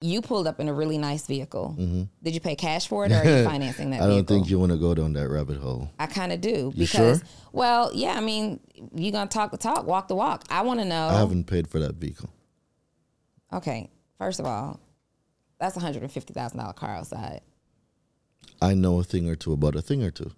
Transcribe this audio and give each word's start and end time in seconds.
You 0.00 0.22
pulled 0.22 0.46
up 0.46 0.60
in 0.60 0.68
a 0.68 0.72
really 0.72 0.96
nice 0.96 1.26
vehicle. 1.26 1.74
Did 2.22 2.32
you 2.34 2.40
pay 2.40 2.54
cash 2.54 2.86
for 2.86 3.04
it 3.04 3.10
or 3.12 3.16
are 3.16 3.24
you 3.24 3.44
financing 3.48 3.90
that 3.90 3.96
Mm-hmm. 3.96 4.04
I 4.04 4.06
don't 4.06 4.16
vehicle? 4.18 4.36
think 4.36 4.50
you 4.50 4.58
want 4.60 4.70
to 4.72 4.78
go 4.78 4.94
down 4.94 5.12
that 5.14 5.28
rabbit 5.28 5.56
hole. 5.56 5.90
I 5.98 6.06
kind 6.06 6.32
of 6.32 6.40
do 6.40 6.48
You 6.48 6.72
because, 6.76 7.18
sure? 7.18 7.28
well, 7.52 7.90
yeah. 7.92 8.14
I 8.16 8.20
mean, 8.20 8.60
you're 8.94 9.10
gonna 9.12 9.28
talk 9.28 9.50
the 9.50 9.56
talk, 9.58 9.86
walk 9.86 10.06
the 10.08 10.14
walk. 10.14 10.44
I 10.50 10.62
want 10.62 10.78
to 10.80 10.84
know. 10.86 11.08
I 11.08 11.18
haven't 11.18 11.44
paid 11.48 11.66
for 11.68 11.80
that 11.80 11.96
vehicle. 11.96 12.30
Okay, 13.52 13.90
first 14.18 14.38
of 14.38 14.46
all, 14.46 14.78
that's 15.58 15.76
a 15.76 15.80
hundred 15.80 16.02
and 16.02 16.12
fifty 16.12 16.32
thousand 16.32 16.58
dollar 16.58 16.74
car 16.74 16.94
outside. 16.94 17.40
I 18.62 18.74
know 18.74 19.00
a 19.00 19.04
thing 19.04 19.28
or 19.28 19.34
two 19.34 19.52
about 19.52 19.74
a 19.74 19.82
thing 19.82 20.04
or 20.04 20.10
two. 20.12 20.30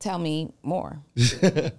Tell 0.00 0.18
me 0.18 0.52
more. 0.62 1.00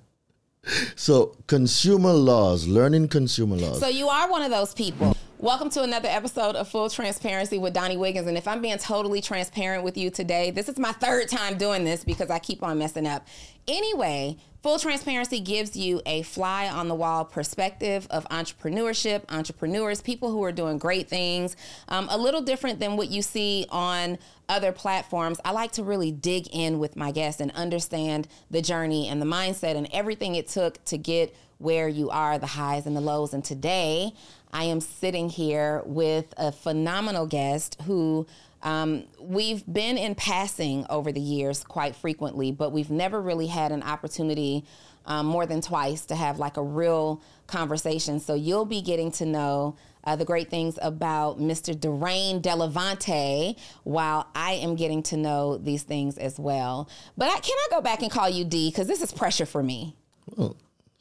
So, 0.95 1.35
consumer 1.47 2.13
laws, 2.13 2.67
learning 2.67 3.07
consumer 3.07 3.55
laws. 3.55 3.79
So 3.79 3.87
you 3.87 4.07
are 4.09 4.29
one 4.29 4.43
of 4.43 4.51
those 4.51 4.75
people. 4.75 5.17
Welcome 5.41 5.71
to 5.71 5.81
another 5.81 6.07
episode 6.07 6.55
of 6.55 6.67
Full 6.69 6.87
Transparency 6.87 7.57
with 7.57 7.73
Donni 7.73 7.97
Wiggins. 7.97 8.27
And 8.27 8.37
if 8.37 8.47
I'm 8.47 8.61
being 8.61 8.77
totally 8.77 9.21
transparent 9.21 9.83
with 9.83 9.97
you 9.97 10.11
today, 10.11 10.51
this 10.51 10.69
is 10.69 10.77
my 10.77 10.91
third 10.91 11.29
time 11.29 11.57
doing 11.57 11.83
this 11.83 12.03
because 12.03 12.29
I 12.29 12.37
keep 12.37 12.61
on 12.61 12.77
messing 12.77 13.07
up. 13.07 13.25
Anyway, 13.67 14.37
Full 14.61 14.77
Transparency 14.77 15.39
gives 15.39 15.75
you 15.75 15.99
a 16.05 16.21
fly 16.21 16.69
on 16.69 16.89
the 16.89 16.93
wall 16.93 17.25
perspective 17.25 18.05
of 18.11 18.29
entrepreneurship, 18.29 19.23
entrepreneurs, 19.29 19.99
people 19.99 20.29
who 20.29 20.43
are 20.43 20.51
doing 20.51 20.77
great 20.77 21.09
things, 21.09 21.55
um, 21.87 22.07
a 22.11 22.19
little 22.19 22.41
different 22.41 22.79
than 22.79 22.95
what 22.95 23.09
you 23.09 23.23
see 23.23 23.65
on 23.71 24.19
other 24.47 24.71
platforms. 24.71 25.39
I 25.43 25.53
like 25.53 25.71
to 25.71 25.83
really 25.83 26.11
dig 26.11 26.49
in 26.51 26.77
with 26.77 26.95
my 26.95 27.09
guests 27.09 27.41
and 27.41 27.49
understand 27.53 28.27
the 28.51 28.61
journey 28.61 29.07
and 29.07 29.19
the 29.19 29.25
mindset 29.25 29.75
and 29.75 29.89
everything 29.91 30.35
it 30.35 30.49
took 30.49 30.85
to 30.85 30.99
get 30.99 31.35
where 31.57 31.87
you 31.87 32.09
are, 32.09 32.37
the 32.37 32.47
highs 32.47 32.85
and 32.85 32.95
the 32.95 33.01
lows. 33.01 33.33
And 33.33 33.43
today, 33.43 34.13
I 34.53 34.65
am 34.65 34.81
sitting 34.81 35.29
here 35.29 35.81
with 35.85 36.33
a 36.37 36.51
phenomenal 36.51 37.25
guest 37.25 37.81
who 37.83 38.27
um, 38.63 39.05
we've 39.19 39.63
been 39.71 39.97
in 39.97 40.15
passing 40.15 40.85
over 40.89 41.11
the 41.11 41.21
years 41.21 41.63
quite 41.63 41.95
frequently, 41.95 42.51
but 42.51 42.71
we've 42.71 42.91
never 42.91 43.21
really 43.21 43.47
had 43.47 43.71
an 43.71 43.83
opportunity 43.83 44.65
um, 45.05 45.25
more 45.25 45.45
than 45.45 45.61
twice 45.61 46.05
to 46.05 46.15
have 46.15 46.37
like 46.37 46.57
a 46.57 46.63
real 46.63 47.21
conversation. 47.47 48.19
So 48.19 48.33
you'll 48.33 48.65
be 48.65 48.81
getting 48.81 49.11
to 49.13 49.25
know 49.25 49.75
uh, 50.03 50.15
the 50.15 50.25
great 50.25 50.49
things 50.49 50.77
about 50.81 51.39
Mr. 51.39 51.75
Daraine 51.75 52.41
Delevante 52.41 53.55
while 53.83 54.27
I 54.35 54.53
am 54.53 54.75
getting 54.75 55.03
to 55.03 55.17
know 55.17 55.57
these 55.57 55.83
things 55.83 56.17
as 56.17 56.39
well. 56.39 56.89
But 57.17 57.29
I 57.29 57.39
cannot 57.39 57.69
go 57.69 57.81
back 57.81 58.01
and 58.01 58.11
call 58.11 58.29
you 58.29 58.45
D 58.45 58.69
because 58.69 58.87
this 58.87 59.01
is 59.01 59.11
pressure 59.11 59.45
for 59.45 59.61
me. 59.61 59.95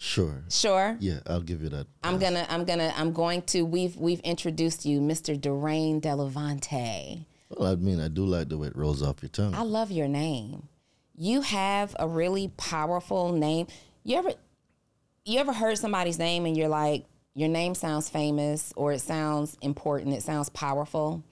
Sure. 0.03 0.43
Sure. 0.49 0.97
Yeah, 0.99 1.21
I'll 1.27 1.43
give 1.43 1.63
you 1.63 1.69
that. 1.69 1.87
I'm 2.03 2.19
gonna, 2.19 2.47
I'm 2.49 2.65
gonna, 2.65 2.91
I'm 2.97 3.13
going 3.13 3.43
to. 3.43 3.63
We've 3.63 3.95
we've 3.97 4.21
introduced 4.21 4.87
you, 4.87 4.99
Mr. 4.99 5.39
Daraine 5.39 6.01
Delevante. 6.01 7.27
Well, 7.51 7.71
I 7.71 7.77
mean, 7.77 8.01
I 8.01 8.09
do 8.09 8.25
like 8.25 8.49
the 8.49 8.57
way 8.57 8.69
it 8.69 8.77
rolls 8.77 9.03
off 9.03 9.23
your 9.23 9.29
tongue. 9.29 9.55
I 9.55 9.61
love 9.63 9.91
your 9.91 10.09
name. 10.09 10.69
You 11.17 11.43
have 11.43 11.95
a 11.99 12.09
really 12.09 12.49
powerful 12.57 13.33
name. 13.33 13.67
You 14.03 14.17
ever, 14.17 14.31
you 15.27 15.39
ever 15.39 15.53
heard 15.53 15.77
somebody's 15.77 16.19
name 16.19 16.47
and 16.47 16.57
you're 16.57 16.69
like, 16.69 17.05
your 17.35 17.51
name 17.51 17.75
sounds 17.75 18.09
famous 18.09 18.73
or 18.77 18.93
it 18.93 19.01
sounds 19.03 19.59
important. 19.61 20.15
It 20.15 20.23
sounds 20.23 20.49
powerful. 20.49 21.23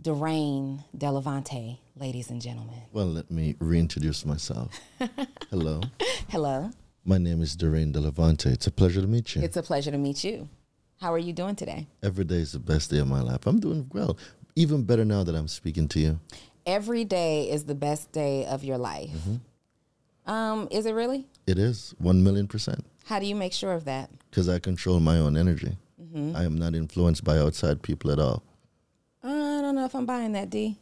Daraine 0.00 0.82
Delevante, 0.96 1.78
ladies 1.96 2.30
and 2.30 2.40
gentlemen. 2.40 2.80
well, 2.92 3.06
let 3.06 3.30
me 3.30 3.54
reintroduce 3.58 4.24
myself. 4.24 4.72
Hello. 5.50 5.82
Hello. 6.30 6.70
My 7.06 7.18
name 7.18 7.42
is 7.42 7.54
Daraine 7.54 7.92
Delevante. 7.92 8.48
It's 8.48 8.66
a 8.66 8.70
pleasure 8.70 9.02
to 9.02 9.06
meet 9.06 9.36
you. 9.36 9.42
It's 9.42 9.58
a 9.58 9.62
pleasure 9.62 9.90
to 9.90 9.98
meet 9.98 10.24
you. 10.24 10.48
How 11.02 11.12
are 11.12 11.18
you 11.18 11.34
doing 11.34 11.54
today? 11.54 11.86
Every 12.02 12.24
day 12.24 12.36
is 12.36 12.52
the 12.52 12.58
best 12.58 12.90
day 12.90 12.98
of 12.98 13.08
my 13.08 13.20
life. 13.20 13.46
I'm 13.46 13.60
doing 13.60 13.90
well. 13.92 14.16
Even 14.56 14.84
better 14.84 15.04
now 15.04 15.22
that 15.22 15.34
I'm 15.34 15.48
speaking 15.48 15.86
to 15.88 16.00
you. 16.00 16.20
Every 16.64 17.04
day 17.04 17.50
is 17.50 17.64
the 17.64 17.74
best 17.74 18.10
day 18.12 18.46
of 18.46 18.64
your 18.64 18.78
life. 18.78 19.10
Um, 20.24 20.66
is 20.70 20.86
it 20.86 20.92
really? 20.92 21.26
It 21.46 21.58
is 21.58 21.94
1 21.98 22.24
million 22.24 22.46
percent. 22.48 22.86
How 23.04 23.18
do 23.18 23.26
you 23.26 23.34
make 23.34 23.52
sure 23.52 23.72
of 23.72 23.84
that? 23.84 24.08
Because 24.30 24.48
I 24.48 24.58
control 24.58 24.98
my 24.98 25.18
own 25.18 25.36
energy. 25.36 25.76
I 26.34 26.44
am 26.44 26.56
not 26.56 26.74
influenced 26.74 27.24
by 27.24 27.36
outside 27.38 27.82
people 27.82 28.12
at 28.12 28.18
all. 28.18 28.42
I 29.22 29.28
don't 29.60 29.74
know 29.74 29.84
if 29.84 29.94
I'm 29.94 30.06
buying 30.06 30.32
that, 30.32 30.48
D. 30.48 30.78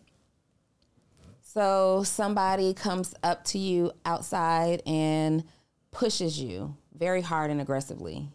So 1.41 2.03
somebody 2.05 2.75
comes 2.75 3.15
up 3.23 3.43
to 3.47 3.59
you 3.59 3.93
outside 4.05 4.83
and 4.87 5.43
pushes 5.93 6.41
you 6.41 6.77
very 6.99 7.21
hard 7.23 7.51
and 7.51 7.61
aggressively. 7.61 8.29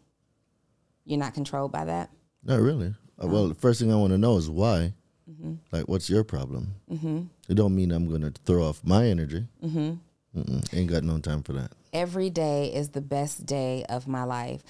You're 1.06 1.19
not 1.19 1.34
controlled 1.34 1.72
by 1.72 1.85
that? 1.85 2.09
Not 2.44 2.62
really. 2.62 2.94
Uh, 3.22 3.28
Well, 3.28 3.47
the 3.50 3.56
first 3.56 3.79
thing 3.81 3.91
I 3.91 3.95
want 3.97 4.12
to 4.13 4.18
know 4.18 4.38
is 4.38 4.50
why. 4.50 4.94
Like, 5.72 5.90
what's 5.90 6.09
your 6.09 6.23
problem? 6.23 6.75
Mm-hmm. 6.90 7.23
It 7.50 7.56
don't 7.56 7.75
mean 7.75 7.91
I'm 7.91 8.07
going 8.07 8.22
to 8.22 8.31
throw 8.45 8.63
off 8.63 8.81
my 8.85 9.06
energy. 9.07 9.45
Mm-hmm. 9.63 10.57
Ain't 10.73 10.90
got 10.90 11.03
no 11.03 11.19
time 11.19 11.44
for 11.44 11.53
that. 11.53 11.72
Every 11.91 12.29
day 12.29 12.73
is 12.73 12.90
the 12.90 13.01
best 13.01 13.45
day 13.45 13.84
of 13.89 14.07
my 14.07 14.24
life. 14.24 14.62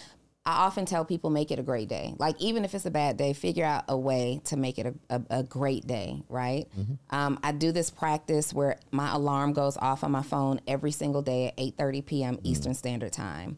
I 0.48 0.64
often 0.64 0.86
tell 0.86 1.04
people 1.04 1.30
make 1.30 1.52
it 1.52 1.60
a 1.60 1.62
great 1.62 1.90
day. 1.90 2.14
Like 2.18 2.40
even 2.40 2.64
if 2.64 2.74
it's 2.74 2.86
a 2.86 2.92
bad 2.92 3.18
day, 3.18 3.34
figure 3.34 3.66
out 3.66 3.84
a 3.90 3.98
way 3.98 4.40
to 4.46 4.56
make 4.56 4.80
it 4.80 4.96
a, 5.10 5.16
a, 5.16 5.40
a 5.40 5.44
great 5.44 5.86
day, 5.86 6.24
right? 6.30 6.68
Mm-hmm. 6.80 6.94
Um, 7.14 7.38
I 7.44 7.52
do 7.52 7.74
this 7.74 7.90
practice 7.90 8.54
where 8.54 8.78
my 8.90 9.12
alarm 9.12 9.52
goes 9.52 9.76
off 9.76 10.06
on 10.06 10.12
my 10.12 10.22
phone 10.22 10.62
every 10.66 10.92
single 10.92 11.22
day 11.22 11.48
at 11.48 11.58
8:30 11.58 12.06
p.m. 12.06 12.36
Mm. 12.38 12.40
Eastern 12.46 12.74
Standard 12.76 13.12
Time. 13.12 13.58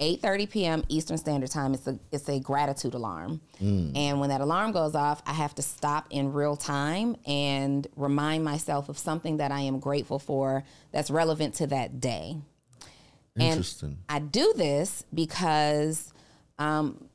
8:30 0.00 0.50
p.m. 0.50 0.84
Eastern 0.88 1.18
Standard 1.18 1.52
Time. 1.52 1.72
It's 1.72 1.86
a 1.86 2.00
it's 2.10 2.28
a 2.28 2.40
gratitude 2.40 2.94
alarm, 2.94 3.40
mm. 3.62 3.96
and 3.96 4.18
when 4.18 4.30
that 4.30 4.40
alarm 4.40 4.72
goes 4.72 4.96
off, 4.96 5.22
I 5.24 5.34
have 5.34 5.54
to 5.54 5.62
stop 5.62 6.08
in 6.10 6.32
real 6.32 6.56
time 6.56 7.14
and 7.28 7.86
remind 7.94 8.42
myself 8.42 8.88
of 8.88 8.98
something 8.98 9.36
that 9.36 9.52
I 9.52 9.60
am 9.60 9.78
grateful 9.78 10.18
for 10.18 10.64
that's 10.90 11.12
relevant 11.12 11.54
to 11.56 11.68
that 11.68 12.00
day. 12.00 12.38
Interesting. 13.36 13.98
I 14.08 14.20
do 14.20 14.52
this 14.56 15.04
because, 15.12 16.12
um, 16.58 17.08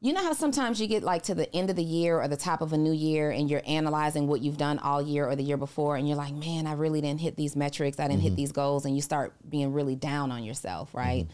you 0.00 0.12
know 0.12 0.22
how 0.22 0.34
sometimes 0.34 0.80
you 0.80 0.86
get 0.86 1.02
like 1.02 1.22
to 1.22 1.34
the 1.34 1.54
end 1.56 1.70
of 1.70 1.76
the 1.76 1.82
year 1.82 2.20
or 2.20 2.28
the 2.28 2.36
top 2.36 2.60
of 2.60 2.74
a 2.74 2.76
new 2.76 2.92
year 2.92 3.30
and 3.30 3.48
you're 3.48 3.62
analyzing 3.66 4.26
what 4.26 4.42
you've 4.42 4.58
done 4.58 4.78
all 4.78 5.00
year 5.00 5.26
or 5.26 5.34
the 5.34 5.42
year 5.42 5.56
before, 5.56 5.96
and 5.96 6.06
you're 6.06 6.16
like, 6.16 6.34
man, 6.34 6.66
I 6.66 6.74
really 6.74 7.00
didn't 7.00 7.20
hit 7.20 7.36
these 7.36 7.56
metrics, 7.56 7.98
I 7.98 8.08
didn't 8.08 8.22
hit 8.22 8.36
these 8.36 8.52
goals, 8.52 8.84
and 8.84 8.94
you 8.94 9.00
start 9.00 9.32
being 9.48 9.72
really 9.72 9.96
down 9.96 10.30
on 10.30 10.44
yourself, 10.44 10.94
right? 10.94 11.26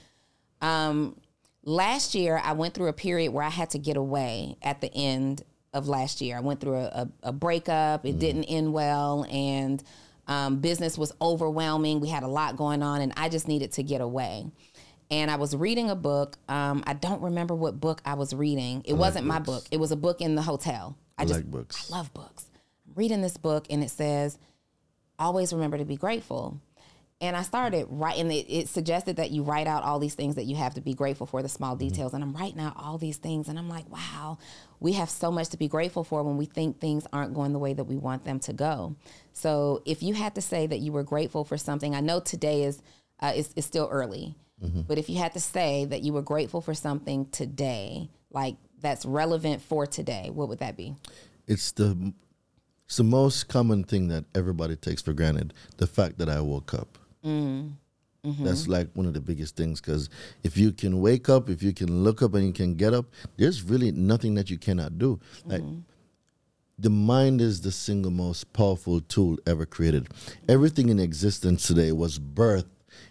Um, 0.63 1.17
last 1.65 2.15
year, 2.15 2.41
I 2.43 2.53
went 2.53 2.75
through 2.75 2.89
a 2.89 2.93
period 2.93 3.33
where 3.33 3.45
I 3.45 3.49
had 3.49 3.71
to 3.71 3.79
get 3.79 3.97
away 3.97 4.57
at 4.63 4.81
the 4.81 4.93
end 4.95 5.43
of 5.73 5.89
last 5.89 6.21
year. 6.21 6.37
I 6.37 6.41
went 6.41 6.61
through 6.61 6.77
a, 6.77 6.85
a, 6.85 7.09
a 7.25 7.33
breakup, 7.33 8.07
it 8.07 8.19
didn't 8.19 8.45
end 8.45 8.73
well, 8.73 9.27
and 9.31 9.83
um, 10.29 10.61
business 10.61 10.97
was 10.97 11.13
overwhelming. 11.21 11.99
We 11.99 12.09
had 12.09 12.23
a 12.23 12.29
lot 12.29 12.57
going 12.57 12.85
on, 12.85 13.01
and 13.01 13.13
I 13.17 13.29
just 13.29 13.49
needed 13.49 13.73
to 13.73 13.83
get 13.83 14.01
away. 14.01 14.47
And 15.11 15.31
I 15.31 15.37
was 15.37 15.57
reading 15.57 15.91
a 15.91 15.97
book. 15.97 16.37
Um, 16.49 16.85
I 16.87 16.95
don't 16.95 17.21
remember 17.21 17.55
what 17.55 17.81
book 17.81 18.01
I 18.05 18.15
was 18.15 18.33
reading. 18.33 18.83
It 18.85 18.95
wasn't 18.95 19.27
my 19.27 19.41
book. 19.41 19.65
It 19.71 19.79
was 19.79 19.91
a 19.91 19.97
book 19.97 20.21
in 20.21 20.37
the 20.37 20.43
hotel. 20.43 20.97
I, 21.19 21.23
I 21.23 21.27
just 21.27 21.41
like 21.41 21.51
books. 21.51 21.91
I 21.91 21.97
love 21.97 22.15
books. 22.15 22.47
I'm 22.87 22.95
reading 22.95 23.21
this 23.21 23.37
book, 23.37 23.67
and 23.71 23.83
it 23.83 23.91
says, 23.91 24.39
"Always 25.19 25.53
remember 25.53 25.79
to 25.79 25.85
be 25.85 25.97
grateful." 25.97 26.61
And 27.23 27.37
I 27.37 27.43
started 27.43 27.87
writing. 27.91 28.31
It, 28.31 28.47
it 28.49 28.69
suggested 28.69 29.17
that 29.17 29.31
you 29.31 29.43
write 29.43 29.67
out 29.67 29.83
all 29.83 29.99
these 29.99 30.15
things 30.15 30.37
that 30.37 30.45
you 30.45 30.57
have 30.57 30.75
to 30.75 30.81
be 30.81 30.95
grateful 30.95 31.27
for, 31.27 31.43
the 31.43 31.49
small 31.49 31.75
details. 31.77 32.15
And 32.15 32.23
I'm 32.23 32.33
writing 32.33 32.61
out 32.61 32.75
all 32.77 32.97
these 32.97 33.19
things, 33.19 33.49
and 33.49 33.59
I'm 33.59 33.69
like, 33.69 33.91
wow, 33.91 34.39
we 34.79 34.93
have 34.93 35.11
so 35.11 35.31
much 35.33 35.49
to 35.51 35.57
be 35.57 35.69
grateful 35.69 36.05
for 36.05 36.23
when 36.23 36.37
we 36.37 36.47
think 36.47 36.79
things 36.79 37.07
aren't 37.13 37.35
going 37.35 37.53
the 37.53 37.59
way 37.59 37.75
that 37.75 37.85
we 37.85 37.97
want 37.97 38.25
them 38.25 38.39
to 38.41 38.53
go. 38.53 38.95
So 39.33 39.83
if 39.85 40.03
you 40.03 40.15
had 40.15 40.37
to 40.37 40.41
say 40.41 40.69
that 40.69 40.79
you 40.79 40.93
were 40.93 41.03
grateful 41.03 41.45
for 41.45 41.59
something, 41.59 41.95
I 41.97 42.01
know 42.01 42.21
today 42.21 42.63
is 42.63 42.81
uh, 43.21 43.33
is, 43.37 43.53
is 43.55 43.67
still 43.67 43.89
early, 43.91 44.35
Mm-hmm. 44.63 44.83
but 44.83 44.99
if 44.99 45.09
you 45.09 45.19
had 45.19 45.33
to 45.33 45.41
say 45.41 45.87
that 45.87 46.03
you 46.03 46.13
were 46.13 46.23
grateful 46.23 46.61
for 46.61 46.75
something 46.75 47.27
today, 47.31 48.11
like 48.31 48.57
that's 48.81 49.07
relevant 49.07 49.63
for 49.63 49.87
today, 49.87 50.31
what 50.31 50.49
would 50.49 50.59
that 50.59 50.77
be? 50.77 50.97
It's 51.47 51.73
the 51.73 52.13
it's 52.87 52.97
the 52.97 53.05
most 53.05 53.49
common 53.49 53.85
thing 53.85 54.09
that 54.09 54.25
everybody 54.35 54.77
takes 54.77 55.01
for 55.01 55.13
granted. 55.13 55.55
The 55.77 55.87
fact 55.87 56.19
that 56.19 56.29
I 56.29 56.41
woke 56.41 56.75
up. 56.75 56.99
Mm. 57.25 57.75
Mm-hmm. 58.25 58.45
That's 58.45 58.69
like 58.69 58.89
one 58.95 59.07
of 59.07 59.15
the 59.15 59.21
biggest 59.21 59.57
things 59.57 59.81
because 59.81 60.11
if 60.43 60.57
you 60.57 60.73
can 60.73 61.01
wake 61.01 61.29
up, 61.29 61.49
if 61.49 61.63
you 61.63 61.73
can 61.73 62.05
look 62.05 62.21
up 62.21 62.35
and 62.35 62.47
you 62.47 62.53
can 62.53 62.75
get 62.75 62.93
up, 62.93 63.07
there's 63.37 63.63
really 63.63 63.93
nothing 63.93 64.35
that 64.35 64.51
you 64.51 64.59
cannot 64.59 64.99
do. 64.99 65.19
Like 65.47 65.63
mm-hmm. 65.63 65.81
the 66.79 66.91
mind 66.91 67.41
is 67.41 67.63
the 67.63 67.73
single 67.73 68.11
most 68.11 68.53
powerful 68.53 69.01
tool 69.01 69.39
ever 69.47 69.65
created. 69.65 70.09
Everything 70.49 70.91
in 70.91 70.99
existence 70.99 71.67
today 71.67 71.93
was 71.93 72.19
birthed 72.19 72.67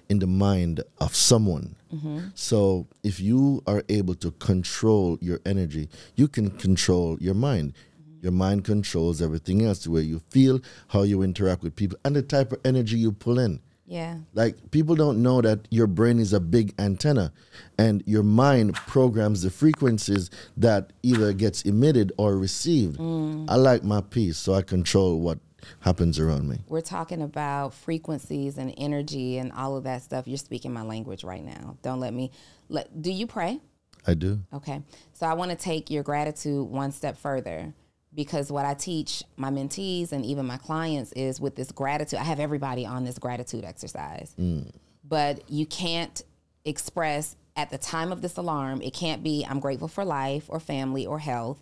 in 0.10 0.20
the 0.20 0.28
mind 0.28 0.84
of 1.00 1.16
someone. 1.16 1.76
Mm-hmm. 1.94 2.20
So 2.36 2.88
if 3.04 3.20
you 3.20 3.64
are 3.68 3.84
able 3.90 4.16
to 4.16 4.32
control 4.32 5.18
your 5.22 5.40
energy, 5.46 5.90
you 6.16 6.28
can 6.28 6.50
control 6.52 7.18
your 7.20 7.36
mind. 7.36 7.74
Mm-hmm. 7.74 8.24
Your 8.24 8.32
mind 8.32 8.66
controls 8.66 9.22
everything 9.22 9.66
else, 9.66 9.84
the 9.84 9.92
way 9.92 10.02
you 10.02 10.20
feel, 10.30 10.62
how 10.90 11.04
you 11.04 11.22
interact 11.22 11.64
with 11.64 11.76
people, 11.76 11.98
and 12.04 12.16
the 12.16 12.22
type 12.22 12.52
of 12.52 12.60
energy 12.66 12.98
you 12.98 13.12
pull 13.12 13.40
in. 13.40 13.62
Yeah. 13.90 14.18
Like 14.36 14.70
people 14.70 14.94
don't 14.94 15.24
know 15.24 15.42
that 15.42 15.68
your 15.72 15.88
brain 15.88 16.20
is 16.20 16.32
a 16.32 16.40
big 16.40 16.76
antenna 16.78 17.34
and 17.80 18.04
your 18.06 18.22
mind 18.22 18.76
programs 18.76 19.42
the 19.42 19.50
frequencies 19.50 20.30
that 20.58 20.94
either 21.02 21.34
gets 21.34 21.64
emitted 21.64 22.12
or 22.16 22.38
received. 22.38 23.00
Mm. 23.00 23.46
I 23.50 23.56
like 23.56 23.84
my 23.84 24.02
peace 24.02 24.38
so 24.38 24.54
I 24.54 24.62
control 24.62 25.20
what 25.20 25.40
happens 25.82 26.20
around 26.20 26.48
me. 26.48 26.60
We're 26.68 26.82
talking 26.82 27.22
about 27.22 27.74
frequencies 27.74 28.58
and 28.58 28.74
energy 28.78 29.38
and 29.38 29.52
all 29.52 29.78
of 29.78 29.84
that 29.84 30.04
stuff. 30.04 30.28
You're 30.28 30.38
speaking 30.38 30.74
my 30.74 30.84
language 30.84 31.24
right 31.24 31.44
now. 31.44 31.78
Don't 31.82 32.00
let 32.00 32.14
me 32.14 32.32
let 32.70 33.02
do 33.02 33.12
you 33.12 33.28
pray? 33.28 33.60
I 34.08 34.14
do. 34.14 34.40
Okay. 34.54 34.82
So 35.14 35.26
I 35.26 35.34
want 35.34 35.52
to 35.52 35.58
take 35.58 35.90
your 35.90 36.04
gratitude 36.04 36.68
one 36.68 36.92
step 36.92 37.18
further 37.18 37.74
because 38.14 38.52
what 38.52 38.66
I 38.66 38.74
teach 38.74 39.24
my 39.38 39.50
mentees 39.50 40.12
and 40.12 40.26
even 40.26 40.46
my 40.46 40.58
clients 40.58 41.12
is 41.14 41.40
with 41.40 41.56
this 41.56 41.72
gratitude. 41.72 42.20
I 42.20 42.24
have 42.24 42.40
everybody 42.40 42.86
on 42.86 43.04
this 43.04 43.20
gratitude 43.20 43.64
exercise. 43.64 44.34
Mm. 44.40 44.72
But 45.04 45.50
you 45.50 45.66
can't 45.66 46.22
express 46.66 47.36
at 47.56 47.70
the 47.70 47.78
time 47.78 48.12
of 48.12 48.22
this 48.22 48.38
alarm, 48.38 48.82
it 48.82 48.94
can't 48.94 49.22
be 49.22 49.46
I'm 49.48 49.60
grateful 49.60 49.88
for 49.88 50.06
life 50.06 50.46
or 50.48 50.60
family 50.60 51.06
or 51.06 51.20
health. 51.20 51.62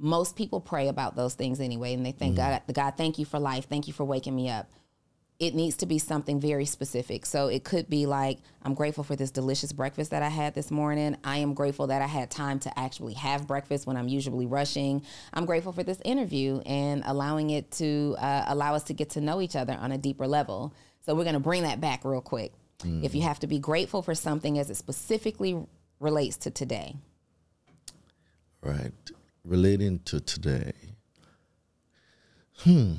Most 0.00 0.34
people 0.34 0.60
pray 0.60 0.88
about 0.88 1.14
those 1.14 1.34
things 1.34 1.60
anyway 1.60 1.94
and 1.94 2.04
they 2.04 2.12
thank 2.12 2.36
God 2.36 2.62
God, 2.72 2.94
thank 2.96 3.18
you 3.18 3.24
for 3.24 3.38
life, 3.38 3.68
thank 3.68 3.86
you 3.86 3.92
for 3.92 4.04
waking 4.04 4.34
me 4.34 4.48
up 4.48 4.66
it 5.40 5.54
needs 5.54 5.76
to 5.78 5.86
be 5.86 5.98
something 5.98 6.38
very 6.38 6.66
specific. 6.66 7.24
So 7.24 7.48
it 7.48 7.64
could 7.64 7.88
be 7.88 8.04
like, 8.04 8.38
I'm 8.62 8.74
grateful 8.74 9.02
for 9.02 9.16
this 9.16 9.30
delicious 9.30 9.72
breakfast 9.72 10.10
that 10.10 10.22
I 10.22 10.28
had 10.28 10.54
this 10.54 10.70
morning. 10.70 11.16
I 11.24 11.38
am 11.38 11.54
grateful 11.54 11.86
that 11.86 12.02
I 12.02 12.06
had 12.06 12.30
time 12.30 12.58
to 12.60 12.78
actually 12.78 13.14
have 13.14 13.46
breakfast 13.46 13.86
when 13.86 13.96
I'm 13.96 14.06
usually 14.06 14.44
rushing. 14.44 15.02
I'm 15.32 15.46
grateful 15.46 15.72
for 15.72 15.82
this 15.82 15.98
interview 16.04 16.60
and 16.66 17.02
allowing 17.06 17.48
it 17.48 17.70
to 17.72 18.16
uh, 18.18 18.44
allow 18.48 18.74
us 18.74 18.82
to 18.84 18.92
get 18.92 19.10
to 19.10 19.22
know 19.22 19.40
each 19.40 19.56
other 19.56 19.72
on 19.72 19.92
a 19.92 19.98
deeper 19.98 20.26
level. 20.26 20.74
So 21.06 21.14
we're 21.14 21.24
going 21.24 21.32
to 21.32 21.40
bring 21.40 21.62
that 21.62 21.80
back 21.80 22.04
real 22.04 22.20
quick. 22.20 22.52
If 23.02 23.14
you 23.14 23.22
have 23.22 23.38
to 23.40 23.46
be 23.46 23.58
grateful 23.58 24.02
for 24.02 24.14
something 24.14 24.58
as 24.58 24.70
it 24.70 24.76
specifically 24.76 25.66
relates 26.00 26.36
to 26.38 26.50
today. 26.50 26.96
Right. 28.62 28.92
Relating 29.44 30.00
to 30.00 30.20
today. 30.20 30.72
Hmm. 32.58 32.94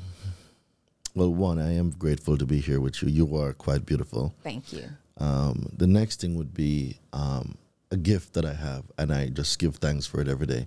Well, 1.14 1.32
one, 1.32 1.58
I 1.58 1.74
am 1.74 1.90
grateful 1.90 2.36
to 2.38 2.46
be 2.46 2.58
here 2.58 2.80
with 2.80 3.02
you. 3.02 3.08
You 3.08 3.36
are 3.36 3.52
quite 3.52 3.86
beautiful. 3.86 4.34
Thank 4.42 4.72
you. 4.72 4.84
Um, 5.18 5.68
the 5.76 5.86
next 5.86 6.20
thing 6.20 6.34
would 6.36 6.52
be 6.54 6.98
um, 7.12 7.56
a 7.90 7.96
gift 7.96 8.32
that 8.34 8.44
I 8.44 8.54
have, 8.54 8.84
and 8.98 9.12
I 9.12 9.28
just 9.28 9.58
give 9.58 9.76
thanks 9.76 10.06
for 10.06 10.20
it 10.20 10.28
every 10.28 10.46
day. 10.46 10.66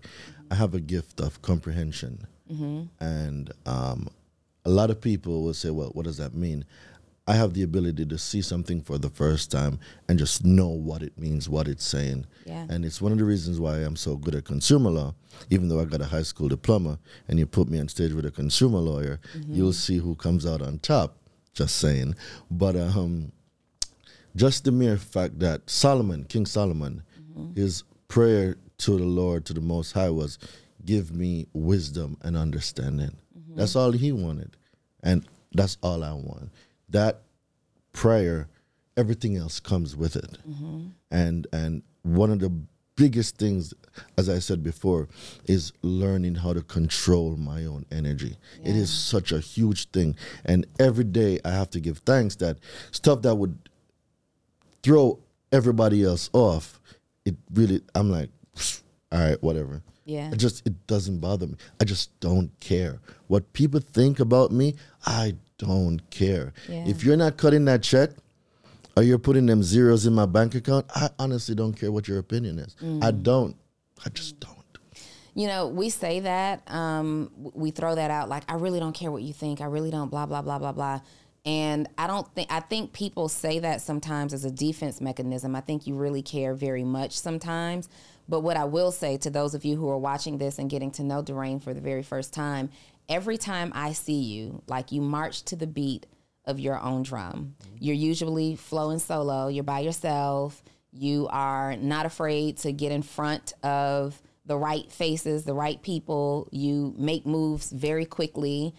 I 0.50 0.56
have 0.56 0.74
a 0.75 0.80
gift 0.80 1.19
of 1.19 1.42
comprehension, 1.42 2.25
and 3.00 3.51
um, 3.66 4.07
a 4.63 4.69
lot 4.69 4.92
of 4.92 5.01
people 5.01 5.44
will 5.44 5.54
say, 5.56 5.72
"Well, 5.72 5.89
what 5.89 6.06
does 6.06 6.18
that 6.18 6.36
mean?" 6.36 6.63
I 7.27 7.33
have 7.33 7.54
the 7.54 7.63
ability 7.63 8.06
to 8.06 8.18
see 8.19 8.42
something 8.42 8.81
for 8.81 9.00
the 9.00 9.10
first 9.10 9.51
time 9.51 9.80
and 10.07 10.19
just 10.19 10.45
know 10.45 10.68
what 10.68 11.01
it 11.01 11.18
means, 11.18 11.50
what 11.50 11.68
it's 11.68 11.83
saying. 11.83 12.27
Yeah. 12.45 12.68
And 12.69 12.86
it's 12.86 13.01
one 13.01 13.12
of 13.12 13.18
the 13.18 13.24
reasons 13.24 13.60
why 13.60 13.77
I'm 13.77 13.95
so 13.95 14.16
good 14.16 14.36
at 14.36 14.45
consumer 14.45 14.92
law, 14.92 15.16
even 15.50 15.68
though 15.68 15.80
I 15.80 15.86
got 15.86 16.01
a 16.01 16.06
high 16.06 16.22
school 16.22 16.50
diploma. 16.50 17.00
And 17.27 17.39
you 17.39 17.48
put 17.48 17.68
me 17.68 17.80
on 17.80 17.88
stage 17.88 18.13
with 18.13 18.27
a 18.27 18.31
consumer 18.31 18.77
lawyer, 18.77 19.19
mm-hmm. 19.36 19.56
you'll 19.56 19.74
see 19.74 19.98
who 19.98 20.16
comes 20.16 20.45
out 20.45 20.62
on 20.62 20.77
top. 20.80 21.18
Just 21.54 21.77
saying. 21.77 22.16
But 22.51 22.75
um, 22.75 23.31
just 24.36 24.66
the 24.66 24.72
mere 24.72 24.98
fact 24.98 25.39
that 25.39 25.69
Solomon, 25.69 26.25
King 26.25 26.45
Solomon, 26.45 27.01
mm-hmm. 27.19 27.60
his 27.60 27.83
prayer 28.07 28.57
to 28.80 28.98
the 28.98 29.06
Lord, 29.06 29.45
to 29.45 29.54
the 29.54 29.62
Most 29.62 29.94
High, 29.94 30.10
was, 30.10 30.38
"Give 30.83 31.13
me 31.13 31.48
wisdom 31.54 32.18
and 32.24 32.36
understanding." 32.36 33.16
Mm-hmm. 33.38 33.56
That's 33.56 33.77
all 33.77 33.94
he 33.94 34.12
wanted, 34.12 34.57
and 35.01 35.25
that's 35.54 35.77
all 35.81 36.04
I 36.04 36.12
want. 36.12 36.51
That 36.89 37.21
prayer, 37.93 38.47
everything 38.97 39.37
else 39.37 39.59
comes 39.59 39.95
with 39.95 40.15
it, 40.15 40.37
mm-hmm. 40.47 40.87
and 41.11 41.47
and 41.51 41.83
one 42.03 42.31
of 42.31 42.39
the 42.39 42.51
biggest 42.95 43.37
things, 43.37 43.73
as 44.17 44.29
I 44.29 44.39
said 44.39 44.63
before, 44.63 45.09
is 45.45 45.73
learning 45.81 46.35
how 46.35 46.53
to 46.53 46.61
control 46.61 47.35
my 47.35 47.65
own 47.65 47.85
energy. 47.91 48.37
It 48.63 48.75
is 48.75 48.89
such 48.89 49.31
a 49.31 49.39
huge 49.39 49.89
thing, 49.89 50.15
and 50.45 50.65
every 50.79 51.03
day 51.03 51.39
I 51.43 51.51
have 51.51 51.69
to 51.71 51.79
give 51.79 51.99
thanks 51.99 52.35
that 52.37 52.59
stuff 52.91 53.21
that 53.23 53.35
would 53.35 53.57
throw 54.83 55.19
everybody 55.51 56.03
else 56.03 56.29
off, 56.33 56.79
it 57.25 57.35
really 57.53 57.81
I'm 57.95 58.11
like, 58.11 58.29
all 59.11 59.19
right, 59.19 59.41
whatever. 59.41 59.81
Yeah. 60.05 60.29
Just 60.35 60.65
it 60.67 60.85
doesn't 60.85 61.19
bother 61.19 61.47
me. 61.47 61.55
I 61.81 61.85
just 61.85 62.17
don't 62.19 62.51
care. 62.59 62.99
What 63.27 63.51
people 63.53 63.79
think 63.79 64.19
about 64.19 64.51
me, 64.51 64.75
I 65.05 65.35
don't 65.57 66.01
care. 66.09 66.53
Yeah. 66.67 66.85
If 66.87 67.03
you're 67.03 67.17
not 67.17 67.37
cutting 67.37 67.65
that 67.65 67.83
check 67.83 68.11
or 68.97 69.03
you're 69.03 69.19
putting 69.19 69.45
them 69.45 69.63
zeros 69.63 70.05
in 70.05 70.13
my 70.13 70.25
bank 70.25 70.55
account, 70.55 70.85
I 70.95 71.09
honestly 71.19 71.55
don't 71.55 71.73
care 71.73 71.91
what 71.91 72.07
your 72.07 72.19
opinion 72.19 72.59
is. 72.59 72.75
I 72.81 72.83
Mm. 73.11 73.23
don't. 73.23 73.55
I 74.05 74.09
just 74.09 74.39
don't. 74.39 74.51
You 75.37 75.47
know, 75.47 75.67
we 75.67 75.89
say 75.89 76.21
that, 76.21 76.61
um, 76.71 77.29
we 77.53 77.71
throw 77.71 77.95
that 77.95 78.09
out 78.09 78.29
like, 78.29 78.43
I 78.49 78.55
really 78.55 78.79
don't 78.79 78.93
care 78.93 79.11
what 79.11 79.21
you 79.21 79.33
think. 79.33 79.59
I 79.59 79.65
really 79.65 79.91
don't, 79.91 80.09
blah, 80.09 80.25
blah, 80.25 80.41
blah, 80.41 80.59
blah, 80.59 80.71
blah. 80.71 81.01
And 81.45 81.87
I 81.97 82.07
don't 82.07 82.25
think, 82.33 82.51
I 82.51 82.61
think 82.61 82.93
people 82.93 83.27
say 83.27 83.59
that 83.59 83.81
sometimes 83.81 84.33
as 84.33 84.45
a 84.45 84.49
defense 84.51 85.01
mechanism. 85.01 85.53
I 85.55 85.59
think 85.61 85.87
you 85.87 85.95
really 85.95 86.21
care 86.21 86.53
very 86.53 86.85
much 86.85 87.19
sometimes. 87.19 87.89
But 88.29 88.39
what 88.39 88.55
I 88.57 88.63
will 88.63 88.91
say 88.93 89.17
to 89.17 89.29
those 89.29 89.53
of 89.53 89.65
you 89.65 89.75
who 89.75 89.87
are 89.89 89.97
watching 89.97 90.37
this 90.37 90.57
and 90.57 90.69
getting 90.69 90.89
to 90.91 91.03
know 91.03 91.21
Daraine 91.21 91.61
for 91.61 91.73
the 91.73 91.81
very 91.81 92.01
first 92.01 92.33
time, 92.33 92.69
every 93.09 93.37
time 93.37 93.71
I 93.75 93.93
see 93.93 94.21
you, 94.21 94.61
like 94.67 94.91
you 94.91 95.01
march 95.01 95.43
to 95.45 95.55
the 95.55 95.67
beat 95.67 96.05
of 96.45 96.59
your 96.59 96.79
own 96.79 97.03
drum. 97.03 97.55
You're 97.79 97.95
usually 97.95 98.55
flowing 98.55 98.99
solo, 98.99 99.47
you're 99.47 99.63
by 99.63 99.79
yourself, 99.79 100.63
you 100.91 101.27
are 101.31 101.75
not 101.75 102.05
afraid 102.05 102.57
to 102.59 102.71
get 102.71 102.91
in 102.91 103.01
front 103.01 103.53
of 103.63 104.21
the 104.45 104.57
right 104.57 104.89
faces, 104.91 105.43
the 105.43 105.53
right 105.53 105.81
people. 105.81 106.47
You 106.51 106.93
make 106.97 107.25
moves 107.25 107.71
very 107.71 108.05
quickly. 108.05 108.73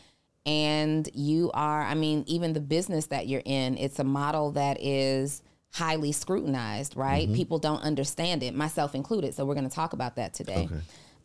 And 0.47 1.09
you 1.13 1.51
are, 1.55 1.83
I 1.83 1.95
mean, 1.95 2.23
even 2.29 2.53
the 2.53 2.61
business 2.61 3.07
that 3.07 3.27
you're 3.27 3.43
in, 3.45 3.77
it's 3.77 3.99
a 3.99 4.05
model 4.05 4.53
that 4.53 4.81
is 4.81 5.43
highly 5.73 6.13
scrutinized, 6.13 6.97
right? 6.97 7.29
People 7.35 7.59
don't 7.59 7.83
understand 7.83 8.45
it, 8.45 8.55
myself 8.55 8.95
included. 8.95 9.35
So 9.35 9.45
we're 9.45 9.55
going 9.55 9.69
to 9.69 9.75
talk 9.75 9.93
about 9.93 10.17
that 10.17 10.35
today. 10.35 10.69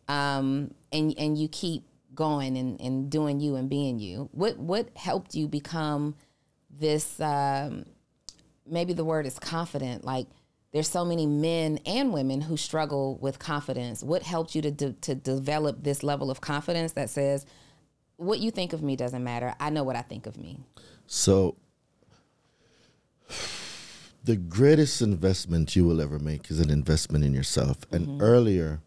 Um, 0.08 0.74
and 0.90 1.14
and 1.16 1.38
you 1.38 1.46
keep 1.48 1.84
going 2.14 2.56
and, 2.56 2.80
and 2.80 3.10
doing 3.10 3.40
you 3.40 3.56
and 3.56 3.68
being 3.68 3.98
you. 3.98 4.28
What 4.32 4.58
what 4.58 4.88
helped 4.96 5.34
you 5.34 5.48
become 5.48 6.14
this? 6.70 7.20
Um, 7.20 7.86
maybe 8.66 8.92
the 8.92 9.04
word 9.04 9.26
is 9.26 9.38
confident. 9.38 10.04
Like 10.04 10.26
there's 10.72 10.88
so 10.88 11.04
many 11.04 11.26
men 11.26 11.78
and 11.84 12.12
women 12.12 12.40
who 12.40 12.56
struggle 12.56 13.18
with 13.20 13.38
confidence. 13.38 14.02
What 14.02 14.22
helped 14.22 14.54
you 14.54 14.62
to 14.62 14.70
de- 14.70 14.92
to 14.92 15.14
develop 15.14 15.82
this 15.82 16.02
level 16.02 16.30
of 16.30 16.40
confidence 16.40 16.92
that 16.92 17.10
says, 17.10 17.46
"What 18.16 18.38
you 18.38 18.50
think 18.50 18.72
of 18.72 18.82
me 18.82 18.96
doesn't 18.96 19.22
matter. 19.22 19.54
I 19.60 19.70
know 19.70 19.82
what 19.82 19.96
I 19.96 20.02
think 20.02 20.26
of 20.26 20.36
me." 20.36 20.60
So 21.06 21.56
the 24.24 24.36
greatest 24.36 25.02
investment 25.02 25.76
you 25.76 25.84
will 25.84 26.00
ever 26.00 26.18
make 26.18 26.50
is 26.50 26.60
an 26.60 26.70
investment 26.70 27.24
in 27.24 27.34
yourself. 27.34 27.78
And 27.90 28.22
earlier, 28.22 28.80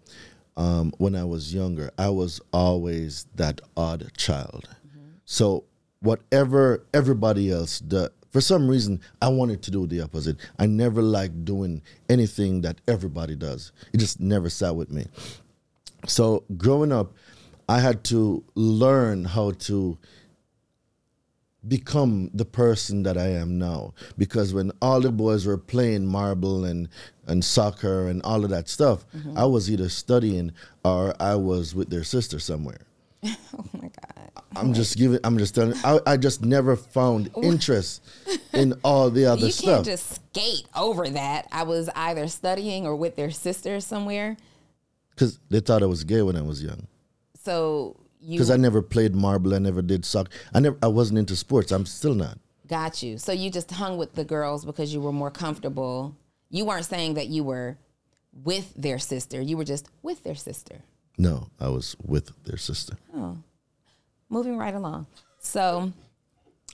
um, 0.57 0.93
when 0.97 1.15
I 1.15 1.24
was 1.24 1.53
younger, 1.53 1.91
I 1.97 2.09
was 2.09 2.39
always 2.53 3.27
that 3.35 3.62
odd 3.75 4.12
child. 4.17 4.69
So 5.25 5.65
whatever 6.00 6.85
everybody 6.93 7.51
else 7.51 7.79
does, 7.79 8.09
for 8.31 8.41
some 8.41 8.67
reason, 8.67 9.00
I 9.21 9.29
wanted 9.29 9.63
to 9.63 9.71
do 9.71 9.88
the 9.88 10.01
opposite. 10.01 10.38
I 10.59 10.65
never 10.65 11.01
liked 11.01 11.45
doing 11.45 11.81
anything 12.09 12.62
that 12.62 12.81
everybody 12.85 13.35
does. 13.35 13.71
It 13.93 13.97
just 13.97 14.19
never 14.19 14.50
sat 14.50 14.75
with 14.75 14.91
me. 14.91 15.05
So 16.05 16.43
growing 16.57 16.91
up, 16.91 17.13
I 17.69 17.79
had 17.79 18.03
to 18.05 18.43
learn 18.55 19.24
how 19.25 19.51
to 19.51 19.97
become 21.67 22.29
the 22.33 22.45
person 22.45 23.03
that 23.03 23.17
I 23.17 23.29
am 23.29 23.57
now. 23.57 23.93
Because 24.17 24.53
when 24.53 24.71
all 24.81 25.00
the 25.00 25.12
boys 25.12 25.45
were 25.45 25.57
playing 25.57 26.05
marble 26.05 26.65
and, 26.65 26.89
and 27.27 27.44
soccer 27.44 28.08
and 28.08 28.22
all 28.24 28.44
of 28.44 28.50
that 28.51 28.70
stuff, 28.70 29.05
mm-hmm. 29.15 29.38
I 29.38 29.46
was 29.46 29.70
either 29.70 29.89
studying 29.89 30.51
or 30.84 31.15
I 31.20 31.36
was 31.36 31.74
with 31.75 31.89
their 31.89 32.03
sister 32.03 32.39
somewhere. 32.39 32.82
Oh 33.58 33.65
my 33.74 33.89
God. 33.89 34.15
I'm 34.55 34.74
just 34.74 34.98
giving. 34.98 35.20
I'm 35.24 35.38
just 35.38 35.55
telling. 35.55 35.75
I, 35.84 36.00
I 36.05 36.17
just 36.17 36.44
never 36.44 36.75
found 36.75 37.29
interest 37.41 38.03
in 38.53 38.74
all 38.84 39.10
the 39.10 39.25
other 39.25 39.48
You 39.48 39.51
stuff. 39.51 39.65
can't 39.65 39.86
just 39.86 40.15
skate 40.15 40.67
over 40.75 41.10
that. 41.10 41.48
I 41.51 41.63
was 41.63 41.89
either 41.96 42.27
studying 42.27 42.86
or 42.86 42.96
with 42.96 43.15
their 43.15 43.32
sister 43.32 43.79
somewhere. 43.79 44.38
Because 45.10 45.39
they 45.50 45.60
thought 45.60 45.84
I 45.84 45.88
was 45.88 46.03
gay 46.03 46.22
when 46.22 46.36
I 46.36 46.41
was 46.41 46.63
young. 46.63 46.88
So 47.44 47.98
you 48.20 48.34
Because 48.34 48.51
I 48.51 48.58
never 48.58 48.82
played 48.82 49.15
marble. 49.15 49.53
I 49.53 49.60
never 49.60 49.82
did 49.82 50.05
soccer. 50.05 50.32
I 50.53 50.60
never. 50.60 50.77
I 50.82 50.88
wasn't 50.88 51.20
into 51.20 51.36
sports. 51.36 51.72
I'm 51.72 51.86
still 51.86 52.15
not. 52.15 52.38
Got 52.67 53.03
you. 53.03 53.17
So 53.17 53.32
you 53.32 53.50
just 53.50 53.72
hung 53.72 53.98
with 53.98 54.13
the 54.13 54.25
girls 54.25 54.65
because 54.65 54.94
you 54.94 55.01
were 55.01 55.12
more 55.12 55.32
comfortable. 55.32 56.15
You 56.55 56.63
weren't 56.63 56.85
saying 56.85 57.15
that 57.15 57.27
you 57.27 57.43
were 57.43 57.77
with 58.31 58.74
their 58.75 58.97
sister. 58.97 59.41
You 59.41 59.57
were 59.57 59.65
just 59.65 59.89
with 60.01 60.24
their 60.24 60.35
sister. 60.35 60.83
No, 61.17 61.50
I 61.59 61.67
was 61.67 61.97
with 62.01 62.31
their 62.45 62.55
sister. 62.55 62.95
Oh, 63.13 63.39
moving 64.29 64.57
right 64.57 64.74
along. 64.74 65.07
So 65.38 65.91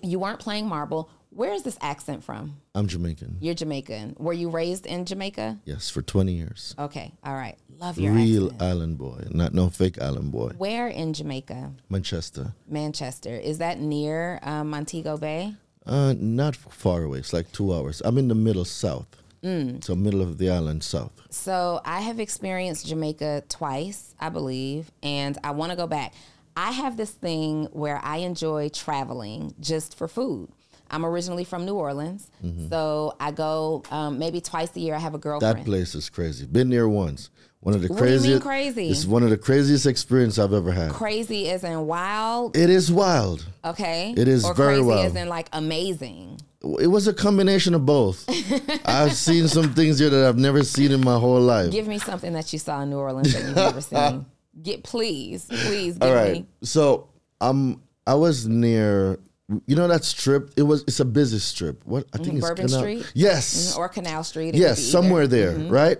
you 0.04 0.20
weren't 0.20 0.40
playing 0.40 0.68
marble. 0.68 1.10
Where 1.32 1.52
is 1.52 1.64
this 1.64 1.80
accent 1.82 2.24
from? 2.24 2.58
I'm 2.76 2.86
Jamaican. 2.86 3.38
You're 3.40 3.56
Jamaican. 3.56 4.18
Were 4.20 4.34
you 4.34 4.52
raised 4.52 4.86
in 4.86 5.04
Jamaica? 5.06 5.58
Yes, 5.66 5.90
for 5.90 6.04
20 6.04 6.32
years. 6.32 6.76
Okay, 6.78 7.14
all 7.24 7.34
right. 7.34 7.58
Love 7.80 7.98
your 7.98 8.14
Real 8.14 8.52
accent. 8.52 8.62
island 8.62 8.98
boy, 9.00 9.24
not 9.32 9.52
no 9.52 9.70
fake 9.72 10.00
island 10.00 10.32
boy. 10.32 10.50
Where 10.60 10.90
in 10.90 11.14
Jamaica? 11.14 11.72
Manchester. 11.90 12.54
Manchester. 12.68 13.36
Is 13.36 13.58
that 13.58 13.80
near 13.80 14.38
um, 14.44 14.70
Montego 14.70 15.18
Bay? 15.18 15.56
Uh, 15.88 16.14
not 16.20 16.56
far 16.56 17.02
away. 17.02 17.18
It's 17.18 17.34
like 17.34 17.52
two 17.52 17.74
hours. 17.74 18.04
I'm 18.06 18.20
in 18.20 18.28
the 18.28 18.36
middle 18.36 18.66
south. 18.66 19.08
Mm. 19.44 19.84
So 19.84 19.96
middle 19.96 20.22
of 20.22 20.38
the 20.38 20.50
island 20.50 20.84
south. 20.84 21.12
So 21.32 21.82
I 21.86 22.02
have 22.02 22.20
experienced 22.20 22.86
Jamaica 22.88 23.44
twice, 23.50 24.14
I 24.20 24.30
believe, 24.30 24.92
and 25.02 25.38
I 25.44 25.52
want 25.52 25.72
to 25.72 25.76
go 25.76 25.88
back. 25.88 26.14
I 26.56 26.72
have 26.72 26.98
this 26.98 27.12
thing 27.12 27.66
where 27.72 28.00
I 28.04 28.18
enjoy 28.18 28.70
traveling 28.70 29.56
just 29.60 29.98
for 29.98 30.08
food. 30.08 30.50
I'm 30.94 31.06
originally 31.06 31.46
from 31.46 31.66
New 31.66 31.76
Orleans, 31.76 32.30
so 32.70 33.16
I 33.18 33.32
go 33.32 33.82
um, 33.92 34.20
maybe 34.20 34.42
twice 34.42 34.76
a 34.76 34.80
year. 34.82 34.94
I 34.94 35.00
have 35.00 35.14
a 35.16 35.18
girlfriend. 35.18 35.60
That 35.60 35.66
place 35.66 35.96
is 35.96 36.10
crazy. 36.10 36.46
Been 36.46 36.70
there 36.70 36.90
once. 36.90 37.30
One 37.62 37.74
of 37.76 37.82
the 37.82 37.88
What 37.88 38.00
do 38.00 38.06
you 38.06 38.12
mean 38.12 38.20
craziest. 38.42 38.44
crazy? 38.44 38.90
It's 38.90 39.06
one 39.06 39.24
of 39.24 39.30
the 39.30 39.38
craziest 39.38 39.86
experience 39.86 40.38
I've 40.38 40.52
ever 40.52 40.72
had. 40.74 40.92
Crazy 40.92 41.48
is 41.48 41.64
in 41.64 41.88
wild, 41.88 42.58
It 42.58 42.70
is 42.70 42.92
wild. 42.92 43.46
okay? 43.64 44.14
It 44.18 44.28
is 44.28 44.44
or 44.44 44.54
very 44.54 44.74
crazy 44.76 44.84
wild. 44.88 45.06
as 45.06 45.16
in 45.16 45.30
like 45.30 45.48
amazing. 45.54 46.42
It 46.80 46.88
was 46.88 47.08
a 47.08 47.14
combination 47.14 47.74
of 47.74 47.86
both. 47.86 48.26
I've 48.86 49.14
seen 49.14 49.48
some 49.48 49.74
things 49.74 49.98
here 50.00 50.10
that 50.12 50.28
I've 50.28 50.38
never 50.38 50.64
seen 50.64 50.92
in 50.92 51.02
my 51.04 51.18
whole 51.18 51.40
life. 51.42 51.72
Give 51.72 51.88
me 51.88 51.98
something 51.98 52.34
that 52.34 52.54
you 52.54 52.60
saw 52.60 52.82
in 52.82 52.92
New 52.92 52.98
Orleans 52.98 53.34
that 53.34 53.44
you've 53.46 53.56
never 53.56 53.82
seen. 53.82 54.26
Get 54.62 54.84
please, 54.84 55.46
please 55.46 55.98
give 55.98 56.10
All 56.10 56.14
right. 56.14 56.34
me. 56.34 56.46
So 56.62 57.08
um, 57.40 57.82
I 58.06 58.14
was 58.16 58.48
near. 58.48 59.18
You 59.66 59.76
know 59.76 59.88
that 59.88 60.04
strip? 60.04 60.52
It 60.58 60.64
was. 60.64 60.84
It's 60.84 61.00
a 61.00 61.06
busy 61.06 61.40
strip. 61.40 61.82
What 61.86 62.06
I 62.14 62.18
think 62.18 62.36
it's 62.38 62.48
Bourbon 62.48 62.68
Canal- 62.68 62.80
Street? 62.80 63.12
Yes. 63.16 63.76
Or 63.78 63.88
Canal 63.90 64.24
Street. 64.24 64.54
Yes, 64.54 64.82
somewhere 64.84 65.26
there, 65.28 65.54
Mm-hmm. 65.54 65.70
right? 65.74 65.98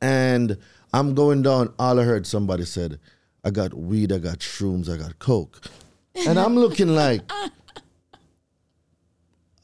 And 0.00 0.56
I'm 0.92 1.14
going 1.14 1.42
down. 1.42 1.72
All 1.78 2.00
I 2.00 2.04
heard 2.04 2.26
somebody 2.26 2.64
said, 2.64 2.98
"I 3.44 3.50
got 3.50 3.74
weed, 3.74 4.10
I 4.10 4.18
got 4.18 4.38
shrooms, 4.38 4.92
I 4.92 4.96
got 4.96 5.18
coke," 5.18 5.60
and 6.26 6.38
I'm 6.38 6.56
looking 6.56 6.88
like. 6.88 7.20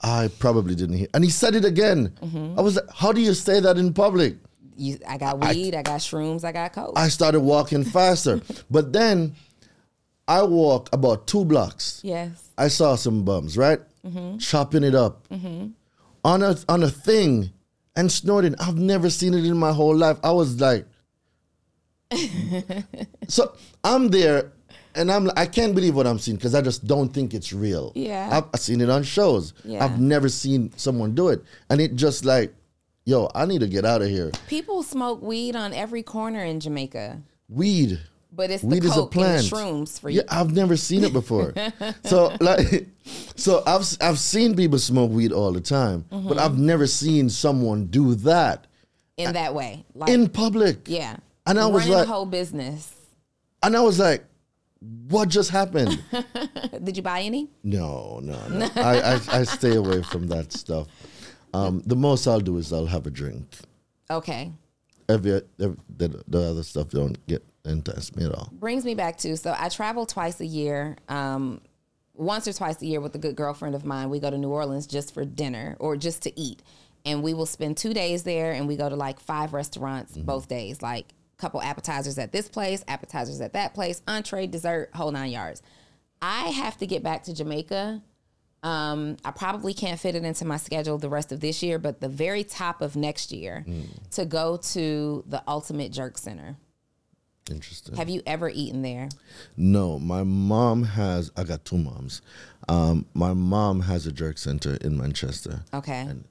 I 0.01 0.29
probably 0.39 0.75
didn't 0.75 0.97
hear. 0.97 1.09
And 1.15 1.25
he 1.25 1.31
said 1.31 1.55
it 1.55 1.65
again. 1.65 2.13
Mm-hmm. 2.23 2.59
I 2.59 2.63
was 2.63 2.77
like, 2.77 2.85
how 2.95 3.13
do 3.13 3.21
you 3.21 3.35
say 3.35 3.61
that 3.61 3.79
in 3.79 3.93
public? 3.93 4.37
You, 4.77 4.99
I 5.09 5.17
got 5.17 5.41
weed, 5.41 5.75
I, 5.75 5.83
got 5.83 6.01
shrooms, 6.01 6.45
I 6.45 6.53
got 6.53 6.75
coke. 6.75 6.93
I 6.97 7.09
started 7.09 7.41
walking 7.41 7.83
faster. 7.83 8.43
but 8.71 8.93
then 8.93 9.35
I 10.29 10.43
walk 10.43 10.91
about 10.93 11.27
two 11.27 11.45
blocks. 11.45 12.01
yes. 12.05 12.51
I 12.59 12.69
saw 12.69 12.97
some 12.97 13.25
bums, 13.25 13.57
right? 13.57 13.81
Chopping 14.39 14.85
it 14.85 14.95
up 14.95 15.27
on 16.27 16.43
a 16.43 16.57
on 16.69 16.83
a 16.83 16.91
thing 16.91 17.51
and 17.97 18.11
snorting. 18.11 18.55
I've 18.59 18.77
never 18.77 19.09
seen 19.11 19.33
it 19.35 19.45
in 19.45 19.57
my 19.57 19.73
whole 19.73 19.97
life. 19.97 20.19
I 20.23 20.33
was 20.33 20.61
like, 20.61 20.87
so 23.29 23.55
I'm 23.85 24.09
there, 24.09 24.53
and 24.97 25.11
I'm 25.13 25.31
I 25.37 25.47
can't 25.47 25.75
believe 25.75 25.95
what 25.95 26.07
I'm 26.07 26.19
seeing 26.19 26.37
because 26.37 26.55
I 26.55 26.61
just 26.63 26.87
don't 26.87 27.13
think 27.13 27.35
it's 27.35 27.53
real. 27.53 27.93
Yeah. 27.95 28.29
I've, 28.33 28.45
I've 28.55 28.61
seen 28.61 28.81
it 28.81 28.91
on 28.91 29.03
shows. 29.03 29.53
Yeah. 29.65 29.85
I've 29.85 30.01
never 30.01 30.29
seen 30.29 30.73
someone 30.77 31.15
do 31.15 31.29
it, 31.29 31.43
and 31.71 31.81
it 31.81 31.95
just 31.97 32.25
like, 32.25 32.55
yo, 33.05 33.29
I 33.35 33.47
need 33.47 33.61
to 33.61 33.69
get 33.69 33.85
out 33.85 34.03
of 34.03 34.09
here. 34.09 34.33
People 34.49 34.83
smoke 34.83 35.23
weed 35.23 35.55
on 35.57 35.73
every 35.73 36.03
corner 36.03 36.43
in 36.45 36.61
Jamaica, 36.61 37.21
Weed. 37.49 38.01
but 38.33 38.51
it's 38.51 38.65
Weed 38.65 38.83
the 38.83 38.89
is 38.89 38.97
a 38.97 39.07
plant. 39.07 39.47
shrooms 39.47 40.01
for 40.01 40.11
Yeah. 40.11 40.23
I've 40.29 40.53
never 40.53 40.77
seen 40.77 41.05
it 41.05 41.13
before. 41.13 41.53
so 42.05 42.35
like, 42.41 42.89
so 43.37 43.63
I've 43.67 43.87
I've 44.01 44.19
seen 44.19 44.57
people 44.57 44.79
smoke 44.79 45.11
weed 45.11 45.33
all 45.33 45.53
the 45.53 45.61
time, 45.61 46.05
Mm-hmm. 46.11 46.29
but 46.29 46.39
I've 46.39 46.59
never 46.59 46.87
seen 46.87 47.29
someone 47.31 47.87
do 47.87 48.15
that 48.17 48.67
in 49.17 49.33
that 49.33 49.55
way. 49.55 49.85
Like, 49.95 50.11
in 50.11 50.29
public. 50.29 50.89
yeah. 50.89 51.17
And 51.47 51.59
I 51.61 51.67
was 51.67 51.89
like- 51.89 52.09
whole 52.09 52.27
business. 52.27 52.93
And 53.63 53.75
I 53.77 53.81
was 53.81 53.99
like, 53.99 54.25
what 55.09 55.29
just 55.29 55.51
happened? 55.51 56.03
Did 56.85 56.97
you 56.97 57.03
buy 57.03 57.21
any? 57.23 57.49
no, 57.63 58.21
no, 58.23 58.39
no. 58.49 58.69
I, 58.77 59.01
I 59.15 59.21
I 59.41 59.43
stay 59.45 59.75
away 59.77 60.03
from 60.03 60.27
that 60.29 60.53
stuff. 60.53 60.87
Um, 61.55 61.83
the 61.87 61.97
most 61.97 62.27
I'll 62.27 62.41
do 62.41 62.57
is 62.59 62.73
I'll 62.73 62.87
have 62.87 63.07
a 63.07 63.11
drink. 63.11 63.47
Okay. 64.11 64.53
Every, 65.09 65.41
every 65.61 65.77
the, 65.97 66.23
the 66.29 66.41
other 66.51 66.63
stuff 66.63 66.91
don't 66.91 67.25
get 67.27 67.45
entice 67.65 68.15
me 68.17 68.25
at 68.25 68.33
all. 68.33 68.49
Brings 68.53 68.85
me 68.85 68.95
back 68.95 69.17
to 69.19 69.37
so 69.37 69.55
I 69.59 69.69
travel 69.69 70.07
twice 70.07 70.41
a 70.41 70.47
year. 70.47 70.97
Um, 71.09 71.61
once 72.15 72.49
or 72.49 72.53
twice 72.53 72.81
a 72.83 72.87
year 72.87 73.01
with 73.01 73.15
a 73.15 73.19
good 73.19 73.37
girlfriend 73.37 73.75
of 73.75 73.85
mine. 73.85 74.09
We 74.11 74.21
go 74.21 74.31
to 74.31 74.39
New 74.39 74.49
Orleans 74.51 74.87
just 74.87 75.13
for 75.13 75.25
dinner 75.25 75.77
or 75.79 75.97
just 75.97 76.23
to 76.23 76.41
eat. 76.41 76.63
And 77.05 77.23
we 77.23 77.35
will 77.35 77.47
spend 77.47 77.77
two 77.77 77.93
days 77.95 78.23
there 78.25 78.53
and 78.53 78.67
we 78.67 78.75
go 78.77 78.89
to 78.89 78.97
like 78.97 79.21
five 79.21 79.53
restaurants 79.53 80.13
Mm-hmm. 80.13 80.25
both 80.27 80.49
days, 80.49 80.81
like 80.83 81.13
couple 81.39 81.61
appetizers 81.61 82.19
at 82.19 82.33
this 82.33 82.49
place, 82.49 82.85
appetizers 82.89 83.41
at 83.41 83.53
that 83.53 83.75
place, 83.75 84.03
entree, 84.09 84.47
dessert, 84.47 84.91
whole 84.95 85.11
nine 85.13 85.31
yards. 85.31 85.63
I 86.23 86.49
have 86.49 86.79
to 86.79 86.87
get 86.87 87.03
back 87.03 87.25
to 87.25 87.35
Jamaica. 87.35 88.03
Um, 88.63 89.17
I 89.25 89.31
probably 89.33 89.75
can't 89.75 90.01
fit 90.01 90.15
it 90.15 90.25
into 90.25 90.45
my 90.45 90.57
schedule 90.57 90.99
the 90.99 91.11
rest 91.11 91.31
of 91.31 91.41
this 91.41 91.63
year, 91.63 91.79
but 91.79 92.01
the 92.01 92.09
very 92.09 92.43
top 92.43 92.81
of 92.81 92.97
next 92.97 93.31
year 93.33 93.65
Mm. 93.69 93.85
to 94.13 94.25
go 94.25 94.57
to 94.57 95.25
the 95.29 95.43
Ultimate 95.47 95.93
Jerk 95.93 96.17
Center. 96.19 96.57
Interesting. 97.51 97.95
Have 97.97 98.09
you 98.09 98.23
ever 98.27 98.49
eaten 98.49 98.83
there? 98.83 99.09
No, 99.57 100.01
my 100.01 100.25
mom 100.25 100.83
has. 100.83 101.31
I 101.37 101.45
got 101.45 101.65
two 101.65 101.79
moms. 101.79 102.21
Um, 102.69 103.07
my 103.15 103.35
mom 103.35 103.83
has 103.83 104.05
a 104.07 104.11
jerk 104.11 104.39
center 104.39 104.75
in 104.77 104.97
Manchester, 104.97 105.63
Okay. 105.73 106.01
and 106.01 106.25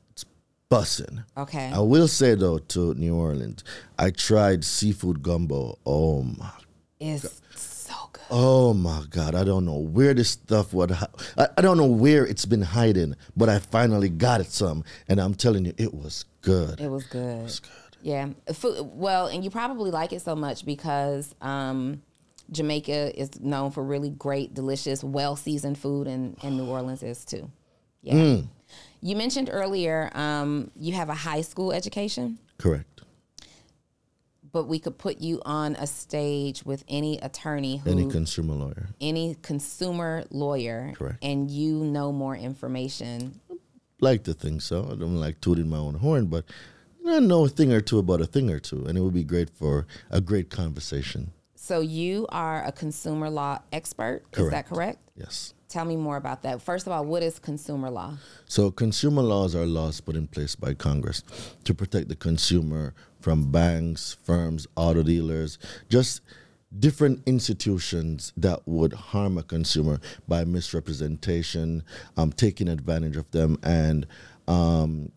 it's 0.82 1.02
bussin'. 1.02 1.24
Okay. 1.38 1.72
I 1.74 1.80
will 1.80 2.08
say 2.08 2.36
though, 2.36 2.58
to 2.60 2.94
New 2.96 3.16
Orleans, 3.16 3.64
I 4.00 4.12
tried 4.12 4.64
seafood 4.64 5.22
gumbo. 5.24 5.78
Oh 5.86 6.24
my, 6.24 6.52
It's 7.00 7.42
so 7.56 7.94
good. 8.14 8.24
oh 8.30 8.74
my 8.74 9.04
God! 9.10 9.36
I 9.36 9.44
don't 9.44 9.66
know 9.66 9.78
where 9.80 10.14
this 10.14 10.30
stuff 10.32 10.74
would. 10.74 10.92
Hi- 10.92 11.08
I, 11.38 11.48
I 11.58 11.62
don't 11.62 11.78
know 11.78 11.86
where 11.86 12.26
it's 12.26 12.46
been 12.46 12.62
hiding, 12.62 13.16
but 13.36 13.50
I 13.50 13.60
finally 13.60 14.10
got 14.10 14.42
it 14.42 14.52
some, 14.52 14.84
and 15.08 15.20
I'm 15.20 15.34
telling 15.36 15.66
you, 15.66 15.74
it 15.78 15.94
was 15.94 16.26
good. 16.42 16.80
It 16.80 16.90
was 16.90 17.04
good. 17.06 17.40
It 17.40 17.44
was 17.44 17.60
good. 17.60 17.70
Yeah. 18.02 18.30
Food, 18.54 18.90
well, 18.94 19.26
and 19.28 19.44
you 19.44 19.50
probably 19.50 19.90
like 19.90 20.14
it 20.14 20.22
so 20.22 20.36
much 20.36 20.64
because 20.64 21.34
um, 21.42 22.04
Jamaica 22.52 23.20
is 23.20 23.40
known 23.42 23.72
for 23.72 23.84
really 23.84 24.12
great, 24.12 24.54
delicious, 24.54 25.04
well 25.04 25.36
seasoned 25.36 25.80
food, 25.80 26.06
and, 26.08 26.38
and 26.44 26.56
New 26.58 26.68
Orleans 26.68 27.02
is 27.02 27.26
too. 27.26 27.50
Yeah. 28.04 28.14
Mm. 28.14 28.48
You 29.02 29.16
mentioned 29.16 29.50
earlier 29.52 30.10
um, 30.16 30.72
you 30.76 30.94
have 30.94 31.10
a 31.10 31.14
high 31.14 31.42
school 31.42 31.72
education, 31.72 32.38
Correct. 32.58 33.02
but 34.52 34.66
we 34.68 34.80
could 34.80 34.98
put 34.98 35.20
you 35.20 35.42
on 35.46 35.76
a 35.76 35.86
stage 35.88 36.64
with 36.66 36.84
any 36.88 37.18
attorney 37.20 37.78
who 37.78 37.90
Any 37.92 38.10
consumer 38.10 38.54
lawyer. 38.56 38.88
any 39.02 39.36
consumer 39.42 40.24
lawyer 40.32 40.94
Correct. 40.96 41.18
and 41.24 41.52
you 41.52 41.84
know 41.84 42.12
more 42.12 42.36
information 42.36 43.40
like 44.02 44.24
to 44.26 44.34
think 44.34 44.62
so. 44.62 44.84
I 44.92 44.96
don't 44.96 45.16
like 45.16 45.40
tooting 45.40 45.70
my 45.70 45.78
own 45.78 45.96
horn, 45.96 46.26
but 46.26 46.46
I 47.08 47.20
know 47.20 47.46
a 47.46 47.50
thing 47.50 47.72
or 47.72 47.80
two 47.82 47.98
about 48.00 48.20
a 48.22 48.26
thing 48.26 48.50
or 48.52 48.60
two, 48.60 48.86
and 48.86 48.98
it 48.98 49.02
would 49.02 49.14
be 49.14 49.24
great 49.24 49.50
for 49.50 49.88
a 50.12 50.20
great 50.20 50.50
conversation. 50.50 51.32
so 51.56 51.80
you 51.80 52.26
are 52.30 52.64
a 52.66 52.72
consumer 52.72 53.30
law 53.30 53.60
expert 53.72 54.24
is 54.34 54.50
that 54.50 54.68
Correct. 54.68 54.70
correct 54.70 55.00
Yes. 55.16 55.54
Tell 55.76 55.86
me 55.86 55.98
more 55.98 56.16
about 56.16 56.42
that. 56.44 56.62
First 56.62 56.88
of 56.88 56.94
all 56.94 57.04
what 57.04 57.22
is 57.22 57.38
consumer 57.38 57.90
law? 57.90 58.18
So, 58.48 58.72
consumer 58.72 59.22
laws 59.22 59.56
are 59.56 59.66
laws 59.66 60.00
put 60.00 60.16
in 60.16 60.28
place 60.28 60.56
by 60.56 60.74
Congress 60.74 61.22
to 61.66 61.74
protect 61.74 62.08
the 62.08 62.16
consumer 62.16 62.94
from 63.20 63.52
banks, 63.52 64.16
firms, 64.24 64.68
auto 64.78 65.04
dealers, 65.04 65.60
just 65.90 66.22
different 66.80 67.22
institutions 67.26 68.32
that 68.38 68.66
would 68.66 68.94
harm 68.94 69.38
a 69.38 69.44
consumer 69.44 70.00
by 70.30 70.46
misrepresentation, 70.46 71.84
um, 72.16 72.32
taking 72.32 72.70
advantage 72.70 73.18
of 73.18 73.30
them, 73.32 73.60
and 73.62 74.08
um, 74.48 75.12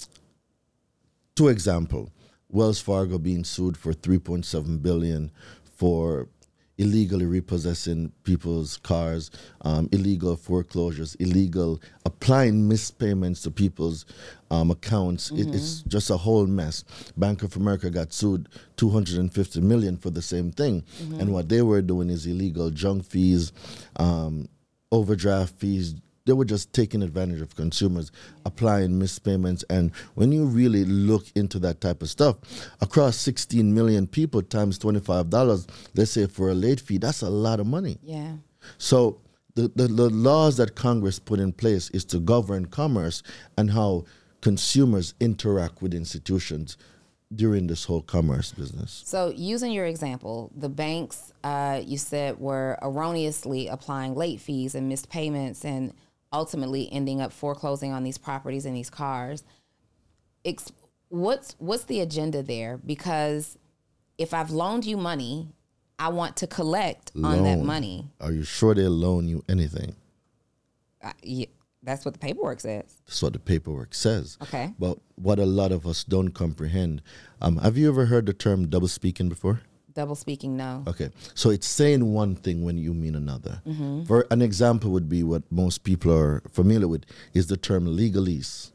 to 1.37 1.47
example, 1.47 2.11
Wells 2.49 2.81
Fargo 2.81 3.19
being 3.19 3.45
sued 3.45 3.77
for 3.77 3.93
3.7 3.93 4.83
billion 4.83 5.31
for 5.77 6.29
illegally 6.79 7.27
repossessing 7.27 8.13
people's 8.23 8.77
cars, 8.79 9.31
um, 9.63 9.89
illegal 9.93 10.37
foreclosures, 10.37 11.15
illegal 11.17 11.81
applying 12.07 12.69
mispayments 12.69 13.43
to 13.43 13.51
people's 13.51 14.07
um, 14.51 14.71
accounts. 14.71 15.31
It, 15.33 15.55
it's 15.55 15.83
just 15.83 16.09
a 16.11 16.17
whole 16.17 16.47
mess. 16.47 16.85
Bank 17.17 17.43
of 17.43 17.57
America 17.57 17.91
got 17.91 18.13
sued 18.13 18.49
250 18.77 19.61
million 19.61 19.97
for 19.97 20.11
the 20.11 20.23
same 20.23 20.51
thing, 20.53 20.85
and 21.21 21.33
what 21.33 21.49
they 21.49 21.63
were 21.63 21.83
doing 21.83 22.09
is 22.11 22.27
illegal 22.27 22.71
junk 22.71 23.05
fees, 23.05 23.53
um, 23.97 24.49
overdraft 24.93 25.55
fees. 25.59 25.95
They 26.29 26.35
were 26.35 26.45
just 26.45 26.75
taking 26.75 27.03
advantage 27.03 27.41
of 27.41 27.57
consumers, 27.57 28.13
applying 28.45 28.91
mispayments. 28.91 29.65
And 29.71 29.93
when 30.15 30.31
you 30.31 30.45
really 30.45 30.85
look 30.85 31.25
into 31.35 31.59
that 31.61 31.81
type 31.81 32.03
of 32.03 32.11
stuff, 32.11 32.37
across 32.83 33.17
16 33.17 33.75
million 33.75 34.07
people 34.07 34.43
times 34.43 34.79
$25, 34.79 35.67
let's 35.97 36.11
say 36.11 36.27
for 36.27 36.51
a 36.51 36.55
late 36.55 36.81
fee, 36.81 36.99
that's 36.99 37.23
a 37.23 37.31
lot 37.31 37.61
of 37.61 37.67
money. 37.67 37.97
yeah 38.03 38.33
So 38.77 39.23
the, 39.55 39.73
the, 39.75 39.89
the 39.89 40.11
laws 40.11 40.59
that 40.59 40.75
Congress 40.75 41.19
put 41.19 41.41
in 41.41 41.51
place 41.51 41.89
is 41.91 42.05
to 42.05 42.21
govern 42.21 42.67
commerce 42.67 43.23
and 43.57 43.71
how 43.71 44.05
consumers 44.43 45.15
interact 45.21 45.81
with 45.81 45.95
institutions 45.95 46.77
during 47.35 47.69
this 47.69 47.85
whole 47.85 48.03
commerce 48.03 48.53
business. 48.53 49.03
So, 49.07 49.33
using 49.35 49.73
your 49.73 49.87
example, 49.87 50.51
the 50.55 50.69
banks 50.69 51.33
uh, 51.43 51.81
you 51.85 51.99
said 51.99 52.39
were 52.39 52.79
erroneously 52.83 53.69
applying 53.69 54.15
late 54.15 54.41
fees 54.41 54.75
and 54.75 54.89
missed 54.89 55.09
payments, 55.09 55.65
and 55.65 55.93
ultimately 56.33 56.89
ending 56.93 57.21
up 57.21 57.33
foreclosing 57.33 57.93
on 57.93 58.05
these 58.05 58.19
properties 58.19 58.67
and 58.67 58.77
these 58.77 58.91
cars. 58.91 59.45
Ex- 60.45 60.73
what's 61.09 61.55
what's 61.59 61.85
the 61.85 62.01
agenda 62.01 62.43
there? 62.43 62.79
Because 62.79 63.59
if 64.19 64.35
I've 64.35 64.51
loaned 64.51 64.85
you 64.85 64.97
money, 64.97 65.49
I 65.99 66.09
want 66.09 66.37
to 66.39 66.47
collect 66.47 67.13
on 67.23 67.45
that 67.45 67.59
money. 67.59 68.07
Are 68.21 68.33
you 68.33 68.45
sure 68.45 68.75
they'll 68.75 68.91
loan 68.91 69.29
you 69.29 69.45
anything? 69.49 69.97
Uh, 71.03 71.13
yeah, 71.23 71.47
that's 71.83 72.05
what 72.05 72.15
the 72.15 72.21
paperwork 72.21 72.61
says. 72.61 73.01
That's 73.07 73.23
what 73.23 73.33
the 73.33 73.39
paperwork 73.39 73.95
says. 73.95 74.37
Okay. 74.43 74.73
But 74.79 74.99
what 75.17 75.39
a 75.39 75.47
lot 75.47 75.73
of 75.73 75.87
us 75.87 76.05
don't 76.05 76.31
comprehend. 76.31 77.03
Um, 77.41 77.57
have 77.59 77.77
you 77.77 77.89
ever 77.89 78.07
heard 78.07 78.27
the 78.27 78.33
term 78.33 78.69
double 78.69 78.89
speaking 78.89 79.29
before? 79.29 79.63
Double 79.99 80.15
speaking, 80.15 80.57
no. 80.57 80.85
Okay, 80.87 81.11
so 81.35 81.51
it's 81.51 81.67
saying 81.67 82.13
one 82.15 82.37
thing 82.37 82.63
when 82.63 82.79
you 82.79 82.95
mean 82.95 83.17
another. 83.17 83.61
Mm-hmm. 83.67 84.05
For 84.05 84.29
an 84.31 84.41
example, 84.43 84.93
would 84.93 85.09
be 85.09 85.25
what 85.25 85.43
most 85.51 85.83
people 85.83 86.13
are 86.17 86.41
familiar 86.53 86.87
with 86.87 87.03
is 87.35 87.49
the 87.49 87.57
term 87.57 87.85
legalese. 87.85 88.71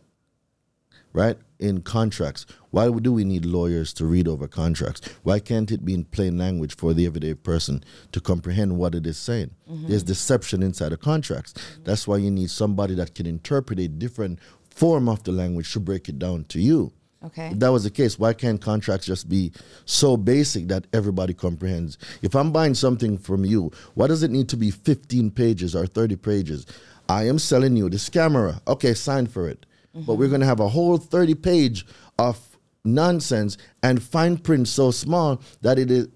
Right 1.13 1.38
in 1.60 1.80
contracts, 1.82 2.46
why 2.72 2.89
do 2.89 3.13
we 3.13 3.24
need 3.24 3.46
lawyers 3.46 3.94
to 3.94 4.06
read 4.06 4.27
over 4.27 4.50
contracts? 4.50 5.00
Why 5.24 5.39
can't 5.39 5.72
it 5.72 5.86
be 5.86 5.94
in 5.94 6.03
plain 6.03 6.38
language 6.38 6.75
for 6.75 6.94
the 6.94 7.06
everyday 7.06 7.36
person 7.36 7.86
to 8.12 8.20
comprehend 8.20 8.77
what 8.77 8.94
it 8.94 9.08
is 9.08 9.18
saying? 9.18 9.51
Mm-hmm. 9.72 9.88
There's 9.88 10.03
deception 10.03 10.62
inside 10.62 10.92
of 10.92 11.00
contracts. 11.00 11.53
Mm-hmm. 11.53 11.84
That's 11.86 12.06
why 12.06 12.18
you 12.18 12.32
need 12.32 12.50
somebody 12.50 12.96
that 12.96 13.15
can 13.15 13.27
interpret 13.27 13.80
a 13.80 13.88
different 13.88 14.39
form 14.70 15.08
of 15.08 15.24
the 15.24 15.32
language 15.32 15.72
to 15.72 15.80
break 15.80 16.10
it 16.10 16.20
down 16.20 16.44
to 16.50 16.60
you. 16.60 16.92
Okay. 17.25 17.48
If 17.48 17.60
that 17.60 17.70
was 17.70 17.84
the 17.84 17.89
case, 17.89 18.20
why 18.20 18.34
can't 18.34 18.60
contracts 18.62 19.06
just 19.06 19.30
be 19.30 19.51
so 19.86 20.18
basic 20.18 20.68
that 20.68 20.86
everybody 20.94 21.34
comprehends? 21.34 21.98
If 22.22 22.36
I'm 22.36 22.51
buying 22.51 22.74
something 22.74 23.18
from 23.18 23.46
you, 23.46 23.72
why 23.94 24.08
does 24.08 24.24
it 24.24 24.32
need 24.32 24.50
to 24.50 24.58
be 24.58 24.72
15 24.72 25.32
pages 25.32 25.75
or 25.75 25.86
30 25.88 26.18
pages? 26.18 26.65
I 27.08 27.27
am 27.27 27.39
selling 27.39 27.75
you 27.77 27.89
this 27.89 28.10
camera. 28.10 28.62
Okay, 28.68 28.94
sign 28.94 29.27
for 29.27 29.48
it. 29.48 29.65
But 29.96 30.15
we're 30.15 30.27
going 30.30 30.42
to 30.42 30.48
have 30.48 30.60
a 30.60 30.68
whole 30.68 30.98
30 30.98 31.36
page 31.36 31.86
of 32.18 32.39
nonsense 32.84 33.58
and 33.84 34.01
fine 34.01 34.38
print 34.38 34.68
so 34.68 34.89
small 34.92 35.39
that 35.62 35.77
it 35.77 35.92
is 35.92 36.08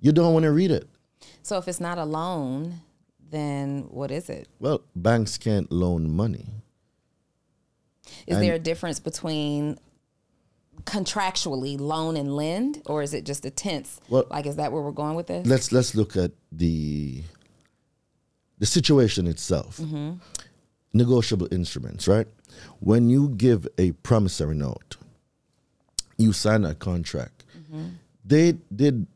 you 0.00 0.12
don't 0.12 0.32
want 0.32 0.44
to 0.44 0.52
read 0.52 0.70
it. 0.70 0.88
So 1.42 1.58
if 1.58 1.66
it's 1.66 1.80
not 1.80 1.98
a 1.98 2.04
loan, 2.04 2.80
then 3.30 3.86
what 3.90 4.12
is 4.12 4.30
it? 4.30 4.46
Well, 4.60 4.82
banks 4.94 5.38
can't 5.38 5.70
loan 5.72 6.08
money. 6.10 6.46
Is 8.28 8.36
And- 8.36 8.44
there 8.44 8.54
a 8.54 8.58
difference 8.60 9.00
between 9.00 9.78
contractually 10.84 11.78
loan 11.78 12.16
and 12.16 12.34
lend, 12.34 12.82
or 12.86 13.02
is 13.02 13.14
it 13.14 13.24
just 13.24 13.44
a 13.44 13.50
tense? 13.50 14.00
Well- 14.08 14.26
like, 14.30 14.46
is 14.46 14.56
that 14.56 14.72
where 14.72 14.82
we're 14.82 14.92
going 14.92 15.14
with 15.14 15.26
this? 15.26 15.46
let's 15.46 15.72
let's 15.72 15.94
look 15.94 16.16
at 16.16 16.32
the 16.52 17.22
the 18.58 18.66
situation 18.66 19.26
itself. 19.26 19.78
Mm-hmm. 19.78 20.14
Negotiable 20.92 21.48
instruments, 21.52 22.08
right? 22.08 22.26
When 22.80 23.10
you 23.10 23.28
give 23.30 23.68
a 23.76 23.92
promissory 23.92 24.54
note, 24.54 24.96
you 26.16 26.32
sign 26.32 26.64
a 26.64 26.74
contract. 26.74 27.44
Mm-hmm. 27.58 27.88
They 28.24 28.52
did. 28.74 29.06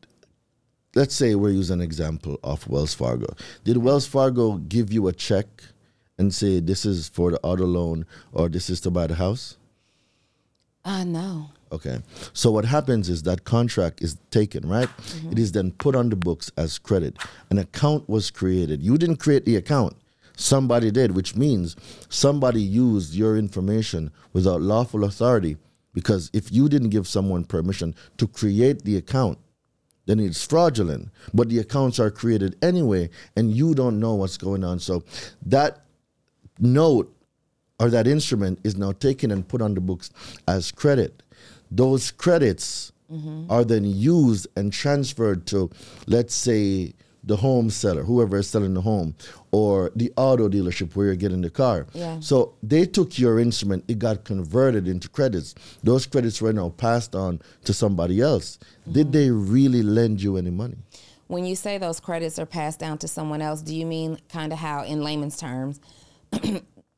Let's 0.93 1.15
say 1.15 1.35
we're 1.35 1.51
using 1.51 1.75
an 1.75 1.81
example 1.81 2.37
of 2.43 2.67
Wells 2.67 2.93
Fargo. 2.93 3.33
Did 3.63 3.77
Wells 3.77 4.05
Fargo 4.05 4.57
give 4.57 4.91
you 4.91 5.07
a 5.07 5.13
check 5.13 5.47
and 6.17 6.33
say 6.33 6.59
this 6.59 6.85
is 6.85 7.07
for 7.07 7.31
the 7.31 7.39
auto 7.41 7.65
loan 7.65 8.05
or 8.33 8.49
this 8.49 8.69
is 8.69 8.81
to 8.81 8.91
buy 8.91 9.07
the 9.07 9.15
house? 9.15 9.57
Uh, 10.85 11.03
no. 11.03 11.49
Okay. 11.71 11.99
So 12.33 12.51
what 12.51 12.65
happens 12.65 13.09
is 13.09 13.23
that 13.23 13.45
contract 13.45 14.01
is 14.01 14.17
taken, 14.29 14.67
right? 14.67 14.89
It 15.31 15.39
is 15.39 15.51
then 15.53 15.71
put 15.71 15.95
on 15.95 16.09
the 16.09 16.15
books 16.15 16.51
as 16.57 16.77
credit. 16.77 17.17
An 17.49 17.57
account 17.57 18.09
was 18.09 18.29
created. 18.29 18.81
You 18.81 18.97
didn't 18.97 19.17
create 19.17 19.45
the 19.45 19.55
account. 19.55 19.95
Somebody 20.35 20.91
did, 20.91 21.15
which 21.15 21.35
means 21.35 21.75
somebody 22.09 22.61
used 22.61 23.13
your 23.13 23.37
information 23.37 24.11
without 24.33 24.61
lawful 24.61 25.03
authority 25.03 25.57
because 25.93 26.29
if 26.33 26.51
you 26.51 26.67
didn't 26.67 26.89
give 26.89 27.07
someone 27.07 27.43
permission 27.45 27.95
to 28.17 28.27
create 28.27 28.83
the 28.83 28.97
account, 28.97 29.37
then 30.07 30.19
it's 30.19 30.45
fraudulent. 30.45 31.09
But 31.33 31.49
the 31.49 31.59
accounts 31.59 31.99
are 31.99 32.09
created 32.11 32.57
anyway 32.61 33.09
and 33.35 33.51
you 33.55 33.75
don't 33.75 33.99
know 33.99 34.15
what's 34.15 34.37
going 34.37 34.63
on. 34.63 34.79
So 34.79 35.03
that 35.45 35.85
note 36.59 37.13
or 37.81 37.89
that 37.89 38.05
instrument 38.05 38.59
is 38.63 38.77
now 38.77 38.91
taken 38.91 39.31
and 39.31 39.47
put 39.47 39.61
on 39.61 39.73
the 39.73 39.81
books 39.81 40.11
as 40.47 40.71
credit. 40.71 41.23
Those 41.71 42.11
credits 42.11 42.91
mm-hmm. 43.11 43.51
are 43.51 43.65
then 43.65 43.85
used 43.85 44.47
and 44.55 44.71
transferred 44.71 45.47
to, 45.47 45.71
let's 46.05 46.35
say, 46.35 46.93
the 47.23 47.35
home 47.35 47.69
seller, 47.69 48.03
whoever 48.03 48.37
is 48.37 48.49
selling 48.49 48.73
the 48.73 48.81
home, 48.81 49.15
or 49.51 49.91
the 49.95 50.11
auto 50.15 50.47
dealership 50.49 50.95
where 50.95 51.07
you're 51.07 51.15
getting 51.15 51.41
the 51.41 51.49
car. 51.49 51.87
Yeah. 51.93 52.19
So 52.19 52.53
they 52.63 52.85
took 52.85 53.17
your 53.17 53.39
instrument, 53.39 53.85
it 53.87 53.99
got 53.99 54.23
converted 54.23 54.87
into 54.87 55.09
credits. 55.09 55.55
Those 55.83 56.05
credits 56.05 56.41
were 56.41 56.53
now 56.53 56.69
passed 56.69 57.15
on 57.15 57.41
to 57.65 57.73
somebody 57.73 58.21
else. 58.21 58.59
Did 58.91 59.07
mm-hmm. 59.07 59.11
they 59.11 59.31
really 59.31 59.83
lend 59.83 60.21
you 60.21 60.37
any 60.37 60.49
money? 60.51 60.77
When 61.27 61.45
you 61.45 61.55
say 61.55 61.77
those 61.77 61.99
credits 61.99 62.37
are 62.39 62.45
passed 62.45 62.79
down 62.79 62.97
to 62.99 63.07
someone 63.07 63.41
else, 63.41 63.61
do 63.61 63.73
you 63.73 63.85
mean 63.85 64.19
kind 64.29 64.51
of 64.51 64.59
how, 64.59 64.83
in 64.83 65.01
layman's 65.03 65.37
terms, 65.37 65.79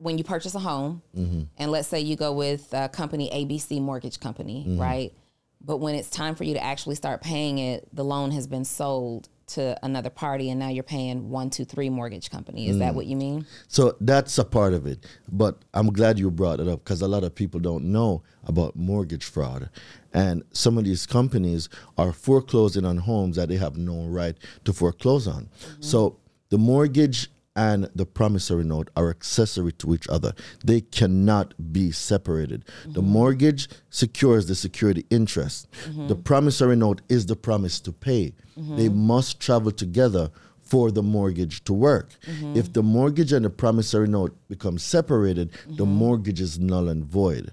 when 0.04 0.18
you 0.18 0.24
purchase 0.24 0.54
a 0.54 0.60
home, 0.60 1.02
mm-hmm. 1.16 1.44
and 1.58 1.72
let's 1.72 1.88
say 1.88 2.02
you 2.02 2.18
go 2.18 2.34
with 2.34 2.74
uh, 2.74 2.90
company 2.90 3.30
ABC 3.34 3.82
Mortgage 3.82 4.20
Company, 4.20 4.66
mm-hmm. 4.68 4.80
right? 4.80 5.14
But 5.62 5.78
when 5.78 5.96
it's 5.96 6.10
time 6.10 6.36
for 6.36 6.44
you 6.44 6.54
to 6.56 6.64
actually 6.64 6.96
start 6.96 7.22
paying 7.22 7.58
it, 7.58 7.88
the 7.94 8.04
loan 8.04 8.32
has 8.32 8.46
been 8.46 8.66
sold 8.66 9.30
to 9.46 9.78
another 9.82 10.10
party, 10.10 10.50
and 10.50 10.60
now 10.60 10.68
you're 10.68 10.84
paying 10.84 11.30
one, 11.30 11.50
two, 11.50 11.64
three 11.64 11.90
mortgage 11.90 12.30
company. 12.30 12.68
Is 12.68 12.80
that 12.80 12.92
mm. 12.92 12.96
what 12.96 13.06
you 13.06 13.16
mean? 13.16 13.46
So 13.70 13.96
that's 14.02 14.38
a 14.38 14.44
part 14.44 14.74
of 14.74 14.86
it. 14.86 15.06
But 15.32 15.64
I'm 15.74 15.88
glad 15.88 16.20
you 16.20 16.30
brought 16.32 16.60
it 16.60 16.68
up 16.68 16.84
because 16.84 17.02
a 17.02 17.08
lot 17.08 17.24
of 17.24 17.34
people 17.34 17.62
don't 17.62 17.86
know 17.86 18.24
about 18.46 18.76
mortgage 18.76 19.24
fraud. 19.24 19.70
And 20.14 20.44
some 20.52 20.78
of 20.78 20.84
these 20.84 21.06
companies 21.06 21.70
are 21.98 22.12
foreclosing 22.12 22.84
on 22.84 22.98
homes 22.98 23.38
that 23.38 23.48
they 23.48 23.58
have 23.58 23.78
no 23.78 24.06
right 24.06 24.36
to 24.66 24.74
foreclose 24.74 25.28
on. 25.28 25.44
Mm-hmm. 25.46 25.82
So 25.82 26.18
the 26.50 26.58
mortgage 26.58 27.30
and 27.56 27.90
the 27.96 28.06
promissory 28.06 28.64
note 28.64 28.90
are 28.96 29.10
accessory 29.10 29.72
to 29.74 29.94
each 29.94 30.08
other. 30.10 30.34
They 30.66 30.82
cannot 30.82 31.54
be 31.72 31.92
separated. 31.92 32.66
The 32.86 33.02
mm-hmm. 33.02 33.10
mortgage 33.10 33.70
secures 33.90 34.48
the 34.48 34.56
security 34.56 35.06
interest. 35.10 35.68
Mm-hmm. 35.86 36.08
The 36.08 36.16
promissory 36.16 36.76
note 36.76 37.02
is 37.10 37.26
the 37.26 37.36
promise 37.36 37.80
to 37.82 37.92
pay. 37.92 38.34
Mm-hmm. 38.58 38.78
They 38.78 38.90
must 38.90 39.40
travel 39.40 39.72
together 39.72 40.32
for 40.62 40.90
the 40.92 41.04
mortgage 41.04 41.64
to 41.66 41.74
work. 41.74 42.10
If 42.58 42.74
the 42.74 42.82
mortgage 42.82 43.34
and 43.34 43.46
the 43.46 43.50
promissory 43.50 44.08
note 44.08 44.36
become 44.48 44.78
separated, 44.80 45.52
the 45.68 45.86
mortgage 45.86 46.42
is 46.42 46.58
null 46.58 46.90
and 46.90 47.06
void. 47.06 47.52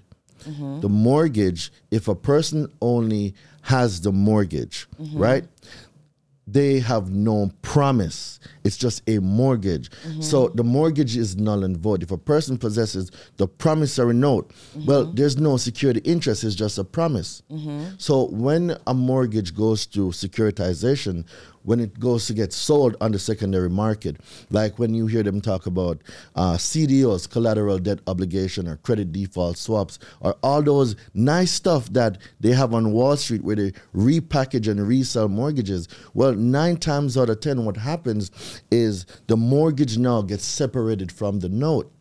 The 0.81 0.89
mortgage, 0.89 1.71
if 1.91 2.07
a 2.07 2.15
person 2.15 2.67
only 2.81 3.35
has 3.63 4.01
the 4.01 4.11
mortgage, 4.11 4.87
right? 5.13 5.45
They 6.47 6.79
have 6.79 7.11
no 7.11 7.51
promise. 7.61 8.39
It's 8.63 8.75
just 8.75 9.03
a 9.07 9.19
mortgage. 9.19 9.89
Mm-hmm. 9.89 10.21
So 10.21 10.49
the 10.49 10.63
mortgage 10.63 11.15
is 11.15 11.37
null 11.37 11.63
and 11.63 11.77
void. 11.77 12.03
If 12.03 12.11
a 12.11 12.17
person 12.17 12.57
possesses 12.57 13.11
the 13.37 13.47
promissory 13.47 14.13
note, 14.13 14.51
well, 14.85 15.05
mm-hmm. 15.05 15.15
there's 15.15 15.37
no 15.37 15.57
security 15.57 16.01
interest, 16.03 16.43
it's 16.43 16.55
just 16.55 16.77
a 16.77 16.83
promise. 16.83 17.43
Mm-hmm. 17.51 17.95
So 17.97 18.25
when 18.29 18.75
a 18.87 18.93
mortgage 18.93 19.55
goes 19.55 19.85
to 19.87 20.07
securitization, 20.07 21.25
when 21.63 21.79
it 21.79 21.99
goes 21.99 22.27
to 22.27 22.33
get 22.33 22.53
sold 22.53 22.95
on 23.01 23.11
the 23.11 23.19
secondary 23.19 23.69
market, 23.69 24.17
like 24.49 24.79
when 24.79 24.93
you 24.93 25.07
hear 25.07 25.23
them 25.23 25.41
talk 25.41 25.65
about 25.65 26.01
uh, 26.35 26.53
CDOs, 26.53 27.29
collateral 27.29 27.79
debt 27.79 27.99
obligation, 28.07 28.67
or 28.67 28.77
credit 28.77 29.11
default 29.11 29.57
swaps, 29.57 29.99
or 30.19 30.35
all 30.43 30.61
those 30.61 30.95
nice 31.13 31.51
stuff 31.51 31.91
that 31.93 32.17
they 32.39 32.51
have 32.51 32.73
on 32.73 32.91
Wall 32.91 33.17
Street 33.17 33.43
where 33.43 33.55
they 33.55 33.71
repackage 33.95 34.67
and 34.67 34.87
resell 34.87 35.27
mortgages. 35.27 35.87
Well, 36.13 36.33
nine 36.33 36.77
times 36.77 37.17
out 37.17 37.29
of 37.29 37.39
ten, 37.39 37.65
what 37.65 37.77
happens 37.77 38.31
is 38.71 39.05
the 39.27 39.37
mortgage 39.37 39.97
now 39.97 40.21
gets 40.21 40.45
separated 40.45 41.11
from 41.11 41.39
the 41.39 41.49
note. 41.49 41.91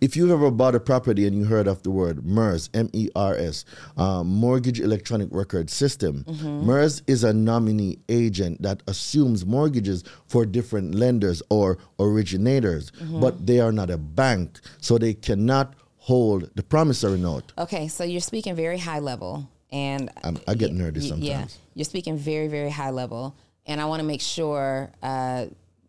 If 0.00 0.16
you've 0.16 0.30
ever 0.30 0.50
bought 0.50 0.74
a 0.74 0.80
property 0.80 1.26
and 1.26 1.36
you 1.36 1.44
heard 1.44 1.66
of 1.66 1.82
the 1.82 1.90
word 1.90 2.24
MERS, 2.24 2.70
M 2.74 2.88
E 2.92 3.08
R 3.14 3.34
S, 3.36 3.64
um, 3.96 4.28
Mortgage 4.28 4.80
Electronic 4.80 5.28
Record 5.30 5.68
System, 5.70 6.24
MERS 6.64 7.02
is 7.06 7.22
a 7.24 7.32
nominee 7.32 7.98
agent 8.08 8.62
that 8.62 8.82
assumes 8.86 9.44
mortgages 9.44 10.04
for 10.26 10.46
different 10.46 10.94
lenders 10.94 11.42
or 11.50 11.78
originators, 11.98 12.92
but 13.20 13.46
they 13.46 13.60
are 13.60 13.72
not 13.72 13.90
a 13.90 13.98
bank, 13.98 14.58
so 14.80 14.98
they 14.98 15.14
cannot 15.14 15.74
hold 15.98 16.50
the 16.54 16.62
promissory 16.62 17.18
note. 17.18 17.52
Okay, 17.58 17.88
so 17.88 18.04
you're 18.04 18.20
speaking 18.22 18.54
very 18.56 18.78
high 18.78 19.00
level, 19.00 19.46
and 19.70 20.10
I'm- 20.24 20.38
I 20.48 20.54
get 20.54 20.70
nerdy 20.72 20.96
y- 20.96 21.00
Yeah, 21.02 21.08
sometimes. 21.08 21.58
you're 21.74 21.84
speaking 21.84 22.16
very, 22.16 22.48
very 22.48 22.70
high 22.70 22.90
level, 22.90 23.34
and 23.66 23.80
I 23.80 23.84
want 23.84 24.00
to 24.00 24.06
make 24.06 24.22
sure 24.22 24.90
uh, 25.02 25.46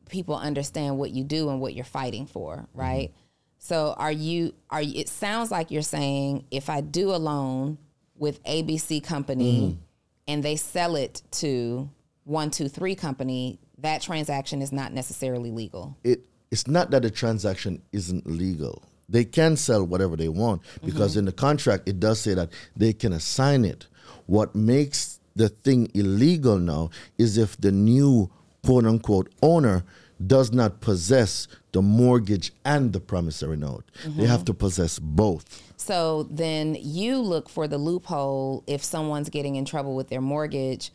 people 0.10 0.36
understand 0.36 0.98
what 0.98 1.12
you 1.12 1.24
do 1.24 1.50
and 1.50 1.62
what 1.62 1.74
you're 1.74 1.86
fighting 1.86 2.26
for, 2.26 2.67
right? 2.74 3.10
Mm-hmm. 3.12 3.20
So 3.63 3.93
are 3.97 4.12
you 4.12 4.56
are 4.71 4.82
you, 4.82 5.00
it 5.00 5.08
sounds 5.08 5.52
like 5.52 5.69
you're 5.69 5.84
saying 5.84 6.45
if 6.50 6.67
I 6.67 6.82
do 6.82 7.12
a 7.13 7.17
loan 7.17 7.78
with 8.17 8.43
ABC 8.43 9.04
company 9.04 9.62
mm-hmm. 9.62 9.80
and 10.28 10.43
they 10.43 10.56
sell 10.56 10.95
it 10.95 11.21
to 11.34 11.88
one 12.24 12.50
two 12.50 12.67
three 12.67 12.95
company, 12.95 13.60
that 13.78 14.02
transaction 14.02 14.63
is 14.63 14.71
not 14.71 14.93
necessarily 14.93 15.52
legal. 15.52 15.95
It 16.04 16.21
it's 16.50 16.67
not 16.67 16.89
that 16.89 17.04
the 17.04 17.12
transaction 17.12 17.84
isn't 17.91 18.26
legal. 18.26 18.82
They 19.08 19.26
can 19.26 19.56
sell 19.56 19.86
whatever 19.86 20.17
they 20.17 20.30
want 20.30 20.63
because 20.84 21.12
mm-hmm. 21.12 21.19
in 21.19 21.26
the 21.26 21.32
contract 21.32 21.88
it 21.88 22.00
does 22.00 22.19
say 22.19 22.34
that 22.34 22.50
they 22.76 22.93
can 22.93 23.13
assign 23.13 23.63
it. 23.63 23.86
What 24.26 24.56
makes 24.56 25.19
the 25.36 25.50
thing 25.50 25.91
illegal 25.93 26.58
now 26.58 26.89
is 27.19 27.38
if 27.38 27.62
the 27.62 27.71
new 27.71 28.32
quote 28.65 28.86
unquote 28.86 29.32
owner 29.43 29.84
does 30.27 30.51
not 30.51 30.81
possess 30.81 31.47
the 31.71 31.81
mortgage 31.81 32.51
and 32.65 32.93
the 32.93 32.99
promissory 32.99 33.57
note. 33.57 33.86
Mm-hmm. 34.03 34.21
They 34.21 34.27
have 34.27 34.45
to 34.45 34.53
possess 34.53 34.99
both. 34.99 35.63
So 35.77 36.23
then 36.23 36.77
you 36.79 37.17
look 37.17 37.49
for 37.49 37.67
the 37.67 37.77
loophole 37.77 38.63
if 38.67 38.84
someone's 38.84 39.29
getting 39.29 39.55
in 39.55 39.65
trouble 39.65 39.95
with 39.95 40.10
their 40.10 40.21
mortgage. 40.21 40.91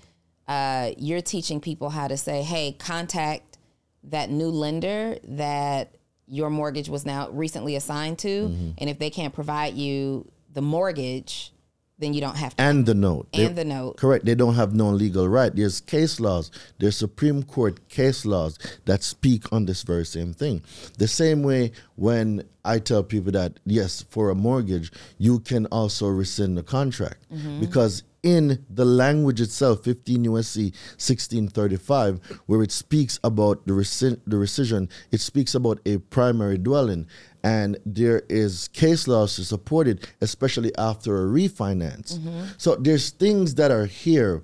Uh, 0.46 0.92
you're 0.96 1.22
teaching 1.22 1.60
people 1.60 1.90
how 1.90 2.06
to 2.06 2.16
say, 2.16 2.42
hey, 2.42 2.72
contact 2.72 3.58
that 4.04 4.30
new 4.30 4.48
lender 4.48 5.18
that 5.24 5.96
your 6.26 6.50
mortgage 6.50 6.88
was 6.88 7.04
now 7.04 7.28
recently 7.30 7.74
assigned 7.76 8.18
to. 8.20 8.48
Mm-hmm. 8.48 8.70
And 8.78 8.90
if 8.90 8.98
they 8.98 9.10
can't 9.10 9.34
provide 9.34 9.74
you 9.74 10.30
the 10.52 10.62
mortgage, 10.62 11.52
then 11.98 12.12
you 12.12 12.20
don't 12.20 12.36
have 12.36 12.54
to. 12.56 12.62
And 12.62 12.84
the 12.84 12.94
note. 12.94 13.28
And 13.32 13.56
they, 13.56 13.62
the 13.62 13.64
note. 13.64 13.96
Correct. 13.96 14.24
They 14.24 14.34
don't 14.34 14.54
have 14.54 14.74
no 14.74 14.90
legal 14.90 15.28
right. 15.28 15.54
There's 15.54 15.80
case 15.80 16.20
laws, 16.20 16.50
there's 16.78 16.96
Supreme 16.96 17.42
Court 17.42 17.88
case 17.88 18.26
laws 18.26 18.58
that 18.84 19.02
speak 19.02 19.50
on 19.52 19.66
this 19.66 19.82
very 19.82 20.04
same 20.04 20.32
thing. 20.34 20.62
The 20.98 21.08
same 21.08 21.42
way 21.42 21.72
when 21.96 22.44
I 22.64 22.80
tell 22.80 23.02
people 23.02 23.32
that, 23.32 23.60
yes, 23.64 24.04
for 24.10 24.30
a 24.30 24.34
mortgage, 24.34 24.92
you 25.18 25.40
can 25.40 25.66
also 25.66 26.08
rescind 26.08 26.58
the 26.58 26.62
contract. 26.62 27.26
Mm-hmm. 27.32 27.60
Because 27.60 28.02
in 28.22 28.64
the 28.68 28.84
language 28.84 29.40
itself, 29.40 29.84
15 29.84 30.24
USC 30.24 30.72
1635, 30.98 32.20
where 32.46 32.62
it 32.62 32.72
speaks 32.72 33.20
about 33.22 33.64
the, 33.66 33.72
rescind, 33.72 34.20
the 34.26 34.36
rescission, 34.36 34.90
it 35.12 35.20
speaks 35.20 35.54
about 35.54 35.78
a 35.86 35.98
primary 35.98 36.58
dwelling 36.58 37.06
and 37.46 37.78
there 37.86 38.22
is 38.28 38.66
case 38.72 39.06
laws 39.06 39.36
to 39.36 39.44
support 39.44 39.86
it, 39.86 40.04
especially 40.20 40.76
after 40.76 41.22
a 41.22 41.28
refinance. 41.28 42.18
Mm-hmm. 42.18 42.46
So 42.58 42.74
there's 42.74 43.10
things 43.10 43.54
that 43.54 43.70
are 43.70 43.86
here. 43.86 44.42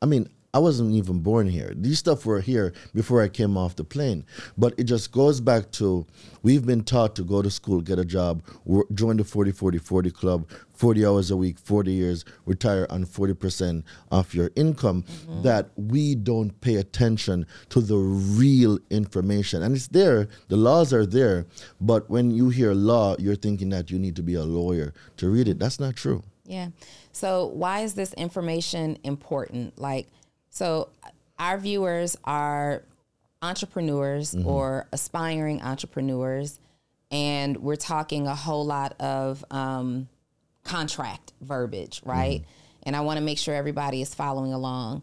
I 0.00 0.06
mean, 0.06 0.28
I 0.54 0.58
wasn't 0.58 0.92
even 0.92 1.18
born 1.18 1.48
here. 1.48 1.72
These 1.74 1.98
stuff 1.98 2.24
were 2.24 2.40
here 2.40 2.72
before 2.94 3.20
I 3.20 3.28
came 3.28 3.56
off 3.56 3.74
the 3.74 3.82
plane. 3.82 4.24
But 4.56 4.74
it 4.78 4.84
just 4.84 5.10
goes 5.10 5.40
back 5.40 5.72
to 5.72 6.06
we've 6.44 6.64
been 6.64 6.84
taught 6.84 7.16
to 7.16 7.24
go 7.24 7.42
to 7.42 7.50
school, 7.50 7.80
get 7.80 7.98
a 7.98 8.04
job, 8.04 8.44
join 8.94 9.16
the 9.16 9.24
40 9.24 9.50
40 9.50 9.78
40 9.78 10.10
club, 10.12 10.48
40 10.74 11.06
hours 11.06 11.30
a 11.30 11.36
week, 11.36 11.58
40 11.58 11.92
years, 11.92 12.24
retire 12.46 12.86
on 12.90 13.04
40% 13.04 13.84
of 14.10 14.34
your 14.34 14.50
income, 14.56 15.02
mm-hmm. 15.02 15.42
that 15.42 15.70
we 15.76 16.14
don't 16.14 16.60
pay 16.60 16.76
attention 16.76 17.46
to 17.70 17.80
the 17.80 17.96
real 17.96 18.78
information. 18.90 19.62
And 19.62 19.74
it's 19.74 19.88
there, 19.88 20.28
the 20.48 20.56
laws 20.56 20.92
are 20.92 21.06
there, 21.06 21.46
but 21.80 22.10
when 22.10 22.30
you 22.30 22.50
hear 22.50 22.74
law, 22.74 23.16
you're 23.18 23.36
thinking 23.36 23.70
that 23.70 23.90
you 23.90 23.98
need 23.98 24.16
to 24.16 24.22
be 24.22 24.34
a 24.34 24.44
lawyer 24.44 24.92
to 25.18 25.30
read 25.30 25.48
it. 25.48 25.58
That's 25.58 25.80
not 25.80 25.96
true. 25.96 26.22
Yeah. 26.46 26.68
So, 27.12 27.46
why 27.46 27.80
is 27.80 27.94
this 27.94 28.12
information 28.14 28.98
important? 29.02 29.78
Like, 29.78 30.08
so 30.50 30.90
our 31.38 31.58
viewers 31.58 32.16
are 32.24 32.82
entrepreneurs 33.42 34.34
mm-hmm. 34.34 34.46
or 34.46 34.86
aspiring 34.92 35.62
entrepreneurs, 35.62 36.60
and 37.10 37.56
we're 37.58 37.76
talking 37.76 38.26
a 38.26 38.34
whole 38.34 38.66
lot 38.66 39.00
of 39.00 39.44
um, 39.50 40.08
contract 40.64 41.32
verbiage, 41.40 42.00
right? 42.04 42.40
Mm-hmm. 42.40 42.80
And 42.84 42.96
I 42.96 43.00
want 43.00 43.18
to 43.18 43.24
make 43.24 43.38
sure 43.38 43.54
everybody 43.54 44.02
is 44.02 44.14
following 44.14 44.52
along. 44.52 45.02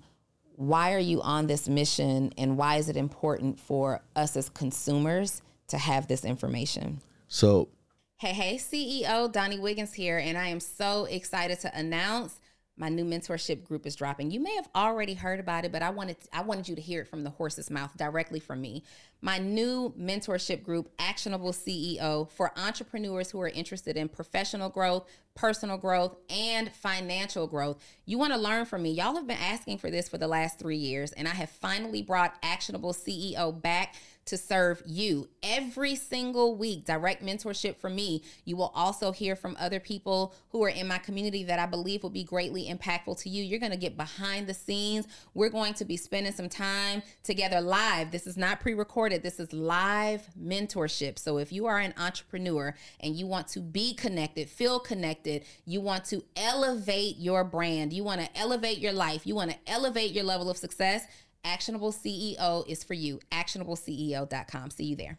Why 0.56 0.93
are 0.93 1.00
you 1.00 1.21
on 1.21 1.47
this 1.47 1.67
mission, 1.67 2.34
and 2.38 2.58
why 2.58 2.76
is 2.76 2.89
it 2.89 2.97
important 2.97 3.60
for 3.60 4.02
us 4.15 4.36
as 4.36 4.50
consumers 4.50 5.41
to 5.69 5.78
have 5.78 6.08
this 6.08 6.24
information? 6.24 7.02
So, 7.28 7.69
hey, 8.17 8.34
hey, 8.34 8.56
CEO 8.58 9.32
Donni 9.32 9.60
Wiggins 9.60 9.93
here, 9.93 10.19
and 10.19 10.38
I 10.38 10.50
am 10.50 10.60
so 10.60 11.06
excited 11.06 11.60
to 11.62 11.76
announce 11.76 12.39
my 12.81 12.89
new 12.89 13.05
mentorship 13.05 13.63
group 13.63 13.85
is 13.85 13.95
dropping. 13.95 14.31
You 14.31 14.39
may 14.39 14.55
have 14.55 14.67
already 14.73 15.13
heard 15.13 15.39
about 15.39 15.65
it, 15.65 15.71
but 15.71 15.83
I 15.83 15.91
wanted 15.91 16.17
I 16.33 16.41
wanted 16.41 16.67
you 16.67 16.75
to 16.75 16.81
hear 16.81 17.01
it 17.01 17.07
from 17.07 17.23
the 17.23 17.29
horse's 17.29 17.69
mouth 17.69 17.95
directly 17.95 18.39
from 18.39 18.59
me. 18.59 18.83
My 19.21 19.37
new 19.37 19.93
mentorship 19.99 20.63
group, 20.63 20.91
Actionable 20.97 21.51
CEO, 21.51 22.27
for 22.31 22.51
entrepreneurs 22.57 23.29
who 23.29 23.39
are 23.39 23.49
interested 23.49 23.97
in 23.97 24.09
professional 24.09 24.69
growth, 24.69 25.07
personal 25.35 25.77
growth, 25.77 26.15
and 26.27 26.71
financial 26.73 27.45
growth. 27.45 27.79
You 28.05 28.17
want 28.17 28.33
to 28.33 28.39
learn 28.39 28.65
from 28.65 28.81
me. 28.81 28.93
Y'all 28.93 29.15
have 29.15 29.27
been 29.27 29.37
asking 29.37 29.77
for 29.77 29.91
this 29.91 30.09
for 30.09 30.17
the 30.17 30.27
last 30.27 30.57
3 30.57 30.75
years, 30.75 31.11
and 31.11 31.27
I 31.27 31.35
have 31.35 31.51
finally 31.51 32.01
brought 32.01 32.33
Actionable 32.41 32.93
CEO 32.93 33.61
back 33.61 33.93
to 34.31 34.37
serve 34.37 34.81
you 34.85 35.27
every 35.43 35.93
single 35.93 36.55
week. 36.55 36.85
Direct 36.85 37.21
mentorship 37.21 37.75
from 37.75 37.95
me. 37.95 38.23
You 38.45 38.55
will 38.55 38.71
also 38.73 39.11
hear 39.11 39.35
from 39.35 39.57
other 39.59 39.81
people 39.81 40.33
who 40.51 40.63
are 40.63 40.69
in 40.69 40.87
my 40.87 40.99
community 40.99 41.43
that 41.43 41.59
I 41.59 41.65
believe 41.65 42.01
will 42.01 42.09
be 42.09 42.23
greatly 42.23 42.73
impactful 42.73 43.21
to 43.23 43.29
you. 43.29 43.43
You're 43.43 43.59
going 43.59 43.73
to 43.73 43.77
get 43.77 43.97
behind 43.97 44.47
the 44.47 44.53
scenes. 44.53 45.05
We're 45.33 45.49
going 45.49 45.73
to 45.75 45.85
be 45.85 45.97
spending 45.97 46.31
some 46.31 46.47
time 46.47 47.03
together 47.23 47.59
live. 47.59 48.11
This 48.11 48.25
is 48.25 48.37
not 48.37 48.61
pre 48.61 48.73
recorded, 48.73 49.21
this 49.21 49.37
is 49.37 49.51
live 49.51 50.25
mentorship. 50.41 51.19
So 51.19 51.37
if 51.37 51.51
you 51.51 51.65
are 51.65 51.79
an 51.79 51.93
entrepreneur 51.97 52.73
and 53.01 53.13
you 53.13 53.27
want 53.27 53.49
to 53.49 53.59
be 53.59 53.93
connected, 53.93 54.49
feel 54.49 54.79
connected, 54.79 55.43
you 55.65 55.81
want 55.81 56.05
to 56.05 56.23
elevate 56.37 57.17
your 57.17 57.43
brand, 57.43 57.91
you 57.91 58.05
want 58.05 58.21
to 58.21 58.39
elevate 58.39 58.77
your 58.77 58.93
life, 58.93 59.27
you 59.27 59.35
want 59.35 59.51
to 59.51 59.57
elevate 59.67 60.13
your 60.13 60.23
level 60.23 60.49
of 60.49 60.55
success 60.55 61.05
Actionable 61.43 61.91
CEO 61.91 62.67
is 62.67 62.84
for 62.84 62.93
you. 62.93 63.19
ActionableCEO.com. 63.32 64.69
See 64.71 64.86
you 64.86 64.95
there. 64.95 65.17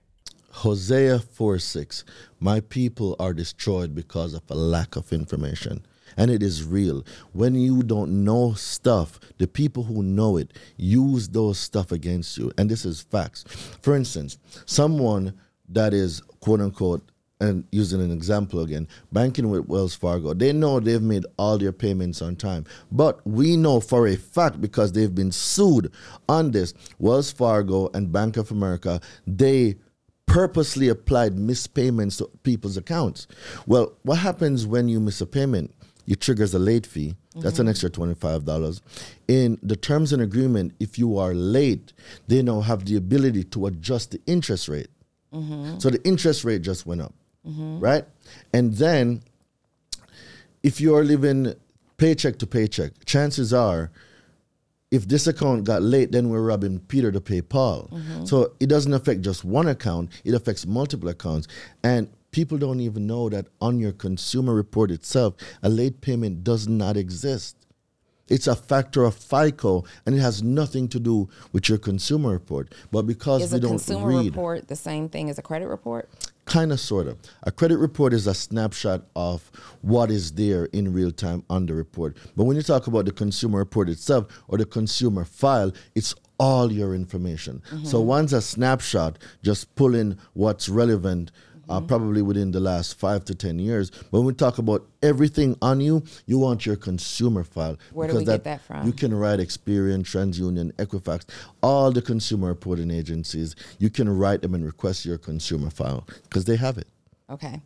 Hosea 0.51 1.19
4 1.19 1.59
6. 1.59 2.05
My 2.39 2.61
people 2.61 3.17
are 3.19 3.33
destroyed 3.33 3.95
because 3.95 4.35
of 4.35 4.43
a 4.51 4.55
lack 4.55 4.97
of 4.97 5.13
information. 5.13 5.85
And 6.17 6.31
it 6.31 6.43
is 6.43 6.65
real. 6.65 7.07
When 7.33 7.55
you 7.55 7.83
don't 7.83 8.25
know 8.25 8.53
stuff, 8.53 9.19
the 9.39 9.47
people 9.47 9.85
who 9.85 10.03
know 10.03 10.37
it 10.37 10.53
use 10.77 11.29
those 11.29 11.59
stuff 11.59 11.91
against 11.91 12.37
you. 12.37 12.53
And 12.59 12.71
this 12.71 12.85
is 12.85 13.01
facts. 13.01 13.45
For 13.81 13.97
instance, 13.97 14.39
someone 14.67 15.33
that 15.71 15.95
is 15.95 16.21
quote 16.41 16.61
unquote 16.61 17.11
and 17.43 17.65
using 17.73 18.01
an 18.01 18.13
example 18.13 18.61
again, 18.61 18.87
banking 19.11 19.51
with 19.51 19.67
Wells 19.67 19.97
Fargo, 19.97 20.33
they 20.33 20.53
know 20.53 20.79
they've 20.79 21.03
made 21.03 21.27
all 21.37 21.59
their 21.59 21.73
payments 21.73 22.23
on 22.23 22.37
time. 22.37 22.65
But 22.93 23.27
we 23.27 23.57
know 23.57 23.81
for 23.81 24.07
a 24.07 24.15
fact 24.17 24.61
because 24.61 24.93
they've 24.93 25.15
been 25.15 25.33
sued 25.33 25.93
on 26.29 26.53
this, 26.53 26.73
Wells 27.01 27.33
Fargo 27.33 27.91
and 27.95 28.13
Bank 28.13 28.37
of 28.37 28.53
America, 28.53 29.01
they 29.27 29.75
purposely 30.27 30.89
applied 30.89 31.35
mispayments 31.35 32.19
to 32.19 32.31
people's 32.45 32.77
accounts. 32.77 33.27
Well, 33.67 33.93
what 34.03 34.19
happens 34.19 34.65
when 34.65 34.89
you 34.89 35.01
miss 35.01 35.21
a 35.21 35.27
payment? 35.27 35.75
It 36.07 36.21
triggers 36.21 36.55
a 36.55 36.61
late 36.61 36.87
fee. 36.87 37.17
That's 37.35 37.55
mm-hmm. 37.55 37.63
an 37.63 37.69
extra 37.69 37.91
$25. 37.91 38.81
In 39.27 39.59
the 39.65 39.77
terms 39.77 40.13
and 40.13 40.23
agreement, 40.23 40.75
if 40.79 40.97
you 40.97 41.19
are 41.19 41.35
late, 41.35 41.93
they 42.29 42.43
now 42.43 42.61
have 42.61 42.85
the 42.85 42.97
ability 42.97 43.45
to 43.45 43.67
adjust 43.67 44.13
the 44.13 44.21
interest 44.27 44.69
rate. 44.69 44.89
Mm-hmm. 45.33 45.79
So 45.79 45.91
the 45.91 46.03
interest 46.07 46.45
rate 46.45 46.63
just 46.63 46.87
went 46.87 47.01
up 47.01 47.15
mm-hmm. 47.47 47.81
right? 47.81 48.05
And 48.53 48.75
then 48.75 49.23
if 50.63 50.81
you 50.81 50.95
are 50.95 51.05
living 51.05 51.55
paycheck 51.97 52.39
to 52.39 52.47
paycheck, 52.47 53.05
chances 53.05 53.53
are 53.53 53.91
if 54.93 55.09
this 55.09 55.27
account 55.27 55.65
got 55.65 55.83
late, 55.83 56.13
then 56.13 56.29
we're 56.29 56.43
robbing 56.43 56.79
Peter 56.81 57.11
to 57.11 57.21
pay 57.21 57.41
Paul. 57.41 57.89
Mm-hmm. 57.91 58.27
So 58.27 58.53
it 58.61 58.67
doesn't 58.67 58.93
affect 58.93 59.23
just 59.23 59.43
one 59.43 59.69
account, 59.69 60.11
it 60.25 60.35
affects 60.35 60.67
multiple 60.67 61.09
accounts. 61.09 61.49
And 61.83 62.11
people 62.31 62.59
don't 62.59 62.81
even 62.81 63.07
know 63.07 63.31
that 63.31 63.47
on 63.61 63.81
your 63.81 63.93
consumer 63.93 64.55
report 64.55 64.91
itself, 64.91 65.35
a 65.63 65.71
late 65.71 66.03
payment 66.03 66.45
does 66.45 66.69
not 66.69 66.99
exist. 66.99 67.57
It's 68.29 68.47
a 68.47 68.55
factor 68.55 69.05
of 69.05 69.15
FICO, 69.15 69.85
and 70.07 70.15
it 70.15 70.19
has 70.21 70.43
nothing 70.43 70.89
to 70.89 71.01
do 71.01 71.29
with 71.53 71.69
your 71.69 71.79
consumer 71.79 72.31
report. 72.31 72.75
But 72.91 73.03
because 73.03 73.43
is 73.43 73.53
we 73.53 73.61
don't 73.61 73.73
read, 73.73 73.77
is 73.77 73.89
a 73.89 73.93
consumer 73.95 74.23
report 74.23 74.69
the 74.69 74.77
same 74.77 75.09
thing 75.09 75.31
as 75.31 75.39
a 75.39 75.43
credit 75.43 75.69
report? 75.69 76.09
Kind 76.53 76.71
of, 76.71 76.81
sort 76.81 77.07
of. 77.07 77.17
A 77.45 77.51
credit 77.51 77.79
report 77.79 78.13
is 78.13 78.27
a 78.27 78.35
snapshot 78.35 79.07
of 79.17 79.51
what 79.81 80.11
is 80.11 80.33
there 80.33 80.67
in 80.67 80.93
real 80.93 81.11
time 81.11 81.45
on 81.49 81.65
the 81.65 81.73
report. 81.73 82.19
But 82.37 82.45
when 82.45 82.59
you 82.59 82.63
talk 82.63 82.89
about 82.89 83.07
the 83.07 83.13
consumer 83.13 83.59
report 83.59 83.89
itself 83.89 84.27
or 84.49 84.59
the 84.59 84.67
consumer 84.67 85.25
file, 85.25 85.73
it's 85.95 86.15
all 86.39 86.71
your 86.71 86.95
information. 86.95 87.63
Mm-hmm. 87.71 87.87
So 87.87 88.03
one's 88.03 88.35
a 88.35 88.43
snapshot, 88.43 89.19
just 89.43 89.75
pulling 89.77 90.19
what's 90.35 90.69
relevant 90.69 91.31
uh, 91.73 91.81
probably 91.81 92.23
within 92.23 92.53
the 92.53 92.61
last 92.61 92.99
five 92.99 93.25
to 93.27 93.35
10 93.35 93.59
years. 93.59 93.91
But 93.91 94.19
when 94.19 94.25
we 94.25 94.35
talk 94.35 94.59
about 94.59 94.87
everything 95.03 95.57
on 95.63 95.81
you, 95.81 96.05
you 96.27 96.39
want 96.39 96.67
your 96.67 96.77
consumer 96.77 97.45
file. 97.45 97.77
Where 97.93 98.09
do 98.09 98.17
we 98.19 98.25
get 98.25 98.45
that 98.45 98.61
from? 98.63 98.87
You 98.87 98.93
can 98.93 99.15
write 99.15 99.41
Experian, 99.41 100.03
TransUnion, 100.05 100.73
Equifax, 100.75 101.25
all 101.63 101.91
the 101.91 102.03
consumer 102.03 102.49
reporting 102.49 102.91
agencies. 102.91 103.57
You 103.79 103.91
can 103.91 104.09
write 104.09 104.43
them 104.43 104.55
and 104.55 104.65
request 104.65 105.05
your 105.05 105.19
consumer 105.19 105.71
file 105.71 106.07
because 106.25 106.45
they 106.45 106.57
have 106.57 106.79
it. 106.79 106.89
Okay. 107.31 107.61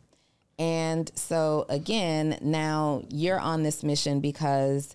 And 0.59 1.11
so 1.14 1.66
again, 1.69 2.38
now 2.40 3.03
you're 3.11 3.40
on 3.40 3.62
this 3.62 3.83
mission 3.83 4.21
because 4.21 4.95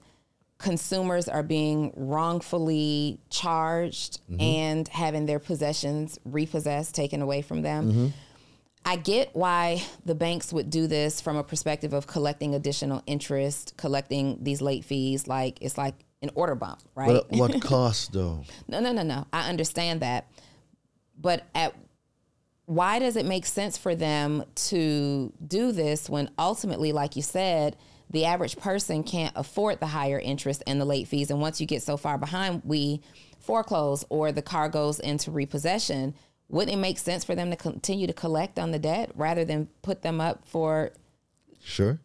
consumers 0.58 1.28
are 1.28 1.44
being 1.44 1.92
wrongfully 1.96 3.20
charged 3.30 4.20
Mm-hmm. 4.30 4.42
and 4.42 4.88
having 4.88 5.26
their 5.26 5.40
possessions 5.40 6.20
repossessed, 6.24 6.96
taken 6.96 7.22
away 7.22 7.42
from 7.42 7.62
them. 7.64 7.90
Mm-hmm. 7.92 8.08
I 8.84 8.96
get 8.96 9.36
why 9.36 9.84
the 10.06 10.16
banks 10.16 10.52
would 10.52 10.70
do 10.70 10.88
this 10.88 11.22
from 11.22 11.38
a 11.38 11.44
perspective 11.44 11.94
of 11.94 12.08
collecting 12.08 12.56
additional 12.56 13.04
interest, 13.06 13.76
collecting 13.78 14.40
these 14.42 14.62
late 14.62 14.84
fees. 14.84 15.28
Like 15.28 15.60
it's 15.62 15.78
like 15.78 15.96
an 16.22 16.32
order 16.36 16.56
bump, 16.56 16.82
right? 16.96 17.08
But 17.08 17.32
what 17.32 17.62
cost 17.64 18.14
though? 18.14 18.44
No, 18.68 18.80
no, 18.80 18.92
no, 18.92 19.04
no. 19.04 19.28
I 19.32 19.50
understand 19.50 20.02
that. 20.02 20.28
But 21.20 21.48
at 21.54 21.76
why 22.66 23.00
does 23.00 23.18
it 23.18 23.26
make 23.26 23.46
sense 23.46 23.78
for 23.78 23.96
them 23.96 24.46
to 24.56 25.34
do 25.46 25.72
this 25.72 26.10
when 26.10 26.30
ultimately, 26.40 26.92
like 26.92 27.16
you 27.16 27.22
said, 27.22 27.76
the 28.10 28.26
average 28.26 28.58
person 28.58 29.04
can't 29.04 29.34
afford 29.36 29.80
the 29.80 29.88
higher 29.88 30.20
interest 30.20 30.64
and 30.66 30.80
the 30.80 30.86
late 30.86 31.08
fees? 31.08 31.30
And 31.30 31.42
once 31.42 31.60
you 31.60 31.68
get 31.68 31.84
so 31.84 31.98
far 31.98 32.18
behind, 32.18 32.62
we 32.64 33.02
foreclose 33.40 34.06
or 34.10 34.32
the 34.32 34.42
car 34.42 34.70
goes 34.70 35.00
into 35.00 35.32
repossession. 35.32 36.14
Wouldn't 36.52 36.76
it 36.76 36.80
make 36.80 37.00
sense 37.00 37.24
for 37.24 37.34
them 37.34 37.50
to 37.50 37.56
continue 37.56 38.08
to 38.08 38.14
collect 38.14 38.60
on 38.60 38.72
the 38.72 38.80
debt 38.80 39.12
rather 39.16 39.46
than 39.46 39.70
put 39.82 40.02
them 40.02 40.20
up 40.20 40.46
for? 40.46 40.92
Sure. 41.64 42.00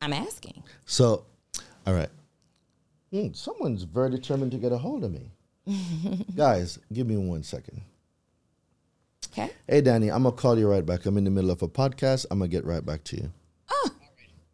I'm 0.00 0.12
asking. 0.12 0.62
So, 0.84 1.24
all 1.86 1.94
right. 1.94 2.10
Hmm, 3.10 3.32
someone's 3.32 3.84
very 3.84 4.10
determined 4.10 4.52
to 4.52 4.58
get 4.58 4.72
a 4.72 4.78
hold 4.78 5.04
of 5.04 5.12
me. 5.12 5.30
Guys, 6.36 6.78
give 6.92 7.06
me 7.06 7.16
one 7.16 7.42
second. 7.42 7.80
Okay. 9.32 9.50
Hey, 9.66 9.80
Danny, 9.80 10.10
I'm 10.10 10.22
going 10.22 10.34
to 10.34 10.40
call 10.40 10.58
you 10.58 10.68
right 10.68 10.84
back. 10.84 11.06
I'm 11.06 11.16
in 11.16 11.24
the 11.24 11.30
middle 11.30 11.50
of 11.50 11.62
a 11.62 11.68
podcast. 11.68 12.26
I'm 12.30 12.38
going 12.38 12.50
to 12.50 12.56
get 12.56 12.64
right 12.64 12.84
back 12.84 13.04
to 13.04 13.16
you. 13.16 13.32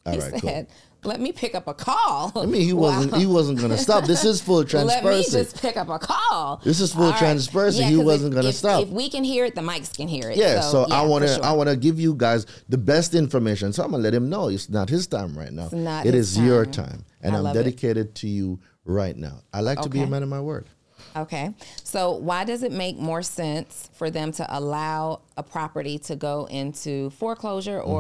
All 0.06 0.12
he 0.12 0.18
right, 0.18 0.40
cool. 0.40 0.66
"Let 1.04 1.20
me 1.20 1.32
pick 1.32 1.54
up 1.54 1.66
a 1.68 1.74
call." 1.74 2.32
I 2.36 2.46
mean, 2.46 2.62
he 2.62 2.72
wasn't 2.72 3.14
he 3.16 3.26
wasn't 3.26 3.58
going 3.58 3.70
to 3.70 3.78
stop. 3.78 4.04
This 4.04 4.24
is 4.24 4.40
full 4.40 4.62
Let 4.72 5.04
me 5.04 5.24
just 5.24 5.60
pick 5.60 5.76
up 5.76 5.88
a 5.88 5.98
call. 5.98 6.60
This 6.64 6.80
is 6.80 6.92
full 6.92 7.04
All 7.04 7.10
right. 7.10 7.18
transparency. 7.18 7.82
He 7.82 7.90
'cause 7.92 8.00
if- 8.00 8.04
wasn't 8.06 8.34
gonna 8.34 8.52
stop. 8.52 8.82
If 8.82 8.88
we 8.90 9.08
can 9.10 9.24
hear 9.24 9.44
it, 9.44 9.54
the 9.54 9.60
mics 9.60 9.96
can 9.96 10.08
hear 10.08 10.30
it. 10.30 10.36
Yeah, 10.36 10.60
so, 10.60 10.86
yeah, 10.88 10.94
I 10.94 11.02
want 11.02 11.22
to 11.26 11.34
sure. 11.34 11.44
I 11.44 11.52
want 11.52 11.68
to 11.68 11.76
give 11.76 11.98
you 12.00 12.14
guys 12.14 12.46
the 12.68 12.78
best 12.78 13.14
information. 13.14 13.72
So 13.72 13.82
I'm 13.84 13.90
gonna 13.90 14.02
let 14.02 14.14
him 14.14 14.28
know 14.28 14.48
it's 14.48 14.68
not 14.68 14.88
his 14.88 15.06
time 15.06 15.36
right 15.36 15.52
now. 15.52 15.64
It's 15.64 15.72
not 15.72 16.06
It 16.06 16.14
is 16.14 16.38
your 16.38 16.64
time. 16.64 16.74
time, 16.86 17.04
and 17.22 17.34
I 17.34 17.38
I'm 17.38 17.44
love 17.44 17.56
it. 17.56 17.62
dedicated 17.64 18.14
to 18.16 18.28
you 18.28 18.58
right 18.84 19.16
now. 19.16 19.40
I 19.52 19.60
like 19.60 19.80
to 19.82 19.88
be 19.88 20.02
a 20.02 20.06
man 20.06 20.22
of 20.22 20.28
my 20.28 20.40
word. 20.40 20.66
Okay. 21.16 21.54
So 21.84 22.12
why 22.12 22.44
does 22.44 22.62
it 22.64 22.72
make 22.72 22.98
more 22.98 23.22
sense 23.22 23.88
for 23.92 24.10
them 24.10 24.32
to 24.32 24.46
allow 24.58 25.20
a 25.36 25.42
property 25.44 25.98
to 26.00 26.16
go 26.16 26.46
into 26.50 27.10
foreclosure 27.10 27.78
Mm-hmm. 27.80 27.90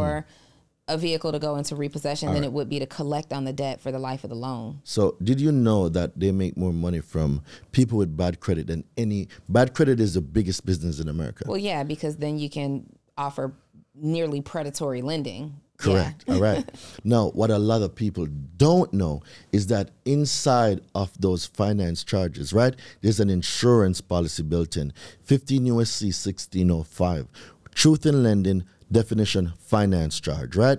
A 0.86 0.98
vehicle 0.98 1.32
to 1.32 1.38
go 1.38 1.56
into 1.56 1.74
repossession 1.74 2.32
than 2.34 2.44
it 2.44 2.52
would 2.52 2.68
be 2.68 2.78
to 2.78 2.86
collect 2.86 3.32
on 3.32 3.44
the 3.44 3.52
debt 3.52 3.80
for 3.80 3.90
the 3.90 3.98
life 3.98 4.22
of 4.22 4.30
the 4.30 4.36
loan? 4.36 4.80
So, 4.84 5.16
did 5.22 5.40
you 5.40 5.50
know 5.50 5.88
that 5.88 6.18
they 6.18 6.30
make 6.30 6.56
more 6.56 6.72
money 6.72 7.00
from 7.00 7.42
people 7.72 7.98
with 7.98 8.16
bad 8.16 8.40
credit 8.40 8.66
than 8.66 8.84
any 8.96 9.28
bad 9.48 9.74
credit 9.74 9.98
is 9.98 10.14
the 10.14 10.20
biggest 10.20 10.66
business 10.66 11.00
in 11.00 11.08
America? 11.08 11.44
Well, 11.46 11.58
yeah, 11.58 11.84
because 11.84 12.16
then 12.16 12.38
you 12.38 12.50
can 12.50 12.86
offer 13.16 13.54
nearly 13.94 14.40
predatory 14.40 15.00
lending. 15.02 15.54
Correct. 15.76 16.24
All 16.28 16.40
right. 16.40 16.64
Now, 17.04 17.30
what 17.30 17.50
a 17.50 17.58
lot 17.58 17.82
of 17.82 17.94
people 17.94 18.26
don't 18.56 18.92
know 18.92 19.22
is 19.52 19.66
that 19.66 19.90
inside 20.04 20.80
of 20.94 21.10
those 21.20 21.46
finance 21.46 22.04
charges, 22.04 22.52
right, 22.52 22.74
there's 23.02 23.20
an 23.20 23.28
insurance 23.28 24.00
policy 24.00 24.42
built 24.42 24.76
in 24.76 24.92
15 25.24 25.64
USC 25.64 26.04
1605. 26.04 27.28
Truth 27.74 28.06
in 28.06 28.22
lending, 28.22 28.64
definition, 28.94 29.52
finance 29.58 30.20
charge, 30.20 30.56
right? 30.56 30.78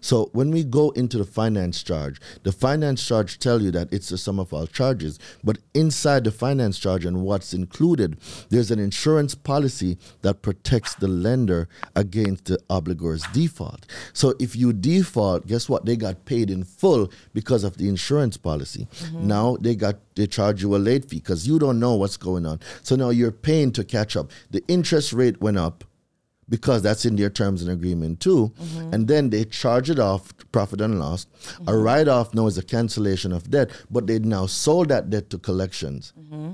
So 0.00 0.30
when 0.32 0.50
we 0.50 0.64
go 0.64 0.90
into 0.90 1.18
the 1.18 1.24
finance 1.24 1.82
charge, 1.82 2.20
the 2.42 2.52
finance 2.52 3.06
charge 3.06 3.38
tell 3.38 3.60
you 3.60 3.70
that 3.72 3.92
it's 3.92 4.08
the 4.08 4.18
sum 4.18 4.38
of 4.38 4.52
all 4.52 4.66
charges, 4.66 5.18
but 5.42 5.58
inside 5.74 6.24
the 6.24 6.30
finance 6.30 6.78
charge 6.78 7.04
and 7.04 7.22
what's 7.22 7.52
included, 7.52 8.18
there's 8.48 8.70
an 8.70 8.78
insurance 8.78 9.34
policy 9.34 9.98
that 10.22 10.42
protects 10.42 10.94
the 10.94 11.08
lender 11.08 11.68
against 11.94 12.46
the 12.46 12.58
obligor's 12.70 13.24
default. 13.32 13.86
So 14.12 14.34
if 14.38 14.56
you 14.56 14.72
default, 14.72 15.46
guess 15.46 15.68
what? 15.68 15.84
They 15.84 15.96
got 15.96 16.24
paid 16.24 16.50
in 16.50 16.64
full 16.64 17.10
because 17.34 17.64
of 17.64 17.76
the 17.76 17.88
insurance 17.88 18.36
policy. 18.36 18.86
Mm-hmm. 18.92 19.26
Now 19.26 19.56
they 19.60 19.74
got 19.74 19.96
they 20.14 20.26
charge 20.26 20.62
you 20.62 20.76
a 20.76 20.78
late 20.78 21.06
fee 21.06 21.20
because 21.20 21.48
you 21.48 21.58
don't 21.58 21.80
know 21.80 21.94
what's 21.94 22.18
going 22.18 22.44
on. 22.44 22.60
So 22.82 22.96
now 22.96 23.08
you're 23.10 23.32
paying 23.32 23.72
to 23.72 23.84
catch 23.84 24.14
up. 24.16 24.30
The 24.50 24.62
interest 24.68 25.12
rate 25.12 25.40
went 25.40 25.56
up 25.56 25.84
because 26.52 26.82
that's 26.82 27.06
in 27.06 27.16
their 27.16 27.30
terms 27.30 27.62
and 27.62 27.70
agreement 27.70 28.20
too. 28.20 28.52
Mm-hmm. 28.60 28.92
And 28.92 29.08
then 29.08 29.30
they 29.30 29.46
charge 29.46 29.88
it 29.88 29.98
off 29.98 30.34
profit 30.52 30.82
and 30.82 31.00
loss. 31.00 31.24
A 31.24 31.46
mm-hmm. 31.46 31.82
write 31.82 32.08
off 32.08 32.34
now 32.34 32.46
is 32.46 32.58
a 32.58 32.62
cancellation 32.62 33.32
of 33.32 33.48
debt, 33.48 33.70
but 33.90 34.06
they 34.06 34.18
now 34.18 34.44
sold 34.44 34.90
that 34.90 35.08
debt 35.08 35.30
to 35.30 35.38
collections. 35.38 36.12
Mm-hmm. 36.20 36.52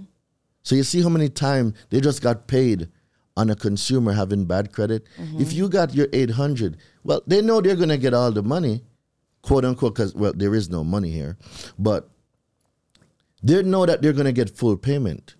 So 0.62 0.76
you 0.76 0.84
see 0.84 1.02
how 1.02 1.08
many 1.08 1.28
times 1.28 1.74
they 1.90 2.00
just 2.00 2.22
got 2.22 2.46
paid 2.46 2.88
on 3.36 3.50
a 3.50 3.56
consumer 3.56 4.12
having 4.12 4.44
bad 4.44 4.72
credit. 4.72 5.08
If 5.36 5.52
you 5.52 5.68
got 5.68 5.92
your 5.94 6.06
800, 6.12 6.76
well, 7.02 7.20
they 7.26 7.42
know 7.42 7.60
they're 7.60 7.74
going 7.74 7.88
to 7.88 7.98
get 7.98 8.14
all 8.14 8.30
the 8.30 8.44
money, 8.44 8.84
quote 9.42 9.64
unquote, 9.64 9.96
because, 9.96 10.14
well, 10.14 10.32
there 10.32 10.54
is 10.54 10.70
no 10.70 10.84
money 10.84 11.10
here. 11.10 11.36
But 11.76 12.08
they 13.42 13.62
know 13.62 13.86
that 13.86 14.02
they're 14.02 14.12
going 14.12 14.26
to 14.26 14.32
get 14.32 14.50
full 14.50 14.76
payment. 14.76 15.34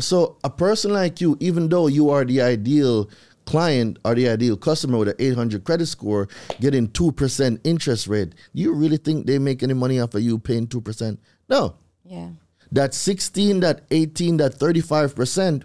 So 0.00 0.38
a 0.42 0.50
person 0.50 0.92
like 0.92 1.20
you, 1.20 1.36
even 1.40 1.68
though 1.68 1.86
you 1.88 2.10
are 2.10 2.24
the 2.24 2.40
ideal 2.40 3.10
client 3.52 3.98
or 4.04 4.14
the 4.14 4.28
ideal 4.30 4.56
customer 4.56 4.96
with 4.96 5.08
an 5.08 5.14
800 5.18 5.64
credit 5.64 5.86
score, 5.86 6.26
getting 6.58 6.88
2% 6.88 7.60
interest 7.64 8.06
rate, 8.06 8.34
do 8.54 8.62
you 8.62 8.72
really 8.72 8.96
think 8.96 9.26
they 9.26 9.38
make 9.38 9.62
any 9.62 9.74
money 9.74 10.00
off 10.00 10.14
of 10.14 10.22
you 10.22 10.38
paying 10.38 10.66
2%? 10.66 11.18
No. 11.50 11.74
Yeah. 12.02 12.30
That 12.72 12.94
16, 12.94 13.60
that 13.60 13.82
18, 13.90 14.38
that 14.38 14.54
35%, 14.54 15.64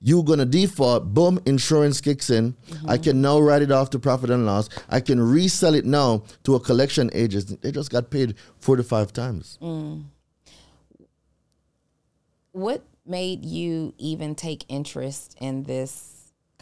you're 0.00 0.24
going 0.24 0.40
to 0.40 0.44
default, 0.44 1.14
boom, 1.14 1.38
insurance 1.46 2.00
kicks 2.00 2.28
in. 2.28 2.56
I 2.70 2.72
mm-hmm. 2.72 3.02
can 3.04 3.20
now 3.20 3.38
write 3.38 3.62
it 3.62 3.70
off 3.70 3.90
to 3.90 4.00
profit 4.00 4.30
and 4.30 4.44
loss. 4.44 4.68
I 4.88 5.00
can 5.00 5.20
resell 5.20 5.74
it 5.74 5.84
now 5.84 6.24
to 6.42 6.56
a 6.56 6.60
collection 6.60 7.08
agent. 7.12 7.62
They 7.62 7.70
just 7.70 7.90
got 7.90 8.10
paid 8.10 8.34
four 8.58 8.76
to 8.76 8.82
five 8.82 9.12
times. 9.12 9.58
Mm. 9.62 10.06
What 12.50 12.82
made 13.06 13.44
you 13.44 13.94
even 13.98 14.34
take 14.34 14.64
interest 14.68 15.36
in 15.40 15.62
this 15.62 16.09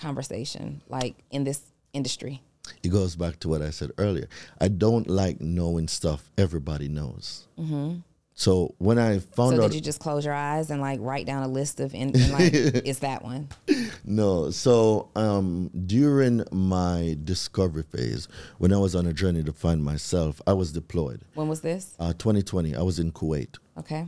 conversation, 0.01 0.83
like 0.89 1.17
in 1.31 1.45
this 1.45 1.63
industry? 1.93 2.43
it 2.83 2.91
goes 2.91 3.17
back 3.17 3.41
to 3.41 3.49
what 3.49 3.63
I 3.63 3.71
said 3.71 3.93
earlier. 3.97 4.29
I 4.61 4.69
don't 4.69 5.09
like 5.09 5.41
knowing 5.41 5.89
stuff 5.89 6.31
everybody 6.37 6.87
knows. 6.89 7.47
So 8.35 8.75
when 8.79 8.99
I 9.01 9.19
found 9.19 9.57
So 9.57 9.65
out, 9.65 9.71
did 9.71 9.75
you 9.75 9.81
just 9.81 9.99
close 10.01 10.25
your 10.25 10.35
eyes 10.35 10.71
and 10.71 10.81
like 10.81 11.01
write 11.03 11.27
down 11.27 11.43
a 11.43 11.49
list 11.49 11.81
of 11.81 11.93
in, 11.95 12.15
and 12.15 12.31
like 12.33 12.53
it's 12.55 13.01
that 13.01 13.25
one? 13.25 13.49
no, 14.05 14.51
so 14.51 15.09
um, 15.17 15.71
during 15.87 16.45
my 16.53 17.17
discovery 17.25 17.83
phase, 17.83 18.29
when 18.59 18.73
I 18.73 18.77
was 18.79 18.95
on 18.95 19.07
a 19.07 19.13
journey 19.13 19.43
to 19.43 19.53
find 19.53 19.83
myself, 19.83 20.41
I 20.47 20.53
was 20.53 20.71
deployed. 20.73 21.23
When 21.35 21.49
was 21.49 21.63
this? 21.63 21.97
Uh, 21.99 22.13
2020, 22.13 22.77
I 22.77 22.83
was 22.83 22.99
in 23.01 23.11
Kuwait. 23.13 23.57
Okay. 23.79 24.07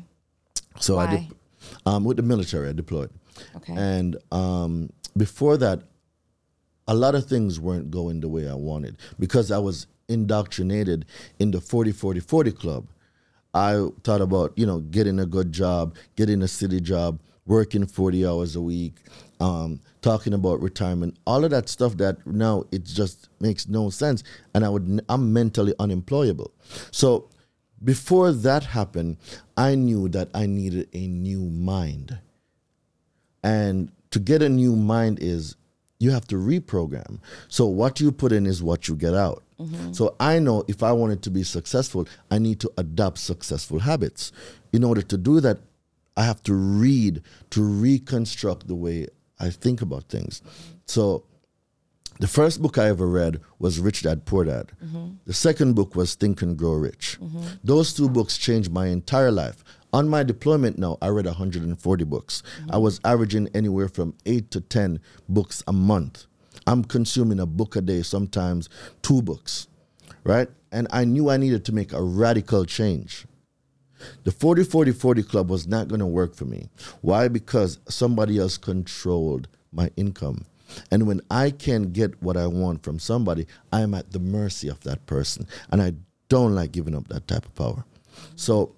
So 0.78 0.98
I 0.98 1.06
Why? 1.06 1.28
um, 1.86 2.04
with 2.04 2.16
the 2.18 2.22
military, 2.22 2.68
I 2.68 2.72
deployed. 2.72 3.10
Okay. 3.56 3.74
And 3.76 4.16
um, 4.30 4.90
before 5.16 5.56
that, 5.58 5.82
a 6.86 6.94
lot 6.94 7.14
of 7.14 7.26
things 7.26 7.60
weren't 7.60 7.90
going 7.90 8.20
the 8.20 8.28
way 8.28 8.48
I 8.48 8.54
wanted 8.54 8.96
because 9.18 9.50
I 9.50 9.58
was 9.58 9.86
indoctrinated 10.08 11.06
in 11.38 11.52
the 11.52 11.60
40 11.60 11.92
40 11.92 12.20
40 12.20 12.52
club. 12.52 12.88
I 13.54 13.88
thought 14.04 14.20
about, 14.20 14.52
you 14.56 14.66
know, 14.66 14.80
getting 14.80 15.18
a 15.18 15.26
good 15.26 15.52
job, 15.52 15.96
getting 16.16 16.42
a 16.42 16.48
city 16.48 16.80
job, 16.80 17.20
working 17.46 17.86
40 17.86 18.26
hours 18.26 18.54
a 18.54 18.60
week, 18.60 18.94
um, 19.40 19.80
talking 20.02 20.32
about 20.32 20.60
retirement, 20.60 21.16
all 21.26 21.44
of 21.44 21.50
that 21.50 21.68
stuff 21.68 21.96
that 21.96 22.24
now 22.26 22.64
it 22.70 22.84
just 22.84 23.28
makes 23.40 23.68
no 23.68 23.90
sense. 23.90 24.22
And 24.54 24.64
I 24.64 24.68
would, 24.68 25.04
I'm 25.08 25.32
mentally 25.32 25.74
unemployable. 25.78 26.52
So 26.90 27.28
before 27.82 28.32
that 28.32 28.64
happened, 28.64 29.16
I 29.56 29.74
knew 29.74 30.08
that 30.10 30.28
I 30.34 30.46
needed 30.46 30.88
a 30.92 31.06
new 31.06 31.40
mind. 31.40 32.18
And 33.42 33.90
to 34.10 34.18
get 34.18 34.42
a 34.42 34.48
new 34.48 34.76
mind 34.76 35.18
is 35.20 35.56
you 35.98 36.10
have 36.10 36.26
to 36.28 36.36
reprogram. 36.36 37.20
So 37.48 37.66
what 37.66 38.00
you 38.00 38.10
put 38.10 38.32
in 38.32 38.46
is 38.46 38.62
what 38.62 38.88
you 38.88 38.96
get 38.96 39.14
out. 39.14 39.42
Mm-hmm. 39.60 39.92
So 39.92 40.16
I 40.18 40.38
know 40.38 40.64
if 40.66 40.82
I 40.82 40.92
wanted 40.92 41.22
to 41.22 41.30
be 41.30 41.42
successful, 41.42 42.08
I 42.30 42.38
need 42.38 42.60
to 42.60 42.72
adopt 42.78 43.18
successful 43.18 43.80
habits. 43.80 44.32
In 44.72 44.82
order 44.82 45.02
to 45.02 45.18
do 45.18 45.40
that, 45.40 45.58
I 46.16 46.24
have 46.24 46.42
to 46.44 46.54
read 46.54 47.22
to 47.50 47.62
reconstruct 47.62 48.66
the 48.66 48.74
way 48.74 49.08
I 49.38 49.50
think 49.50 49.82
about 49.82 50.04
things. 50.04 50.42
So 50.86 51.24
The 52.20 52.28
first 52.28 52.60
book 52.60 52.76
I 52.76 52.88
ever 52.88 53.08
read 53.08 53.40
was 53.58 53.80
Rich 53.80 54.02
Dad 54.02 54.26
Poor 54.26 54.44
Dad. 54.44 54.72
Mm-hmm. 54.84 55.12
The 55.24 55.32
second 55.32 55.74
book 55.74 55.96
was 55.96 56.14
Think 56.14 56.42
and 56.42 56.54
Grow 56.56 56.74
Rich. 56.74 57.18
Mm-hmm. 57.18 57.42
Those 57.64 57.94
two 57.94 58.10
books 58.10 58.36
changed 58.36 58.70
my 58.70 58.88
entire 58.88 59.30
life. 59.30 59.64
On 59.92 60.08
my 60.08 60.22
deployment 60.22 60.78
now, 60.78 60.98
I 61.02 61.08
read 61.08 61.26
140 61.26 62.04
books. 62.04 62.42
I 62.70 62.78
was 62.78 63.00
averaging 63.04 63.48
anywhere 63.54 63.88
from 63.88 64.14
8 64.24 64.50
to 64.52 64.60
10 64.60 65.00
books 65.28 65.62
a 65.66 65.72
month. 65.72 66.26
I'm 66.66 66.84
consuming 66.84 67.40
a 67.40 67.46
book 67.46 67.74
a 67.76 67.80
day, 67.80 68.02
sometimes 68.02 68.68
two 69.02 69.22
books, 69.22 69.66
right? 70.24 70.48
And 70.70 70.86
I 70.92 71.04
knew 71.04 71.30
I 71.30 71.36
needed 71.36 71.64
to 71.64 71.72
make 71.72 71.92
a 71.92 72.02
radical 72.02 72.64
change. 72.64 73.26
The 74.24 74.30
40 74.30 74.64
40 74.64 74.92
40 74.92 75.22
club 75.24 75.50
was 75.50 75.66
not 75.66 75.88
going 75.88 76.00
to 76.00 76.06
work 76.06 76.34
for 76.34 76.44
me. 76.44 76.68
Why? 77.00 77.28
Because 77.28 77.78
somebody 77.88 78.38
else 78.38 78.56
controlled 78.56 79.48
my 79.72 79.90
income. 79.96 80.46
And 80.90 81.06
when 81.06 81.20
I 81.30 81.50
can't 81.50 81.92
get 81.92 82.22
what 82.22 82.36
I 82.36 82.46
want 82.46 82.84
from 82.84 82.98
somebody, 82.98 83.46
I 83.72 83.80
am 83.80 83.94
at 83.94 84.12
the 84.12 84.20
mercy 84.20 84.68
of 84.68 84.80
that 84.80 85.04
person. 85.06 85.46
And 85.70 85.82
I 85.82 85.94
don't 86.28 86.54
like 86.54 86.72
giving 86.72 86.94
up 86.94 87.08
that 87.08 87.26
type 87.26 87.44
of 87.44 87.54
power. 87.54 87.84
So 88.36 88.74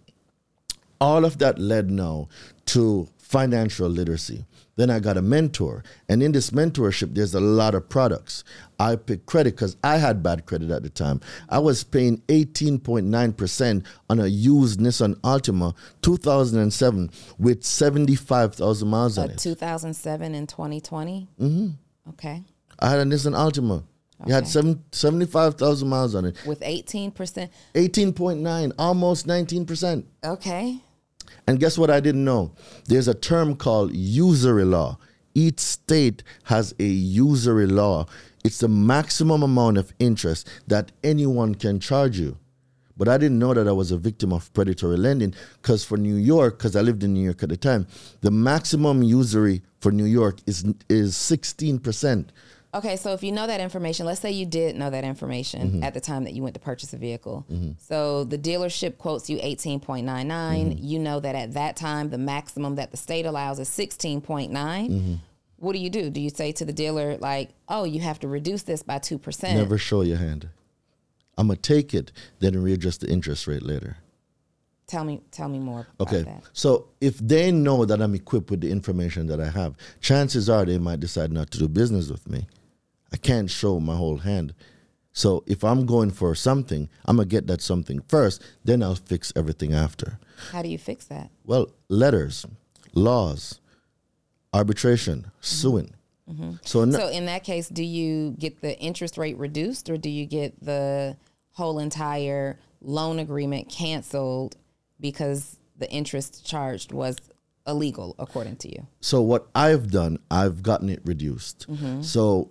all 1.02 1.24
of 1.24 1.38
that 1.38 1.58
led 1.58 1.90
now 1.90 2.28
to 2.66 3.08
financial 3.18 3.88
literacy. 3.88 4.44
Then 4.76 4.88
I 4.88 5.00
got 5.00 5.16
a 5.18 5.22
mentor. 5.22 5.82
And 6.08 6.22
in 6.22 6.32
this 6.32 6.50
mentorship, 6.50 7.14
there's 7.14 7.34
a 7.34 7.40
lot 7.40 7.74
of 7.74 7.88
products. 7.88 8.42
I 8.80 8.96
picked 8.96 9.26
credit 9.26 9.54
because 9.54 9.76
I 9.84 9.98
had 9.98 10.22
bad 10.22 10.46
credit 10.46 10.70
at 10.70 10.82
the 10.82 10.88
time. 10.88 11.20
I 11.50 11.58
was 11.58 11.84
paying 11.84 12.18
18.9% 12.28 13.84
on 14.08 14.20
a 14.20 14.26
used 14.26 14.80
Nissan 14.80 15.14
Altima 15.20 15.74
2007 16.02 17.10
with 17.38 17.64
75,000 17.64 18.88
miles 18.88 19.18
on 19.18 19.30
it. 19.30 19.38
2007 19.38 20.34
and 20.34 20.48
2020. 20.48 21.28
Mm-hmm. 21.40 21.68
Okay. 22.10 22.42
I 22.78 22.90
had 22.90 22.98
a 23.00 23.04
Nissan 23.04 23.34
Altima. 23.34 23.82
You 24.26 24.32
had 24.34 24.44
Okay. 24.44 24.50
seven, 24.52 24.84
75,000 24.92 25.88
miles 25.88 26.14
on 26.14 26.26
it. 26.26 26.36
With 26.46 26.60
18%. 26.60 27.12
18.9, 27.74 28.72
almost 28.78 29.26
19%. 29.26 30.04
Okay. 30.24 30.80
And 31.46 31.60
guess 31.60 31.78
what 31.78 31.90
I 31.90 32.00
didn't 32.00 32.24
know? 32.24 32.52
There's 32.86 33.08
a 33.08 33.14
term 33.14 33.56
called 33.56 33.94
usury 33.94 34.64
law. 34.64 34.98
Each 35.34 35.60
state 35.60 36.22
has 36.44 36.74
a 36.78 36.84
usury 36.84 37.66
law. 37.66 38.06
It's 38.44 38.58
the 38.58 38.68
maximum 38.68 39.42
amount 39.42 39.78
of 39.78 39.92
interest 39.98 40.48
that 40.66 40.92
anyone 41.02 41.54
can 41.54 41.80
charge 41.80 42.18
you. 42.18 42.38
But 42.96 43.08
I 43.08 43.16
didn't 43.18 43.38
know 43.38 43.54
that 43.54 43.66
I 43.66 43.72
was 43.72 43.90
a 43.90 43.96
victim 43.96 44.32
of 44.32 44.52
predatory 44.52 44.96
lending 44.96 45.34
because 45.60 45.84
for 45.84 45.96
New 45.96 46.16
York, 46.16 46.58
because 46.58 46.76
I 46.76 46.82
lived 46.82 47.02
in 47.02 47.14
New 47.14 47.24
York 47.24 47.42
at 47.42 47.48
the 47.48 47.56
time, 47.56 47.86
the 48.20 48.30
maximum 48.30 49.02
usury 49.02 49.62
for 49.80 49.90
New 49.90 50.04
York 50.04 50.38
is 50.46 50.64
is 50.88 51.14
16%. 51.14 52.28
Okay, 52.74 52.96
so 52.96 53.12
if 53.12 53.22
you 53.22 53.32
know 53.32 53.46
that 53.46 53.60
information, 53.60 54.06
let's 54.06 54.20
say 54.20 54.30
you 54.30 54.46
did 54.46 54.76
know 54.76 54.88
that 54.88 55.04
information 55.04 55.68
Mm-hmm. 55.72 55.82
at 55.84 55.92
the 55.92 56.00
time 56.00 56.24
that 56.24 56.32
you 56.32 56.42
went 56.42 56.54
to 56.54 56.60
purchase 56.60 56.92
a 56.94 56.96
vehicle. 56.96 57.44
So 57.78 58.24
the 58.24 58.38
dealership 58.38 58.96
quotes 58.96 59.28
you 59.28 59.36
18.99. 59.38 60.04
Mm-hmm. 60.04 60.78
You 60.78 60.98
know 60.98 61.20
that 61.20 61.34
at 61.34 61.52
that 61.52 61.76
time, 61.76 62.08
the 62.10 62.16
maximum 62.18 62.76
that 62.76 62.90
the 62.90 62.96
state 62.96 63.26
allows 63.26 63.58
is 63.58 63.68
16.9. 63.68 64.50
Mm-hmm. 64.50 65.14
What 65.58 65.74
do 65.74 65.78
you 65.78 65.90
do? 65.90 66.08
Do 66.10 66.20
you 66.20 66.30
say 66.30 66.50
to 66.52 66.64
the 66.64 66.72
dealer, 66.72 67.18
like, 67.18 67.50
oh, 67.68 67.84
you 67.84 68.00
have 68.00 68.18
to 68.20 68.28
reduce 68.28 68.62
this 68.62 68.82
by 68.82 68.98
2%? 68.98 69.54
Never 69.54 69.76
show 69.78 70.00
your 70.00 70.16
hand. 70.16 70.48
I'm 71.38 71.46
going 71.48 71.58
to 71.58 71.62
take 71.62 71.92
it, 71.94 72.10
then 72.40 72.60
readjust 72.62 73.02
the 73.02 73.08
interest 73.08 73.46
rate 73.46 73.62
later. 73.62 73.98
Tell 74.86 75.04
me, 75.04 75.20
tell 75.30 75.48
me 75.48 75.58
more 75.58 75.86
Okay. 76.00 76.20
about 76.22 76.42
that. 76.42 76.50
So 76.52 76.88
if 77.00 77.16
they 77.18 77.52
know 77.52 77.84
that 77.84 78.00
I'm 78.02 78.14
equipped 78.14 78.50
with 78.50 78.60
the 78.62 78.70
information 78.70 79.26
that 79.28 79.40
I 79.40 79.48
have, 79.50 79.74
chances 80.00 80.50
are 80.50 80.64
they 80.64 80.78
might 80.78 81.00
decide 81.00 81.30
not 81.32 81.50
to 81.52 81.58
do 81.58 81.68
business 81.68 82.10
with 82.10 82.28
me. 82.28 82.46
I 83.12 83.16
can't 83.16 83.50
show 83.50 83.78
my 83.80 83.96
whole 83.96 84.18
hand. 84.18 84.54
So 85.12 85.44
if 85.46 85.62
I'm 85.62 85.84
going 85.84 86.10
for 86.10 86.34
something, 86.34 86.88
I'm 87.04 87.16
going 87.16 87.28
to 87.28 87.30
get 87.30 87.46
that 87.48 87.60
something 87.60 88.00
first, 88.08 88.42
then 88.64 88.82
I'll 88.82 88.94
fix 88.94 89.32
everything 89.36 89.74
after. 89.74 90.18
How 90.50 90.62
do 90.62 90.68
you 90.68 90.78
fix 90.78 91.04
that? 91.06 91.30
Well, 91.44 91.70
letters, 91.88 92.46
laws, 92.94 93.60
arbitration, 94.54 95.30
suing. 95.40 95.94
Mm-hmm. 96.30 96.52
So, 96.64 96.84
no, 96.84 96.98
So 96.98 97.08
in 97.08 97.26
that 97.26 97.44
case, 97.44 97.68
do 97.68 97.84
you 97.84 98.34
get 98.38 98.62
the 98.62 98.78
interest 98.78 99.18
rate 99.18 99.36
reduced 99.36 99.90
or 99.90 99.98
do 99.98 100.08
you 100.08 100.24
get 100.24 100.58
the 100.64 101.16
whole 101.52 101.78
entire 101.78 102.58
loan 102.80 103.18
agreement 103.18 103.68
canceled 103.68 104.56
because 104.98 105.58
the 105.76 105.90
interest 105.90 106.46
charged 106.46 106.92
was 106.92 107.18
illegal 107.66 108.14
according 108.18 108.56
to 108.56 108.68
you? 108.68 108.86
so 109.00 109.20
what 109.20 109.48
I've 109.54 109.90
done, 109.90 110.18
I've 110.30 110.62
gotten 110.62 110.88
it 110.88 111.00
reduced. 111.04 111.68
Mm-hmm. 111.68 112.02
So 112.02 112.50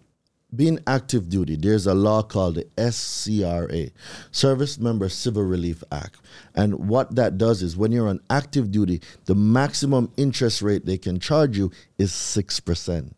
being 0.55 0.79
active 0.87 1.29
duty, 1.29 1.55
there's 1.55 1.87
a 1.87 1.93
law 1.93 2.21
called 2.21 2.55
the 2.55 2.65
SCRA, 2.77 3.91
Service 4.31 4.77
Member 4.77 5.07
Civil 5.09 5.43
Relief 5.43 5.83
Act. 5.91 6.17
And 6.55 6.89
what 6.89 7.15
that 7.15 7.37
does 7.37 7.61
is 7.61 7.77
when 7.77 7.91
you're 7.91 8.09
on 8.09 8.19
active 8.29 8.71
duty, 8.71 9.01
the 9.25 9.35
maximum 9.35 10.11
interest 10.17 10.61
rate 10.61 10.85
they 10.85 10.97
can 10.97 11.19
charge 11.19 11.57
you 11.57 11.71
is 11.97 12.11
6%. 12.11 13.11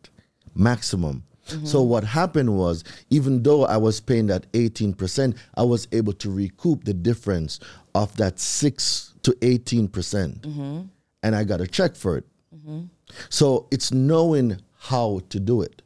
Maximum. 0.55 1.23
Mm-hmm. 1.47 1.65
So 1.65 1.81
what 1.81 2.03
happened 2.03 2.55
was, 2.55 2.83
even 3.09 3.43
though 3.43 3.65
I 3.65 3.77
was 3.77 3.99
paying 3.99 4.27
that 4.27 4.49
18%, 4.53 5.37
I 5.55 5.63
was 5.63 5.87
able 5.91 6.13
to 6.13 6.29
recoup 6.31 6.83
the 6.83 6.93
difference 6.93 7.59
of 7.95 8.15
that 8.17 8.39
6 8.39 9.13
to 9.23 9.31
18%. 9.31 9.91
percent 9.91 10.41
mm-hmm. 10.41 10.81
And 11.23 11.35
I 11.35 11.43
got 11.43 11.61
a 11.61 11.67
check 11.67 11.95
for 11.95 12.17
it. 12.17 12.25
Mm-hmm. 12.55 12.83
So 13.29 13.67
it's 13.71 13.91
knowing 13.91 14.59
how 14.77 15.21
to 15.29 15.39
do 15.39 15.61
it. 15.61 15.82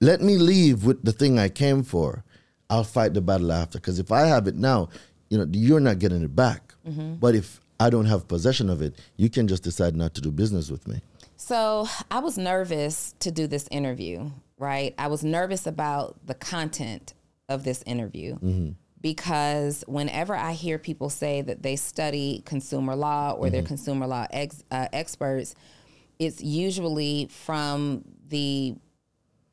Let 0.00 0.22
me 0.22 0.38
leave 0.38 0.84
with 0.84 1.04
the 1.04 1.12
thing 1.12 1.38
I 1.38 1.48
came 1.48 1.82
for. 1.82 2.24
I'll 2.70 2.84
fight 2.84 3.14
the 3.14 3.20
battle 3.20 3.52
after. 3.52 3.78
Because 3.78 3.98
if 3.98 4.10
I 4.12 4.22
have 4.22 4.46
it 4.46 4.56
now, 4.56 4.88
you 5.28 5.38
know, 5.38 5.46
you're 5.50 5.80
not 5.80 5.98
getting 5.98 6.22
it 6.22 6.34
back. 6.34 6.74
Mm-hmm. 6.88 7.14
But 7.14 7.34
if 7.34 7.60
I 7.78 7.90
don't 7.90 8.06
have 8.06 8.28
possession 8.28 8.70
of 8.70 8.82
it, 8.82 8.94
you 9.16 9.28
can 9.30 9.48
just 9.48 9.62
decide 9.62 9.96
not 9.96 10.14
to 10.14 10.20
do 10.20 10.30
business 10.30 10.70
with 10.70 10.86
me. 10.86 11.00
So 11.36 11.88
I 12.10 12.18
was 12.20 12.36
nervous 12.36 13.14
to 13.20 13.30
do 13.30 13.46
this 13.46 13.66
interview, 13.70 14.30
right? 14.58 14.94
I 14.98 15.06
was 15.08 15.24
nervous 15.24 15.66
about 15.66 16.16
the 16.26 16.34
content 16.34 17.14
of 17.48 17.64
this 17.64 17.82
interview 17.86 18.34
mm-hmm. 18.34 18.70
because 19.00 19.82
whenever 19.88 20.36
I 20.36 20.52
hear 20.52 20.78
people 20.78 21.08
say 21.08 21.40
that 21.40 21.62
they 21.62 21.76
study 21.76 22.42
consumer 22.44 22.94
law 22.94 23.32
or 23.32 23.48
they're 23.48 23.62
mm-hmm. 23.62 23.68
consumer 23.68 24.06
law 24.06 24.26
ex, 24.30 24.62
uh, 24.70 24.88
experts, 24.92 25.54
it's 26.18 26.42
usually 26.42 27.28
from 27.30 28.04
the 28.28 28.76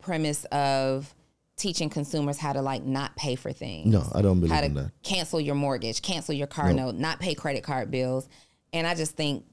premise 0.08 0.46
of 0.46 1.14
teaching 1.58 1.90
consumers 1.90 2.38
how 2.38 2.54
to 2.54 2.62
like 2.62 2.84
not 2.84 3.16
pay 3.18 3.36
for 3.36 3.52
things 3.52 3.88
No, 3.92 4.04
I 4.16 4.22
don't 4.22 4.40
believe 4.40 4.54
how 4.54 4.62
to 4.62 4.68
in 4.68 4.74
that. 4.76 4.92
cancel 5.04 5.42
your 5.42 5.56
mortgage, 5.56 6.02
cancel 6.02 6.34
your 6.34 6.48
car 6.48 6.72
note, 6.72 6.96
not 6.96 7.20
pay 7.20 7.36
credit 7.36 7.64
card 7.64 7.92
bills. 7.92 8.30
And 8.72 8.88
I 8.88 8.96
just 8.96 9.16
think, 9.18 9.44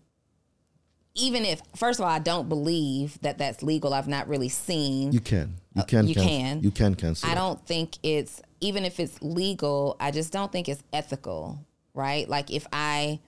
even 1.15 1.45
if, 1.45 1.61
first 1.77 1.99
of 1.99 2.05
all, 2.05 2.11
I 2.11 2.19
don't 2.19 2.49
believe 2.49 3.21
that 3.23 3.39
that's 3.39 3.63
legal. 3.63 3.95
I've 3.95 4.09
not 4.09 4.29
really 4.29 4.49
seen. 4.49 5.13
You 5.13 5.21
can. 5.21 5.55
You 5.75 5.83
uh, 5.83 5.85
can. 5.85 6.07
you 6.07 6.15
cancel- 6.15 6.31
can. 6.31 6.63
You 6.63 6.71
can 6.71 6.95
cancel. 6.95 7.31
I 7.31 7.35
don't 7.35 7.65
think 7.67 7.97
it's, 8.03 8.43
even 8.61 8.85
if 8.85 9.01
it's 9.01 9.21
legal, 9.23 9.97
I 9.99 10.11
just 10.11 10.33
don't 10.33 10.53
think 10.53 10.69
it's 10.69 10.83
ethical, 10.93 11.59
right? 11.95 12.29
Like 12.29 12.51
if 12.51 12.67
I 12.73 13.21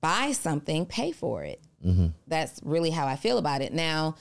buy 0.00 0.32
something, 0.32 0.86
pay 0.86 1.12
for 1.12 1.44
it. 1.44 1.60
Mm-hmm. 1.84 2.08
That's 2.26 2.60
really 2.64 2.90
how 2.90 3.06
I 3.06 3.16
feel 3.16 3.38
about 3.38 3.60
it. 3.62 3.72
Now, 3.72 4.16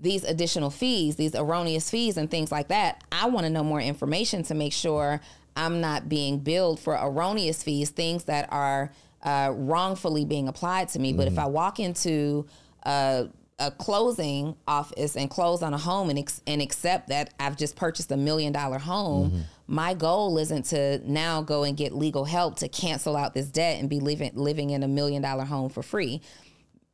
these 0.00 0.24
additional 0.24 0.70
fees, 0.70 1.16
these 1.16 1.34
erroneous 1.34 1.90
fees 1.90 2.16
and 2.16 2.30
things 2.30 2.50
like 2.50 2.68
that, 2.68 3.04
I 3.12 3.28
want 3.28 3.44
to 3.46 3.50
know 3.50 3.62
more 3.62 3.80
information 3.80 4.42
to 4.44 4.54
make 4.54 4.72
sure 4.72 5.20
I'm 5.56 5.80
not 5.80 6.08
being 6.08 6.38
billed 6.38 6.80
for 6.80 6.94
erroneous 6.94 7.62
fees, 7.62 7.90
things 7.90 8.24
that 8.24 8.48
are 8.50 8.92
uh, 9.22 9.52
wrongfully 9.54 10.24
being 10.24 10.48
applied 10.48 10.88
to 10.90 10.98
me. 10.98 11.12
But 11.12 11.28
if 11.28 11.38
I 11.38 11.46
walk 11.46 11.78
into 11.78 12.46
a, 12.84 13.28
a 13.58 13.70
closing 13.72 14.56
office 14.66 15.16
and 15.16 15.28
close 15.28 15.62
on 15.62 15.74
a 15.74 15.78
home 15.78 16.08
and, 16.08 16.18
ex- 16.18 16.40
and 16.46 16.62
accept 16.62 17.08
that 17.08 17.34
I've 17.38 17.56
just 17.58 17.76
purchased 17.76 18.10
a 18.10 18.16
million 18.16 18.52
dollar 18.54 18.78
home, 18.78 19.44
my 19.66 19.92
goal 19.92 20.38
isn't 20.38 20.64
to 20.66 20.98
now 21.10 21.42
go 21.42 21.64
and 21.64 21.76
get 21.76 21.92
legal 21.92 22.24
help 22.24 22.56
to 22.56 22.68
cancel 22.68 23.16
out 23.16 23.34
this 23.34 23.48
debt 23.48 23.78
and 23.78 23.90
be 23.90 24.00
living 24.00 24.32
living 24.34 24.70
in 24.70 24.82
a 24.82 24.88
million 24.88 25.20
dollar 25.20 25.44
home 25.44 25.68
for 25.68 25.82
free. 25.82 26.22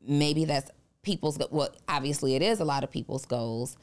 Maybe 0.06 0.44
that's 0.44 0.70
people's 1.06 1.38
well 1.50 1.70
obviously 1.88 2.34
it 2.34 2.42
is 2.42 2.60
a 2.60 2.64
lot 2.64 2.84
of 2.84 2.90
people's 2.90 3.24
goals 3.24 3.76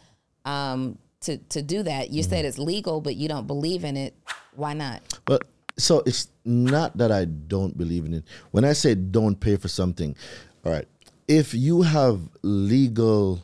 um 0.46 0.98
to 1.22 1.38
to 1.50 1.62
do 1.62 1.82
that 1.82 2.12
you 2.12 2.22
said 2.22 2.46
it's 2.46 2.60
legal 2.60 3.02
but 3.02 3.16
you 3.16 3.28
don't 3.28 3.48
believe 3.48 3.84
in 3.84 3.98
it 3.98 4.14
why 4.56 4.74
not 4.74 5.02
But 5.26 5.44
so 5.78 6.04
it's 6.06 6.30
not 6.46 6.98
that 6.98 7.12
I 7.12 7.26
don't 7.26 7.78
believe 7.78 8.06
in 8.06 8.14
it. 8.14 8.24
When 8.52 8.66
I 8.66 8.74
say 8.74 8.96
don't 8.96 9.40
pay 9.40 9.56
for 9.58 9.68
something, 9.68 10.16
all 10.64 10.72
right, 10.72 10.88
if 11.28 11.54
you 11.54 11.82
have 11.82 12.20
legal 12.42 13.44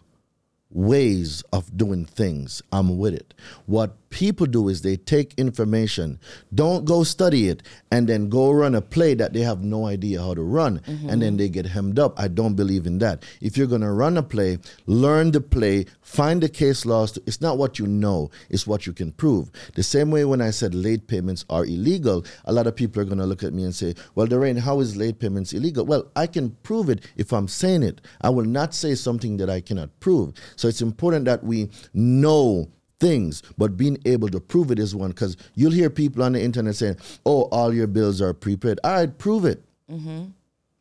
ways 0.70 1.44
of 1.52 1.76
doing 1.76 2.06
things, 2.06 2.62
I'm 2.72 2.98
with 2.98 3.14
it. 3.14 3.34
What 3.66 3.96
people 4.10 4.46
do 4.46 4.70
is 4.70 4.82
they 4.82 4.98
take 4.98 5.34
information, 5.38 6.20
don't 6.54 6.86
go 6.86 7.04
study 7.04 7.50
it, 7.50 7.64
and 7.92 8.08
then 8.08 8.30
go 8.30 8.52
run 8.52 8.76
a 8.76 8.82
play 8.82 9.14
that 9.16 9.34
they 9.34 9.42
have 9.42 9.64
no 9.64 9.86
idea 9.86 10.22
how 10.22 10.34
to 10.34 10.42
run, 10.42 10.82
and 10.86 11.22
then 11.22 11.38
they 11.38 11.50
get 11.50 11.66
hemmed 11.66 12.00
up. 12.00 12.20
I 12.20 12.28
don't 12.28 12.56
believe 12.56 12.86
in 12.86 13.00
that. 13.00 13.24
If 13.42 13.58
you're 13.58 13.68
to 13.68 13.92
run 13.92 14.18
a 14.18 14.24
play, 14.24 14.60
learn 14.86 15.32
the 15.32 15.42
play, 15.42 15.86
find 16.02 16.42
the 16.42 16.50
case 16.50 16.86
laws. 16.86 17.18
It's 17.26 17.42
not 17.42 17.58
what 17.58 17.80
you 17.80 17.88
know, 17.88 18.32
it's 18.50 18.68
what 18.68 18.86
you 18.86 18.94
can 18.94 19.12
prove. 19.12 19.52
The 19.76 19.84
same 19.84 20.12
way 20.12 20.26
when 20.26 20.42
I 20.42 20.52
said 20.52 20.74
late 20.74 21.08
payments 21.08 21.46
are 21.50 21.66
illegal, 21.66 22.26
a 22.46 22.54
lot 22.54 22.68
of 22.68 22.76
people 22.76 23.02
are 23.02 23.06
to 23.06 23.26
look 23.26 23.44
at 23.44 23.54
me 23.54 23.64
and 23.64 23.76
say, 23.76 23.96
Well, 24.16 24.28
Doreen, 24.28 24.58
how 24.58 24.80
is 24.80 24.96
late 24.96 25.20
payments 25.20 25.54
illegal? 25.54 25.86
Well, 25.86 26.12
I 26.16 26.28
can 26.28 26.52
prove 26.64 26.90
it 26.90 27.06
if 27.16 27.32
I'm 27.32 27.48
saying 27.48 27.84
it. 27.84 28.02
I 28.22 28.30
will 28.30 28.46
not 28.46 28.74
say 28.74 28.96
something 28.96 29.38
that 29.38 29.50
I 29.50 29.62
cannot 29.62 29.98
prove. 30.00 30.34
So 30.56 30.68
it's 30.68 30.82
important 30.82 31.26
that 31.26 31.44
we 31.44 31.70
know 31.94 32.70
things, 33.00 33.42
but 33.58 33.78
being 33.78 33.98
able 34.06 34.28
to 34.30 34.40
prove 34.40 34.72
it 34.72 34.80
is 34.80 34.96
one 34.96 35.10
because 35.12 35.38
you'll 35.56 35.72
hear 35.72 35.90
people 35.90 36.24
on 36.24 36.34
the 36.34 36.42
internet 36.42 36.76
saying, 36.76 36.98
Oh, 37.26 37.44
all 37.44 37.74
your 37.74 37.88
bills 37.88 38.22
are 38.22 38.34
prepaid. 38.34 38.80
All 38.84 38.92
right, 38.94 39.18
prove 39.18 39.46
it. 39.46 39.64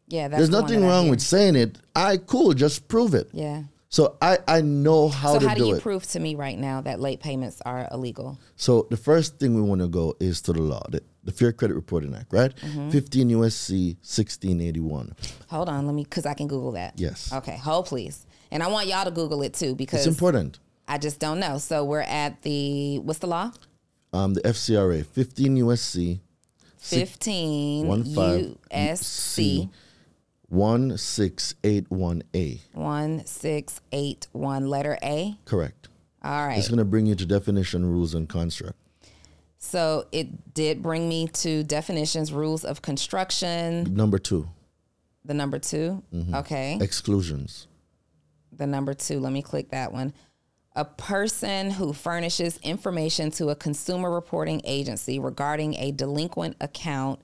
Yeah, 0.09 0.29
that's 0.29 0.39
There's 0.39 0.51
the 0.51 0.61
nothing 0.61 0.85
wrong 0.85 1.09
with 1.11 1.21
saying 1.21 1.57
it. 1.57 1.79
All 1.95 2.05
right, 2.07 2.27
cool, 2.27 2.55
just 2.55 2.89
prove 2.89 3.15
it. 3.15 3.29
Yeah. 3.33 3.65
So 3.91 4.17
I, 4.21 4.39
I 4.47 4.61
know 4.61 5.09
how 5.09 5.35
to. 5.35 5.41
So 5.41 5.49
how 5.49 5.55
do 5.55 5.63
do 5.63 5.69
you 5.69 5.75
it. 5.77 5.83
prove 5.83 6.07
to 6.09 6.21
me 6.21 6.35
right 6.35 6.59
now 6.59 6.83
that 6.83 7.01
late 7.01 7.21
payments 7.21 7.63
are 7.65 7.89
illegal? 7.91 8.39
So 8.57 8.87
the 8.91 8.99
first 8.99 9.39
thing 9.39 9.55
we 9.55 9.63
want 9.63 9.81
to 9.81 9.89
go 9.89 10.15
is 10.21 10.43
to 10.43 10.53
the 10.53 10.61
law, 10.61 10.83
the, 10.91 11.03
the 11.25 11.33
Fair 11.33 11.53
Credit 11.53 11.75
Reporting 11.75 12.15
Act, 12.15 12.31
right? 12.33 12.55
Mm-hmm. 12.57 12.91
15 12.91 13.31
USC 13.31 13.95
1681. 13.97 15.15
Hold 15.49 15.69
on, 15.71 15.87
let 15.87 15.95
me 15.95 16.05
because 16.05 16.27
I 16.27 16.35
can 16.35 16.49
Google 16.49 16.73
that. 16.73 16.95
Yes. 16.99 17.33
Okay, 17.33 17.57
hold 17.57 17.87
please. 17.87 18.27
And 18.51 18.63
I 18.63 18.69
want 18.69 18.89
y'all 18.89 19.05
to 19.05 19.11
Google 19.11 19.43
it 19.43 19.55
too 19.55 19.75
because 19.75 20.01
It's 20.01 20.07
important. 20.07 20.59
I 20.89 20.99
just 20.99 21.21
don't 21.21 21.39
know. 21.39 21.59
So 21.59 21.85
we're 21.85 22.01
at 22.01 22.43
the 22.43 22.99
what's 23.01 23.19
the 23.21 23.27
law? 23.27 23.53
Um, 24.13 24.35
the 24.35 24.41
FCRA 24.41 25.05
15 25.05 25.57
USC 25.59 26.21
15 26.79 27.87
one 27.87 28.05
five 28.05 28.57
USC 28.73 29.69
1681A. 30.51 32.61
1681 32.73 34.69
letter 34.69 34.99
A. 35.03 35.37
Correct. 35.45 35.89
All 36.23 36.47
right. 36.47 36.59
It's 36.59 36.69
going 36.69 36.79
to 36.79 36.85
bring 36.85 37.07
you 37.07 37.15
to 37.15 37.27
definition, 37.27 37.87
rules, 37.87 38.15
and 38.15 38.29
construct. 38.29 38.77
So 39.59 40.07
it 40.13 40.55
did 40.55 40.83
bring 40.83 41.09
me 41.09 41.29
to 41.29 41.63
definitions, 41.65 42.33
rules 42.33 42.65
of 42.65 42.81
construction, 42.81 43.95
Number 43.95 44.19
two, 44.19 44.49
the 45.25 45.35
number 45.35 45.59
2. 45.59 46.03
Mm-hmm. 46.15 46.35
Okay. 46.37 46.79
exclusions. 46.81 47.67
the 48.53 48.67
number 48.67 48.95
two. 48.95 49.21
Let 49.21 49.33
me 49.33 49.43
click 49.43 49.71
that 49.71 49.93
one. 49.93 50.13
A 50.79 50.85
person 50.85 51.73
who 51.73 51.93
furnishes 51.93 52.57
information 52.63 53.33
to 53.33 53.49
a 53.49 53.57
consumer 53.57 54.13
reporting 54.13 54.61
agency 54.65 55.19
regarding 55.19 55.75
a 55.75 55.91
delinquent 55.91 56.55
account 56.61 57.19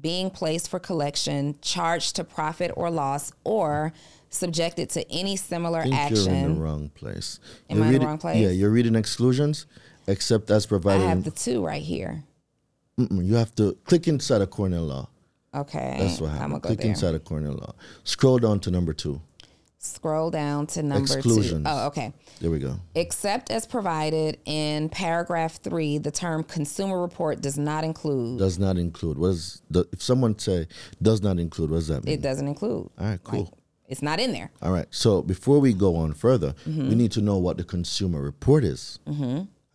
being 0.00 0.30
placed 0.30 0.68
for 0.68 0.80
collection, 0.80 1.54
charged 1.62 2.16
to 2.16 2.24
profit 2.24 2.72
or 2.76 2.90
loss, 2.90 3.30
or 3.44 3.92
subjected 4.30 4.90
to 4.90 5.08
any 5.12 5.36
similar 5.36 5.82
think 5.84 5.94
you're 5.94 6.00
in 6.00 6.24
the 6.24 6.30
action. 6.32 6.60
wrong 6.60 6.88
place. 6.88 7.38
Am 7.70 7.76
You're 7.76 7.86
I 7.86 7.88
in 7.92 8.00
the 8.00 8.06
wrong 8.06 8.18
place? 8.18 8.36
Yeah, 8.42 8.48
you're 8.50 8.70
reading 8.70 8.96
exclusions, 8.96 9.66
except 10.08 10.50
as 10.50 10.66
provided. 10.66 11.04
I 11.04 11.10
have 11.10 11.22
the 11.22 11.30
two 11.30 11.64
right 11.64 11.80
here. 11.82 12.24
Mm-mm, 12.98 13.24
you 13.24 13.36
have 13.36 13.54
to 13.54 13.74
click 13.84 14.08
inside 14.08 14.42
of 14.42 14.50
Cornell 14.50 14.82
Law. 14.82 15.08
Okay. 15.54 15.98
That's 16.00 16.20
what 16.20 16.30
I'm 16.30 16.36
happened. 16.36 16.50
gonna 16.50 16.60
go 16.62 16.66
Click 16.70 16.78
there. 16.80 16.90
inside 16.90 17.14
of 17.14 17.24
Cornell 17.24 17.52
Law. 17.54 17.74
Scroll 18.02 18.38
down 18.38 18.58
to 18.60 18.72
number 18.72 18.92
two. 18.92 19.20
Scroll 19.80 20.30
down 20.30 20.66
to 20.68 20.82
number 20.82 21.14
Exclusions. 21.18 21.64
two. 21.64 21.70
Oh, 21.70 21.86
okay. 21.86 22.12
There 22.40 22.50
we 22.50 22.58
go. 22.58 22.80
Except 22.96 23.50
as 23.50 23.64
provided 23.64 24.38
in 24.44 24.88
paragraph 24.88 25.60
three, 25.62 25.98
the 25.98 26.10
term 26.10 26.42
consumer 26.42 27.00
report 27.00 27.40
does 27.40 27.56
not 27.56 27.84
include. 27.84 28.40
Does 28.40 28.58
not 28.58 28.76
include. 28.76 29.18
What 29.18 29.28
is 29.28 29.62
the, 29.70 29.84
if 29.92 30.02
someone 30.02 30.36
say 30.38 30.66
does 31.00 31.22
not 31.22 31.38
include? 31.38 31.70
What 31.70 31.76
does 31.76 31.88
that 31.88 32.04
mean? 32.04 32.14
It 32.14 32.22
doesn't 32.22 32.48
include. 32.48 32.90
All 32.98 33.06
right, 33.06 33.22
cool. 33.22 33.56
It's 33.86 34.02
not 34.02 34.18
in 34.20 34.32
there. 34.32 34.50
All 34.62 34.72
right. 34.72 34.86
So 34.90 35.22
before 35.22 35.60
we 35.60 35.72
go 35.72 35.94
on 35.96 36.12
further, 36.12 36.54
Mm-hmm. 36.66 36.88
we 36.88 36.94
need 36.96 37.12
to 37.12 37.20
know 37.22 37.38
what 37.38 37.56
the 37.56 37.64
consumer 37.64 38.20
report 38.20 38.64
is. 38.64 38.98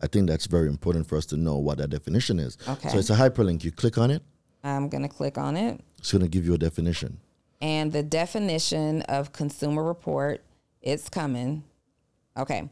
I 0.02 0.06
think 0.06 0.28
that's 0.28 0.46
very 0.46 0.68
important 0.68 1.06
for 1.06 1.16
us 1.16 1.24
to 1.26 1.36
know 1.38 1.56
what 1.56 1.78
that 1.78 1.88
definition 1.88 2.38
is. 2.38 2.58
Okay. 2.68 2.90
So 2.90 2.98
it's 2.98 3.08
a 3.10 3.14
hyperlink. 3.16 3.64
You 3.64 3.72
click 3.72 3.96
on 3.96 4.10
it. 4.10 4.22
I'm 4.62 4.88
going 4.90 5.02
to 5.02 5.08
click 5.08 5.38
on 5.38 5.56
it. 5.56 5.80
It's 5.98 6.12
going 6.12 6.22
to 6.22 6.28
give 6.28 6.44
you 6.44 6.52
a 6.54 6.58
definition. 6.58 7.18
And 7.60 7.92
the 7.92 8.02
definition 8.02 9.02
of 9.02 9.32
consumer 9.32 9.82
report, 9.82 10.42
it's 10.82 11.08
coming. 11.08 11.64
Okay. 12.36 12.68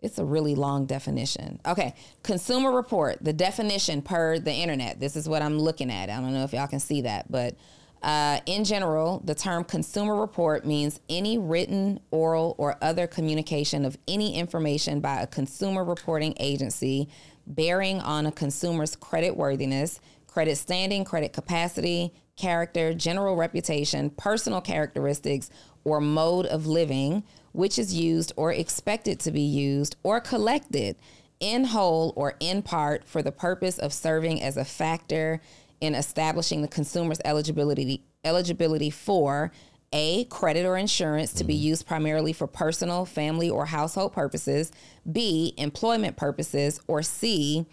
It's 0.00 0.18
a 0.18 0.24
really 0.24 0.54
long 0.54 0.86
definition. 0.86 1.60
Okay. 1.66 1.94
Consumer 2.22 2.72
report, 2.72 3.18
the 3.22 3.32
definition 3.32 4.02
per 4.02 4.38
the 4.38 4.52
internet. 4.52 4.98
This 4.98 5.16
is 5.16 5.28
what 5.28 5.42
I'm 5.42 5.58
looking 5.58 5.90
at. 5.90 6.10
I 6.10 6.20
don't 6.20 6.32
know 6.32 6.44
if 6.44 6.52
y'all 6.52 6.66
can 6.66 6.80
see 6.80 7.02
that, 7.02 7.30
but 7.30 7.56
uh, 8.02 8.40
in 8.46 8.64
general, 8.64 9.22
the 9.24 9.34
term 9.34 9.62
consumer 9.62 10.16
report 10.16 10.66
means 10.66 10.98
any 11.08 11.38
written, 11.38 12.00
oral, 12.10 12.56
or 12.58 12.76
other 12.82 13.06
communication 13.06 13.84
of 13.84 13.96
any 14.08 14.34
information 14.34 14.98
by 14.98 15.20
a 15.20 15.26
consumer 15.26 15.84
reporting 15.84 16.34
agency 16.40 17.08
bearing 17.46 18.00
on 18.00 18.26
a 18.26 18.32
consumer's 18.32 18.96
credit 18.96 19.36
worthiness, 19.36 20.00
credit 20.26 20.56
standing, 20.56 21.04
credit 21.04 21.32
capacity, 21.32 22.12
character, 22.36 22.94
general 22.94 23.36
reputation, 23.36 24.10
personal 24.10 24.60
characteristics, 24.60 25.50
or 25.84 26.00
mode 26.00 26.46
of 26.46 26.66
living, 26.66 27.24
which 27.52 27.78
is 27.78 27.94
used 27.94 28.32
or 28.36 28.52
expected 28.52 29.20
to 29.20 29.30
be 29.30 29.42
used 29.42 29.96
or 30.02 30.20
collected 30.20 30.96
in 31.40 31.64
whole 31.64 32.12
or 32.16 32.34
in 32.40 32.62
part 32.62 33.04
for 33.04 33.20
the 33.20 33.32
purpose 33.32 33.78
of 33.78 33.92
serving 33.92 34.40
as 34.40 34.56
a 34.56 34.64
factor 34.64 35.40
in 35.80 35.94
establishing 35.94 36.62
the 36.62 36.68
consumer's 36.68 37.20
eligibility 37.24 38.04
eligibility 38.24 38.88
for 38.88 39.50
a 39.92 40.24
credit 40.26 40.64
or 40.64 40.76
insurance 40.76 41.32
to 41.32 41.44
be 41.44 41.54
mm-hmm. 41.54 41.64
used 41.64 41.86
primarily 41.86 42.32
for 42.32 42.46
personal, 42.46 43.04
family, 43.04 43.50
or 43.50 43.66
household 43.66 44.12
purposes, 44.12 44.72
B 45.10 45.52
employment 45.58 46.16
purposes, 46.16 46.80
or 46.86 47.02
C 47.02 47.66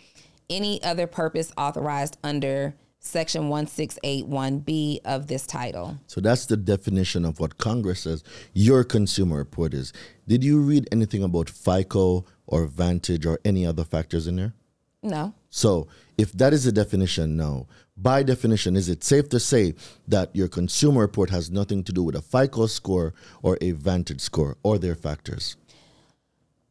any 0.50 0.82
other 0.84 1.06
purpose 1.06 1.54
authorized 1.56 2.18
under 2.24 2.76
section 3.00 3.50
1681B 3.50 5.00
of 5.06 5.28
this 5.28 5.48
title. 5.48 5.98
So 6.08 6.22
that's 6.22 6.46
the 6.46 6.58
definition 6.58 7.26
of 7.26 7.40
what 7.40 7.58
Congress 7.58 8.02
says 8.02 8.24
your 8.54 8.84
consumer 8.84 9.38
report 9.38 9.74
is. 9.74 9.94
Did 10.28 10.44
you 10.44 10.60
read 10.62 10.88
anything 10.92 11.24
about 11.24 11.50
FICO 11.50 12.26
or 12.46 12.66
Vantage 12.66 13.26
or 13.26 13.40
any 13.46 13.66
other 13.66 13.84
factors 13.84 14.28
in 14.28 14.36
there? 14.36 14.54
No. 15.02 15.34
So, 15.50 15.88
if 16.18 16.34
that 16.34 16.54
is 16.54 16.66
the 16.66 16.72
definition 16.72 17.38
no. 17.38 17.68
by 17.96 18.22
definition, 18.22 18.76
is 18.76 18.90
it 18.90 19.04
safe 19.04 19.30
to 19.30 19.40
say 19.40 19.76
that 20.08 20.36
your 20.36 20.50
consumer 20.50 21.02
report 21.02 21.30
has 21.30 21.50
nothing 21.50 21.84
to 21.86 21.94
do 21.94 22.04
with 22.04 22.16
a 22.16 22.22
FICO 22.22 22.66
score 22.66 23.14
or 23.42 23.58
a 23.62 23.72
Vantage 23.72 24.20
score 24.22 24.58
or 24.62 24.78
their 24.78 24.96
factors? 24.96 25.56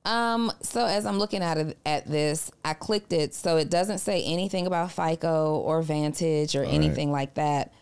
Um, 0.08 0.50
so 0.62 0.86
as 0.86 1.04
I'm 1.04 1.18
looking 1.18 1.42
at 1.42 1.58
it, 1.58 1.76
at 1.84 2.06
this, 2.06 2.50
I 2.64 2.72
clicked 2.72 3.12
it, 3.12 3.34
so 3.34 3.58
it 3.58 3.68
doesn't 3.68 3.98
say 3.98 4.24
anything 4.24 4.66
about 4.66 4.90
FICO 4.90 5.56
or 5.58 5.82
Vantage 5.82 6.56
or 6.56 6.64
anything 6.64 7.12
like 7.12 7.34
that. 7.34 7.74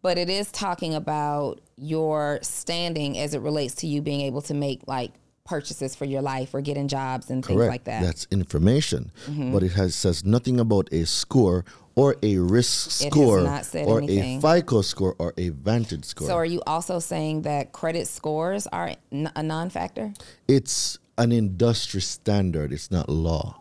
But 0.00 0.16
it 0.16 0.30
is 0.30 0.50
talking 0.50 0.94
about 0.94 1.60
your 1.76 2.38
standing 2.40 3.18
as 3.18 3.34
it 3.34 3.40
relates 3.40 3.74
to 3.76 3.86
you 3.86 4.00
being 4.00 4.22
able 4.22 4.40
to 4.42 4.54
make 4.54 4.80
like 4.86 5.12
purchases 5.44 5.94
for 5.94 6.06
your 6.06 6.22
life 6.22 6.54
or 6.54 6.62
getting 6.62 6.88
jobs 6.88 7.28
and 7.28 7.44
things 7.44 7.60
like 7.60 7.84
that. 7.84 7.96
Mm-hmm. 7.96 8.04
That's 8.06 8.26
information, 8.30 9.12
but 9.52 9.62
it 9.62 9.72
has 9.72 9.94
says 9.94 10.24
nothing 10.24 10.58
about 10.58 10.88
a 10.92 11.04
score 11.04 11.66
or 11.94 12.16
a 12.22 12.38
risk 12.38 12.90
score 12.90 13.40
or 13.74 13.98
anything. 13.98 14.38
a 14.38 14.40
FICO 14.40 14.80
score 14.80 15.14
or 15.18 15.34
a 15.36 15.50
Vantage 15.50 16.04
score. 16.04 16.28
so 16.28 16.36
are 16.36 16.46
you 16.46 16.62
also 16.66 17.00
saying 17.00 17.42
that 17.42 17.72
credit 17.72 18.06
scores 18.06 18.66
are 18.68 18.94
n- 19.12 19.30
a 19.34 19.42
non-factor? 19.42 20.14
it's 20.46 20.98
an 21.18 21.32
industry 21.32 22.00
standard. 22.00 22.72
It's 22.72 22.90
not 22.90 23.08
law. 23.10 23.60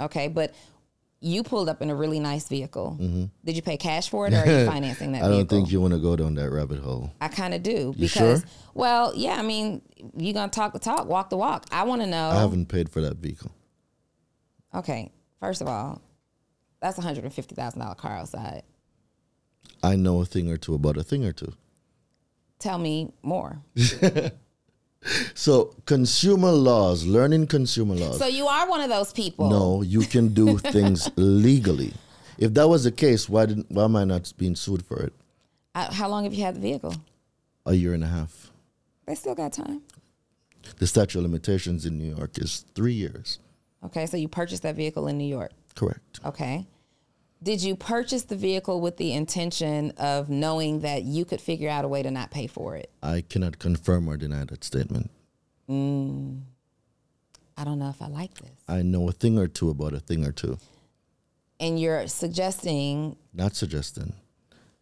Okay, 0.00 0.28
but 0.28 0.54
you 1.20 1.42
pulled 1.44 1.68
up 1.68 1.80
in 1.82 1.90
a 1.90 1.94
really 1.94 2.18
nice 2.18 2.48
vehicle. 2.48 2.96
Did 3.44 3.54
you 3.56 3.62
pay 3.62 3.76
cash 3.76 4.08
for 4.08 4.26
it 4.26 4.34
or 4.34 4.38
are 4.38 4.46
you 4.60 4.66
financing 4.70 5.12
that 5.12 5.18
Mm-hmm. 5.18 5.24
I 5.24 5.28
don't 5.28 5.36
vehicle? 5.38 5.58
think 5.58 5.72
you 5.72 5.80
want 5.80 5.92
to 5.94 6.00
go 6.00 6.16
down 6.16 6.34
that 6.34 6.50
rabbit 6.50 6.80
hole. 6.80 7.12
I 7.20 7.28
kind 7.28 7.54
of 7.54 7.62
do 7.62 7.70
You 7.70 7.94
because, 7.96 8.40
sure? 8.40 8.48
well, 8.74 9.12
yeah. 9.14 9.34
I 9.38 9.42
mean, 9.42 9.82
you're 10.16 10.34
gonna 10.34 10.50
talk 10.50 10.72
the 10.72 10.78
talk, 10.80 11.06
walk 11.06 11.30
the 11.30 11.36
walk. 11.36 11.66
I 11.70 11.84
want 11.84 12.00
to 12.02 12.06
know. 12.08 12.30
I 12.30 12.40
haven't 12.40 12.66
paid 12.66 12.88
for 12.88 13.00
that 13.02 13.18
vehicle. 13.18 13.52
Okay, 14.74 15.12
first 15.38 15.60
of 15.60 15.68
all, 15.68 16.00
that's 16.80 16.98
a 16.98 17.02
hundred 17.02 17.24
and 17.24 17.32
fifty 17.32 17.54
thousand 17.54 17.80
dollar 17.80 17.94
car 17.94 18.16
outside. 18.16 18.62
I 19.84 19.94
know 19.96 20.20
a 20.20 20.24
thing 20.24 20.50
or 20.50 20.56
two 20.56 20.74
about 20.74 20.96
a 20.96 21.02
thing 21.04 21.24
or 21.24 21.32
two. 21.32 21.52
Tell 22.58 22.78
me 22.78 23.12
more. 23.22 23.62
So 25.34 25.74
consumer 25.86 26.50
laws, 26.50 27.04
learning 27.04 27.48
consumer 27.48 27.94
laws. 27.94 28.18
So 28.18 28.26
you 28.26 28.46
are 28.46 28.68
one 28.68 28.80
of 28.80 28.88
those 28.88 29.12
people. 29.12 29.50
no, 29.50 29.82
you 29.82 30.00
can 30.02 30.28
do 30.28 30.58
things 30.76 31.10
legally. 31.16 31.92
If 32.38 32.54
that 32.54 32.68
was 32.68 32.84
the 32.84 32.92
case, 32.92 33.28
why 33.28 33.46
didn't 33.46 33.70
why 33.70 33.84
am 33.84 33.96
I 33.96 34.04
not 34.04 34.32
being 34.38 34.54
sued 34.56 34.84
for 34.84 35.00
it? 35.00 35.12
I, 35.74 35.92
how 35.92 36.08
long 36.08 36.24
have 36.24 36.34
you 36.34 36.44
had 36.44 36.54
the 36.54 36.60
vehicle? 36.60 36.94
A 37.66 37.74
year 37.74 37.94
and 37.94 38.04
a 38.04 38.08
half. 38.08 38.50
They 39.06 39.14
still 39.14 39.34
got 39.34 39.52
time. 39.52 39.82
The 40.78 40.86
statute 40.86 41.18
of 41.18 41.24
limitations 41.24 41.86
in 41.86 41.98
New 41.98 42.14
York 42.14 42.38
is 42.38 42.64
three 42.74 42.92
years. 42.92 43.38
Okay, 43.84 44.06
so 44.06 44.16
you 44.16 44.28
purchased 44.28 44.62
that 44.62 44.76
vehicle 44.76 45.08
in 45.08 45.18
New 45.18 45.26
York. 45.26 45.50
Correct. 45.74 46.20
Okay. 46.24 46.66
Did 47.42 47.62
you 47.62 47.74
purchase 47.74 48.22
the 48.24 48.36
vehicle 48.36 48.80
with 48.80 48.96
the 48.98 49.12
intention 49.12 49.90
of 49.96 50.28
knowing 50.28 50.80
that 50.80 51.02
you 51.02 51.24
could 51.24 51.40
figure 51.40 51.68
out 51.68 51.84
a 51.84 51.88
way 51.88 52.02
to 52.02 52.10
not 52.10 52.30
pay 52.30 52.46
for 52.46 52.76
it? 52.76 52.90
I 53.02 53.22
cannot 53.22 53.58
confirm 53.58 54.06
or 54.08 54.16
deny 54.16 54.44
that 54.44 54.62
statement. 54.62 55.10
Mm. 55.68 56.42
I 57.56 57.64
don't 57.64 57.78
know 57.80 57.88
if 57.88 58.00
I 58.00 58.06
like 58.06 58.34
this. 58.34 58.50
I 58.68 58.82
know 58.82 59.08
a 59.08 59.12
thing 59.12 59.38
or 59.38 59.48
two 59.48 59.70
about 59.70 59.92
a 59.92 59.98
thing 60.00 60.24
or 60.24 60.30
two. 60.32 60.58
And 61.58 61.80
you're 61.80 62.06
suggesting, 62.06 63.16
Not 63.34 63.56
suggesting. 63.56 64.14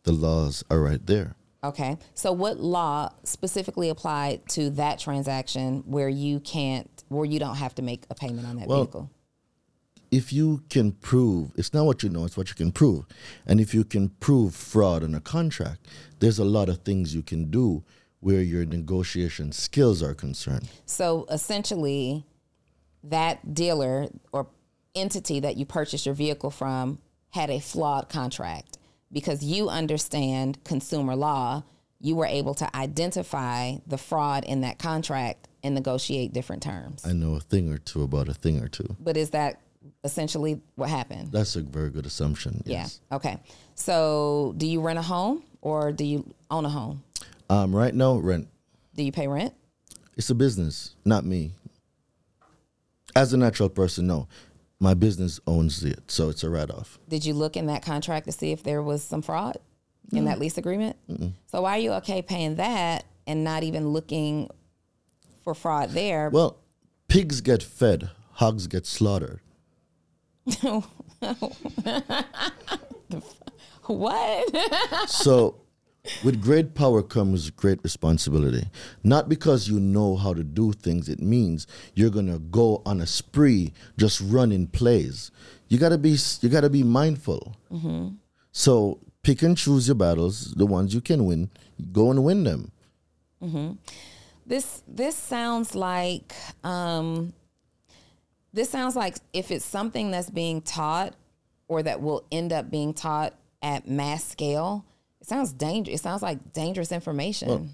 The 0.02 0.12
laws 0.12 0.62
are 0.70 0.80
right 0.80 1.04
there. 1.06 1.34
okay, 1.64 1.96
so 2.14 2.32
what 2.32 2.58
law 2.60 3.10
specifically 3.24 3.88
applied 3.90 4.46
to 4.50 4.70
that 4.70 4.98
transaction 4.98 5.82
where 5.86 6.08
you 6.08 6.40
can't, 6.40 6.88
where 7.08 7.26
you 7.26 7.38
don't 7.38 7.56
have 7.56 7.74
to 7.76 7.82
make 7.82 8.04
a 8.10 8.14
payment 8.14 8.46
on 8.46 8.56
that 8.56 8.66
Well, 8.68 8.84
vehicle? 8.84 9.10
If 10.10 10.32
you 10.32 10.62
can 10.68 10.92
prove, 10.92 11.52
it's 11.56 11.72
not 11.72 11.86
what 11.86 12.02
you 12.02 12.08
know, 12.08 12.24
it's 12.24 12.36
what 12.36 12.48
you 12.48 12.54
can 12.54 12.72
prove. 12.72 13.06
And 13.46 13.60
if 13.60 13.72
you 13.72 13.84
can 13.84 14.08
prove 14.08 14.54
fraud 14.54 15.02
in 15.04 15.14
a 15.14 15.20
contract, 15.20 15.86
there's 16.18 16.38
a 16.38 16.44
lot 16.44 16.68
of 16.68 16.82
things 16.82 17.14
you 17.14 17.22
can 17.22 17.50
do 17.50 17.84
where 18.18 18.42
your 18.42 18.64
negotiation 18.66 19.52
skills 19.52 20.02
are 20.02 20.14
concerned. 20.14 20.68
So 20.84 21.26
essentially, 21.30 22.26
that 23.04 23.54
dealer 23.54 24.08
or 24.32 24.48
entity 24.94 25.40
that 25.40 25.56
you 25.56 25.64
purchased 25.64 26.06
your 26.06 26.14
vehicle 26.14 26.50
from 26.50 26.98
had 27.30 27.48
a 27.48 27.60
flawed 27.60 28.08
contract 28.08 28.78
because 29.12 29.42
you 29.42 29.68
understand 29.68 30.62
consumer 30.64 31.16
law. 31.16 31.62
You 32.02 32.16
were 32.16 32.26
able 32.26 32.54
to 32.54 32.76
identify 32.76 33.76
the 33.86 33.98
fraud 33.98 34.44
in 34.44 34.62
that 34.62 34.78
contract 34.78 35.48
and 35.62 35.74
negotiate 35.74 36.32
different 36.32 36.62
terms. 36.62 37.04
I 37.04 37.12
know 37.12 37.34
a 37.34 37.40
thing 37.40 37.70
or 37.70 37.78
two 37.78 38.02
about 38.02 38.28
a 38.28 38.34
thing 38.34 38.62
or 38.62 38.68
two. 38.68 38.96
But 38.98 39.18
is 39.18 39.30
that 39.30 39.60
essentially 40.04 40.60
what 40.76 40.88
happened? 40.88 41.32
That's 41.32 41.56
a 41.56 41.62
very 41.62 41.90
good 41.90 42.06
assumption. 42.06 42.62
Yeah. 42.64 42.86
Okay. 43.12 43.38
So, 43.74 44.54
do 44.56 44.66
you 44.66 44.80
rent 44.80 44.98
a 44.98 45.02
home 45.02 45.42
or 45.60 45.92
do 45.92 46.04
you 46.04 46.32
own 46.50 46.64
a 46.64 46.68
home? 46.68 47.02
Um, 47.48 47.74
right 47.74 47.94
now, 47.94 48.16
rent. 48.16 48.48
Do 48.94 49.02
you 49.02 49.12
pay 49.12 49.26
rent? 49.26 49.54
It's 50.16 50.30
a 50.30 50.34
business, 50.34 50.94
not 51.04 51.24
me. 51.24 51.52
As 53.16 53.32
a 53.32 53.36
natural 53.36 53.68
person, 53.68 54.06
no. 54.06 54.28
My 54.78 54.94
business 54.94 55.40
owns 55.46 55.84
it, 55.84 56.10
so 56.10 56.30
it's 56.30 56.42
a 56.42 56.48
write 56.50 56.70
off. 56.70 56.98
Did 57.08 57.24
you 57.24 57.34
look 57.34 57.56
in 57.56 57.66
that 57.66 57.82
contract 57.82 58.26
to 58.26 58.32
see 58.32 58.52
if 58.52 58.62
there 58.62 58.82
was 58.82 59.02
some 59.02 59.20
fraud 59.20 59.58
in 60.12 60.24
that 60.24 60.38
lease 60.38 60.56
agreement? 60.58 60.96
So 61.46 61.62
why 61.62 61.76
are 61.76 61.80
you 61.80 61.92
okay 61.94 62.22
paying 62.22 62.56
that 62.56 63.04
and 63.26 63.44
not 63.44 63.62
even 63.62 63.88
looking 63.88 64.48
for 65.44 65.54
fraud 65.54 65.90
there? 65.90 66.30
Well, 66.30 66.58
pigs 67.08 67.40
get 67.42 67.62
fed, 67.62 68.10
hogs 68.32 68.66
get 68.68 68.86
slaughtered. 68.86 69.40
what? 73.86 75.08
So, 75.08 75.56
with 76.24 76.40
great 76.40 76.74
power 76.74 77.02
comes 77.02 77.50
great 77.50 77.82
responsibility. 77.82 78.66
Not 79.04 79.28
because 79.28 79.68
you 79.68 79.78
know 79.80 80.16
how 80.16 80.34
to 80.34 80.42
do 80.42 80.72
things, 80.72 81.08
it 81.08 81.20
means 81.20 81.66
you're 81.94 82.10
gonna 82.10 82.38
go 82.38 82.82
on 82.86 83.00
a 83.00 83.06
spree, 83.06 83.72
just 83.98 84.20
running 84.20 84.66
plays. 84.66 85.30
You 85.68 85.78
gotta 85.78 85.98
be 85.98 86.16
you 86.40 86.48
gotta 86.48 86.70
be 86.70 86.82
mindful. 86.82 87.56
So 88.52 88.98
pick 89.22 89.42
and 89.42 89.56
choose 89.56 89.88
your 89.88 89.94
battles. 89.94 90.52
The 90.54 90.66
ones 90.66 90.94
you 90.94 91.00
can 91.00 91.26
win, 91.26 91.50
go 91.92 92.10
and 92.10 92.24
win 92.24 92.44
them. 92.44 92.72
this 94.46 94.82
this 94.88 95.16
sounds 95.16 95.74
like 95.74 96.34
um, 96.64 97.32
this 98.52 98.70
sounds 98.70 98.96
like 98.96 99.16
if 99.32 99.50
it's 99.50 99.64
something 99.64 100.10
that's 100.10 100.30
being 100.30 100.62
taught 100.62 101.14
or 101.68 101.82
that 101.82 102.00
will 102.00 102.24
end 102.32 102.52
up 102.52 102.70
being 102.70 102.94
taught 102.94 103.34
at 103.62 103.88
mass 103.88 104.24
scale, 104.24 104.84
it 105.20 105.26
sounds 105.28 105.52
dangerous. 105.52 106.00
It 106.00 106.02
sounds 106.02 106.22
like 106.22 106.52
dangerous 106.52 106.92
information. 106.92 107.70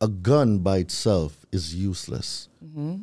a 0.00 0.08
gun 0.08 0.58
by 0.58 0.78
itself 0.78 1.46
is 1.52 1.74
useless. 1.74 2.48
Mm-hmm. 2.64 3.02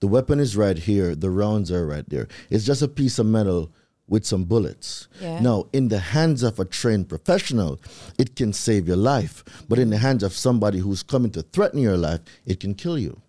The 0.00 0.06
weapon 0.06 0.38
is 0.38 0.56
right 0.56 0.78
here. 0.78 1.14
The 1.14 1.30
rounds 1.30 1.72
are 1.72 1.86
right 1.86 2.08
there. 2.08 2.28
It's 2.50 2.64
just 2.64 2.82
a 2.82 2.88
piece 2.88 3.18
of 3.18 3.26
metal 3.26 3.72
with 4.08 4.24
some 4.24 4.44
bullets. 4.44 5.08
Yeah. 5.20 5.40
Now, 5.40 5.66
in 5.72 5.88
the 5.88 5.98
hands 5.98 6.42
of 6.42 6.58
a 6.60 6.64
trained 6.64 7.08
professional, 7.08 7.80
it 8.18 8.36
can 8.36 8.52
save 8.52 8.86
your 8.86 8.96
life. 8.96 9.42
But 9.68 9.78
in 9.78 9.90
the 9.90 9.98
hands 9.98 10.22
of 10.22 10.32
somebody 10.34 10.78
who's 10.78 11.02
coming 11.02 11.30
to 11.32 11.42
threaten 11.42 11.80
your 11.80 11.96
life, 11.96 12.20
it 12.46 12.60
can 12.60 12.74
kill 12.74 12.98
you. 12.98 13.20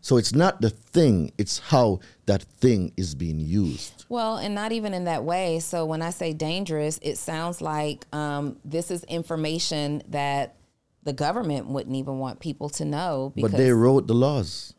So 0.00 0.16
it's 0.16 0.32
not 0.34 0.60
the 0.60 0.70
thing, 0.70 1.32
it's 1.36 1.58
how 1.58 1.98
that 2.26 2.42
thing 2.44 2.92
is 2.96 3.14
being 3.16 3.40
used. 3.40 4.04
Well, 4.08 4.36
and 4.36 4.54
not 4.54 4.70
even 4.70 4.94
in 4.94 5.04
that 5.04 5.24
way. 5.24 5.58
So 5.58 5.84
when 5.86 6.02
I 6.02 6.10
say 6.10 6.32
dangerous, 6.32 6.98
it 7.02 7.18
sounds 7.18 7.60
like 7.60 8.06
um, 8.14 8.58
this 8.64 8.90
is 8.92 9.02
information 9.04 10.02
that 10.08 10.54
the 11.02 11.12
government 11.12 11.66
wouldn't 11.66 11.96
even 11.96 12.18
want 12.18 12.38
people 12.38 12.68
to 12.70 12.84
know 12.84 13.32
because 13.34 13.50
But 13.50 13.58
they 13.58 13.72
wrote 13.72 14.06
the 14.06 14.14
laws. 14.14 14.74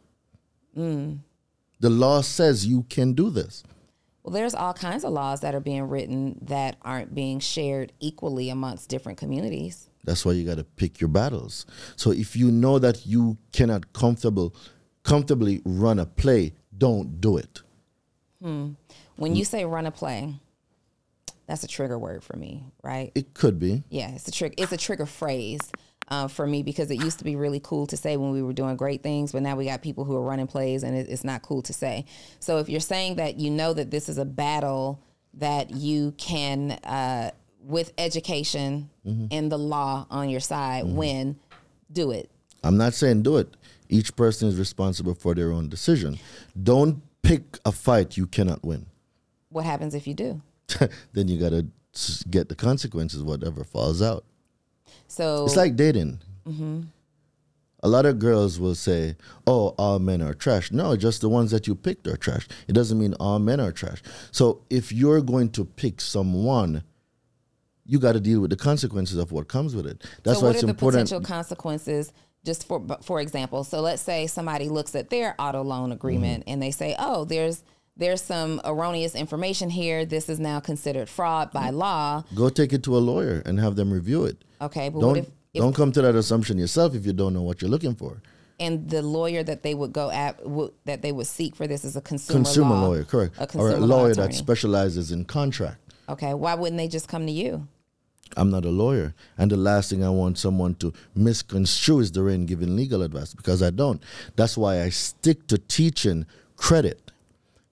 The 0.73 1.89
law 1.89 2.21
says 2.21 2.65
you 2.65 2.83
can 2.83 3.13
do 3.13 3.29
this. 3.29 3.63
well, 4.23 4.31
there's 4.33 4.53
all 4.55 4.73
kinds 4.73 5.03
of 5.03 5.11
laws 5.11 5.41
that 5.41 5.53
are 5.53 5.59
being 5.59 5.83
written 5.89 6.37
that 6.43 6.77
aren't 6.83 7.13
being 7.13 7.39
shared 7.39 7.91
equally 7.99 8.49
amongst 8.49 8.87
different 8.87 9.17
communities. 9.17 9.89
That's 10.03 10.25
why 10.25 10.33
you 10.33 10.45
got 10.45 10.57
to 10.57 10.63
pick 10.63 10.99
your 10.99 11.09
battles. 11.09 11.65
So 11.95 12.11
if 12.11 12.35
you 12.35 12.51
know 12.51 12.79
that 12.79 13.05
you 13.05 13.37
cannot 13.51 13.93
comfortable 13.93 14.55
comfortably 15.03 15.61
run 15.65 15.99
a 15.99 16.05
play, 16.05 16.53
don't 16.77 17.19
do 17.19 17.37
it. 17.37 17.61
Hmm. 18.41 18.71
When 19.15 19.35
you 19.35 19.45
say 19.45 19.65
run 19.65 19.85
a 19.85 19.91
play, 19.91 20.35
that's 21.47 21.63
a 21.63 21.67
trigger 21.67 21.99
word 21.99 22.23
for 22.23 22.35
me, 22.37 22.63
right? 22.83 23.11
It 23.13 23.33
could 23.33 23.59
be. 23.59 23.83
Yeah, 23.89 24.11
it's 24.11 24.27
a 24.27 24.31
trick. 24.31 24.55
It's 24.57 24.71
a 24.71 24.77
trigger 24.77 25.05
phrase 25.05 25.59
uh, 26.07 26.27
for 26.27 26.47
me 26.47 26.63
because 26.63 26.89
it 26.91 27.03
used 27.03 27.19
to 27.19 27.23
be 27.23 27.35
really 27.35 27.59
cool 27.59 27.87
to 27.87 27.97
say 27.97 28.17
when 28.17 28.31
we 28.31 28.41
were 28.41 28.53
doing 28.53 28.75
great 28.75 29.03
things, 29.03 29.31
but 29.31 29.41
now 29.41 29.55
we 29.55 29.65
got 29.65 29.81
people 29.81 30.05
who 30.05 30.15
are 30.15 30.21
running 30.21 30.47
plays 30.47 30.83
and 30.83 30.95
it, 30.95 31.07
it's 31.09 31.23
not 31.23 31.41
cool 31.41 31.61
to 31.63 31.73
say. 31.73 32.05
So 32.39 32.57
if 32.59 32.69
you're 32.69 32.79
saying 32.79 33.15
that 33.15 33.39
you 33.39 33.49
know 33.49 33.73
that 33.73 33.91
this 33.91 34.09
is 34.09 34.17
a 34.17 34.25
battle 34.25 35.03
that 35.35 35.71
you 35.71 36.13
can, 36.17 36.71
uh, 36.83 37.31
with 37.63 37.93
education 37.97 38.89
mm-hmm. 39.05 39.27
and 39.31 39.51
the 39.51 39.57
law 39.57 40.05
on 40.09 40.29
your 40.29 40.39
side, 40.39 40.85
mm-hmm. 40.85 40.95
when 40.95 41.39
do 41.91 42.11
it. 42.11 42.29
I'm 42.63 42.77
not 42.77 42.93
saying 42.93 43.23
do 43.23 43.37
it. 43.37 43.55
Each 43.89 44.15
person 44.15 44.47
is 44.47 44.57
responsible 44.57 45.15
for 45.15 45.35
their 45.35 45.51
own 45.51 45.67
decision. 45.69 46.17
Don't 46.61 47.01
pick 47.21 47.59
a 47.65 47.71
fight 47.71 48.17
you 48.17 48.27
cannot 48.27 48.63
win. 48.63 48.85
What 49.49 49.65
happens 49.65 49.93
if 49.93 50.07
you 50.07 50.13
do? 50.13 50.41
then 51.13 51.27
you 51.27 51.39
got 51.39 51.49
to 51.49 51.65
get 52.29 52.49
the 52.49 52.55
consequences, 52.55 53.21
whatever 53.23 53.63
falls 53.63 54.01
out. 54.01 54.23
So 55.07 55.45
It's 55.45 55.57
like 55.57 55.75
dating. 55.75 56.19
Mm-hmm. 56.47 56.83
A 57.83 57.87
lot 57.87 58.05
of 58.05 58.19
girls 58.19 58.59
will 58.59 58.75
say, 58.75 59.15
"Oh, 59.47 59.69
all 59.77 59.97
men 59.97 60.21
are 60.21 60.35
trash." 60.35 60.71
No, 60.71 60.95
just 60.95 61.21
the 61.21 61.29
ones 61.29 61.49
that 61.49 61.65
you 61.67 61.73
picked 61.73 62.07
are 62.07 62.15
trash. 62.15 62.47
It 62.67 62.73
doesn't 62.73 62.99
mean 62.99 63.15
all 63.15 63.39
men 63.39 63.59
are 63.59 63.71
trash. 63.71 64.03
So 64.31 64.61
if 64.69 64.91
you're 64.91 65.21
going 65.21 65.49
to 65.51 65.65
pick 65.65 65.99
someone, 65.99 66.83
you 67.91 67.99
got 67.99 68.13
to 68.13 68.19
deal 68.21 68.39
with 68.39 68.49
the 68.49 68.55
consequences 68.55 69.17
of 69.17 69.31
what 69.31 69.47
comes 69.49 69.75
with 69.75 69.85
it. 69.85 70.01
That's 70.23 70.39
so 70.39 70.45
why 70.45 70.49
what 70.49 70.55
it's 70.55 70.63
are 70.63 70.67
the 70.67 70.71
important. 70.71 71.03
potential 71.09 71.21
consequences? 71.21 72.13
Just 72.43 72.65
for 72.67 72.79
for 73.03 73.19
example, 73.21 73.63
so 73.63 73.81
let's 73.81 74.01
say 74.01 74.25
somebody 74.27 74.67
looks 74.69 74.95
at 74.95 75.09
their 75.09 75.35
auto 75.37 75.61
loan 75.61 75.91
agreement 75.91 76.43
Mm-hmm. 76.43 76.51
and 76.53 76.61
they 76.63 76.71
say, 76.71 76.95
"Oh, 76.97 77.25
there's 77.25 77.63
there's 77.97 78.21
some 78.21 78.61
erroneous 78.63 79.13
information 79.13 79.69
here. 79.69 80.05
This 80.05 80.29
is 80.29 80.39
now 80.39 80.59
considered 80.61 81.07
fraud 81.09 81.51
by 81.51 81.69
law." 81.69 82.23
Go 82.33 82.47
take 82.49 82.71
it 82.73 82.81
to 82.83 82.95
a 82.97 83.01
lawyer 83.11 83.43
and 83.45 83.59
have 83.59 83.75
them 83.75 83.91
review 83.91 84.25
it. 84.25 84.37
Okay, 84.61 84.87
but 84.89 84.99
Don't 85.01 85.09
what 85.09 85.17
if, 85.17 85.25
if 85.53 85.61
don't 85.61 85.75
come 85.75 85.91
to 85.91 86.01
that 86.01 86.15
assumption 86.15 86.57
yourself 86.57 86.95
if 86.95 87.05
you 87.05 87.13
don't 87.13 87.33
know 87.33 87.43
what 87.43 87.61
you're 87.61 87.69
looking 87.75 87.95
for. 87.95 88.13
and 88.59 88.89
the 88.89 89.01
lawyer 89.01 89.43
that 89.43 89.61
they 89.63 89.73
would 89.75 89.91
go 89.91 90.09
at 90.11 90.33
would, 90.47 90.71
that 90.85 91.01
they 91.03 91.11
would 91.11 91.27
seek 91.27 91.55
for 91.55 91.65
this 91.67 91.83
is 91.83 91.95
a 91.95 92.01
consumer 92.01 92.37
Consumer 92.39 92.75
law- 92.75 92.87
lawyer, 92.87 93.03
correct, 93.03 93.33
a 93.37 93.43
or 93.43 93.47
consumer 93.47 93.75
a 93.75 93.79
law 93.93 94.01
lawyer 94.03 94.13
that 94.21 94.33
specializes 94.33 95.11
in 95.11 95.25
contract. 95.25 95.77
Okay, 96.09 96.33
why 96.33 96.53
wouldn't 96.55 96.77
they 96.77 96.87
just 96.87 97.07
come 97.07 97.25
to 97.25 97.31
you? 97.31 97.67
I'm 98.37 98.49
not 98.49 98.65
a 98.65 98.69
lawyer. 98.69 99.13
And 99.37 99.51
the 99.51 99.57
last 99.57 99.89
thing 99.89 100.03
I 100.03 100.09
want 100.09 100.37
someone 100.37 100.75
to 100.75 100.93
misconstrue 101.15 101.99
is 101.99 102.11
the 102.11 102.23
rain 102.23 102.45
giving 102.45 102.75
legal 102.75 103.01
advice 103.01 103.33
because 103.33 103.61
I 103.61 103.69
don't. 103.69 104.01
That's 104.35 104.57
why 104.57 104.81
I 104.81 104.89
stick 104.89 105.47
to 105.47 105.57
teaching 105.57 106.25
credit, 106.55 107.11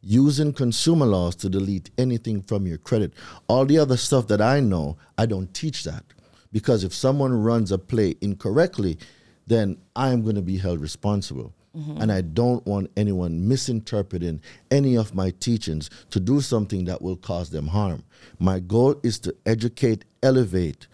using 0.02 0.54
consumer 0.54 1.06
laws 1.06 1.36
to 1.38 1.50
delete 1.50 1.90
anything 1.98 2.42
from 2.42 2.66
your 2.66 2.78
credit. 2.78 3.14
All 3.48 3.66
the 3.66 3.78
other 3.80 3.98
stuff 3.98 4.28
that 4.28 4.42
I 4.42 4.60
know, 4.60 4.98
I 5.18 5.26
don't 5.26 5.54
teach 5.54 5.84
that. 5.84 6.04
Because 6.52 6.84
if 6.84 6.94
someone 6.94 7.44
runs 7.44 7.72
a 7.72 7.78
play 7.78 8.16
incorrectly, 8.22 8.98
then 9.46 9.78
I'm 9.96 10.24
going 10.24 10.36
to 10.36 10.42
be 10.42 10.58
held 10.58 10.80
responsible. 10.82 11.54
And 11.74 12.12
I 12.12 12.22
don't 12.22 12.66
want 12.66 12.92
anyone 12.98 13.48
misinterpreting 13.48 14.42
any 14.72 14.98
of 14.98 15.14
my 15.14 15.30
teachings 15.40 15.90
to 16.10 16.20
do 16.20 16.42
something 16.42 16.86
that 16.86 17.02
will 17.02 17.16
cause 17.16 17.52
them 17.52 17.68
harm. 17.68 18.04
My 18.40 18.60
goal 18.60 19.00
is 19.04 19.20
to 19.20 19.36
educate, 19.46 20.04
elevate, 20.24 20.88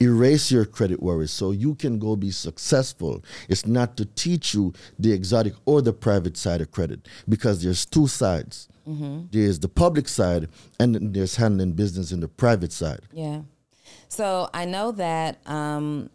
erase 0.00 0.50
your 0.50 0.64
credit 0.64 1.02
worries 1.02 1.30
so 1.30 1.50
you 1.50 1.74
can 1.74 1.98
go 1.98 2.16
be 2.16 2.30
successful. 2.30 3.24
It's 3.48 3.66
not 3.66 3.96
to 3.96 4.04
teach 4.04 4.54
you 4.54 4.72
the 4.98 5.12
exotic 5.12 5.54
or 5.64 5.82
the 5.82 5.92
private 5.92 6.36
side 6.36 6.60
of 6.60 6.70
credit 6.70 7.08
because 7.28 7.62
there's 7.62 7.84
two 7.86 8.06
sides. 8.06 8.68
There's 9.30 9.58
the 9.60 9.68
public 9.68 10.08
side 10.08 10.48
and 10.80 11.14
there's 11.14 11.36
handling 11.36 11.72
business 11.72 12.12
in 12.12 12.20
the 12.20 12.28
private 12.28 12.72
side. 12.72 13.00
Yeah. 13.12 13.42
So 14.08 14.50
I 14.52 14.64
know 14.64 14.90
that 14.92 15.38
um, 15.46 16.10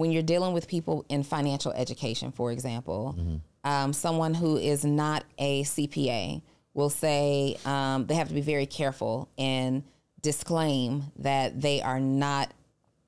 when 0.00 0.10
you're 0.10 0.22
dealing 0.22 0.54
with 0.54 0.66
people 0.66 1.04
in 1.10 1.22
financial 1.22 1.72
education, 1.72 2.32
for 2.32 2.50
example, 2.50 3.14
um, 3.64 3.92
someone 3.92 4.32
who 4.32 4.56
is 4.56 4.82
not 4.82 5.24
a 5.38 5.62
CPA 5.62 6.40
will 6.72 6.88
say 6.88 7.58
um, 7.66 8.06
they 8.06 8.14
have 8.14 8.28
to 8.28 8.34
be 8.34 8.40
very 8.40 8.64
careful 8.64 9.28
and 9.36 9.82
disclaim 10.22 11.04
that 11.18 11.60
they 11.60 11.82
are 11.82 12.00
not 12.00 12.50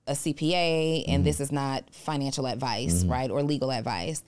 a 0.07 0.13
CPA 0.13 1.05
and 1.09 1.25
this 1.25 1.41
is 1.41 1.51
not 1.51 1.85
financial 1.95 2.47
advice, 2.47 3.05
right, 3.05 3.31
or 3.31 3.43
legal 3.43 3.73
advice. 3.73 4.23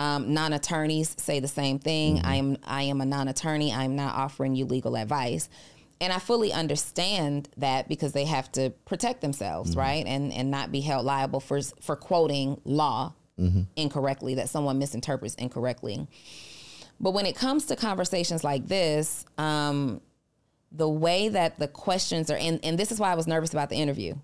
Um, 0.00 0.34
non-attorneys 0.34 1.14
say 1.18 1.38
the 1.38 1.48
same 1.48 1.78
thing. 1.78 2.20
I 2.24 2.36
am 2.36 2.56
I 2.64 2.82
am 2.84 3.00
a 3.00 3.06
non-attorney. 3.06 3.72
I 3.72 3.84
am 3.84 3.94
not 3.94 4.14
offering 4.16 4.56
you 4.56 4.64
legal 4.64 4.96
advice, 4.96 5.48
and 6.00 6.12
I 6.12 6.18
fully 6.18 6.52
understand 6.52 7.48
that 7.56 7.88
because 7.88 8.12
they 8.12 8.24
have 8.24 8.50
to 8.52 8.70
protect 8.84 9.20
themselves, 9.20 9.76
right, 9.76 10.06
and 10.06 10.32
and 10.32 10.50
not 10.50 10.70
be 10.70 10.80
held 10.80 11.04
liable 11.04 11.40
for 11.40 11.60
for 11.80 11.96
quoting 11.96 12.60
law 12.64 13.14
incorrectly 13.76 14.34
that 14.34 14.48
someone 14.48 14.78
misinterprets 14.78 15.34
incorrectly. 15.36 16.06
But 17.00 17.12
when 17.12 17.26
it 17.26 17.36
comes 17.36 17.66
to 17.66 17.76
conversations 17.76 18.42
like 18.42 18.66
this, 18.66 19.24
um, 19.38 20.00
the 20.72 20.88
way 20.88 21.28
that 21.28 21.58
the 21.58 21.68
questions 21.68 22.30
are, 22.30 22.36
and, 22.36 22.58
and 22.64 22.76
this 22.76 22.90
is 22.90 22.98
why 22.98 23.12
I 23.12 23.14
was 23.14 23.28
nervous 23.28 23.52
about 23.52 23.70
the 23.70 23.76
interview, 23.76 24.16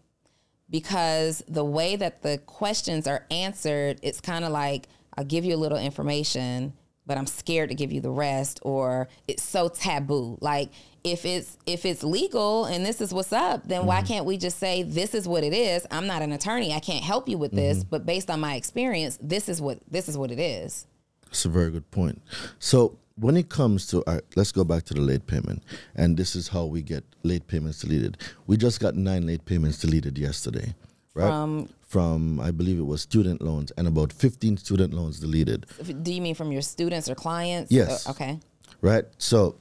because 0.68 1.44
the 1.46 1.64
way 1.64 1.94
that 1.96 2.22
the 2.22 2.38
questions 2.38 3.06
are 3.06 3.24
answered, 3.30 4.00
it's 4.02 4.20
kind 4.20 4.44
of 4.44 4.50
like 4.50 4.88
I'll 5.16 5.24
give 5.24 5.44
you 5.44 5.54
a 5.54 5.56
little 5.56 5.78
information, 5.78 6.72
but 7.06 7.16
I'm 7.16 7.26
scared 7.26 7.68
to 7.68 7.76
give 7.76 7.92
you 7.92 8.00
the 8.00 8.10
rest, 8.10 8.58
or 8.62 9.08
it's 9.28 9.42
so 9.42 9.68
taboo. 9.68 10.38
Like 10.40 10.70
if 11.04 11.26
it's 11.26 11.58
if 11.66 11.84
it's 11.84 12.02
legal 12.02 12.64
and 12.64 12.84
this 12.84 13.00
is 13.02 13.12
what's 13.12 13.32
up, 13.32 13.68
then 13.68 13.84
why 13.84 13.98
mm-hmm. 13.98 14.06
can't 14.06 14.24
we 14.24 14.38
just 14.38 14.58
say 14.58 14.82
this 14.82 15.14
is 15.14 15.28
what 15.28 15.44
it 15.44 15.52
is? 15.52 15.86
I'm 15.90 16.06
not 16.06 16.22
an 16.22 16.32
attorney, 16.32 16.72
I 16.72 16.80
can't 16.80 17.04
help 17.04 17.28
you 17.28 17.36
with 17.36 17.52
this, 17.52 17.80
mm-hmm. 17.80 17.88
but 17.90 18.06
based 18.06 18.30
on 18.30 18.40
my 18.40 18.54
experience, 18.54 19.18
this 19.22 19.48
is 19.50 19.60
what 19.60 19.78
this 19.90 20.08
is 20.08 20.16
what 20.16 20.30
it 20.30 20.40
is. 20.40 20.86
That's 21.26 21.44
a 21.44 21.50
very 21.50 21.70
good 21.70 21.90
point. 21.90 22.22
So 22.58 22.98
when 23.16 23.36
it 23.36 23.48
comes 23.48 23.86
to, 23.88 24.02
right, 24.06 24.22
let's 24.34 24.50
go 24.50 24.64
back 24.64 24.84
to 24.84 24.94
the 24.94 25.00
late 25.00 25.26
payment, 25.26 25.62
and 25.94 26.16
this 26.16 26.34
is 26.34 26.48
how 26.48 26.64
we 26.64 26.80
get 26.80 27.04
late 27.22 27.46
payments 27.46 27.80
deleted. 27.80 28.16
We 28.46 28.56
just 28.56 28.80
got 28.80 28.94
nine 28.96 29.26
late 29.26 29.44
payments 29.44 29.78
deleted 29.78 30.18
yesterday, 30.18 30.74
right? 31.14 31.28
From- 31.28 31.68
From 31.86 32.40
I 32.40 32.50
believe 32.50 32.78
it 32.78 32.86
was 32.86 33.02
student 33.02 33.40
loans, 33.40 33.70
and 33.76 33.86
about 33.86 34.12
fifteen 34.12 34.56
student 34.56 34.94
loans 34.94 35.20
deleted. 35.20 35.66
Do 36.02 36.12
you 36.12 36.20
mean 36.20 36.34
from 36.34 36.50
your 36.50 36.62
students 36.62 37.08
or 37.08 37.14
clients? 37.14 37.70
Yes. 37.70 38.08
Okay. 38.08 38.40
right? 38.80 39.04
So, 39.18 39.54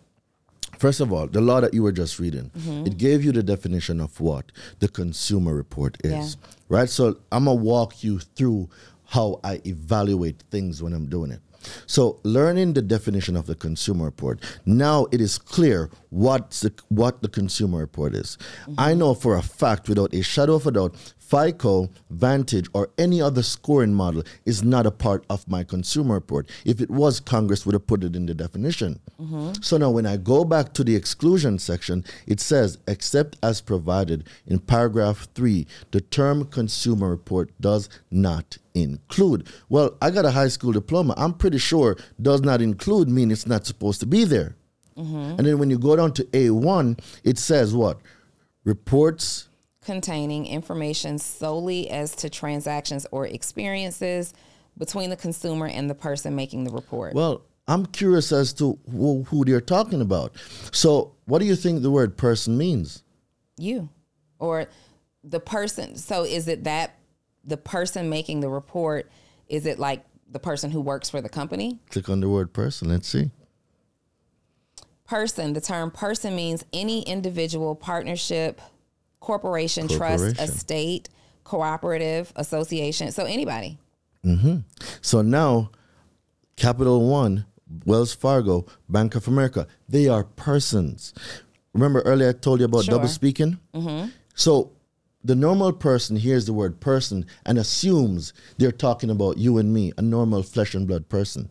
first 0.79 0.99
of 0.99 1.11
all, 1.13 1.27
the 1.27 1.41
law 1.41 1.61
that 1.61 1.73
you 1.73 1.83
were 1.83 1.91
just 1.91 2.19
reading, 2.19 2.51
Mm-hmm. 2.57 2.87
it 2.87 2.97
gave 2.97 3.23
you 3.23 3.31
the 3.31 3.43
definition 3.43 3.99
of 4.01 4.19
what 4.19 4.51
the 4.79 4.87
consumer 4.87 5.53
report 5.53 5.97
is, 6.03 6.37
Yeah. 6.39 6.47
right? 6.69 6.89
So, 6.89 7.17
I'm 7.31 7.45
gonna 7.45 7.55
walk 7.61 8.03
you 8.03 8.19
through 8.19 8.69
how 9.05 9.39
I 9.43 9.61
evaluate 9.65 10.43
things 10.51 10.81
when 10.81 10.93
I'm 10.93 11.07
doing 11.07 11.31
it. 11.31 11.39
So, 11.85 12.19
learning 12.23 12.73
the 12.73 12.81
definition 12.81 13.35
of 13.37 13.45
the 13.45 13.55
consumer 13.55 14.05
report, 14.05 14.41
now 14.65 15.07
it 15.11 15.21
is 15.21 15.37
clear 15.37 15.89
what's 16.09 16.59
the, 16.61 16.73
what 16.89 17.21
the 17.21 17.29
consumer 17.29 17.79
report 17.79 18.15
is. 18.15 18.37
I 18.77 18.93
know 18.93 19.13
for 19.13 19.37
a 19.37 19.41
fact, 19.41 19.87
without 19.87 20.13
a 20.13 20.21
shadow 20.23 20.55
of 20.55 20.67
a 20.67 20.71
doubt, 20.71 20.95
FICO, 21.33 21.89
Vantage, 22.11 22.67
or 22.73 22.91
any 22.99 23.19
other 23.19 23.41
scoring 23.41 23.91
model 23.91 24.21
is 24.45 24.61
not 24.61 24.85
a 24.85 24.91
part 24.91 25.25
of 25.31 25.47
my 25.47 25.63
consumer 25.63 26.13
report. 26.13 26.47
If 26.63 26.79
it 26.79 26.91
was, 26.91 27.19
Congress 27.19 27.65
would 27.65 27.73
have 27.73 27.87
put 27.87 28.03
it 28.03 28.15
in 28.15 28.27
the 28.27 28.35
definition. 28.35 28.99
Mm-hmm. 29.19 29.53
So 29.63 29.77
now, 29.77 29.89
when 29.89 30.05
I 30.05 30.17
go 30.17 30.45
back 30.45 30.73
to 30.73 30.83
the 30.83 30.95
exclusion 30.95 31.57
section, 31.57 32.05
it 32.27 32.39
says, 32.39 32.77
except 32.87 33.37
as 33.41 33.61
provided 33.61 34.27
in 34.45 34.59
paragraph 34.59 35.27
three, 35.33 35.65
the 35.89 36.01
term 36.01 36.45
consumer 36.45 37.09
report 37.09 37.49
does 37.59 37.89
not 38.11 38.59
include. 38.75 39.47
Well, 39.69 39.97
I 40.03 40.11
got 40.11 40.25
a 40.25 40.31
high 40.31 40.49
school 40.49 40.71
diploma. 40.71 41.15
I'm 41.17 41.33
pretty 41.33 41.57
sure 41.57 41.97
does 42.21 42.41
not 42.41 42.61
include 42.61 43.09
mean 43.09 43.31
it's 43.31 43.47
not 43.47 43.65
supposed 43.65 43.99
to 44.01 44.05
be 44.05 44.23
there. 44.23 44.55
Mm-hmm. 44.95 45.39
And 45.39 45.39
then 45.39 45.57
when 45.57 45.71
you 45.71 45.79
go 45.79 45.95
down 45.95 46.13
to 46.13 46.23
A1, 46.25 46.99
it 47.23 47.39
says 47.39 47.73
what? 47.73 47.99
Reports 48.65 49.49
containing 49.85 50.45
information 50.45 51.17
solely 51.19 51.89
as 51.89 52.15
to 52.17 52.29
transactions 52.29 53.05
or 53.11 53.27
experiences 53.27 54.33
between 54.77 55.09
the 55.09 55.15
consumer 55.15 55.67
and 55.67 55.89
the 55.89 55.95
person 55.95 56.35
making 56.35 56.63
the 56.63 56.71
report. 56.71 57.13
Well, 57.13 57.43
I'm 57.67 57.85
curious 57.85 58.31
as 58.31 58.53
to 58.53 58.77
who, 58.91 59.23
who 59.23 59.45
they're 59.45 59.61
talking 59.61 60.01
about. 60.01 60.33
So, 60.71 61.13
what 61.25 61.39
do 61.39 61.45
you 61.45 61.55
think 61.55 61.81
the 61.81 61.91
word 61.91 62.17
person 62.17 62.57
means? 62.57 63.03
you 63.57 63.89
or 64.39 64.67
the 65.23 65.39
person. 65.39 65.95
So 65.97 66.23
is 66.23 66.47
it 66.47 66.63
that 66.65 66.97
the 67.43 67.57
person 67.57 68.09
making 68.09 68.39
the 68.39 68.49
report 68.49 69.09
is 69.47 69.65
it 69.65 69.77
like 69.77 70.03
the 70.29 70.39
person 70.39 70.71
who 70.71 70.81
works 70.81 71.09
for 71.09 71.21
the 71.21 71.29
company? 71.29 71.79
Click 71.89 72.09
on 72.09 72.21
the 72.21 72.29
word 72.29 72.53
person. 72.53 72.89
Let's 72.89 73.07
see. 73.07 73.29
Person, 75.05 75.53
the 75.53 75.61
term 75.61 75.91
person 75.91 76.35
means 76.35 76.65
any 76.71 77.03
individual, 77.03 77.75
partnership, 77.75 78.61
corporation, 79.23 79.87
trust, 79.87 80.21
Corporation. 80.21 80.43
estate, 80.43 81.09
cooperative, 81.45 82.33
association. 82.35 83.09
So 83.13 83.23
anybody. 83.23 83.79
So 85.01 85.21
now, 85.21 85.71
Capital 86.57 87.09
One, 87.09 87.45
Wells 87.85 88.13
Fargo, 88.13 88.65
Bank 88.89 89.15
of 89.15 89.27
America, 89.29 89.65
they 89.87 90.09
are 90.09 90.25
persons. 90.25 91.13
Remember 91.73 92.01
earlier 92.01 92.29
I 92.29 92.33
told 92.33 92.59
you 92.59 92.65
about 92.65 92.85
double 92.85 93.07
speaking? 93.07 93.59
Mm-hmm. 93.73 94.09
So 94.35 94.73
the 95.23 95.35
normal 95.35 95.71
person 95.71 96.17
hears 96.17 96.45
the 96.45 96.53
word 96.53 96.81
person 96.81 97.25
and 97.45 97.57
assumes 97.57 98.33
they're 98.57 98.71
talking 98.73 99.09
about 99.09 99.37
you 99.37 99.57
and 99.57 99.73
me, 99.73 99.93
a 99.97 100.01
normal 100.01 100.43
flesh 100.43 100.75
and 100.75 100.85
blood 100.85 101.07
person. 101.07 101.49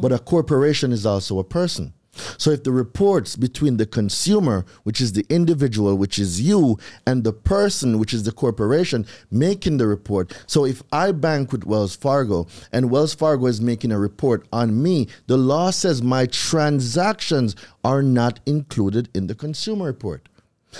But 0.00 0.10
a 0.10 0.18
corporation 0.18 0.90
is 0.90 1.04
also 1.04 1.38
a 1.38 1.44
person. 1.44 1.92
So 2.38 2.50
if 2.50 2.64
the 2.64 2.72
reports 2.72 3.36
between 3.36 3.76
the 3.76 3.86
consumer, 3.86 4.64
which 4.82 5.00
is 5.00 5.12
the 5.12 5.24
individual, 5.28 5.96
which 5.96 6.18
is 6.18 6.40
you, 6.40 6.78
and 7.06 7.24
the 7.24 7.32
person, 7.32 7.98
which 7.98 8.12
is 8.12 8.24
the 8.24 8.32
corporation, 8.32 9.06
making 9.30 9.78
the 9.78 9.86
report. 9.86 10.32
So 10.46 10.64
if 10.64 10.82
I 10.92 11.12
bank 11.12 11.52
with 11.52 11.64
Wells 11.64 11.94
Fargo 11.94 12.46
and 12.72 12.90
Wells 12.90 13.14
Fargo 13.14 13.46
is 13.46 13.60
making 13.60 13.92
a 13.92 13.98
report 13.98 14.46
on 14.52 14.82
me, 14.82 15.08
the 15.26 15.36
law 15.36 15.70
says 15.70 16.02
my 16.02 16.26
transactions 16.26 17.54
are 17.84 18.02
not 18.02 18.40
included 18.44 19.08
in 19.14 19.26
the 19.26 19.34
consumer 19.34 19.86
report. 19.86 20.28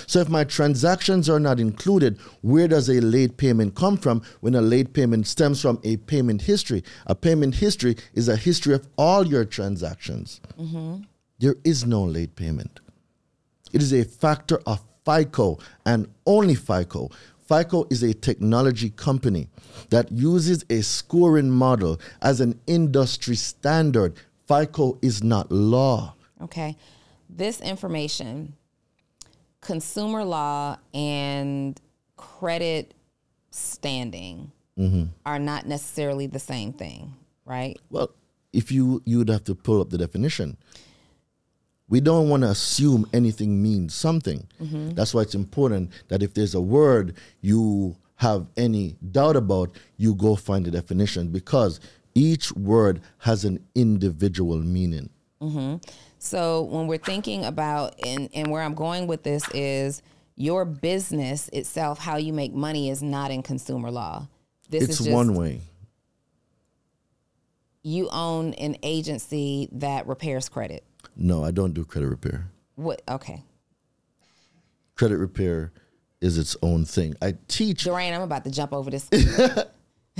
So 0.06 0.20
if 0.20 0.28
my 0.28 0.44
transactions 0.44 1.28
are 1.28 1.40
not 1.40 1.58
included, 1.58 2.18
where 2.42 2.68
does 2.68 2.88
a 2.88 3.00
late 3.00 3.36
payment 3.36 3.74
come 3.74 3.96
from 3.96 4.22
when 4.40 4.54
a 4.54 4.60
late 4.60 4.92
payment 4.92 5.26
stems 5.26 5.60
from 5.60 5.80
a 5.82 5.96
payment 5.96 6.42
history? 6.42 6.84
A 7.06 7.14
payment 7.14 7.56
history 7.56 7.96
is 8.14 8.28
a 8.28 8.36
history 8.36 8.74
of 8.74 8.86
all 8.96 9.26
your 9.26 9.44
transactions. 9.44 10.40
Mm-hmm. 10.58 11.02
There 11.40 11.56
is 11.64 11.86
no 11.86 12.02
late 12.02 12.36
payment. 12.36 12.80
It 13.72 13.82
is 13.82 13.92
a 13.94 14.04
factor 14.04 14.60
of 14.66 14.82
FICO 15.06 15.58
and 15.86 16.06
only 16.26 16.54
FICO. 16.54 17.10
FICO 17.48 17.86
is 17.88 18.02
a 18.02 18.12
technology 18.12 18.90
company 18.90 19.48
that 19.88 20.12
uses 20.12 20.64
a 20.68 20.82
scoring 20.82 21.50
model 21.50 21.98
as 22.20 22.42
an 22.42 22.60
industry 22.66 23.36
standard. 23.36 24.14
FICO 24.46 24.98
is 25.00 25.22
not 25.22 25.50
law. 25.50 26.14
Okay. 26.42 26.76
This 27.30 27.60
information, 27.62 28.54
consumer 29.62 30.24
law 30.24 30.76
and 30.92 31.80
credit 32.16 32.92
standing 33.50 34.52
mm-hmm. 34.78 35.04
are 35.24 35.38
not 35.38 35.66
necessarily 35.66 36.26
the 36.26 36.38
same 36.38 36.74
thing, 36.74 37.14
right? 37.46 37.78
Well, 37.88 38.10
if 38.52 38.70
you 38.70 39.00
you 39.06 39.18
would 39.18 39.30
have 39.30 39.44
to 39.44 39.54
pull 39.54 39.80
up 39.80 39.88
the 39.88 39.98
definition. 39.98 40.58
We 41.90 42.00
don't 42.00 42.28
want 42.30 42.44
to 42.44 42.48
assume 42.50 43.06
anything 43.12 43.62
means 43.62 43.92
something. 43.94 44.46
Mm-hmm. 44.62 44.90
That's 44.92 45.12
why 45.12 45.22
it's 45.22 45.34
important 45.34 45.90
that 46.08 46.22
if 46.22 46.32
there's 46.32 46.54
a 46.54 46.60
word 46.60 47.16
you 47.42 47.96
have 48.16 48.46
any 48.56 48.96
doubt 49.10 49.36
about, 49.36 49.72
you 49.98 50.14
go 50.14 50.36
find 50.36 50.64
the 50.64 50.70
definition 50.70 51.28
because 51.28 51.80
each 52.14 52.52
word 52.52 53.00
has 53.18 53.44
an 53.44 53.62
individual 53.74 54.58
meaning. 54.58 55.10
Mm-hmm. 55.42 55.76
So 56.18 56.62
when 56.62 56.86
we're 56.86 56.98
thinking 56.98 57.44
about 57.44 57.94
and, 58.06 58.28
and 58.34 58.50
where 58.50 58.62
I'm 58.62 58.74
going 58.74 59.06
with 59.06 59.22
this 59.22 59.48
is 59.54 60.02
your 60.36 60.64
business 60.64 61.48
itself, 61.52 61.98
how 61.98 62.16
you 62.18 62.32
make 62.32 62.52
money 62.54 62.88
is 62.90 63.02
not 63.02 63.30
in 63.30 63.42
consumer 63.42 63.90
law. 63.90 64.28
This 64.68 64.84
It's 64.84 64.92
is 64.92 64.98
just 65.06 65.10
one 65.10 65.34
way. 65.34 65.62
you 67.82 68.08
own 68.10 68.54
an 68.54 68.76
agency 68.82 69.68
that 69.72 70.06
repairs 70.06 70.48
credit. 70.48 70.84
No, 71.16 71.44
I 71.44 71.50
don't 71.50 71.72
do 71.72 71.84
credit 71.84 72.08
repair. 72.08 72.50
What 72.76 73.02
okay. 73.08 73.42
Credit 74.94 75.18
repair 75.18 75.72
is 76.20 76.38
its 76.38 76.56
own 76.62 76.84
thing. 76.84 77.14
I 77.22 77.34
teach. 77.48 77.84
Daraine, 77.84 78.14
I'm 78.14 78.22
about 78.22 78.44
to 78.44 78.50
jump 78.50 78.72
over 78.72 78.90
this. 78.90 79.08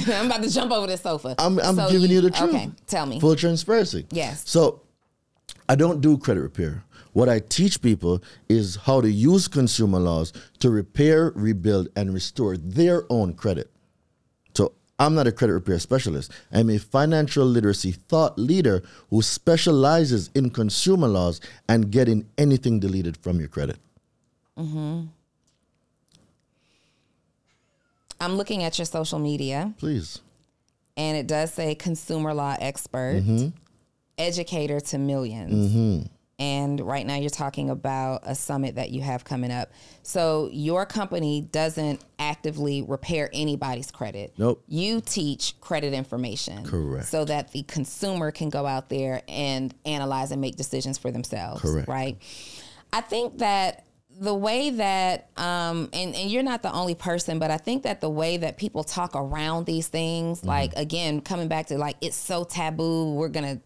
I'm 0.08 0.26
about 0.26 0.42
to 0.42 0.50
jump 0.50 0.72
over 0.72 0.86
this 0.86 1.02
sofa. 1.02 1.34
I'm, 1.38 1.58
I'm 1.60 1.76
So 1.76 1.90
giving 1.90 2.10
you, 2.10 2.20
the 2.20 2.30
truth. 2.30 2.54
Okay, 2.54 2.70
tell 2.86 3.06
me. 3.06 3.20
Full 3.20 3.36
transparency. 3.36 4.06
Yes. 4.10 4.48
So 4.48 4.82
I 5.68 5.74
don't 5.74 6.00
do 6.00 6.16
credit 6.18 6.40
repair. 6.40 6.84
What 7.12 7.28
I 7.28 7.40
teach 7.40 7.82
people 7.82 8.22
is 8.48 8.76
how 8.76 9.00
to 9.00 9.10
use 9.10 9.48
consumer 9.48 9.98
laws 9.98 10.32
to 10.60 10.70
repair, 10.70 11.32
rebuild, 11.34 11.88
and 11.96 12.14
restore 12.14 12.56
their 12.56 13.04
own 13.10 13.34
credit. 13.34 13.70
I'm 15.00 15.14
not 15.14 15.26
a 15.26 15.32
credit 15.32 15.54
repair 15.54 15.78
specialist. 15.80 16.30
I'm 16.52 16.68
a 16.70 16.78
financial 16.78 17.44
literacy 17.46 17.92
thought 17.92 18.38
leader 18.38 18.82
who 19.08 19.22
specializes 19.22 20.28
in 20.34 20.50
consumer 20.50 21.08
laws 21.08 21.40
and 21.68 21.90
getting 21.90 22.26
anything 22.38 22.78
deleted 22.80 23.16
from 23.16 23.40
your 23.40 23.48
credit. 23.48 23.78
Mm-hmm. 24.58 25.06
I'm 28.20 28.34
looking 28.36 28.62
at 28.62 28.78
your 28.78 28.84
social 28.84 29.18
media, 29.18 29.72
Please. 29.78 30.20
and 30.96 31.16
it 31.16 31.26
does 31.26 31.52
say 31.54 31.74
consumer 31.74 32.34
law 32.34 32.54
expert, 32.60 33.22
Mm-hmm. 33.24 33.48
educator 34.18 34.80
to 34.80 34.96
1000000s 34.98 36.08
And 36.40 36.80
right 36.80 37.06
now, 37.06 37.16
you're 37.16 37.28
talking 37.30 37.68
about 37.68 38.22
a 38.24 38.34
summit 38.34 38.76
that 38.76 38.90
you 38.90 39.02
have 39.02 39.24
coming 39.24 39.50
up. 39.52 39.70
So 40.02 40.48
your 40.52 40.86
company 40.86 41.42
doesn't 41.42 42.02
actively 42.18 42.80
repair 42.82 43.28
anybody's 43.32 43.90
credit. 43.90 44.32
Nope. 44.38 44.64
You 44.66 45.02
teach 45.02 45.60
credit 45.60 45.92
information, 45.92 46.64
Correct. 46.64 47.06
so 47.08 47.26
that 47.26 47.52
the 47.52 47.62
consumer 47.64 48.30
can 48.32 48.48
go 48.48 48.64
out 48.66 48.88
there 48.88 49.20
and 49.28 49.74
analyze 49.84 50.30
and 50.32 50.40
make 50.40 50.56
decisions 50.56 50.96
for 50.96 51.10
themselves. 51.10 51.60
Correct. 51.60 51.86
Right. 51.86 52.16
I 52.92 53.02
think 53.02 53.38
that 53.38 53.84
the 54.18 54.34
way 54.34 54.70
that, 54.70 55.28
um, 55.36 55.88
and, 55.92 56.14
and 56.14 56.30
you're 56.30 56.42
not 56.42 56.62
the 56.62 56.72
only 56.72 56.94
person, 56.94 57.38
but 57.38 57.50
I 57.50 57.56
think 57.58 57.84
that 57.84 58.00
the 58.00 58.10
way 58.10 58.38
that 58.38 58.56
people 58.56 58.82
talk 58.82 59.12
around 59.14 59.66
these 59.66 59.88
things, 59.88 60.38
Mm-hmm. 60.40 60.48
like 60.48 60.72
again, 60.76 61.20
coming 61.20 61.48
back 61.48 61.66
to 61.66 61.78
like, 61.78 61.96
it's 62.00 62.16
so 62.16 62.44
taboo, 62.44 63.12
we're 63.14 63.28
to 63.56 63.60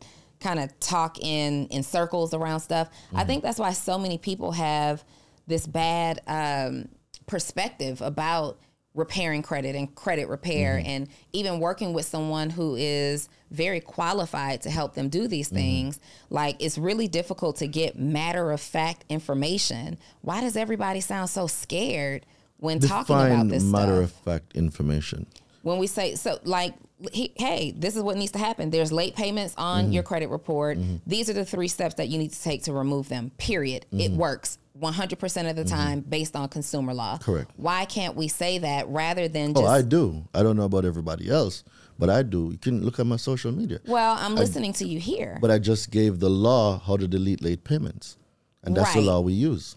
kind 0.45 0.61
of 0.61 0.79
talk 0.79 1.19
in, 1.21 1.67
in 1.69 1.83
circles 1.83 2.35
around 2.35 2.61
stuff. 2.61 2.89
Mm-hmm. 2.89 3.17
I 3.17 3.25
think 3.25 3.43
that's 3.43 3.59
why 3.59 3.73
so 3.73 3.99
many 3.99 4.19
people 4.19 4.53
have 4.53 5.03
this 5.47 5.67
bad 5.67 6.21
um, 6.27 6.89
perspective 7.27 8.03
about 8.03 8.59
repairing 8.95 9.43
credit 9.43 9.75
and 9.75 9.93
credit 9.97 10.29
repair 10.29 10.77
Mm-hmm. 10.77 10.89
and 10.89 11.09
even 11.33 11.59
working 11.59 11.95
with 11.95 12.05
someone 12.07 12.51
who 12.51 12.77
is 12.77 13.29
very 13.51 13.81
qualified 13.81 14.63
to 14.63 14.71
help 14.71 14.95
them 14.95 15.09
do 15.09 15.27
these 15.27 15.49
Mm-hmm. 15.49 15.57
things 15.57 16.01
like 16.31 16.57
it's 16.61 16.79
really 16.79 17.09
difficult 17.09 17.57
to 17.57 17.67
get 17.67 17.99
matter 17.99 18.53
of 18.53 18.61
fact 18.61 19.05
information 19.09 19.99
why 20.21 20.41
does 20.41 20.57
everybody 20.57 21.01
sound 21.01 21.29
so 21.29 21.49
scared 21.49 22.25
when 22.59 22.79
talking 22.79 23.17
about 23.17 23.49
this 23.49 23.65
matter 23.65 24.07
stuff 24.07 24.19
of 24.19 24.25
fact 24.25 24.57
information. 24.57 25.27
When 25.65 25.79
we 25.79 25.87
say 25.87 26.15
so 26.15 26.39
like 26.45 26.75
he- 27.13 27.33
hey 27.37 27.73
this 27.77 27.97
is 27.97 28.03
what 28.03 28.17
needs 28.17 28.33
to 28.33 28.39
happen 28.39 28.71
there's 28.71 28.93
late 28.93 29.17
payments 29.17 29.55
on 29.59 29.85
mm-hmm. 29.85 29.93
your 29.93 30.03
credit 30.03 30.29
report 30.29 30.79
mm-hmm. 30.79 30.97
these 31.07 31.29
are 31.29 31.33
the 31.33 31.45
three 31.45 31.69
steps 31.69 31.95
that 31.97 32.09
you 32.09 32.19
need 32.19 32.31
to 32.31 32.43
take 32.43 32.63
to 32.63 32.73
remove 32.73 33.09
them 33.09 33.31
period 33.39 33.87
it 33.93 34.11
mm-hmm. 34.11 34.17
works 34.17 34.59
100% 34.81 35.49
of 35.49 35.55
the 35.55 35.65
time 35.65 36.01
based 36.01 36.35
on 36.35 36.49
consumer 36.49 36.93
law 36.93 37.17
Correct. 37.19 37.51
why 37.57 37.85
can't 37.85 38.17
we 38.17 38.29
say 38.29 38.59
that 38.59 38.89
rather 38.89 39.29
than 39.29 39.53
Oh, 39.55 39.63
just 39.63 39.73
I 39.73 39.83
do. 39.83 40.29
I 40.35 40.43
don't 40.43 40.57
know 40.57 40.65
about 40.65 40.85
everybody 40.85 41.31
else, 41.31 41.63
but 41.97 42.11
I 42.11 42.25
do. 42.25 42.51
You 42.51 42.59
can 42.59 42.85
look 42.85 42.99
at 42.99 43.07
my 43.07 43.17
social 43.17 43.53
media. 43.53 43.79
well 43.87 44.17
i'm 44.21 44.35
listening 44.35 44.73
to 44.75 44.85
you 44.87 44.99
here 44.99 45.39
But 45.41 45.51
I 45.53 45.59
just 45.61 45.91
gave 45.91 46.19
the 46.19 46.29
law 46.29 46.79
how 46.81 46.97
to 46.97 47.07
delete 47.07 47.41
late 47.43 47.63
payments. 47.65 48.17
And 48.65 48.77
that's 48.77 48.89
Right. 48.89 49.03
the 49.03 49.07
law 49.07 49.21
we 49.21 49.33
use. 49.33 49.77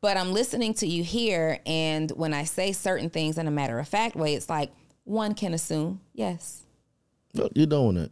but 0.00 0.16
I'm 0.16 0.32
listening 0.32 0.72
to 0.74 0.86
you 0.86 1.02
here, 1.02 1.58
and 1.66 2.10
when 2.12 2.32
I 2.32 2.44
say 2.44 2.70
certain 2.70 3.10
things 3.10 3.38
in 3.38 3.48
a 3.48 3.50
matter 3.50 3.78
of 3.80 3.88
fact 3.88 4.14
way, 4.14 4.34
it's 4.34 4.48
like 4.48 4.70
one 5.06 5.32
can 5.34 5.54
assume, 5.54 6.00
yes. 6.12 6.62
You 7.54 7.64
don't 7.66 7.84
want 7.86 7.96
to 7.98 8.10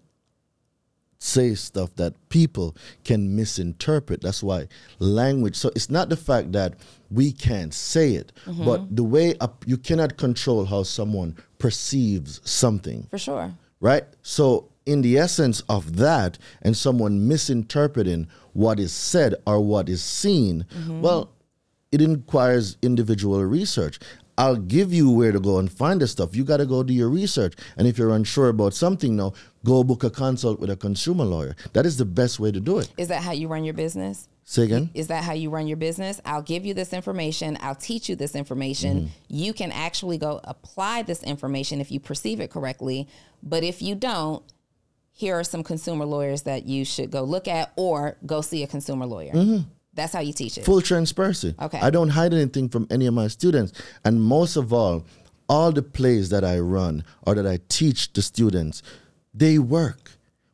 say 1.18 1.54
stuff 1.54 1.94
that 1.96 2.12
people 2.28 2.76
can 3.04 3.34
misinterpret. 3.34 4.20
That's 4.20 4.42
why 4.42 4.68
language. 4.98 5.56
So 5.56 5.70
it's 5.74 5.88
not 5.90 6.08
the 6.10 6.16
fact 6.16 6.52
that 6.52 6.74
we 7.10 7.32
can't 7.32 7.72
say 7.72 8.12
it, 8.14 8.32
Mm-hmm. 8.46 8.64
but 8.64 8.94
the 8.94 9.04
way 9.04 9.34
up, 9.40 9.64
you 9.66 9.76
cannot 9.76 10.16
control 10.18 10.64
how 10.66 10.82
someone 10.82 11.36
perceives 11.58 12.40
something. 12.44 13.06
For 13.10 13.18
sure. 13.18 13.52
right? 13.80 14.04
So, 14.22 14.68
in 14.86 15.00
the 15.00 15.16
essence 15.16 15.62
of 15.70 15.96
that, 15.96 16.36
and 16.60 16.76
someone 16.76 17.26
misinterpreting 17.26 18.28
what 18.52 18.78
is 18.78 18.92
said 18.92 19.34
or 19.46 19.58
what 19.60 19.88
is 19.88 20.02
seen, 20.04 20.66
well, 21.00 21.30
it 21.90 22.02
requires 22.02 22.76
individual 22.82 23.42
research. 23.44 23.98
I'll 24.36 24.56
give 24.56 24.92
you 24.92 25.10
where 25.10 25.32
to 25.32 25.40
go 25.40 25.58
and 25.58 25.70
find 25.70 26.00
the 26.00 26.08
stuff. 26.08 26.34
You 26.34 26.44
got 26.44 26.56
to 26.56 26.66
go 26.66 26.82
do 26.82 26.92
your 26.92 27.08
research. 27.08 27.54
And 27.76 27.86
if 27.86 27.98
you're 27.98 28.10
unsure 28.10 28.48
about 28.48 28.74
something 28.74 29.16
now, 29.16 29.32
go 29.64 29.84
book 29.84 30.04
a 30.04 30.10
consult 30.10 30.60
with 30.60 30.70
a 30.70 30.76
consumer 30.76 31.24
lawyer. 31.24 31.56
That 31.72 31.86
is 31.86 31.96
the 31.96 32.04
best 32.04 32.40
way 32.40 32.50
to 32.50 32.60
do 32.60 32.78
it. 32.78 32.92
Is 32.96 33.08
that 33.08 33.22
how 33.22 33.32
you 33.32 33.48
run 33.48 33.64
your 33.64 33.74
business? 33.74 34.28
Say 34.46 34.64
again? 34.64 34.90
Is 34.92 35.06
that 35.06 35.24
how 35.24 35.32
you 35.32 35.48
run 35.48 35.66
your 35.66 35.78
business? 35.78 36.20
I'll 36.24 36.42
give 36.42 36.66
you 36.66 36.74
this 36.74 36.92
information. 36.92 37.56
I'll 37.60 37.74
teach 37.74 38.08
you 38.08 38.16
this 38.16 38.34
information. 38.34 38.96
Mm-hmm. 38.98 39.08
You 39.28 39.52
can 39.54 39.72
actually 39.72 40.18
go 40.18 40.40
apply 40.44 41.02
this 41.02 41.22
information 41.22 41.80
if 41.80 41.90
you 41.90 41.98
perceive 41.98 42.40
it 42.40 42.50
correctly. 42.50 43.08
But 43.42 43.62
if 43.62 43.80
you 43.80 43.94
don't, 43.94 44.42
here 45.12 45.38
are 45.38 45.44
some 45.44 45.62
consumer 45.62 46.04
lawyers 46.04 46.42
that 46.42 46.66
you 46.66 46.84
should 46.84 47.10
go 47.10 47.22
look 47.22 47.46
at 47.48 47.72
or 47.76 48.18
go 48.26 48.40
see 48.40 48.62
a 48.64 48.66
consumer 48.66 49.06
lawyer. 49.06 49.32
That's 49.94 50.12
how 50.12 50.20
you 50.20 50.32
teach 50.32 50.58
it. 50.58 50.64
Full 50.64 50.80
transparency. 50.82 51.54
Okay. 51.60 51.78
I 51.80 51.90
don't 51.90 52.08
hide 52.10 52.34
anything 52.34 52.68
from 52.68 52.86
any 52.90 53.06
of 53.06 53.14
my 53.14 53.28
students. 53.28 53.72
And 54.04 54.22
most 54.22 54.56
of 54.56 54.72
all, 54.72 55.04
all 55.48 55.72
the 55.72 55.82
plays 55.82 56.30
that 56.30 56.44
I 56.44 56.58
run 56.58 57.04
or 57.26 57.34
that 57.34 57.46
I 57.46 57.58
teach 57.68 58.12
the 58.12 58.22
students, 58.22 58.82
they 59.32 59.58
work. 59.58 60.10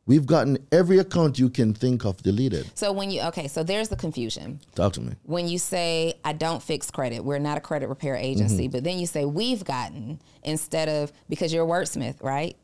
We've 0.07 0.25
gotten 0.25 0.57
every 0.71 0.97
account 0.97 1.39
you 1.39 1.49
can 1.49 1.73
think 1.73 2.03
of 2.05 2.21
deleted. 2.23 2.69
So 2.75 2.91
when 2.91 3.11
you, 3.11 3.21
okay, 3.27 3.47
so 3.47 3.63
there's 3.63 3.87
the 3.89 3.95
confusion. 3.95 4.59
Talk 4.75 4.93
to 4.93 5.01
me. 5.01 5.13
when 5.23 5.47
you 5.47 5.57
say 5.57 6.15
I 6.25 6.33
don't 6.33 6.61
fix 6.61 6.91
credit, 6.91 7.23
we're 7.23 7.39
not 7.39 7.57
a 7.57 7.61
credit 7.61 7.87
repair 7.87 8.15
agency, 8.15 8.63
Mm-hmm. 8.65 8.71
but 8.71 8.83
then 8.83 8.99
you 8.99 9.05
say 9.05 9.25
we've 9.25 9.63
gotten 9.63 10.19
instead 10.43 10.89
of 10.89 11.13
because 11.29 11.53
you're 11.53 11.63
a 11.63 11.67
wordsmith, 11.67 12.21
right? 12.21 12.57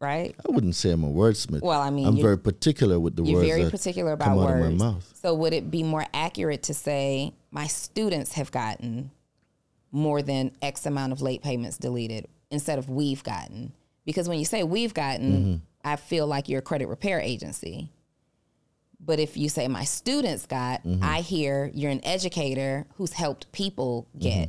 Right? 0.00 0.34
I 0.48 0.50
wouldn't 0.50 0.74
say 0.76 0.90
I'm 0.92 1.04
a 1.04 1.08
wordsmith. 1.08 1.60
Well, 1.60 1.80
I 1.80 1.90
mean, 1.90 2.06
I'm 2.06 2.20
very 2.20 2.38
particular 2.38 2.98
with 2.98 3.16
the 3.16 3.22
You're 3.22 3.36
words 3.40 3.48
very 3.48 3.64
that 3.64 3.70
particular 3.70 4.12
about 4.12 4.36
words. 4.38 4.82
So 5.14 5.34
would 5.34 5.52
it 5.52 5.70
be 5.70 5.82
more 5.82 6.06
accurate 6.14 6.62
to 6.64 6.74
say 6.74 7.34
my 7.50 7.66
students 7.66 8.32
have 8.32 8.50
gotten 8.50 9.10
more 9.92 10.22
than 10.22 10.52
X 10.62 10.86
amount 10.86 11.12
of 11.12 11.20
late 11.20 11.42
payments 11.42 11.76
deleted 11.76 12.28
instead 12.50 12.78
of 12.78 12.88
we've 12.88 13.22
gotten? 13.22 13.72
Because 14.06 14.26
when 14.26 14.38
you 14.38 14.44
say 14.46 14.62
we've 14.62 14.94
gotten, 14.94 15.32
Mm-hmm. 15.32 15.54
I 15.82 15.96
feel 15.96 16.26
like 16.26 16.48
you're 16.48 16.58
a 16.58 16.62
credit 16.62 16.88
repair 16.88 17.20
agency. 17.20 17.90
But 19.02 19.18
if 19.18 19.36
you 19.36 19.48
say 19.50 19.68
my 19.68 19.84
students 19.84 20.46
got, 20.46 20.82
Mm-hmm. 20.82 21.04
I 21.04 21.20
hear 21.20 21.70
you're 21.74 21.90
an 21.90 22.04
educator 22.04 22.86
who's 22.96 23.12
helped 23.12 23.52
people 23.52 24.06
get. 24.18 24.48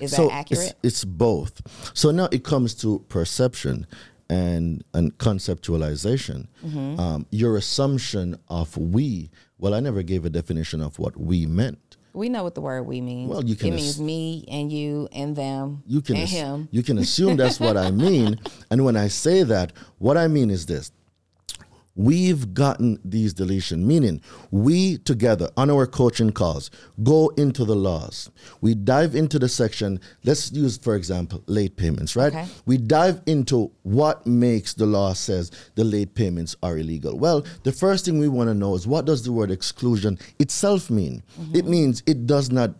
Is 0.00 0.12
Mm-hmm. 0.12 0.22
so 0.22 0.28
that 0.28 0.32
accurate? 0.34 0.74
It's, 0.84 1.02
it's 1.02 1.04
both. 1.04 1.60
So 1.96 2.12
now 2.12 2.28
it 2.30 2.44
comes 2.44 2.74
to 2.76 3.04
perception 3.08 3.86
and 4.28 4.82
and 4.94 5.16
conceptualization. 5.18 6.48
Mm-hmm. 6.64 6.98
Um, 7.00 7.26
your 7.30 7.56
assumption 7.56 8.38
of 8.48 8.76
we. 8.76 9.30
Well, 9.58 9.74
I 9.74 9.80
never 9.80 10.02
gave 10.02 10.24
a 10.24 10.30
definition 10.30 10.80
of 10.82 10.98
what 10.98 11.16
we 11.18 11.46
meant. 11.46 11.96
we 12.12 12.28
know 12.28 12.42
what 12.42 12.54
the 12.54 12.60
word 12.60 12.82
we 12.82 13.00
means. 13.00 13.28
Well, 13.30 13.44
you 13.44 13.56
can 13.56 13.68
it 13.72 13.74
ass- 13.76 13.80
means 13.82 14.00
me 14.00 14.44
and 14.48 14.72
you 14.72 15.08
and 15.12 15.36
them 15.36 15.82
You 15.86 16.00
can 16.00 16.16
and 16.16 16.24
ass- 16.24 16.30
him. 16.30 16.68
you 16.70 16.82
can 16.82 16.98
assume 16.98 17.36
that's 17.36 17.60
what 17.60 17.76
I 17.76 17.90
mean. 17.90 18.40
And 18.70 18.84
when 18.84 18.96
I 18.96 19.08
say 19.08 19.42
that, 19.44 19.72
what 19.98 20.16
I 20.16 20.26
mean 20.28 20.50
is 20.50 20.66
this. 20.66 20.90
We've 21.96 22.52
gotten 22.52 23.00
these 23.04 23.32
deletion, 23.32 23.86
meaning 23.86 24.20
we 24.50 24.98
together 24.98 25.50
on 25.56 25.70
our 25.70 25.86
coaching 25.86 26.30
calls 26.30 26.70
go 27.02 27.28
into 27.36 27.64
the 27.64 27.74
laws. 27.74 28.30
We 28.60 28.74
dive 28.74 29.14
into 29.14 29.38
the 29.38 29.48
section. 29.48 30.00
Let's 30.22 30.52
use, 30.52 30.76
for 30.76 30.94
example, 30.94 31.42
late 31.46 31.76
payments, 31.76 32.14
right? 32.14 32.34
Okay. 32.34 32.46
We 32.66 32.76
dive 32.76 33.22
into 33.26 33.72
what 33.82 34.26
makes 34.26 34.74
the 34.74 34.86
law 34.86 35.14
says 35.14 35.50
the 35.74 35.84
late 35.84 36.14
payments 36.14 36.54
are 36.62 36.76
illegal. 36.76 37.18
Well, 37.18 37.46
the 37.62 37.72
first 37.72 38.04
thing 38.04 38.18
we 38.18 38.28
want 38.28 38.48
to 38.48 38.54
know 38.54 38.74
is 38.74 38.86
what 38.86 39.06
does 39.06 39.24
the 39.24 39.32
word 39.32 39.50
exclusion 39.50 40.18
itself 40.38 40.90
mean? 40.90 41.22
Mm-hmm. 41.40 41.56
It 41.56 41.66
means 41.66 42.02
it 42.06 42.26
does 42.26 42.50
not 42.50 42.74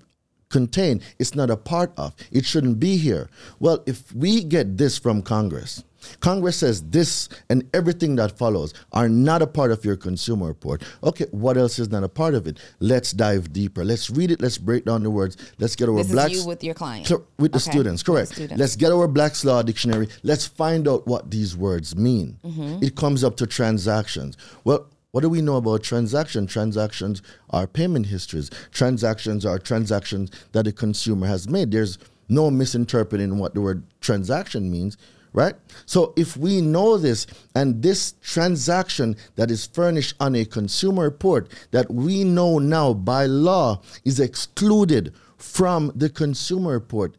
contain, 0.48 1.02
it's 1.18 1.34
not 1.34 1.50
a 1.50 1.56
part 1.56 1.92
of, 1.96 2.14
it 2.30 2.44
shouldn't 2.44 2.78
be 2.78 2.96
here. 2.96 3.28
Well, 3.58 3.82
if 3.86 4.12
we 4.14 4.44
get 4.44 4.76
this 4.76 4.98
from 4.98 5.22
Congress, 5.22 5.82
Congress 6.20 6.58
says 6.58 6.82
this 6.90 7.28
and 7.50 7.68
everything 7.74 8.16
that 8.16 8.38
follows 8.38 8.72
are 8.92 9.08
not 9.08 9.42
a 9.42 9.46
part 9.46 9.72
of 9.72 9.84
your 9.84 9.96
consumer 9.96 10.46
report. 10.46 10.82
Okay, 11.02 11.26
what 11.30 11.56
else 11.56 11.78
is 11.78 11.90
not 11.90 12.04
a 12.04 12.08
part 12.08 12.34
of 12.34 12.46
it? 12.46 12.60
Let's 12.78 13.12
dive 13.12 13.52
deeper. 13.52 13.84
Let's 13.84 14.10
read 14.10 14.30
it. 14.30 14.40
Let's 14.40 14.58
break 14.58 14.84
down 14.84 15.02
the 15.02 15.10
words. 15.10 15.36
Let's 15.58 15.74
get 15.74 15.88
our 15.88 15.96
This 15.96 16.12
black 16.12 16.30
you 16.30 16.46
with 16.46 16.62
your 16.62 16.74
client. 16.74 17.08
Cor- 17.08 17.24
with 17.38 17.52
the 17.52 17.60
students, 17.60 18.02
with 18.02 18.06
the 18.06 18.12
correct. 18.12 18.32
students. 18.34 18.60
Let's 18.60 18.76
get 18.76 18.92
our 18.92 19.08
Black's 19.08 19.44
Law 19.44 19.62
Dictionary. 19.62 20.08
Let's 20.22 20.46
find 20.46 20.86
out 20.86 21.06
what 21.06 21.30
these 21.30 21.56
words 21.56 21.96
mean. 21.96 22.38
Mm-hmm. 22.44 22.84
It 22.84 22.96
comes 22.96 23.24
up 23.24 23.36
to 23.38 23.46
transactions. 23.46 24.36
Well, 24.64 24.86
What 25.16 25.22
do 25.22 25.30
we 25.30 25.40
know 25.40 25.56
about 25.56 25.82
transaction? 25.82 26.46
Transactions 26.46 27.22
are 27.48 27.66
payment 27.66 28.04
histories. 28.04 28.50
Transactions 28.70 29.46
are 29.46 29.58
transactions 29.58 30.30
that 30.52 30.66
a 30.66 30.72
consumer 30.72 31.26
has 31.26 31.48
made. 31.48 31.70
There's 31.70 31.96
no 32.28 32.50
misinterpreting 32.50 33.38
what 33.38 33.54
the 33.54 33.62
word 33.62 33.82
transaction 34.02 34.70
means, 34.70 34.98
right? 35.32 35.54
So 35.86 36.12
if 36.18 36.36
we 36.36 36.60
know 36.60 36.98
this 36.98 37.26
and 37.54 37.82
this 37.82 38.12
transaction 38.22 39.16
that 39.36 39.50
is 39.50 39.66
furnished 39.66 40.16
on 40.20 40.34
a 40.34 40.44
consumer 40.44 41.04
report 41.04 41.50
that 41.70 41.90
we 41.90 42.22
know 42.22 42.58
now 42.58 42.92
by 42.92 43.24
law 43.24 43.80
is 44.04 44.20
excluded 44.20 45.14
from 45.38 45.92
the 45.94 46.10
consumer 46.10 46.72
report, 46.72 47.16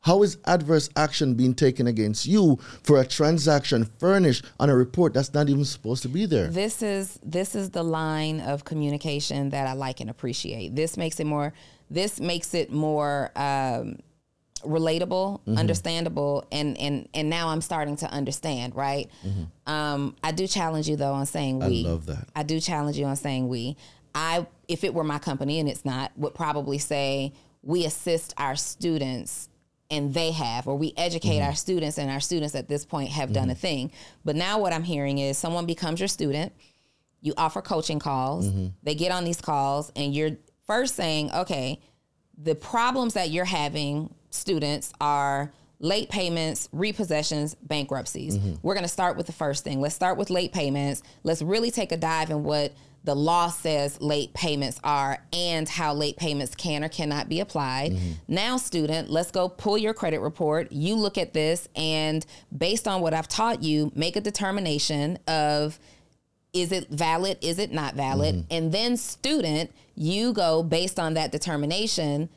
how 0.00 0.22
is 0.22 0.38
adverse 0.46 0.88
action 0.96 1.34
being 1.34 1.54
taken 1.54 1.86
against 1.86 2.26
you 2.26 2.58
for 2.82 3.00
a 3.00 3.06
transaction 3.06 3.84
furnished 3.98 4.44
on 4.58 4.70
a 4.70 4.74
report 4.74 5.12
that's 5.12 5.34
not 5.34 5.48
even 5.48 5.64
supposed 5.64 6.02
to 6.02 6.08
be 6.08 6.26
there? 6.26 6.48
This 6.48 6.82
is 6.82 7.18
this 7.22 7.54
is 7.54 7.70
the 7.70 7.82
line 7.82 8.40
of 8.40 8.64
communication 8.64 9.50
that 9.50 9.66
I 9.66 9.74
like 9.74 10.00
and 10.00 10.08
appreciate. 10.08 10.74
This 10.74 10.96
makes 10.96 11.20
it 11.20 11.26
more. 11.26 11.52
This 11.90 12.20
makes 12.20 12.54
it 12.54 12.72
more. 12.72 13.30
Um, 13.36 13.98
relatable, 14.62 15.40
mm-hmm. 15.40 15.56
understandable, 15.56 16.46
and 16.52 16.76
and 16.76 17.08
and 17.14 17.30
now 17.30 17.48
I'm 17.48 17.62
starting 17.62 17.96
to 17.96 18.10
understand. 18.10 18.76
Right. 18.76 19.10
Mm-hmm. 19.24 19.72
Um, 19.72 20.16
I 20.22 20.32
do 20.32 20.46
challenge 20.46 20.86
you 20.86 20.96
though 20.96 21.14
on 21.14 21.24
saying 21.24 21.60
we. 21.60 21.86
I 21.86 21.88
love 21.88 22.04
that. 22.06 22.28
I 22.36 22.42
do 22.42 22.60
challenge 22.60 22.98
you 22.98 23.06
on 23.06 23.16
saying 23.16 23.48
we. 23.48 23.78
I, 24.14 24.46
if 24.68 24.84
it 24.84 24.92
were 24.92 25.04
my 25.04 25.18
company 25.18 25.60
and 25.60 25.68
it's 25.68 25.84
not, 25.84 26.12
would 26.16 26.34
probably 26.34 26.78
say 26.78 27.32
we 27.62 27.84
assist 27.84 28.34
our 28.36 28.56
students 28.56 29.49
and 29.90 30.14
they 30.14 30.30
have, 30.32 30.66
or 30.66 30.76
we 30.76 30.92
educate 30.96 31.38
mm-hmm. 31.38 31.48
our 31.48 31.54
students, 31.54 31.98
and 31.98 32.10
our 32.10 32.20
students 32.20 32.54
at 32.54 32.68
this 32.68 32.84
point 32.84 33.10
have 33.10 33.28
mm-hmm. 33.28 33.34
done 33.34 33.50
a 33.50 33.52
mm-hmm. 33.52 33.60
thing. 33.60 33.92
But 34.24 34.36
now 34.36 34.58
what 34.58 34.72
I'm 34.72 34.84
hearing 34.84 35.18
is 35.18 35.38
someone 35.38 35.66
becomes 35.66 36.00
your 36.00 36.08
student, 36.08 36.52
you 37.20 37.34
offer 37.36 37.60
coaching 37.60 37.98
calls, 37.98 38.48
mm-hmm. 38.48 38.68
they 38.82 38.94
get 38.94 39.12
on 39.12 39.24
these 39.24 39.40
calls, 39.40 39.92
and 39.96 40.14
you're 40.14 40.36
first 40.66 40.94
saying, 40.94 41.30
okay, 41.32 41.80
the 42.42 42.54
problems 42.54 43.14
that 43.14 43.30
you're 43.30 43.44
having, 43.44 44.14
students, 44.30 44.92
are 45.00 45.52
late 45.80 46.10
payments, 46.10 46.68
repossessions, 46.72 47.56
bankruptcies. 47.62 48.36
Mm-hmm. 48.36 48.54
We're 48.62 48.74
going 48.74 48.84
to 48.84 48.88
start 48.88 49.16
with 49.16 49.26
the 49.26 49.32
first 49.32 49.64
thing. 49.64 49.80
Let's 49.80 49.94
start 49.94 50.18
with 50.18 50.30
late 50.30 50.52
payments. 50.52 51.02
Let's 51.22 51.42
really 51.42 51.70
take 51.70 51.90
a 51.90 51.96
dive 51.96 52.30
in 52.30 52.44
what 52.44 52.72
the 53.04 53.14
law 53.14 53.48
says 53.48 54.00
late 54.00 54.34
payments 54.34 54.78
are 54.84 55.18
and 55.32 55.68
how 55.68 55.94
late 55.94 56.16
payments 56.16 56.54
can 56.54 56.84
or 56.84 56.88
cannot 56.88 57.28
be 57.28 57.40
applied. 57.40 57.92
Mm-hmm. 57.92 58.10
Now, 58.28 58.56
student, 58.58 59.08
let's 59.08 59.30
go 59.30 59.48
pull 59.48 59.78
your 59.78 59.94
credit 59.94 60.20
report. 60.20 60.70
You 60.70 60.96
look 60.96 61.16
at 61.16 61.32
this 61.32 61.68
and 61.74 62.24
based 62.56 62.86
on 62.86 63.00
what 63.00 63.14
I've 63.14 63.28
taught 63.28 63.62
you, 63.62 63.90
make 63.94 64.16
a 64.16 64.20
determination 64.20 65.18
of 65.26 65.78
is 66.52 66.72
it 66.72 66.88
valid, 66.90 67.38
is 67.40 67.58
it 67.58 67.72
not 67.72 67.94
valid? 67.94 68.34
Mm-hmm. 68.34 68.46
And 68.54 68.72
then, 68.72 68.96
student, 68.96 69.72
you 69.94 70.32
go 70.32 70.62
based 70.62 70.98
on 70.98 71.14
that 71.14 71.32
determination, 71.32 72.28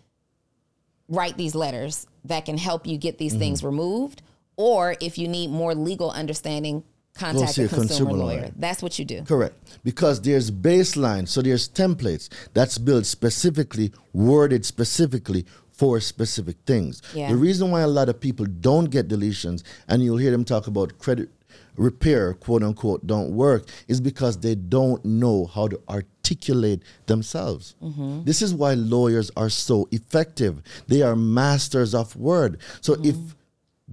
write 1.10 1.36
these 1.36 1.56
letters 1.56 2.08
that 2.26 2.46
can 2.46 2.58
help 2.58 2.88
you 2.88 2.98
get 2.98 3.18
these 3.18 3.34
mm-hmm. 3.34 3.40
things 3.40 3.64
removed. 3.64 4.22
Or 4.56 4.96
if 5.02 5.18
you 5.18 5.28
need 5.28 5.50
more 5.50 5.74
legal 5.74 6.12
understanding, 6.12 6.84
contact 7.16 7.58
a 7.58 7.68
consumer, 7.68 7.70
consumer 7.70 8.14
lawyer. 8.14 8.42
lawyer. 8.42 8.52
That's 8.56 8.82
what 8.82 8.98
you 8.98 9.06
do. 9.06 9.24
Correct. 9.24 9.56
Because 9.84 10.22
there's 10.22 10.52
baseline, 10.52 11.28
so 11.28 11.42
there's 11.42 11.70
templates 11.70 12.30
that's 12.54 12.78
built 12.78 13.06
specifically, 13.06 13.92
worded 14.14 14.66
specifically 14.66 15.46
for 15.72 16.00
specific 16.00 16.58
things. 16.66 17.02
Yeah. 17.14 17.30
The 17.30 17.36
reason 17.36 17.72
why 17.72 17.82
a 17.82 17.88
lot 17.88 18.10
of 18.10 18.20
people 18.20 18.46
don't 18.46 18.86
get 18.86 19.08
deletions, 19.08 19.64
and 19.88 20.04
you'll 20.04 20.18
hear 20.18 20.32
them 20.32 20.46
talk 20.46 20.68
about 20.68 20.98
credit 21.00 21.30
repair, 21.76 22.34
quote 22.36 22.64
unquote, 22.64 23.06
don't 23.08 23.32
work, 23.32 23.68
is 23.88 24.00
because 24.00 24.38
they 24.40 24.56
don't 24.56 25.04
know 25.04 25.46
how 25.46 25.68
to 25.68 25.82
articulate 25.90 26.84
themselves. 27.08 27.76
Mm-hmm. 27.82 28.24
This 28.24 28.42
is 28.42 28.54
why 28.54 28.76
lawyers 28.76 29.32
are 29.36 29.50
so 29.50 29.88
effective. 29.92 30.62
They 30.88 31.02
are 31.02 31.16
masters 31.16 31.96
of 31.96 32.16
word. 32.16 32.60
So 32.82 32.94
mm-hmm. 32.94 33.06
if 33.06 33.36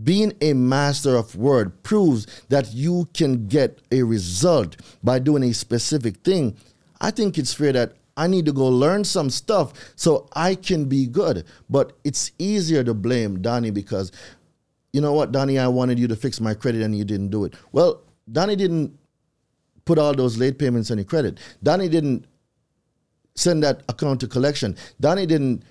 being 0.02 0.32
a 0.40 0.52
master 0.52 1.16
of 1.16 1.34
word 1.36 1.82
proves 1.82 2.26
that 2.48 2.72
you 2.72 3.08
can 3.14 3.46
get 3.46 3.80
a 3.90 4.02
result 4.02 4.76
by 5.02 5.18
doing 5.18 5.42
a 5.42 5.52
specific 5.52 6.18
thing. 6.18 6.56
I 7.00 7.10
think 7.10 7.38
it's 7.38 7.54
fair 7.54 7.72
that 7.72 7.94
I 8.16 8.26
need 8.26 8.46
to 8.46 8.52
go 8.52 8.66
learn 8.66 9.04
some 9.04 9.30
stuff 9.30 9.72
so 9.96 10.28
I 10.34 10.54
can 10.54 10.84
be 10.84 11.06
good. 11.06 11.44
But 11.68 11.92
it's 12.04 12.32
easier 12.38 12.84
to 12.84 12.94
blame 12.94 13.38
Donni 13.38 13.72
because, 13.72 14.12
you 14.92 15.00
know 15.00 15.12
what, 15.12 15.32
Donni, 15.32 15.60
I 15.60 15.68
wanted 15.68 15.98
you 15.98 16.08
to 16.08 16.16
fix 16.16 16.40
my 16.40 16.54
credit 16.54 16.82
and 16.82 16.96
you 16.96 17.04
didn't 17.04 17.28
do 17.30 17.44
it. 17.44 17.54
Well, 17.72 18.02
Donni 18.30 18.56
didn't 18.56 18.98
put 19.84 19.98
all 19.98 20.14
those 20.14 20.38
late 20.38 20.58
payments 20.58 20.90
on 20.90 20.98
your 20.98 21.04
credit. 21.04 21.38
Donni 21.64 21.90
didn't 21.90 22.26
send 23.34 23.62
that 23.62 23.82
account 23.88 24.20
to 24.20 24.28
collection. 24.28 24.76
Donni 25.02 25.26
didn't 25.26 25.64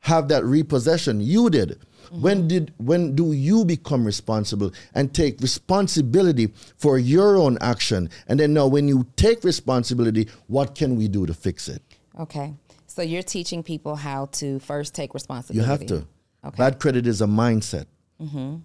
have 0.00 0.28
that 0.28 0.44
repossession. 0.44 1.20
You 1.20 1.50
did. 1.50 1.80
Mm-hmm. 2.08 2.22
When 2.22 2.48
did 2.48 2.74
when 2.78 3.14
do 3.14 3.32
you 3.32 3.64
become 3.64 4.04
responsible 4.04 4.72
and 4.94 5.14
take 5.14 5.40
responsibility 5.40 6.52
for 6.76 6.98
your 6.98 7.36
own 7.36 7.58
action? 7.60 8.10
And 8.28 8.40
then 8.40 8.54
now 8.54 8.66
when 8.66 8.88
you 8.88 9.06
take 9.16 9.44
responsibility, 9.44 10.28
what 10.46 10.74
can 10.74 10.96
we 10.96 11.08
do 11.08 11.26
to 11.26 11.34
fix 11.34 11.68
it? 11.68 11.82
Okay. 12.18 12.54
So 12.86 13.02
you're 13.02 13.22
teaching 13.22 13.62
people 13.62 13.94
how 13.96 14.26
to 14.32 14.58
first 14.60 14.94
take 14.94 15.14
responsibility. 15.14 15.64
You 15.64 15.70
have 15.70 15.86
to. 15.86 16.06
Okay. 16.44 16.56
Bad 16.56 16.80
credit 16.80 17.06
is 17.06 17.20
a 17.20 17.26
mindset. 17.26 17.86
Mm-hmm. 18.20 18.56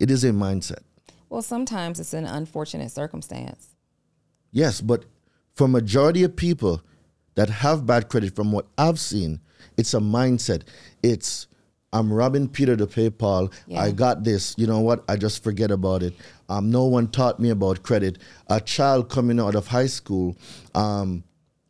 It 0.00 0.10
is 0.10 0.24
a 0.24 0.30
mindset. 0.30 0.80
Well, 1.28 1.42
sometimes 1.42 1.98
it's 1.98 2.12
an 2.12 2.26
unfortunate 2.26 2.90
circumstance. 2.90 3.74
Yes, 4.52 4.80
but 4.80 5.04
for 5.54 5.66
majority 5.66 6.22
of 6.22 6.36
people 6.36 6.82
that 7.34 7.48
have 7.48 7.86
bad 7.86 8.08
credit, 8.08 8.36
from 8.36 8.52
what 8.52 8.66
I've 8.78 9.00
seen, 9.00 9.40
it's 9.76 9.94
a 9.94 9.98
mindset. 9.98 10.62
It's 11.02 11.48
I'm 11.94 12.12
robbing 12.12 12.48
Peter 12.48 12.76
to 12.76 12.86
pay 12.86 13.08
Paul. 13.08 13.50
Yeah. 13.66 13.80
I 13.80 13.92
got 13.92 14.24
this. 14.24 14.54
You 14.58 14.66
know 14.66 14.80
what? 14.80 15.04
I 15.08 15.16
just 15.16 15.44
forget 15.44 15.70
about 15.70 16.02
it. 16.02 16.12
Um, 16.48 16.70
no 16.70 16.84
one 16.84 17.08
taught 17.08 17.38
me 17.38 17.50
about 17.50 17.82
credit. 17.82 18.18
A 18.50 18.60
child 18.60 19.08
coming 19.08 19.38
out 19.40 19.54
of 19.54 19.68
high 19.68 19.86
school, 19.86 20.36
um, 20.74 21.22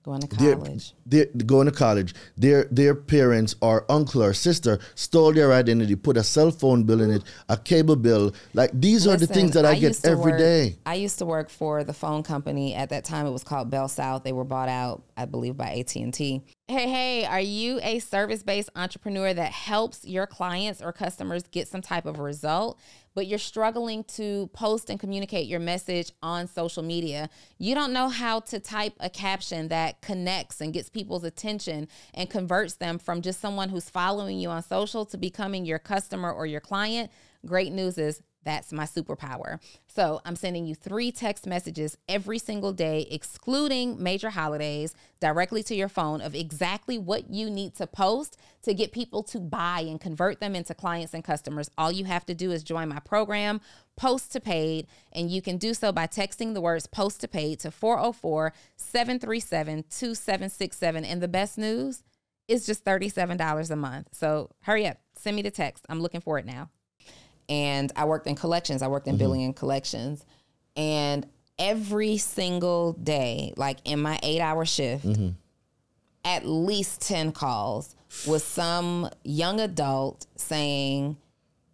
Going 0.05 0.21
to 0.21 0.27
college. 0.27 0.93
They're, 1.07 1.29
they're, 1.33 1.47
going 1.47 1.65
to 1.65 1.73
college. 1.73 2.15
Their 2.37 2.65
their 2.65 2.95
parents 2.95 3.57
or 3.63 3.91
uncle 3.91 4.23
or 4.23 4.35
sister 4.35 4.79
stole 4.95 5.33
their 5.33 5.51
identity, 5.55 5.97
put 5.97 6.19
a 6.19 6.23
cell 6.23 6.51
phone 6.51 6.85
bill 6.85 7.01
in 7.01 7.11
it, 7.11 7.23
a 7.49 7.57
cable 7.57 7.97
bill. 7.97 8.35
Like 8.53 8.71
these 8.75 9.07
Listen, 9.07 9.15
are 9.15 9.27
the 9.27 9.33
things 9.33 9.53
that 9.53 9.65
I, 9.65 9.71
I 9.71 9.79
get 9.79 10.05
every 10.05 10.33
work, 10.33 10.39
day. 10.39 10.77
I 10.85 10.97
used 10.97 11.19
to 11.21 11.25
work 11.25 11.49
for 11.49 11.85
the 11.85 11.95
phone 11.95 12.23
company. 12.23 12.75
At 12.75 12.91
that 12.91 13.07
time, 13.07 13.25
it 13.27 13.31
was 13.31 13.45
called 13.45 13.71
BellSouth. 13.71 14.25
They 14.25 14.35
were 14.35 14.45
bought 14.45 14.69
out, 14.69 15.03
I 15.17 15.25
believe, 15.25 15.57
by 15.57 15.73
AT 15.73 15.97
and 15.97 16.13
T. 16.13 16.43
Hey, 16.67 16.89
hey, 16.89 17.25
are 17.27 17.41
you 17.41 17.79
a 17.83 17.99
service 17.99 18.43
based 18.43 18.71
entrepreneur 18.75 19.35
that 19.35 19.53
helps 19.53 20.05
your 20.07 20.27
clients 20.27 20.81
or 20.81 20.93
customers 20.93 21.43
get 21.43 21.69
some 21.69 21.83
type 21.83 22.07
of 22.07 22.19
result? 22.19 22.79
but 23.15 23.27
you're 23.27 23.39
struggling 23.39 24.05
to 24.05 24.49
post 24.53 24.91
and 24.91 24.99
communicate 24.99 25.47
your 25.47 25.61
message 25.61 26.13
on 26.23 26.47
social 26.47 26.83
media. 26.83 27.31
You 27.59 27.75
don't 27.75 27.93
know 27.93 28.09
how 28.09 28.41
to 28.41 28.59
type 28.59 28.95
a 29.01 29.09
caption 29.09 29.69
that 29.69 30.01
connects 30.03 30.61
and 30.61 30.73
gets 30.73 30.91
people's 30.91 31.25
attention 31.25 31.89
and 32.13 32.29
converts 32.29 32.75
them 32.75 32.99
from 32.99 33.23
just 33.23 33.41
someone 33.41 33.69
who's 33.69 33.89
following 33.89 34.39
you 34.39 34.51
on 34.51 34.63
social 34.63 35.05
to 35.07 35.17
becoming 35.17 35.65
your 35.65 35.79
customer 35.79 36.33
or 36.33 36.47
your 36.47 36.61
client. 36.61 37.11
Great 37.47 37.73
news 37.73 37.99
is 37.99 38.23
that's 38.45 38.73
my 38.73 38.85
superpower. 38.85 39.59
So 39.87 40.21
I'm 40.25 40.37
sending 40.37 40.67
you 40.67 40.75
three 40.75 41.11
text 41.11 41.47
messages 41.47 41.97
every 42.09 42.39
single 42.39 42.73
day, 42.73 43.07
excluding 43.11 44.03
major 44.03 44.31
holidays, 44.31 44.95
directly 45.21 45.63
to 45.65 45.75
your 45.75 45.89
phone 45.89 46.21
of 46.21 46.35
exactly 46.35 46.99
what 46.99 47.31
you 47.31 47.49
need 47.49 47.75
to 47.77 47.87
post 47.87 48.37
to 48.63 48.75
get 48.75 48.93
people 48.93 49.23
to 49.23 49.41
buy 49.41 49.81
and 49.81 50.01
convert 50.01 50.41
them 50.41 50.55
into 50.55 50.75
clients 50.75 51.15
and 51.15 51.25
customers. 51.25 51.71
All 51.79 51.91
you 51.91 52.05
have 52.05 52.27
to 52.27 52.35
do 52.35 52.51
is 52.51 52.63
join 52.63 52.89
my 52.89 53.01
program, 53.01 53.61
Post 53.97 54.33
to 54.33 54.41
Paid, 54.41 54.87
and 55.13 55.31
you 55.31 55.41
can 55.41 55.57
do 55.57 55.73
so 55.73 55.93
by 55.93 56.07
texting 56.07 56.55
the 56.55 56.61
words 56.61 56.87
Post 56.87 57.21
to 57.21 57.29
Paid 57.29 57.61
to 57.61 57.71
404 57.71 58.53
737 58.77 59.85
2767. 59.85 61.05
And 61.05 61.23
the 61.23 61.29
best 61.29 61.59
news 61.59 62.03
is 62.49 62.67
just 62.67 62.85
$37 62.85 63.71
a 63.71 63.77
month. 63.77 64.09
So 64.13 64.51
hurry 64.63 64.87
up, 64.87 64.99
send 65.15 65.37
me 65.37 65.43
the 65.43 65.51
text. 65.51 65.87
I'm 65.89 66.01
looking 66.01 66.21
for 66.21 66.39
it 66.39 66.45
now 66.45 66.71
and 67.49 67.93
I 67.97 68.05
worked 68.05 68.27
in 68.27 68.35
collections. 68.35 68.83
I 68.83 68.89
worked 68.89 69.07
in 69.07 69.15
mm-hmm. 69.15 69.19
billing 69.19 69.43
and 69.43 69.57
collections. 69.57 70.25
And 70.77 71.27
every 71.59 72.17
single 72.17 72.95
day, 72.95 73.53
like 73.57 73.79
in 73.85 74.01
my 74.01 74.19
eight 74.23 74.41
hour 74.41 74.65
shift, 74.65 75.07
mm-hmm. 75.07 75.31
at 76.25 76.47
least 76.47 77.01
10 77.03 77.33
calls 77.33 77.95
with 78.27 78.43
some 78.43 79.09
young 79.23 79.61
adult 79.61 80.27
saying, 80.37 81.17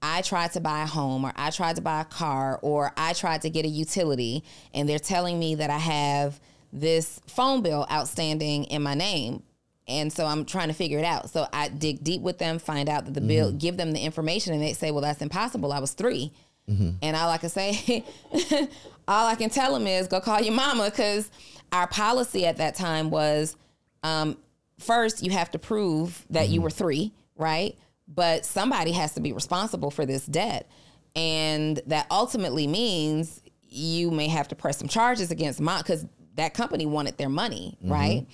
I 0.03 0.23
tried 0.23 0.53
to 0.53 0.61
buy 0.61 0.83
a 0.83 0.87
home 0.87 1.25
or 1.25 1.33
I 1.37 1.51
tried 1.51 1.77
to 1.77 1.83
buy 1.83 2.01
a 2.01 2.07
car 2.07 2.59
or 2.63 2.93
I 2.97 3.13
tried 3.13 3.43
to 3.43 3.51
get 3.51 3.67
a 3.67 3.69
utility 3.69 4.45
and 4.73 4.89
they're 4.89 4.99
telling 4.99 5.39
me 5.39 5.57
that 5.57 5.69
I 5.71 5.79
have 5.79 6.41
this 6.73 7.21
phone 7.27 7.63
bill 7.63 7.87
outstanding 7.91 8.65
in 8.65 8.83
my 8.83 8.95
name 8.95 9.43
and 9.91 10.13
so 10.13 10.25
I'm 10.25 10.45
trying 10.45 10.69
to 10.69 10.75
figure 10.75 10.99
it 10.99 11.05
out. 11.05 11.31
So 11.31 11.47
I 11.53 11.69
dig 11.69 12.03
deep 12.03 12.23
with 12.23 12.39
them, 12.39 12.59
find 12.59 12.89
out 12.89 13.05
that 13.05 13.15
the 13.15 13.21
bill, 13.21 13.49
mm-hmm. 13.49 13.59
give 13.59 13.77
them 13.77 13.93
the 13.93 14.01
information, 14.01 14.55
and 14.55 14.63
they 14.63 14.73
say, 14.73 14.91
"Well, 14.91 15.03
that's 15.03 15.21
impossible. 15.21 15.73
I 15.73 15.81
was 15.81 15.93
3 15.93 16.33
mm-hmm. 16.69 16.91
And 17.03 17.17
all 17.17 17.29
I 17.29 17.39
can 17.39 17.51
say, 17.51 18.05
all 19.09 19.27
I 19.27 19.35
can 19.35 19.51
tell 19.51 19.75
them 19.75 19.87
is 19.87 20.07
go 20.07 20.21
call 20.21 20.41
your 20.41 20.55
mama 20.55 20.85
because 20.85 21.31
our 21.73 21.87
policy 21.87 22.47
at 22.47 22.57
that 22.59 22.75
time 22.75 23.11
was 23.11 23.57
um, 24.03 24.37
first 24.79 25.23
you 25.23 25.31
have 25.31 25.51
to 25.51 25.59
prove 25.59 26.25
that 26.31 26.49
you 26.49 26.63
were 26.63 26.71
three, 26.71 27.13
right? 27.37 27.77
But 28.09 28.45
somebody 28.45 28.93
has 28.93 29.15
to 29.15 29.21
be 29.21 29.33
responsible 29.33 29.91
for 29.91 30.07
this 30.07 30.27
debt. 30.27 30.69
And 31.15 31.81
that 31.87 32.07
ultimately 32.11 32.67
means 32.67 33.43
you 33.69 34.11
may 34.11 34.29
have 34.29 34.49
to 34.49 34.55
press 34.55 34.79
some 34.79 34.89
charges 34.89 35.31
against 35.31 35.61
mom 35.61 35.79
because 35.79 36.07
that 36.35 36.55
company 36.55 36.87
wanted 36.87 37.19
their 37.19 37.29
money, 37.29 37.77
right? 37.83 38.27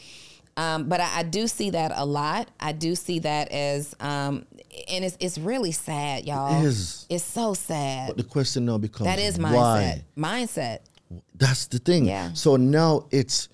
Um, 0.56 0.88
but 0.88 1.00
I, 1.00 1.18
I 1.18 1.22
do 1.22 1.46
see 1.46 1.70
that 1.70 1.92
a 1.94 2.06
lot. 2.06 2.50
I 2.58 2.72
do 2.72 2.94
see 2.94 3.18
that 3.20 3.50
as, 3.50 3.94
um, 4.00 4.46
and 4.88 5.04
it's 5.04 5.16
it's 5.20 5.38
really 5.38 5.72
sad, 5.72 6.24
y'all. 6.24 6.62
It 6.62 6.66
is. 6.66 7.06
It's 7.08 7.24
so 7.24 7.54
sad. 7.54 8.08
But 8.08 8.16
the 8.16 8.24
question 8.24 8.64
now 8.64 8.78
becomes 8.78 9.06
that 9.06 9.18
is 9.18 9.38
mindset. 9.38 9.52
why? 9.52 10.04
mindset. 10.16 10.78
Mindset. 10.78 10.78
That's 11.34 11.66
the 11.66 11.78
thing. 11.78 12.06
Yeah. 12.06 12.32
So 12.32 12.56
now 12.56 13.06
it's 13.10 13.48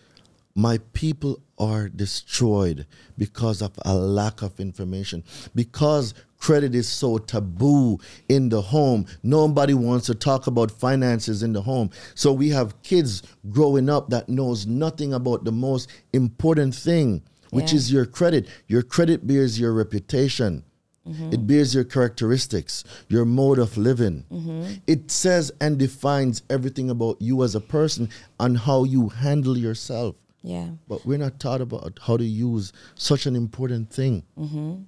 my 0.55 0.79
people 0.93 1.41
are 1.59 1.89
destroyed 1.89 2.87
because 3.17 3.63
of 3.63 3.73
a 3.85 3.95
lack 3.95 4.43
of 4.43 4.59
information. 4.61 5.25
Because 5.55 6.15
credit 6.43 6.75
is 6.75 6.89
so 6.89 7.19
taboo 7.19 7.99
in 8.29 8.49
the 8.49 8.61
home. 8.61 9.07
Nobody 9.23 9.75
wants 9.75 10.07
to 10.07 10.15
talk 10.15 10.49
about 10.49 10.73
finances 10.73 11.45
in 11.45 11.53
the 11.53 11.63
home. 11.63 11.89
So 12.17 12.33
we 12.33 12.49
have 12.51 12.75
kids 12.83 13.23
growing 13.51 13.89
up 13.89 14.11
that 14.11 14.29
knows 14.29 14.67
nothing 14.67 15.15
about 15.15 15.45
the 15.45 15.53
most 15.53 15.89
important 16.13 16.75
thing, 16.75 17.23
which 17.51 17.71
Yeah. 17.71 17.79
is 17.79 17.93
your 17.93 18.07
credit. 18.07 18.49
Your 18.67 18.83
credit 18.83 19.25
bears 19.25 19.61
your 19.61 19.73
reputation. 19.73 20.65
Mm-hmm. 21.09 21.33
It 21.33 21.47
bears 21.47 21.75
your 21.77 21.85
characteristics, 21.85 22.83
your 23.09 23.25
mode 23.25 23.59
of 23.61 23.77
living. 23.77 24.25
Mm-hmm. 24.33 24.75
It 24.89 25.11
says 25.13 25.53
and 25.61 25.79
defines 25.79 26.43
everything 26.51 26.91
about 26.91 27.23
you 27.23 27.43
as 27.45 27.55
a 27.55 27.61
person 27.61 28.09
and 28.41 28.59
how 28.59 28.83
you 28.85 29.09
handle 29.11 29.57
yourself. 29.57 30.17
Yeah. 30.43 30.71
But 30.89 31.07
we're 31.07 31.19
not 31.19 31.39
taught 31.39 31.61
about 31.61 31.99
how 32.07 32.17
to 32.17 32.25
use 32.25 32.73
such 32.97 33.27
an 33.27 33.37
important 33.37 33.91
thing. 33.91 34.25
Mm-hmm. 34.37 34.83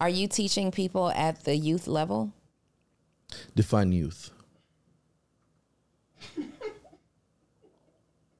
Are 0.00 0.08
you 0.08 0.28
teaching 0.28 0.70
people 0.70 1.10
at 1.10 1.44
the 1.44 1.56
youth 1.56 1.86
level? 1.86 2.32
Define 3.54 3.92
youth. 3.92 4.30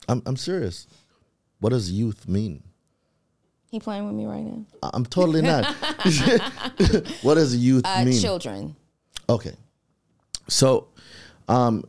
I'm, 0.09 0.23
I'm 0.25 0.37
serious. 0.37 0.87
What 1.61 1.71
does 1.71 1.91
youth 1.91 2.29
mean? 2.29 2.63
He 3.71 3.79
playing 3.81 4.07
with 4.07 4.15
me 4.15 4.25
right 4.25 4.43
now. 4.43 4.65
I'm 4.83 5.05
totally 5.05 5.43
not. 5.43 5.67
what 7.23 7.35
does 7.35 7.55
youth 7.55 7.83
Uh, 7.85 8.05
mean? 8.05 8.19
children. 8.19 8.77
Okay. 9.29 9.55
So, 10.49 10.89
um, 11.49 11.85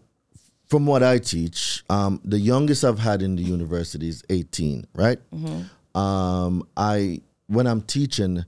from 0.66 0.86
what 0.86 1.02
I 1.04 1.20
teach, 1.20 1.84
um, 1.90 2.20
the 2.26 2.38
youngest 2.38 2.84
I've 2.84 3.00
had 3.00 3.22
in 3.22 3.38
the 3.38 3.44
university 3.44 4.10
is 4.10 4.24
18, 4.30 4.86
right? 4.94 5.20
Um, 5.96 6.68
I 6.76 7.22
when 7.48 7.66
I'm 7.66 7.82
teaching, 7.82 8.44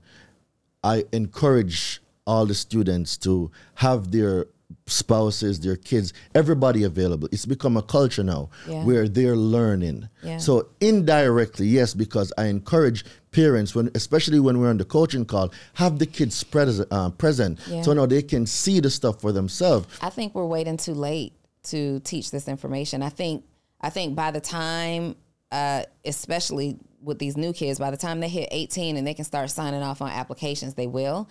I 0.84 1.04
encourage 1.12 2.00
all 2.26 2.46
the 2.46 2.54
students 2.54 3.16
to 3.18 3.50
have 3.74 4.10
their 4.10 4.46
spouses, 4.86 5.60
their 5.60 5.76
kids, 5.76 6.12
everybody 6.34 6.84
available. 6.84 7.28
It's 7.30 7.44
become 7.46 7.76
a 7.76 7.82
culture 7.82 8.24
now 8.24 8.48
Yeah. 8.68 8.84
where 8.84 9.08
they're 9.08 9.36
learning. 9.36 10.08
Yeah. 10.22 10.38
So 10.38 10.68
indirectly, 10.80 11.66
yes, 11.66 11.94
because 11.94 12.32
I 12.38 12.46
encourage 12.46 13.04
parents 13.32 13.74
when, 13.74 13.90
especially 13.94 14.40
when 14.40 14.58
we're 14.58 14.70
on 14.70 14.78
the 14.78 14.84
coaching 14.84 15.24
call, 15.24 15.52
have 15.74 15.98
the 15.98 16.06
kids 16.06 16.42
pres- 16.42 16.82
uh, 16.90 17.10
present 17.10 17.58
Yeah. 17.68 17.82
so 17.82 17.92
now 17.92 18.06
they 18.06 18.22
can 18.22 18.46
see 18.46 18.80
the 18.80 18.90
stuff 18.90 19.20
for 19.20 19.30
themselves. 19.32 19.86
I 20.00 20.10
think 20.10 20.34
we're 20.34 20.46
waiting 20.46 20.76
too 20.78 20.94
late 20.94 21.32
to 21.64 22.00
teach 22.00 22.30
this 22.30 22.48
information. 22.48 23.02
I 23.02 23.08
think 23.10 23.44
I 23.84 23.90
think 23.90 24.14
by 24.14 24.30
the 24.30 24.40
time, 24.40 25.16
uh, 25.50 25.82
especially 26.04 26.78
with 27.02 27.18
these 27.18 27.36
new 27.36 27.52
kids, 27.52 27.78
by 27.78 27.90
the 27.90 27.96
time 27.96 28.20
they 28.20 28.28
hit 28.28 28.48
18 28.52 28.96
and 28.96 29.06
they 29.06 29.14
can 29.14 29.24
start 29.24 29.50
signing 29.50 29.82
off 29.82 30.00
on 30.02 30.10
applications, 30.10 30.74
they 30.74 30.86
will. 30.86 31.28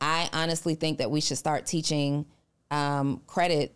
I 0.00 0.28
honestly 0.32 0.74
think 0.74 0.98
that 0.98 1.10
we 1.10 1.20
should 1.20 1.38
start 1.38 1.66
teaching 1.66 2.26
um, 2.70 3.22
credit 3.26 3.74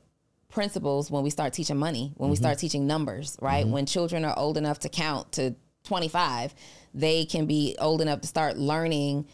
principles 0.49 1.11
when 1.11 1.23
we 1.23 1.31
start 1.31 1.53
teaching 1.53 1.77
money, 1.77 2.13
when 2.17 2.31
we 2.31 2.37
mm-hmm. 2.37 2.43
start 2.43 2.59
teaching 2.59 2.87
numbers, 2.87 3.37
right? 3.41 3.65
Mm-hmm. 3.65 3.73
When 3.73 3.87
children 3.87 4.25
are 4.25 4.37
old 4.39 4.57
enough 4.57 4.81
to 4.81 4.89
count 4.89 5.33
to 5.33 5.55
25, 5.85 6.55
they 6.95 7.25
can 7.25 7.47
be 7.47 7.77
old 7.79 8.01
enough 8.01 8.23
to 8.23 8.27
start 8.27 8.57
learning 8.57 9.27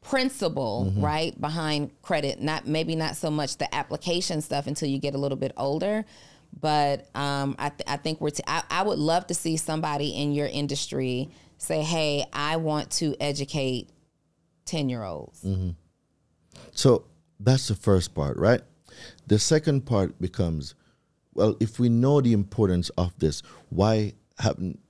principle 0.00 0.86
mm-hmm. 0.88 1.04
right 1.04 1.40
behind 1.40 1.90
credit 2.02 2.40
not 2.40 2.66
maybe 2.66 2.94
not 2.94 3.16
so 3.16 3.30
much 3.30 3.58
the 3.58 3.74
application 3.74 4.40
stuff 4.40 4.68
until 4.68 4.88
you 4.88 4.96
get 4.98 5.14
a 5.14 5.18
little 5.18 5.36
bit 5.36 5.52
older 5.56 6.04
but 6.60 7.08
um, 7.14 7.54
I, 7.58 7.68
th- 7.70 7.82
I 7.86 7.96
think 7.96 8.20
we're 8.20 8.30
t- 8.30 8.42
I, 8.46 8.62
I 8.70 8.82
would 8.82 8.98
love 8.98 9.26
to 9.28 9.34
see 9.34 9.56
somebody 9.56 10.10
in 10.10 10.32
your 10.32 10.46
industry 10.46 11.30
say 11.60 11.82
hey 11.82 12.24
i 12.32 12.56
want 12.56 12.90
to 12.90 13.16
educate 13.20 13.90
10 14.66 14.88
year 14.88 15.02
olds 15.04 15.44
So 16.72 17.04
that's 17.40 17.68
the 17.68 17.74
first 17.74 18.14
part, 18.14 18.36
right? 18.36 18.60
The 19.26 19.38
second 19.38 19.86
part 19.86 20.20
becomes 20.20 20.74
well, 21.34 21.56
if 21.60 21.78
we 21.78 21.88
know 21.88 22.20
the 22.20 22.32
importance 22.32 22.90
of 22.98 23.16
this, 23.18 23.42
why 23.70 24.14
haven't 24.40 24.80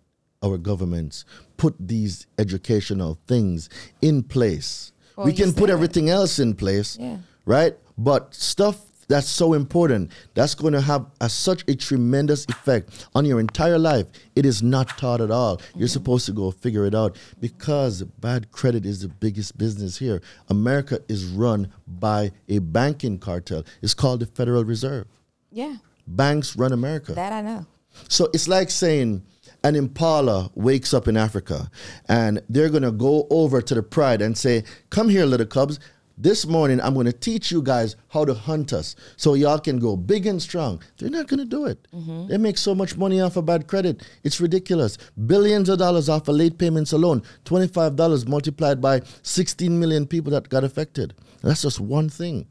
our 0.43 0.57
governments 0.57 1.25
put 1.59 1.75
these 1.79 2.27
educational 2.39 3.19
things 3.27 3.69
in 4.01 4.23
place? 4.23 4.93
we 5.17 5.23
Well, 5.25 5.29
you 5.31 5.35
can 5.37 5.53
put 5.53 5.69
it. 5.69 5.73
everything 5.75 6.09
else 6.09 6.39
in 6.39 6.55
place, 6.55 6.97
Yeah. 6.99 7.19
right? 7.45 7.77
But 7.99 8.35
stuff 8.35 8.81
that's 9.09 9.29
so 9.29 9.55
important, 9.55 10.13
that's 10.35 10.55
going 10.55 10.75
to 10.75 10.81
have 10.81 11.07
a, 11.21 11.29
such 11.29 11.65
a 11.67 11.75
tremendous 11.75 12.45
effect 12.49 13.09
on 13.15 13.25
your 13.25 13.41
entire 13.41 13.79
life. 13.79 14.07
It 14.37 14.47
is 14.47 14.63
not 14.63 14.89
taught 14.99 15.21
at 15.21 15.31
all. 15.31 15.61
You're 15.75 15.87
mm-hmm. 15.87 15.93
supposed 15.93 16.27
to 16.27 16.33
go 16.33 16.51
figure 16.51 16.85
it 16.87 16.95
out 16.95 17.19
because 17.41 18.03
bad 18.03 18.53
credit 18.53 18.85
is 18.87 19.01
the 19.01 19.09
biggest 19.09 19.57
business 19.59 19.99
here. 19.99 20.23
America 20.49 21.01
is 21.09 21.25
run 21.25 21.73
by 21.87 22.31
a 22.49 22.59
banking 22.59 23.19
cartel. 23.19 23.65
It's 23.83 23.95
called 23.95 24.21
the 24.21 24.27
Federal 24.27 24.65
Reserve. 24.65 25.07
yeah 25.51 25.77
Banks 26.07 26.57
run 26.57 26.73
America. 26.73 27.13
that 27.13 27.33
i 27.33 27.43
know 27.43 27.67
So 28.09 28.29
it's 28.33 28.49
like 28.49 28.71
saying 28.71 29.23
an 29.65 29.75
impala 29.75 30.51
wakes 30.55 30.95
up 30.95 31.09
in 31.09 31.17
Africa 31.17 31.71
and 32.09 32.41
they're 32.49 32.71
going 32.71 32.83
to 32.85 32.93
go 32.93 33.27
over 33.31 33.61
to 33.61 33.75
the 33.75 33.83
pride 33.83 34.23
and 34.23 34.37
say, 34.39 34.65
Come 34.91 35.09
here, 35.09 35.27
little 35.27 35.47
cubs. 35.47 35.81
This 36.21 36.47
morning, 36.47 36.81
I'm 36.81 36.95
going 36.95 37.07
to 37.07 37.13
teach 37.13 37.53
you 37.53 37.63
guys 37.63 37.95
how 38.09 38.25
to 38.25 38.35
hunt 38.35 38.73
us 38.73 38.97
so 39.17 39.35
y'all 39.35 39.61
can 39.61 39.79
go 39.79 39.95
big 39.97 40.27
and 40.27 40.43
strong. 40.43 40.83
They're 40.99 41.11
not 41.11 41.29
going 41.29 41.39
to 41.39 41.45
do 41.45 41.67
it. 41.67 41.87
Mm-hmm. 41.95 42.27
They 42.27 42.39
make 42.39 42.59
so 42.59 42.75
much 42.75 42.97
money 42.97 43.21
off 43.21 43.37
of 43.37 43.47
bad 43.47 43.69
credit. 43.69 44.03
It's 44.25 44.41
ridiculous. 44.41 44.99
Billions 45.27 45.69
of 45.69 45.79
dollars 45.79 46.09
off 46.09 46.27
of 46.27 46.35
late 46.35 46.59
payments 46.59 46.91
alone. 46.91 47.23
$25 47.45 48.27
multiplied 48.27 48.81
by 48.81 49.01
16 49.23 49.79
million 49.79 50.09
people 50.09 50.33
that 50.33 50.49
got 50.49 50.65
affected. 50.65 51.15
That's 51.43 51.63
just 51.63 51.79
one 51.79 52.09
thing. 52.09 52.49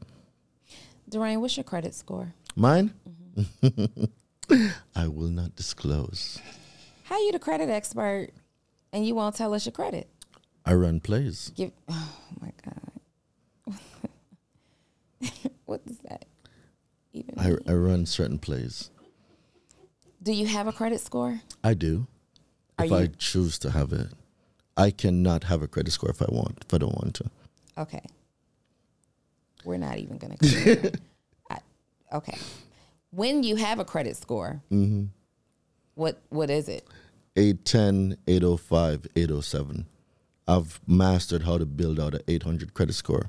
Daraine, 1.10 1.38
what's 1.40 1.58
your 1.58 1.64
credit 1.64 1.94
score 1.94 2.32
Mine? 2.56 2.94
Mm-hmm. 3.36 4.64
I 4.96 5.08
will 5.08 5.28
not 5.28 5.54
disclose. 5.56 6.38
how 7.04 7.18
you 7.18 7.32
the 7.32 7.38
credit 7.38 7.68
expert 7.68 8.30
and 8.94 9.06
you 9.06 9.14
won't 9.14 9.36
tell 9.36 9.52
us 9.52 9.66
your 9.66 9.72
credit 9.74 10.08
I 10.64 10.72
run 10.72 11.00
plays. 11.00 11.52
give 11.54 11.72
oh 11.88 12.12
my 12.40 12.50
god 12.64 12.87
what 15.66 15.84
does 15.86 15.98
that 16.08 16.24
even 17.12 17.34
I, 17.38 17.48
mean? 17.48 17.58
I 17.66 17.72
run 17.72 18.06
certain 18.06 18.38
plays. 18.38 18.90
do 20.22 20.32
you 20.32 20.46
have 20.46 20.66
a 20.66 20.72
credit 20.72 21.00
score 21.00 21.40
I 21.64 21.74
do. 21.74 22.06
Are 22.78 22.84
if 22.84 22.92
I 22.92 23.06
choose 23.18 23.58
to 23.60 23.70
have 23.70 23.92
it. 23.92 24.08
I 24.76 24.90
cannot 24.92 25.44
have 25.44 25.62
a 25.62 25.66
credit 25.68 25.90
score 25.90 26.10
if 26.10 26.22
I 26.22 26.26
want, 26.28 26.58
if 26.64 26.72
I 26.72 26.78
don't 26.78 26.94
want 26.94 27.14
to. 27.16 27.24
Okay. 27.76 28.02
We're 29.64 29.76
not 29.78 29.98
even 29.98 30.18
going 30.18 30.36
to. 30.38 30.92
Okay. 32.10 32.38
When 33.10 33.42
you 33.42 33.56
have 33.56 33.78
a 33.80 33.84
credit 33.84 34.16
score, 34.16 34.62
Mm-hmm. 34.72 35.06
what 35.94 36.22
what 36.30 36.48
is 36.48 36.66
it? 36.66 36.86
810, 37.36 38.16
805, 38.26 39.06
807. 39.14 39.84
I've 40.46 40.80
mastered 40.86 41.42
how 41.42 41.58
to 41.58 41.66
build 41.66 42.00
out 42.00 42.14
an 42.14 42.22
800 42.26 42.72
credit 42.72 42.94
score, 42.94 43.28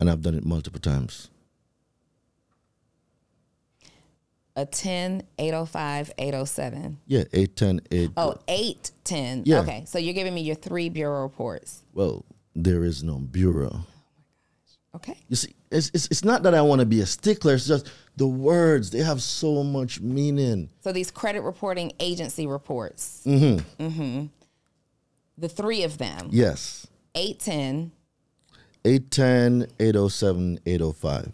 and 0.00 0.10
I've 0.10 0.22
done 0.22 0.34
it 0.34 0.44
multiple 0.44 0.80
times. 0.80 1.28
A 4.56 4.66
10, 4.66 5.22
805, 5.38 6.12
807. 6.18 6.98
Yeah, 7.06 7.24
810, 7.32 7.80
8. 7.90 8.10
Oh, 8.16 8.34
810. 8.48 9.42
Yeah. 9.46 9.60
Okay. 9.60 9.84
So 9.86 9.98
you're 9.98 10.14
giving 10.14 10.34
me 10.34 10.40
your 10.40 10.56
three 10.56 10.88
bureau 10.88 11.22
reports. 11.22 11.84
Well, 11.94 12.24
there 12.56 12.82
is 12.82 13.02
no 13.04 13.18
bureau. 13.18 13.70
Oh 13.72 13.76
my 13.76 13.82
gosh. 13.82 15.08
Okay. 15.08 15.18
You 15.28 15.36
see, 15.36 15.54
it's, 15.70 15.90
it's, 15.94 16.06
it's 16.06 16.24
not 16.24 16.42
that 16.42 16.54
I 16.54 16.62
want 16.62 16.80
to 16.80 16.86
be 16.86 17.00
a 17.00 17.06
stickler, 17.06 17.54
it's 17.54 17.66
just 17.66 17.90
the 18.16 18.26
words, 18.26 18.90
they 18.90 18.98
have 18.98 19.22
so 19.22 19.62
much 19.62 20.00
meaning. 20.00 20.68
So 20.80 20.92
these 20.92 21.10
credit 21.10 21.42
reporting 21.42 21.92
agency 22.00 22.46
reports. 22.46 23.22
Mm-hmm. 23.24 23.82
Mm-hmm. 23.82 24.26
The 25.38 25.48
three 25.48 25.84
of 25.84 25.96
them. 25.96 26.28
Yes. 26.30 26.86
810, 27.14 27.92
810, 28.84 29.68
807, 29.78 30.60
805. 30.66 31.32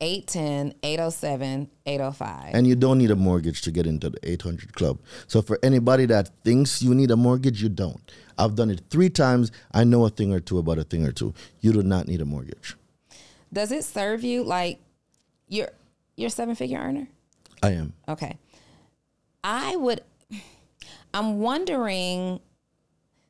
810 0.00 0.74
807 0.82 1.70
805. 1.84 2.54
And 2.54 2.66
you 2.66 2.74
don't 2.74 2.98
need 2.98 3.10
a 3.10 3.16
mortgage 3.16 3.60
to 3.62 3.70
get 3.70 3.86
into 3.86 4.10
the 4.10 4.18
800 4.30 4.72
club. 4.72 4.98
So 5.26 5.42
for 5.42 5.58
anybody 5.62 6.06
that 6.06 6.30
thinks 6.42 6.80
you 6.80 6.94
need 6.94 7.10
a 7.10 7.16
mortgage, 7.16 7.62
you 7.62 7.68
don't. 7.68 8.00
I've 8.38 8.54
done 8.54 8.70
it 8.70 8.80
three 8.88 9.10
times. 9.10 9.52
I 9.72 9.84
know 9.84 10.06
a 10.06 10.10
thing 10.10 10.32
or 10.32 10.40
two 10.40 10.58
about 10.58 10.78
a 10.78 10.84
thing 10.84 11.06
or 11.06 11.12
two. 11.12 11.34
You 11.60 11.72
do 11.72 11.82
not 11.82 12.08
need 12.08 12.22
a 12.22 12.24
mortgage. 12.24 12.76
Does 13.52 13.70
it 13.70 13.84
serve 13.84 14.24
you 14.24 14.42
like 14.42 14.78
you're 15.48 15.70
you're 16.16 16.28
a 16.28 16.30
seven 16.30 16.54
figure 16.54 16.78
earner? 16.78 17.08
I 17.62 17.72
am. 17.72 17.92
Okay. 18.08 18.38
I 19.44 19.76
would 19.76 20.00
I'm 21.12 21.40
wondering 21.40 22.40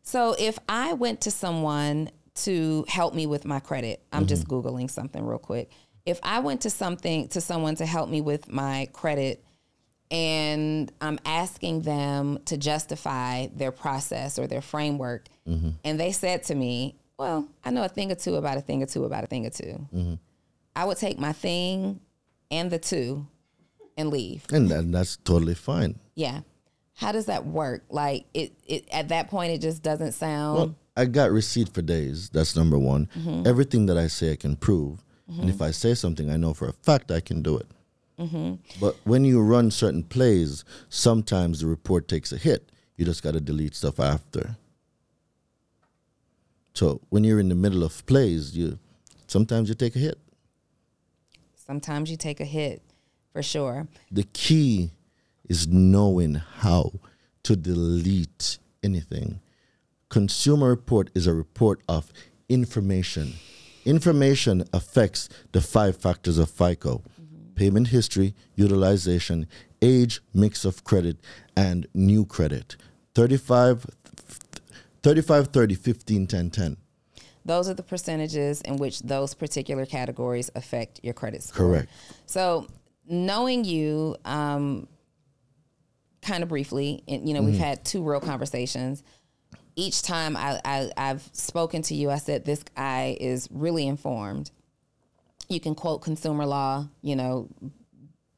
so 0.03 0.37
if 0.39 0.59
I 0.69 0.93
went 0.93 1.21
to 1.23 1.31
someone 1.31 2.11
to 2.37 2.85
help 2.89 3.15
me 3.15 3.27
with 3.27 3.45
my 3.45 3.61
credit, 3.61 4.03
I'm 4.13 4.27
just 4.27 4.45
mm-hmm. 4.47 4.69
googling 4.69 4.91
something 4.91 5.25
real 5.25 5.39
quick. 5.39 5.71
If 6.07 6.21
I 6.23 6.41
went 6.41 6.63
to 6.63 6.71
something 6.71 7.29
to 7.29 7.41
someone 7.41 7.75
to 7.77 7.87
help 7.87 8.09
me 8.09 8.21
with 8.21 8.51
my 8.51 8.89
credit 8.93 9.45
and 10.11 10.91
I'm 11.01 11.19
asking 11.25 11.83
them 11.83 12.41
to 12.47 12.57
justify 12.57 13.49
their 13.55 13.71
process 13.71 14.39
or 14.39 14.47
their 14.47 14.63
framework 14.63 15.29
mm-hmm. 15.47 15.71
and 15.85 16.01
they 16.01 16.13
said 16.13 16.43
to 16.45 16.55
me, 16.55 16.97
"Well, 17.19 17.47
I 17.65 17.71
know 17.71 17.85
a 17.85 17.89
thing 17.89 18.11
or 18.11 18.17
two 18.17 18.37
about 18.37 18.57
a 18.57 18.61
thing 18.61 18.83
or 18.83 18.87
two 18.87 19.05
about 19.05 19.25
a 19.25 19.27
thing 19.27 19.47
or 19.47 19.51
2 19.51 19.63
mm-hmm. 19.65 20.15
I 20.75 20.85
would 20.85 20.97
take 20.97 21.19
my 21.19 21.33
thing 21.33 22.01
and 22.51 22.71
the 22.71 22.79
two 22.79 23.27
and 23.97 24.11
leave. 24.11 24.45
And 24.53 24.69
that, 24.71 24.91
that's 24.91 25.17
totally 25.17 25.55
fine. 25.55 25.99
Yeah. 26.15 26.41
How 26.95 27.13
does 27.13 27.27
that 27.27 27.47
work? 27.47 27.85
Like 27.91 28.27
it, 28.35 28.53
it 28.67 28.89
at 28.91 29.09
that 29.09 29.31
point 29.31 29.53
it 29.53 29.61
just 29.61 29.83
doesn't 29.83 30.13
sound 30.13 30.57
Well, 30.57 30.75
I 31.01 31.07
got 31.07 31.31
receipt 31.31 31.71
for 31.73 31.81
days. 31.81 32.29
That's 32.29 32.55
number 32.55 32.79
one. 32.79 33.09
Mm-hmm. 33.19 33.47
Everything 33.47 33.87
that 33.87 33.97
I 33.97 34.07
say, 34.07 34.33
I 34.33 34.37
can 34.37 34.55
prove. 34.55 35.03
And 35.29 35.49
if 35.49 35.57
mm-hmm. 35.57 35.65
I 35.65 35.71
say 35.71 35.95
something, 35.95 36.29
I 36.29 36.37
know 36.37 36.53
for 36.55 36.69
a 36.69 36.73
fact 36.73 37.11
I 37.11 37.21
can 37.21 37.41
do 37.41 37.57
it. 37.57 37.69
Mm-hmm. 38.19 38.55
But 38.81 38.97
when 39.05 39.25
you 39.25 39.41
run 39.41 39.71
certain 39.71 40.03
plays, 40.03 40.65
sometimes 40.89 41.61
the 41.61 41.69
report 41.69 42.09
takes 42.09 42.33
a 42.33 42.37
hit. 42.37 42.71
You 42.97 43.05
just 43.05 43.23
got 43.23 43.35
to 43.35 43.41
delete 43.41 43.77
stuff 43.77 44.01
after. 44.01 44.57
So 46.75 47.01
when 47.09 47.25
you're 47.25 47.41
in 47.41 47.49
the 47.49 47.55
middle 47.55 47.83
of 47.83 48.05
plays, 48.07 48.57
you 48.57 48.79
sometimes 49.27 49.69
you 49.69 49.75
take 49.75 49.97
a 49.97 50.01
hit. 50.01 50.19
sometimes 51.55 52.11
you 52.11 52.17
take 52.17 52.41
a 52.41 52.45
hit 52.45 52.83
for 53.33 53.43
sure. 53.43 53.87
The 54.11 54.25
key 54.33 54.91
is 55.49 55.67
knowing 55.69 56.35
how 56.35 56.93
to 57.45 57.57
delete 57.57 58.59
anything. 58.83 59.41
Consumer 60.11 60.69
report 60.69 61.09
is 61.15 61.27
a 61.29 61.33
report 61.33 61.81
of 61.89 62.13
information. 62.49 63.35
Information 63.85 64.65
affects 64.73 65.29
the 65.53 65.61
five 65.61 65.97
factors 65.97 66.37
of 66.37 66.51
FICO 66.51 67.03
payment 67.55 67.89
history, 67.89 68.35
utilization, 68.55 69.47
age, 69.83 70.21
mix 70.33 70.65
of 70.65 70.83
credit, 70.83 71.19
and 71.55 71.87
new 71.93 72.25
credit. 72.25 72.77
35, 73.15 73.85
35 75.03 75.49
30, 75.49 75.75
15, 75.75 76.27
10, 76.27 76.51
10. 76.51 76.77
Those 77.45 77.69
are 77.69 77.75
the 77.75 77.83
percentages 77.83 78.63
in 78.63 78.79
which 78.79 79.01
those 79.01 79.35
particular 79.35 79.85
categories 79.85 80.51
affect 80.55 81.01
your 81.03 81.13
credit 81.13 81.43
score. 81.43 81.67
Correct. 81.67 81.89
So 82.27 82.67
knowing 83.07 83.65
you, 83.65 84.17
um, 84.25 84.89
kind 86.23 86.43
of 86.43 86.49
briefly, 86.49 87.03
and 87.07 87.29
you 87.29 87.35
know, 87.35 87.43
we've 87.43 87.59
had 87.59 87.85
two 87.85 88.03
real 88.03 88.21
conversations. 88.21 89.03
Each 89.77 90.03
time 90.03 90.37
I, 90.37 90.61
I 90.65 90.91
I've 90.97 91.29
spoken 91.33 91.83
to 91.83 91.95
you, 91.95 92.11
I 92.11 92.19
said 92.19 92.45
this 92.45 92.63
guy 92.63 93.17
is 93.21 93.49
really 93.51 93.87
informed. 93.87 94.51
You 95.49 95.61
can 95.61 95.75
quote 95.75 96.03
consumer 96.03 96.47
law, 96.47 96.87
you 97.03 97.17
know, 97.17 97.49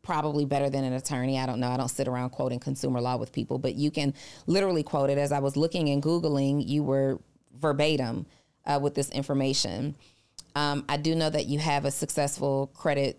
probably 0.03 0.45
better 0.45 0.69
than 0.71 0.85
an 0.85 0.93
attorney. 0.93 1.39
I 1.39 1.47
don't 1.47 1.61
know. 1.61 1.71
I 1.71 1.77
don't 1.77 1.89
sit 1.89 2.09
around 2.09 2.31
quoting 2.31 2.59
consumer 2.59 3.01
law 3.01 3.17
with 3.17 3.33
people, 3.33 3.59
but 3.59 3.75
you 3.75 3.91
can 3.91 4.15
literally 4.47 4.83
quote 4.83 5.11
it. 5.11 5.19
As 5.19 5.31
I 5.33 5.39
was 5.39 5.57
looking 5.57 5.89
and 5.91 6.03
Googling, 6.03 6.67
you 6.67 6.83
were 6.83 7.19
verbatim 7.59 8.27
uh, 8.67 8.79
with 8.83 8.95
this 8.95 9.11
information. 9.11 9.95
Um, 10.55 10.85
I 10.89 10.97
do 10.97 11.15
know 11.15 11.31
that 11.31 11.47
you 11.47 11.59
have 11.59 11.85
a 11.85 11.91
successful 11.91 12.69
credit 12.75 13.19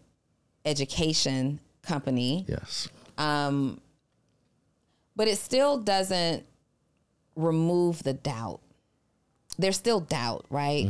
education 0.65 1.59
company, 1.81 2.45
Yes. 2.47 2.87
but 5.15 5.27
it 5.27 5.37
still 5.37 5.77
doesn't 5.77 6.45
remove 7.35 8.03
the 8.03 8.13
doubt. 8.13 8.59
There's 9.57 9.77
still 9.77 9.99
doubt, 9.99 10.45
right? 10.49 10.89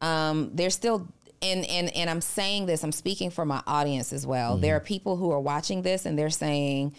Um, 0.00 0.50
there's 0.54 0.74
still 0.74 1.08
and 1.42 1.64
and 1.66 1.94
and 1.94 2.08
I'm 2.10 2.20
saying 2.20 2.66
this. 2.66 2.82
I'm 2.84 2.92
speaking 2.92 3.30
for 3.30 3.44
my 3.44 3.62
audience 3.66 4.12
as 4.12 4.26
well. 4.26 4.56
There 4.56 4.76
are 4.76 4.80
people 4.80 5.16
who 5.16 5.30
are 5.32 5.40
watching 5.40 5.82
this 5.82 6.06
and 6.06 6.18
they're 6.18 6.30
saying, 6.30 6.94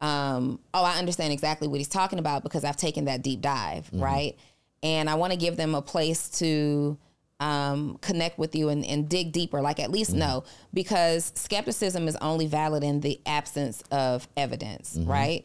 um, 0.00 0.60
"Oh, 0.74 0.84
I 0.84 0.98
understand 0.98 1.32
exactly 1.32 1.68
what 1.68 1.78
he's 1.78 1.88
talking 1.88 2.18
about 2.18 2.42
because 2.42 2.64
I've 2.64 2.76
taken 2.76 3.06
that 3.06 3.22
deep 3.22 3.40
dive, 3.40 3.88
right?" 3.92 4.36
And 4.82 5.10
I 5.10 5.14
want 5.16 5.32
to 5.32 5.38
give 5.38 5.56
them 5.56 5.74
a 5.74 5.82
place 5.82 6.28
to 6.38 6.96
um, 7.40 7.98
connect 8.00 8.38
with 8.38 8.54
you 8.54 8.68
and, 8.68 8.84
and 8.84 9.08
dig 9.08 9.32
deeper, 9.32 9.60
like 9.60 9.80
at 9.80 9.90
least 9.90 10.12
know, 10.12 10.44
because 10.74 11.32
skepticism 11.34 12.06
is 12.08 12.16
only 12.16 12.46
valid 12.46 12.82
in 12.84 13.00
the 13.00 13.20
absence 13.26 13.82
of 13.90 14.28
evidence, 14.36 14.96
right? 15.00 15.44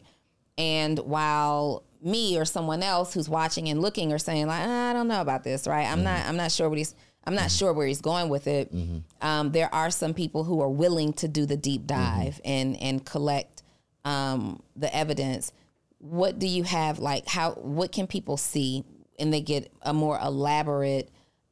And 0.58 0.98
while 1.00 1.82
me 2.04 2.38
or 2.38 2.44
someone 2.44 2.82
else 2.82 3.14
who's 3.14 3.28
watching 3.28 3.68
and 3.68 3.80
looking 3.80 4.12
or 4.12 4.18
saying 4.18 4.46
like, 4.46 4.62
"Ah, 4.64 4.90
I 4.90 4.92
don't 4.92 5.08
know 5.08 5.20
about 5.20 5.42
this, 5.42 5.66
right? 5.66 5.86
I'm 5.86 6.04
not, 6.04 6.26
I'm 6.26 6.36
not 6.36 6.52
sure 6.52 6.68
what 6.68 6.78
he's, 6.78 6.94
I'm 7.24 7.34
not 7.34 7.50
sure 7.50 7.72
where 7.72 7.86
he's 7.86 8.02
going 8.02 8.28
with 8.28 8.46
it. 8.46 8.70
Um, 9.22 9.52
there 9.52 9.74
are 9.74 9.90
some 9.90 10.12
people 10.14 10.44
who 10.44 10.60
are 10.60 10.68
willing 10.68 11.14
to 11.14 11.28
do 11.28 11.46
the 11.46 11.56
deep 11.56 11.86
dive 11.86 12.40
and 12.44 12.76
and 12.80 13.04
collect 13.04 13.62
um, 14.04 14.62
the 14.76 14.94
evidence. 14.94 15.52
What 15.98 16.38
do 16.38 16.46
you 16.46 16.64
have 16.64 16.98
like? 16.98 17.26
How 17.26 17.52
what 17.52 17.90
can 17.92 18.06
people 18.06 18.36
see 18.36 18.84
and 19.18 19.32
they 19.32 19.40
get 19.40 19.72
a 19.82 19.94
more 19.94 20.18
elaborate 20.20 21.10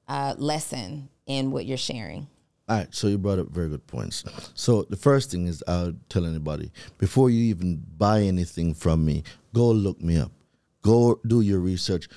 uh, 0.08 0.34
lesson 0.36 1.08
in 1.26 1.50
what 1.50 1.64
you're 1.64 1.78
sharing? 1.78 2.26
All 2.68 2.76
right, 2.78 2.94
so 2.94 3.06
you 3.08 3.18
brought 3.18 3.38
up 3.38 3.48
very 3.48 3.68
good 3.68 3.86
points. 3.86 4.24
So 4.54 4.82
the 4.88 4.96
first 4.96 5.30
thing 5.30 5.46
is 5.46 5.64
I'll 5.66 5.94
tell 6.08 6.24
anybody 6.26 6.70
before 6.98 7.28
you 7.30 7.42
even 7.44 7.82
buy 7.96 8.20
anything 8.20 8.72
from 8.74 9.04
me, 9.04 9.24
go 9.52 9.70
look 9.70 10.00
me 10.02 10.18
up. 10.18 10.30
Go 10.82 11.20
do 11.26 11.40
your 11.40 11.60
research. 11.60 12.08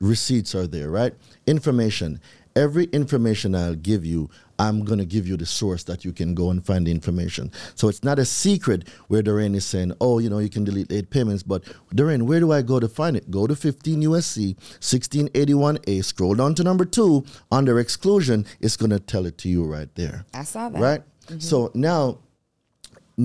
Receipts 0.00 0.54
are 0.54 0.66
there, 0.66 0.90
right? 0.90 1.14
Information. 1.46 2.20
Every 2.54 2.84
information 2.86 3.54
I'll 3.54 3.74
give 3.74 4.04
you, 4.04 4.28
I'm 4.58 4.84
gonna 4.84 5.04
give 5.06 5.26
you 5.26 5.36
the 5.36 5.46
source 5.46 5.84
that 5.84 6.04
you 6.04 6.12
can 6.12 6.34
go 6.34 6.50
and 6.50 6.64
find 6.64 6.86
the 6.86 6.90
information. 6.90 7.50
So 7.74 7.88
it's 7.88 8.04
not 8.04 8.18
a 8.18 8.24
secret 8.24 8.88
where 9.08 9.22
Daraine 9.22 9.54
is 9.56 9.64
saying, 9.64 9.92
"Oh, 10.00 10.18
you 10.18 10.28
know, 10.28 10.38
you 10.38 10.50
can 10.50 10.62
delete 10.62 10.90
late 10.90 11.08
payments." 11.10 11.42
But 11.42 11.64
Daraine, 11.94 12.22
where 12.22 12.40
do 12.40 12.52
I 12.52 12.62
go 12.62 12.78
to 12.78 12.88
find 12.88 13.16
it? 13.16 13.30
Go 13.30 13.46
to 13.46 13.56
15 13.56 14.02
USC 14.02 14.54
1681A. 14.80 16.02
Scroll 16.02 16.34
down 16.34 16.54
to 16.56 16.62
number 16.62 16.84
two 16.84 17.24
under 17.50 17.80
exclusion. 17.80 18.44
It's 18.60 18.76
gonna 18.76 19.00
tell 19.00 19.24
it 19.24 19.38
to 19.38 19.48
you 19.48 19.64
right 19.64 19.92
there. 19.94 20.26
I 20.34 20.44
saw 20.44 20.68
that. 20.68 20.80
Right? 20.80 21.02
Mm-hmm. 21.26 21.40
So 21.40 21.70
now, 21.74 22.18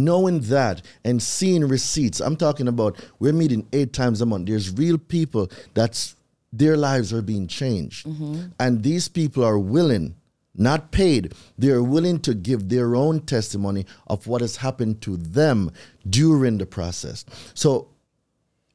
knowing 0.06 0.42
that 0.42 0.82
and 1.04 1.22
seeing 1.22 1.68
receipts, 1.68 2.20
I'm 2.20 2.36
talking 2.36 2.68
about 2.68 2.98
we're 3.20 3.34
meeting 3.34 3.68
eight 3.74 3.94
times 3.94 4.22
a 4.22 4.26
month. 4.26 4.48
There's 4.48 4.72
real 4.72 4.98
people 4.98 5.50
that's 5.74 6.16
their 6.54 6.78
lives 6.78 7.14
are 7.14 7.22
being 7.22 7.48
changed. 7.48 8.06
Mm-hmm. 8.06 8.48
And 8.60 8.84
these 8.84 9.08
people 9.08 9.44
are 9.44 9.60
willing, 9.60 10.16
not 10.56 10.92
paid, 10.92 11.34
they're 11.58 11.84
willing 11.84 12.20
to 12.22 12.34
give 12.34 12.70
their 12.70 12.96
own 12.96 13.22
testimony 13.22 13.86
of 14.08 14.28
what 14.28 14.42
has 14.42 14.58
happened 14.58 15.02
to 15.02 15.18
them 15.18 15.72
during 16.10 16.58
the 16.58 16.66
process. 16.66 17.26
So 17.54 17.90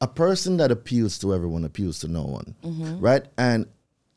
a 0.00 0.06
person 0.06 0.56
that 0.58 0.70
appeals 0.70 1.18
to 1.20 1.34
everyone 1.34 1.64
appeals 1.64 2.00
to 2.00 2.08
no 2.08 2.24
one, 2.24 2.54
mm-hmm. 2.62 3.00
right? 3.00 3.24
And 3.38 3.66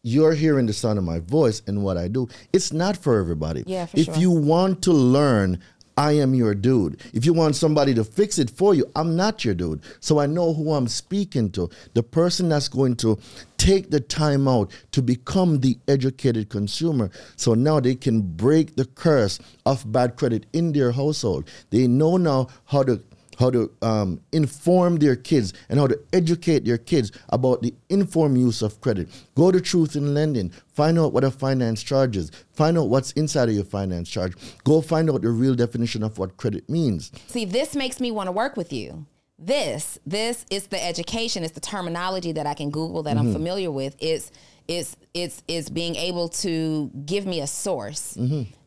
you're 0.02 0.34
hearing 0.34 0.68
the 0.68 0.74
sound 0.74 1.00
of 1.00 1.04
my 1.04 1.20
voice 1.20 1.64
and 1.66 1.84
what 1.84 1.98
I 1.98 2.08
do. 2.08 2.30
It's 2.54 2.72
not 2.72 2.96
for 2.96 3.20
everybody. 3.20 3.64
Yeah, 3.66 3.88
for 3.88 3.98
if 3.98 4.06
sure. 4.06 4.16
you 4.16 4.30
want 4.30 4.84
to 4.84 4.92
learn, 4.92 5.62
I 5.98 6.14
am 6.14 6.34
your 6.36 6.54
dude. 6.54 7.02
If 7.14 7.26
you 7.26 7.34
want 7.34 7.56
somebody 7.56 7.94
to 7.94 8.04
fix 8.04 8.38
it 8.38 8.50
for 8.50 8.76
you, 8.76 8.86
I'm 8.96 9.16
not 9.16 9.46
your 9.46 9.56
dude. 9.56 9.82
So 10.02 10.20
I 10.20 10.26
know 10.26 10.54
who 10.54 10.74
I'm 10.74 10.88
speaking 10.88 11.52
to. 11.52 11.70
The 11.94 12.04
person 12.04 12.50
that's 12.50 12.68
going 12.68 12.98
to 12.98 13.18
take 13.58 13.92
the 13.92 14.02
time 14.02 14.48
out 14.48 14.72
to 14.92 15.02
become 15.02 15.62
the 15.62 15.78
educated 15.88 16.50
consumer. 16.50 17.12
So 17.38 17.54
now 17.54 17.80
they 17.80 17.96
can 17.96 18.22
break 18.22 18.76
the 18.76 18.86
curse 18.86 19.40
of 19.66 19.90
bad 19.92 20.18
credit 20.18 20.46
in 20.52 20.74
their 20.74 20.92
household. 20.92 21.50
They 21.70 21.88
know 21.88 22.18
now 22.18 22.48
how 22.66 22.84
to 22.84 23.02
how 23.40 23.50
to 23.52 23.72
um, 23.82 24.22
inform 24.32 24.98
their 24.98 25.16
kids 25.16 25.54
and 25.70 25.80
how 25.80 25.88
to 25.88 26.00
educate 26.14 26.66
their 26.66 26.78
kids 26.78 27.12
about 27.30 27.62
the 27.62 27.74
informed 27.90 28.38
use 28.38 28.62
of 28.62 28.82
credit. 28.82 29.10
Go 29.36 29.52
to 29.52 29.62
Truth 29.62 29.96
in 29.96 30.14
Lending. 30.14 30.50
Find 30.74 31.00
out 31.00 31.14
what 31.14 31.24
a 31.24 31.32
finance 31.32 31.84
charge 31.84 32.18
is. 32.18 32.32
Find 32.54 32.78
out 32.78 32.90
what's 32.90 33.12
inside 33.14 33.50
of 33.50 33.56
your 33.56 33.64
finance 33.64 34.10
charge. 34.10 34.34
Go 34.64 34.82
find 34.82 35.10
out 35.10 35.22
the 35.22 35.30
real 35.30 35.56
definition 35.56 36.04
of 36.04 36.18
what 36.18 36.38
credit 36.38 36.70
means. 36.70 37.12
See, 37.28 37.46
this 37.46 37.76
makes 37.76 38.00
me 38.00 38.12
want 38.12 38.28
to 38.28 38.32
work 38.32 38.58
with 38.58 38.72
you. 38.74 39.06
This, 39.38 40.00
this 40.06 40.46
is 40.50 40.68
the 40.68 40.82
education, 40.82 41.44
it's 41.44 41.54
the 41.54 41.60
terminology 41.60 42.32
that 42.32 42.48
I 42.48 42.54
can 42.54 42.70
Google 42.70 43.04
that 43.04 43.18
I'm 43.18 43.34
familiar 43.34 43.70
with. 43.70 43.96
It's 44.00 44.32
it's 44.68 44.96
it's 45.14 45.44
it's 45.48 45.70
being 45.70 45.96
able 45.96 46.30
to 46.30 46.90
give 47.06 47.26
me 47.26 47.42
a 47.42 47.48
source. 47.48 48.18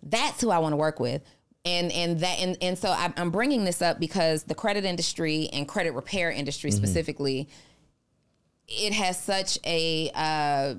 That's 0.02 0.40
who 0.40 0.50
I 0.50 0.58
want 0.58 0.74
to 0.74 0.76
work 0.76 1.00
with. 1.00 1.22
And 1.68 1.92
and 1.92 2.20
that 2.20 2.38
and, 2.38 2.56
and 2.60 2.78
so 2.78 2.90
I'm, 2.90 3.12
I'm 3.16 3.30
bringing 3.30 3.64
this 3.64 3.82
up 3.82 4.00
because 4.00 4.44
the 4.44 4.54
credit 4.54 4.84
industry 4.84 5.48
and 5.52 5.68
credit 5.68 5.92
repair 5.92 6.30
industry 6.30 6.70
specifically 6.70 7.48
it 8.66 8.92
has 8.92 9.18
such 9.18 9.58
a 9.64 10.10
uh, 10.14 10.74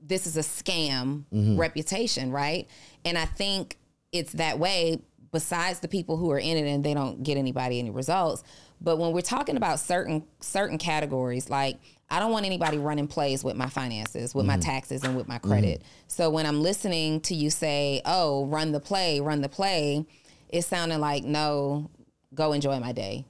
this 0.00 0.26
is 0.26 0.36
a 0.36 0.40
scam 0.40 1.24
reputation 1.58 2.30
right? 2.30 2.68
And 3.04 3.16
i 3.16 3.24
think 3.24 3.78
it's 4.12 4.32
that 4.32 4.58
way 4.58 5.00
besides 5.32 5.80
the 5.80 5.88
people 5.88 6.16
who 6.16 6.30
are 6.30 6.38
in 6.38 6.56
it 6.56 6.66
and 6.66 6.82
they 6.84 6.94
don't 6.94 7.22
get 7.22 7.36
anybody 7.36 7.78
any 7.78 7.90
results. 7.90 8.42
But 8.80 8.96
when 8.98 9.12
we're 9.12 9.20
talking 9.20 9.56
about 9.56 9.80
certain 9.80 10.24
certain 10.40 10.78
categories 10.78 11.50
like 11.50 11.78
i 12.10 12.18
don't 12.20 12.30
want 12.32 12.46
anybody 12.46 12.78
running 12.78 13.06
plays 13.06 13.42
with 13.44 13.56
my 13.56 13.68
finances 13.68 14.34
with 14.34 14.46
my 14.46 14.56
taxes 14.58 15.02
and 15.04 15.16
with 15.16 15.26
my 15.28 15.38
credit 15.38 15.82
so 16.06 16.30
when 16.30 16.46
i'm 16.46 16.62
listening 16.62 17.20
to 17.20 17.34
you 17.34 17.50
say 17.50 18.00
oh 18.04 18.46
run 18.46 18.72
the 18.72 18.80
play 18.80 19.20
run 19.20 19.40
the 19.40 19.48
play 19.48 20.04
it 20.48 20.62
sounded 20.62 20.98
like 20.98 21.24
no 21.24 21.90
go 22.34 22.52
enjoy 22.52 22.78
my 22.80 22.92
day 22.92 23.24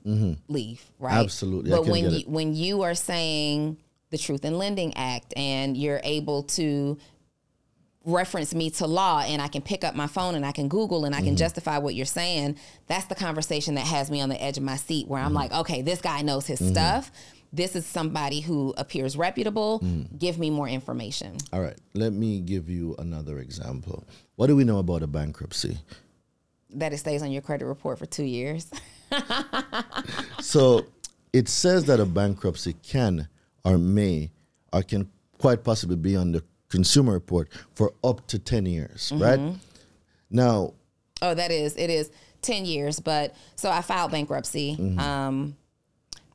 leave 0.48 0.84
right 0.98 1.24
Absolutely, 1.24 1.70
but 1.70 1.86
when 1.86 2.04
you 2.10 2.18
it. 2.18 2.28
when 2.28 2.54
you 2.54 2.82
are 2.82 2.94
saying 2.94 3.76
the 4.10 4.18
truth 4.18 4.44
in 4.44 4.56
lending 4.58 4.96
act 4.96 5.32
and 5.36 5.76
you're 5.76 6.00
able 6.04 6.42
to 6.44 6.96
reference 8.04 8.54
me 8.54 8.70
to 8.70 8.86
law 8.86 9.20
and 9.26 9.42
I 9.42 9.48
can 9.48 9.62
pick 9.62 9.82
up 9.82 9.96
my 9.96 10.06
phone 10.06 10.36
and 10.36 10.46
I 10.46 10.52
can 10.52 10.68
Google 10.68 11.04
and 11.04 11.14
I 11.14 11.18
Mm-hmm. 11.18 11.26
can 11.26 11.36
justify 11.36 11.78
what 11.78 11.94
you're 11.96 12.06
saying, 12.06 12.56
that's 12.86 13.06
the 13.06 13.16
conversation 13.16 13.74
that 13.74 13.84
has 13.86 14.10
me 14.12 14.20
on 14.20 14.28
the 14.28 14.40
edge 14.40 14.56
of 14.58 14.62
my 14.62 14.76
seat 14.76 15.08
where 15.08 15.20
I'm 15.20 15.28
Mm-hmm. 15.28 15.34
like, 15.34 15.52
okay, 15.52 15.82
this 15.82 16.00
guy 16.00 16.22
knows 16.22 16.46
his 16.46 16.64
stuff. 16.64 17.10
This 17.56 17.74
is 17.74 17.86
somebody 17.86 18.40
who 18.40 18.74
appears 18.76 19.16
reputable. 19.16 19.80
Mm. 19.80 20.18
Give 20.18 20.38
me 20.38 20.50
more 20.50 20.68
information. 20.68 21.38
All 21.52 21.60
right, 21.62 21.78
let 21.94 22.12
me 22.12 22.40
give 22.40 22.68
you 22.68 22.94
another 22.98 23.38
example. 23.38 24.04
What 24.36 24.48
do 24.48 24.56
we 24.56 24.64
know 24.64 24.78
about 24.78 25.02
a 25.02 25.06
bankruptcy? 25.06 25.78
That 26.74 26.92
it 26.92 26.98
stays 26.98 27.22
on 27.22 27.30
your 27.32 27.40
credit 27.40 27.64
report 27.64 27.98
for 27.98 28.06
two 28.06 28.24
years. 28.24 28.70
So 30.40 30.86
it 31.32 31.48
says 31.48 31.84
that 31.84 32.00
a 32.00 32.04
bankruptcy 32.04 32.74
can 32.82 33.28
or 33.64 33.78
may 33.78 34.30
or 34.72 34.82
can 34.82 35.10
quite 35.38 35.64
possibly 35.64 35.96
be 35.96 36.16
on 36.16 36.32
the 36.32 36.42
consumer 36.68 37.12
report 37.12 37.48
for 37.74 37.92
up 38.04 38.26
to 38.28 38.38
10 38.38 38.66
years, 38.66 39.12
right? 39.16 39.40
Now, 40.30 40.74
Oh, 41.22 41.32
that 41.32 41.50
is 41.50 41.74
it 41.76 41.88
is 41.88 42.10
ten 42.42 42.66
years. 42.66 43.00
But 43.00 43.34
so 43.54 43.70
I 43.70 43.80
filed 43.80 44.10
bankruptcy. 44.10 44.76
Um, 44.98 45.56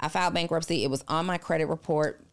I 0.02 0.08
filed 0.08 0.34
bankruptcy. 0.34 0.84
It 0.84 0.90
was 0.90 1.04
on 1.08 1.26
my 1.26 1.38
credit 1.38 1.68
report. 1.68 2.26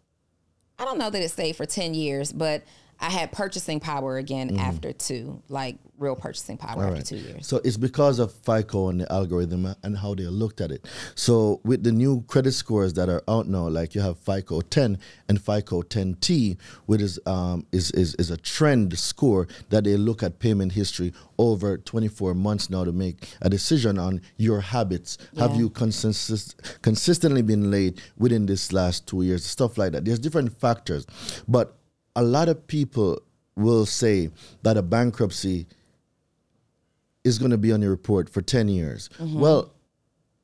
I 0.79 0.85
don't 0.85 0.99
know 0.99 1.11
that 1.11 1.23
it 1.23 1.31
stayed 1.31 1.57
for 1.57 1.67
ten 1.67 1.95
years, 1.95 2.33
but 2.33 2.65
I 3.01 3.11
had 3.11 3.33
purchasing 3.33 3.81
power 3.81 4.17
again 4.17 4.49
mm-hmm. 4.49 4.59
after 4.59 4.93
two, 4.93 5.43
like 5.49 5.77
real 5.99 6.15
purchasing 6.17 6.57
power 6.57 6.85
after 6.85 6.95
Right. 6.95 7.05
two 7.05 7.17
years. 7.17 7.47
So 7.47 7.61
it's 7.65 7.77
because 7.77 8.19
of 8.19 8.33
FICO 8.33 8.89
and 8.89 9.01
the 9.01 9.13
algorithm 9.13 9.75
and 9.83 9.97
how 9.99 10.15
they 10.15 10.27
looked 10.27 10.61
at 10.61 10.71
it. 10.71 10.87
So 11.15 11.61
with 11.65 11.83
the 11.83 11.93
new 11.93 12.23
credit 12.29 12.53
scores 12.53 12.95
that 12.95 13.09
are 13.09 13.23
out 13.29 13.49
now, 13.49 13.69
like 13.69 13.95
you 13.95 14.01
have 14.01 14.19
FICO 14.19 14.61
10 14.61 14.99
and 15.29 15.41
FICO 15.43 15.83
10T, 15.83 16.57
which 16.87 17.01
is 17.03 17.19
um, 17.27 17.67
is, 17.73 17.91
is 17.93 18.15
is 18.15 18.31
a 18.31 18.37
trend 18.37 18.97
score 18.99 19.49
that 19.71 19.85
they 19.85 19.97
look 19.97 20.23
at 20.23 20.39
payment 20.39 20.73
history 20.73 21.13
over 21.39 21.77
24 21.79 22.35
months 22.35 22.71
now 22.71 22.85
to 22.85 22.93
make 22.93 23.29
a 23.43 23.51
decision 23.51 23.99
on 23.99 24.21
your 24.37 24.61
habits. 24.61 25.19
Have 25.37 25.57
you 25.57 25.69
consist- 25.71 26.61
consistently 26.83 27.43
been 27.43 27.71
late 27.71 28.01
within 28.17 28.47
this 28.47 28.73
last 28.73 29.07
two 29.07 29.23
years? 29.23 29.45
Stuff 29.45 29.77
like 29.79 29.93
that. 29.93 30.05
There's 30.05 30.19
different 30.19 30.59
factors, 30.61 31.07
but 31.49 31.75
a 32.15 32.23
lot 32.23 32.49
of 32.49 32.67
people 32.67 33.21
will 33.57 33.87
say 33.87 34.31
that 34.63 34.77
a 34.77 34.83
bankruptcy 34.83 35.67
is 37.25 37.39
going 37.39 37.51
to 37.51 37.59
be 37.59 37.73
on 37.73 37.83
your 37.83 37.91
report 37.91 38.31
for 38.31 38.41
10 38.41 38.69
years. 38.69 39.11
Mm-hmm. 39.19 39.41
Well, 39.41 39.75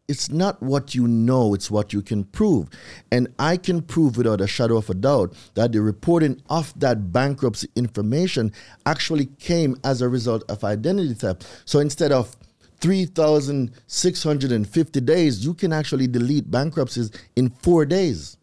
it's 0.06 0.30
not 0.30 0.62
what 0.62 0.94
you 0.94 1.08
know, 1.08 1.54
it's 1.54 1.70
what 1.70 1.94
you 1.94 2.02
can 2.02 2.24
prove. 2.24 2.68
And 3.10 3.28
I 3.38 3.56
can 3.56 3.80
prove 3.80 4.18
without 4.18 4.42
a 4.42 4.46
shadow 4.46 4.76
of 4.76 4.90
a 4.90 4.94
doubt 4.94 5.32
that 5.54 5.72
the 5.72 5.80
reporting 5.80 6.42
of 6.50 6.78
that 6.78 7.10
bankruptcy 7.10 7.70
information 7.74 8.52
actually 8.84 9.24
came 9.26 9.76
as 9.82 10.02
a 10.02 10.08
result 10.08 10.44
of 10.50 10.62
identity 10.62 11.14
theft. 11.14 11.46
So 11.64 11.78
instead 11.78 12.12
of 12.12 12.36
3,650 12.80 15.00
days, 15.00 15.42
you 15.44 15.54
can 15.54 15.72
actually 15.72 16.06
delete 16.06 16.50
bankruptcies 16.50 17.10
in 17.34 17.48
four 17.48 17.86
days. 17.86 18.36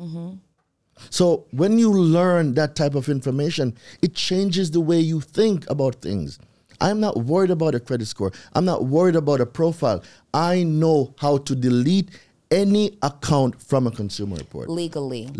Mm-hmm. 0.00 0.36
So 1.10 1.44
when 1.50 1.78
you 1.78 1.92
learn 1.92 2.54
that 2.54 2.76
type 2.76 2.94
of 2.94 3.10
information, 3.10 3.76
it 4.00 4.14
changes 4.14 4.70
the 4.70 4.80
way 4.80 5.00
you 5.00 5.20
think 5.20 5.68
about 5.68 5.96
things. 5.96 6.38
I'm 6.84 7.00
not 7.00 7.16
worried 7.16 7.50
about 7.50 7.74
a 7.74 7.80
credit 7.80 8.06
score. 8.06 8.30
I'm 8.52 8.66
not 8.66 8.84
worried 8.84 9.16
about 9.16 9.40
a 9.40 9.46
profile. 9.46 10.04
I 10.34 10.64
know 10.64 11.14
how 11.18 11.38
to 11.38 11.56
delete 11.56 12.10
any 12.50 12.98
account 13.00 13.60
from 13.62 13.86
a 13.86 13.90
consumer 13.90 14.36
report. 14.36 14.68
Legally. 14.68 15.30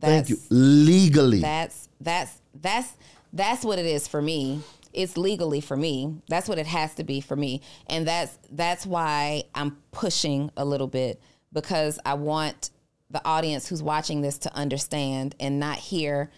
Thank 0.00 0.28
you. 0.28 0.38
Legally. 0.50 1.40
That's 1.40 1.88
that's 2.00 2.40
that's 2.60 2.92
that's 3.32 3.64
what 3.64 3.78
it 3.78 3.86
is 3.86 4.08
for 4.08 4.20
me. 4.20 4.60
It's 4.92 5.16
legally 5.16 5.60
for 5.60 5.76
me. 5.76 6.16
That's 6.28 6.48
what 6.48 6.58
it 6.58 6.66
has 6.66 6.94
to 6.96 7.04
be 7.04 7.20
for 7.20 7.36
me. 7.36 7.60
And 7.86 8.08
that's 8.08 8.36
that's 8.50 8.84
why 8.84 9.44
I'm 9.54 9.76
pushing 9.92 10.50
a 10.56 10.64
little 10.64 10.88
bit 10.88 11.20
because 11.52 12.00
I 12.04 12.14
want 12.14 12.70
the 13.08 13.24
audience 13.24 13.68
who's 13.68 13.84
watching 13.84 14.20
this 14.20 14.38
to 14.38 14.54
understand 14.56 15.36
and 15.38 15.60
not 15.60 15.76
hear 15.76 16.32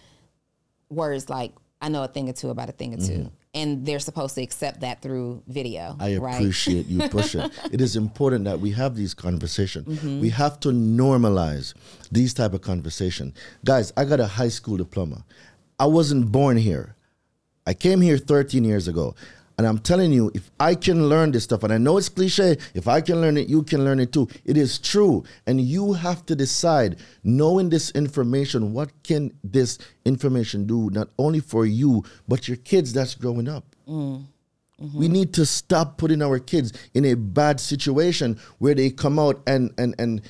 words 0.89 1.29
like 1.29 1.53
I 1.81 1.89
know 1.89 2.03
a 2.03 2.07
thing 2.07 2.29
or 2.29 2.33
two 2.33 2.51
about 2.51 2.69
a 2.69 2.73
thing 2.73 2.93
or 2.93 2.97
2 2.97 3.03
mm-hmm. 3.03 3.27
And 3.53 3.83
they're 3.85 3.99
supposed 3.99 4.35
to 4.35 4.43
accept 4.43 4.81
that 4.81 5.01
through 5.01 5.41
video. 5.47 5.95
I 5.99 6.17
right? 6.17 6.35
appreciate 6.35 6.85
you 6.85 7.09
pushing. 7.09 7.49
it 7.71 7.81
is 7.81 7.95
important 7.95 8.45
that 8.45 8.59
we 8.59 8.71
have 8.71 8.95
these 8.95 9.15
conversations. 9.15 9.87
Mm-hmm. 9.87 10.21
We 10.21 10.29
have 10.29 10.59
to 10.61 10.69
normalize 10.69 11.73
these 12.11 12.33
type 12.33 12.53
of 12.53 12.61
conversation. 12.61 13.33
Guys, 13.65 13.91
I 13.97 14.05
got 14.05 14.19
a 14.19 14.27
high 14.27 14.49
school 14.49 14.77
diploma. 14.77 15.25
I 15.79 15.87
wasn't 15.87 16.31
born 16.31 16.57
here. 16.57 16.95
I 17.65 17.73
came 17.73 18.01
here 18.01 18.17
13 18.17 18.63
years 18.63 18.87
ago. 18.87 19.15
And 19.59 19.67
I'm 19.67 19.79
telling 19.79 20.13
you, 20.13 20.31
if 20.33 20.49
I 20.57 20.73
can 20.73 21.09
learn 21.09 21.33
this 21.33 21.43
stuff, 21.43 21.63
and 21.63 21.73
I 21.73 21.77
know 21.77 21.97
it's 21.97 22.07
cliche, 22.07 22.55
if 22.73 22.87
I 22.87 23.01
can 23.01 23.19
learn 23.19 23.35
it, 23.35 23.49
you 23.49 23.61
can 23.61 23.83
learn 23.83 23.99
it 23.99 24.13
too. 24.13 24.29
It 24.45 24.55
is 24.55 24.79
true. 24.79 25.25
And 25.47 25.59
you 25.59 25.91
have 25.91 26.25
to 26.27 26.35
decide, 26.35 26.95
knowing 27.25 27.69
this 27.69 27.91
information, 27.91 28.71
what 28.71 28.89
can 29.03 29.33
this 29.43 29.77
information 30.05 30.65
do, 30.65 30.89
not 30.91 31.09
only 31.17 31.41
for 31.41 31.65
you, 31.65 32.05
but 32.25 32.47
your 32.47 32.55
kids 32.55 32.93
that's 32.93 33.15
growing 33.15 33.49
up. 33.49 33.65
We 33.85 33.93
mm-hmm. 34.85 35.11
need 35.11 35.33
to 35.33 35.45
stop 35.45 35.97
putting 35.97 36.21
our 36.21 36.39
kids 36.39 36.71
in 36.93 37.03
a 37.03 37.15
bad 37.15 37.59
situation 37.59 38.39
where 38.59 38.75
they 38.75 38.89
come 38.89 39.19
out 39.19 39.41
and 39.45 39.73
and 39.77 39.93
and 39.99 40.21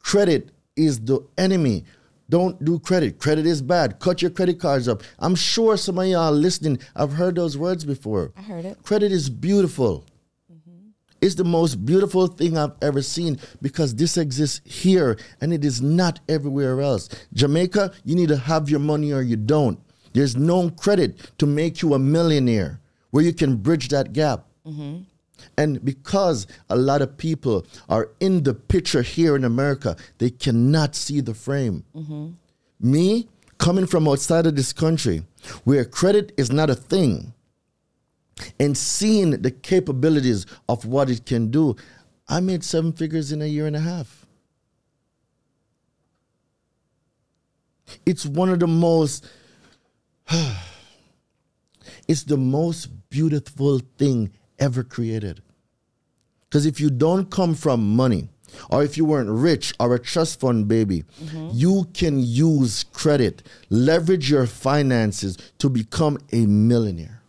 credit 0.00 0.50
is 0.76 1.00
the 1.00 1.26
enemy. 1.38 1.86
Don't 2.28 2.62
do 2.64 2.78
credit. 2.78 3.18
Credit 3.18 3.46
is 3.46 3.60
bad. 3.60 3.98
Cut 3.98 4.22
your 4.22 4.30
credit 4.30 4.58
cards 4.58 4.88
up. 4.88 5.02
I'm 5.18 5.34
sure 5.34 5.76
some 5.76 5.98
of 5.98 6.06
y'all 6.06 6.32
listening, 6.32 6.78
I've 6.96 7.12
heard 7.12 7.36
those 7.36 7.58
words 7.58 7.84
before. 7.84 8.32
I 8.36 8.42
heard 8.42 8.64
it. 8.64 8.82
Credit 8.82 9.12
is 9.12 9.28
beautiful. 9.28 10.06
Mm-hmm. 10.50 10.88
It's 11.20 11.34
the 11.34 11.44
most 11.44 11.84
beautiful 11.84 12.26
thing 12.26 12.56
I've 12.56 12.74
ever 12.80 13.02
seen 13.02 13.38
because 13.60 13.94
this 13.94 14.16
exists 14.16 14.62
here 14.64 15.18
and 15.40 15.52
it 15.52 15.64
is 15.64 15.82
not 15.82 16.20
everywhere 16.28 16.80
else. 16.80 17.08
Jamaica, 17.34 17.92
you 18.04 18.14
need 18.14 18.28
to 18.28 18.36
have 18.36 18.70
your 18.70 18.80
money 18.80 19.12
or 19.12 19.22
you 19.22 19.36
don't. 19.36 19.78
There's 20.14 20.36
no 20.36 20.70
credit 20.70 21.32
to 21.38 21.46
make 21.46 21.82
you 21.82 21.94
a 21.94 21.98
millionaire 21.98 22.80
where 23.10 23.24
you 23.24 23.32
can 23.32 23.56
bridge 23.56 23.88
that 23.88 24.12
gap. 24.12 24.46
Mm-hmm. 24.66 25.02
And 25.56 25.84
because 25.84 26.46
a 26.68 26.76
lot 26.76 27.02
of 27.02 27.16
people 27.16 27.66
are 27.88 28.10
in 28.20 28.42
the 28.42 28.54
picture 28.54 29.02
here 29.02 29.36
in 29.36 29.44
America, 29.44 29.96
they 30.18 30.30
cannot 30.30 30.94
see 30.94 31.20
the 31.20 31.34
frame. 31.34 31.84
Mm-hmm. 31.94 32.30
Me, 32.80 33.28
coming 33.58 33.86
from 33.86 34.08
outside 34.08 34.46
of 34.46 34.56
this 34.56 34.72
country, 34.72 35.22
where 35.64 35.84
credit 35.84 36.32
is 36.36 36.50
not 36.50 36.70
a 36.70 36.74
thing, 36.74 37.32
and 38.58 38.76
seeing 38.76 39.30
the 39.30 39.50
capabilities 39.50 40.46
of 40.68 40.84
what 40.84 41.08
it 41.08 41.24
can 41.24 41.50
do, 41.50 41.76
I 42.28 42.40
made 42.40 42.64
seven 42.64 42.92
figures 42.92 43.32
in 43.32 43.42
a 43.42 43.46
year 43.46 43.66
and 43.66 43.76
a 43.76 43.80
half. 43.80 44.26
It's 48.06 48.26
one 48.26 48.48
of 48.48 48.60
the 48.60 48.66
most 48.66 49.26
it's 52.08 52.24
the 52.24 52.36
most 52.36 52.86
beautiful 53.10 53.80
thing 53.98 54.32
ever 54.64 54.82
created. 54.82 55.42
Because 56.44 56.64
if 56.66 56.80
you 56.80 56.90
don't 56.90 57.30
come 57.30 57.54
from 57.54 57.96
money, 57.96 58.28
or 58.70 58.84
if 58.84 58.96
you 58.96 59.04
weren't 59.04 59.28
rich 59.30 59.74
or 59.80 59.94
a 59.94 59.98
trust 59.98 60.40
fund 60.40 60.68
baby, 60.68 61.04
you 61.52 61.86
can 61.92 62.14
use 62.20 62.84
credit, 62.92 63.42
leverage 63.68 64.30
your 64.30 64.46
finances 64.46 65.36
to 65.58 65.68
become 65.68 66.18
a 66.32 66.46
millionaire. 66.46 67.20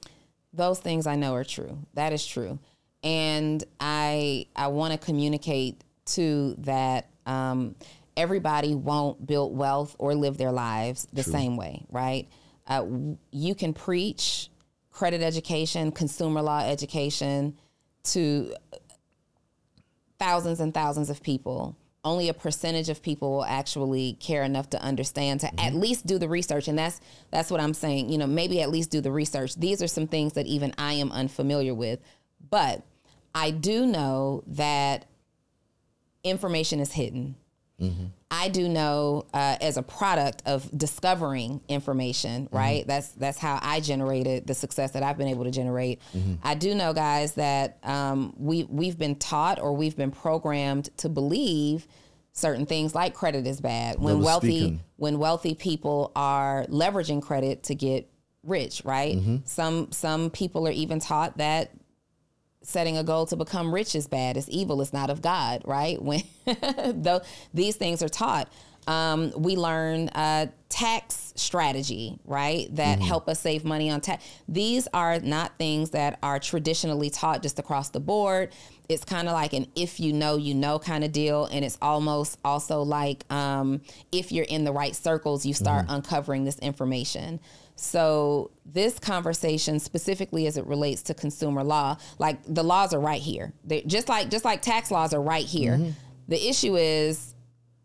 those 0.53 0.79
things 0.79 1.05
I 1.05 1.15
know 1.15 1.33
are 1.33 1.43
true. 1.43 1.77
That 1.95 2.13
is 2.13 2.25
true, 2.25 2.59
and 3.03 3.61
I 3.79 4.45
I 4.55 4.67
want 4.67 4.93
to 4.93 4.99
communicate 5.09 5.83
to 6.15 6.55
that 6.59 7.09
um, 7.25 7.75
everybody 8.15 8.73
won't 8.75 9.25
build 9.25 9.57
wealth 9.57 9.95
or 9.99 10.15
live 10.15 10.37
their 10.37 10.51
lives 10.53 11.07
the 11.11 11.23
same 11.23 11.57
way, 11.57 11.83
right? 11.89 12.27
Uh, 12.67 12.85
you 13.31 13.53
can 13.55 13.73
preach 13.73 14.49
credit 14.95 15.21
education, 15.21 15.91
consumer 15.91 16.41
law 16.41 16.61
education 16.61 17.53
to 18.01 18.55
thousands 20.17 20.61
and 20.61 20.73
thousands 20.73 21.09
of 21.09 21.21
people, 21.21 21.75
only 22.05 22.29
a 22.29 22.33
percentage 22.33 22.87
of 22.87 23.01
people 23.01 23.29
will 23.29 23.43
actually 23.43 24.13
care 24.21 24.43
enough 24.43 24.69
to 24.69 24.81
understand 24.81 25.41
to 25.41 25.47
at 25.47 25.73
mm-hmm. 25.73 25.81
least 25.81 26.07
do 26.07 26.17
the 26.17 26.29
research 26.29 26.69
and 26.69 26.79
that's 26.79 27.01
that's 27.29 27.51
what 27.51 27.59
I'm 27.59 27.73
saying, 27.73 28.09
you 28.09 28.17
know, 28.17 28.25
maybe 28.25 28.61
at 28.61 28.69
least 28.69 28.89
do 28.89 29.01
the 29.01 29.11
research. 29.11 29.55
These 29.55 29.81
are 29.81 29.87
some 29.87 30.07
things 30.07 30.33
that 30.33 30.45
even 30.45 30.73
I 30.77 30.93
am 30.93 31.11
unfamiliar 31.11 31.73
with. 31.73 31.99
But 32.49 32.81
I 33.33 33.51
do 33.51 33.85
know 33.85 34.43
that 34.47 35.03
information 36.23 36.79
is 36.79 36.93
hidden. 36.93 37.35
Mm-hmm. 37.81 38.05
I 38.35 38.49
do 38.49 38.67
know 38.67 39.25
uh, 39.33 39.55
as 39.61 39.77
a 39.77 39.81
product 39.81 40.43
of 40.45 40.69
discovering 40.77 41.61
information, 41.69 42.49
right? 42.51 42.85
That's 42.85 43.09
that's 43.09 43.37
how 43.37 43.59
I 43.61 43.79
generated 43.79 44.45
the 44.45 44.53
success 44.53 44.91
that 44.91 45.03
I've 45.03 45.17
been 45.17 45.29
able 45.29 45.45
to 45.45 45.51
generate. 45.51 46.01
I 46.43 46.55
do 46.55 46.75
know, 46.75 46.93
guys, 46.93 47.33
that 47.35 47.77
um, 47.83 48.33
we 48.37 48.63
we've 48.65 48.97
been 48.97 49.15
taught 49.15 49.59
or 49.61 49.73
we've 49.73 49.95
been 49.95 50.11
programmed 50.11 50.89
to 50.97 51.07
believe 51.09 51.87
certain 52.33 52.65
things 52.65 52.93
like 52.93 53.13
credit 53.13 53.47
is 53.47 53.61
bad 53.61 53.97
when 53.97 54.19
wealthy 54.19 54.59
speaking. 54.59 54.81
when 54.97 55.17
wealthy 55.17 55.55
people 55.55 56.11
are 56.15 56.65
leveraging 56.65 57.21
credit 57.21 57.63
to 57.63 57.75
get 57.75 58.09
rich, 58.43 58.81
right? 58.83 59.17
Some 59.45 59.91
some 59.93 60.29
people 60.29 60.67
are 60.67 60.71
even 60.71 60.99
taught 60.99 61.37
that 61.37 61.71
setting 62.65 62.97
a 62.97 63.03
goal 63.03 63.25
to 63.27 63.35
become 63.35 63.73
rich 63.73 63.95
is 63.95 64.07
bad. 64.07 64.37
It's 64.37 64.49
evil. 64.49 64.81
It's 64.81 64.93
not 64.93 65.09
of 65.09 65.21
God, 65.21 65.61
right? 65.65 66.01
When 66.01 66.23
though 66.93 67.21
these 67.53 67.75
things 67.75 68.01
are 68.01 68.09
taught, 68.09 68.51
um, 68.87 69.31
we 69.37 69.55
learn 69.55 70.09
uh, 70.09 70.47
tax 70.69 71.33
strategy, 71.35 72.19
right? 72.25 72.73
That 72.75 72.99
help 72.99 73.27
us 73.27 73.39
save 73.39 73.65
money 73.65 73.89
on 73.89 74.01
tax. 74.01 74.23
These 74.47 74.87
are 74.93 75.19
not 75.19 75.57
things 75.57 75.91
that 75.91 76.19
are 76.21 76.39
traditionally 76.39 77.09
taught 77.09 77.41
just 77.41 77.59
across 77.59 77.89
the 77.89 77.99
board. 77.99 78.51
It's 78.87 79.03
kind 79.03 79.27
of 79.27 79.33
like 79.33 79.53
an 79.53 79.67
if 79.75 79.99
you 79.99 80.13
know, 80.13 80.35
you 80.37 80.53
know 80.53 80.77
kind 80.77 81.03
of 81.03 81.11
deal. 81.11 81.45
And 81.45 81.65
it's 81.65 81.77
almost 81.81 82.37
also 82.45 82.83
like 82.83 83.31
um, 83.31 83.81
if 84.11 84.31
you're 84.31 84.45
in 84.45 84.63
the 84.63 84.71
right 84.71 84.95
circles, 84.95 85.45
you 85.45 85.53
start 85.53 85.85
uncovering 85.89 86.43
this 86.43 86.59
information. 86.59 87.39
So 87.75 88.51
this 88.65 88.99
conversation 88.99 89.79
specifically 89.79 90.47
as 90.47 90.57
it 90.57 90.65
relates 90.65 91.01
to 91.03 91.13
consumer 91.13 91.63
law, 91.63 91.97
like 92.19 92.39
the 92.47 92.63
laws 92.63 92.93
are 92.93 92.99
right 92.99 93.21
here. 93.21 93.53
They 93.65 93.81
just 93.81 94.09
like 94.09 94.29
just 94.29 94.45
like 94.45 94.61
tax 94.61 94.91
laws 94.91 95.13
are 95.13 95.21
right 95.21 95.45
here. 95.45 95.73
Mm-hmm. 95.73 95.89
The 96.27 96.49
issue 96.49 96.75
is 96.75 97.35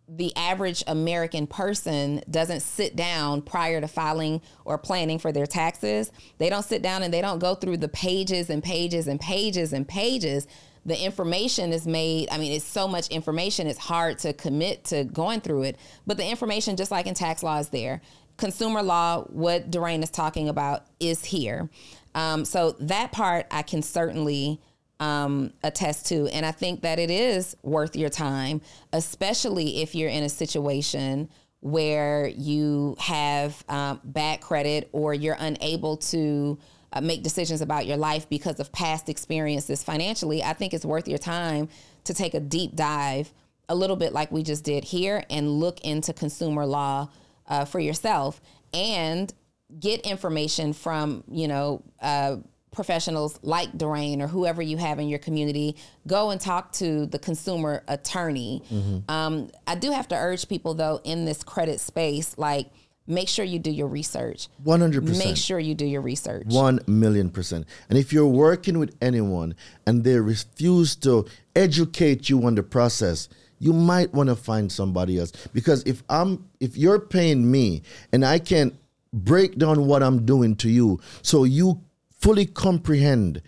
the 0.09 0.35
average 0.37 0.83
American 0.87 1.47
person 1.47 2.23
doesn't 2.29 2.61
sit 2.61 2.97
down 2.97 3.43
prior 3.43 3.81
to 3.81 3.87
filing 3.87 4.41
or 4.65 4.77
planning 4.77 5.19
for 5.19 5.31
their 5.31 5.47
taxes. 5.47 6.11
They 6.39 6.51
don't 6.51 6.65
sit 6.65 6.83
down 6.83 7.03
and 7.03 7.15
they 7.15 7.21
don't 7.21 7.39
go 7.39 7.55
through 7.55 7.77
the 7.77 7.89
pages 7.89 8.51
and 8.51 8.63
pages 8.63 9.07
and 9.07 9.21
pages 9.21 9.73
and 9.73 9.87
pages. 9.87 10.49
The 10.85 10.99
information 10.99 11.73
is 11.73 11.87
made, 11.87 12.29
I 12.33 12.39
mean, 12.39 12.53
it's 12.53 12.65
so 12.65 12.89
much 12.89 13.09
information, 13.09 13.67
it's 13.67 13.79
hard 13.79 14.19
to 14.21 14.33
commit 14.33 14.85
to 14.87 15.05
going 15.05 15.43
through 15.43 15.65
it. 15.65 15.77
But 16.07 16.17
the 16.17 16.27
information, 16.27 16.77
just 16.77 16.91
like 16.91 17.07
in 17.07 17.15
tax 17.15 17.43
law, 17.43 17.59
is 17.59 17.69
there. 17.69 18.01
Consumer 18.41 18.83
law, 18.83 19.25
what 19.25 19.71
Daraine 19.71 20.03
is 20.03 20.09
talking 20.09 20.49
about, 20.49 20.87
is 20.99 21.23
here. 21.23 21.69
Um, 22.15 22.47
so 22.47 22.71
that 22.81 23.13
part 23.13 23.47
I 23.51 23.61
can 23.61 23.83
certainly 23.83 24.63
um, 24.99 25.53
attest 25.63 26.07
to. 26.07 26.27
And 26.29 26.47
I 26.47 26.51
think 26.51 26.81
that 26.81 26.99
it 26.99 27.11
is 27.11 27.55
worth 27.63 27.95
your 27.97 28.09
time, 28.09 28.63
especially 28.95 29.83
if 29.83 29.95
you're 29.95 30.09
in 30.09 30.23
a 30.23 30.31
situation 30.31 31.29
where 31.61 32.29
you 32.29 32.97
have 32.99 33.63
um, 33.69 34.01
bad 34.05 34.41
credit 34.41 34.89
or 34.93 35.13
you're 35.13 35.37
unable 35.39 35.99
to 35.99 36.59
uh, 36.95 37.01
make 37.03 37.23
decisions 37.23 37.61
about 37.61 37.85
your 37.85 37.99
life 37.99 38.27
because 38.31 38.59
of 38.59 38.73
past 38.73 39.11
experiences 39.11 39.83
financially. 39.85 40.43
I 40.43 40.55
think 40.55 40.73
it's 40.73 40.87
worth 40.87 41.07
your 41.07 41.19
time 41.19 41.69
to 42.05 42.15
take 42.15 42.33
a 42.33 42.41
deep 42.41 42.75
dive, 42.75 43.35
a 43.69 43.75
little 43.75 43.97
bit 43.97 44.15
like 44.15 44.33
we 44.33 44.43
just 44.43 44.65
did 44.65 44.83
here, 44.85 45.25
and 45.29 45.61
look 45.61 45.83
into 45.83 46.15
consumer 46.15 46.65
law 46.65 47.11
uh, 47.51 47.67
for 47.67 47.79
yourself 47.81 48.41
and 48.73 49.35
get 49.79 50.01
information 50.03 50.73
from, 50.73 51.23
you 51.31 51.49
know, 51.49 51.83
uh, 52.01 52.37
professionals 52.73 53.39
like 53.43 53.73
Daraine 53.73 54.21
or 54.21 54.29
whoever 54.29 54.63
you 54.63 54.77
have 54.77 54.99
in 55.01 55.09
your 55.09 55.19
community, 55.19 55.77
go 56.07 56.31
and 56.31 56.41
talk 56.41 56.73
to 56.75 57.07
the 57.07 57.19
consumer 57.19 57.83
attorney. 57.89 58.63
Um, 59.09 59.51
I 59.67 59.75
do 59.75 59.91
have 59.91 60.09
to 60.09 60.15
urge 60.15 60.49
people 60.49 60.75
though 60.75 61.01
in 61.05 61.25
this 61.25 61.43
credit 61.43 61.81
space, 61.81 62.39
like 62.39 62.69
make 63.09 63.29
sure 63.29 63.45
you 63.45 63.59
do 63.59 63.73
your 63.73 63.89
research. 63.89 64.49
100%. 64.65 65.19
Make 65.19 65.37
sure 65.37 65.59
you 65.59 65.75
do 65.75 65.85
your 65.85 66.01
research. 66.01 66.47
One 66.47 66.79
million 66.87 67.31
percent. 67.31 67.67
And 67.89 67.99
if 67.99 68.13
you're 68.13 68.27
working 68.27 68.79
with 68.79 68.95
anyone 69.01 69.57
and 69.85 70.05
they 70.05 70.19
refuse 70.21 70.95
to 70.97 71.27
educate 71.57 72.31
you 72.31 72.47
on 72.47 72.55
the 72.55 72.63
process, 72.63 73.29
you 73.61 73.73
might 73.73 74.13
want 74.13 74.29
to 74.29 74.35
find 74.35 74.73
somebody 74.73 75.19
else. 75.19 75.31
Because 75.53 75.85
if 75.85 76.03
I'm 76.09 76.45
if 76.59 76.77
you're 76.77 76.99
paying 76.99 77.49
me 77.49 77.83
and 78.13 78.25
I 78.25 78.41
can 78.41 78.77
break 79.13 79.57
down 79.57 79.87
what 79.87 80.03
I'm 80.03 80.25
doing 80.27 80.57
to 80.57 80.69
you 80.69 81.01
so 81.23 81.45
you 81.45 81.81
fully 82.19 82.47
comprehend 82.47 83.43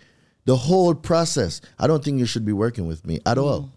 the 0.45 0.55
whole 0.55 0.93
process, 0.93 1.61
I 1.79 1.87
don't 1.87 2.03
think 2.03 2.19
you 2.19 2.25
should 2.25 2.45
be 2.45 2.53
working 2.53 2.87
with 2.87 3.05
me 3.05 3.19
at 3.25 3.37
mm. 3.37 3.43
all. 3.43 3.71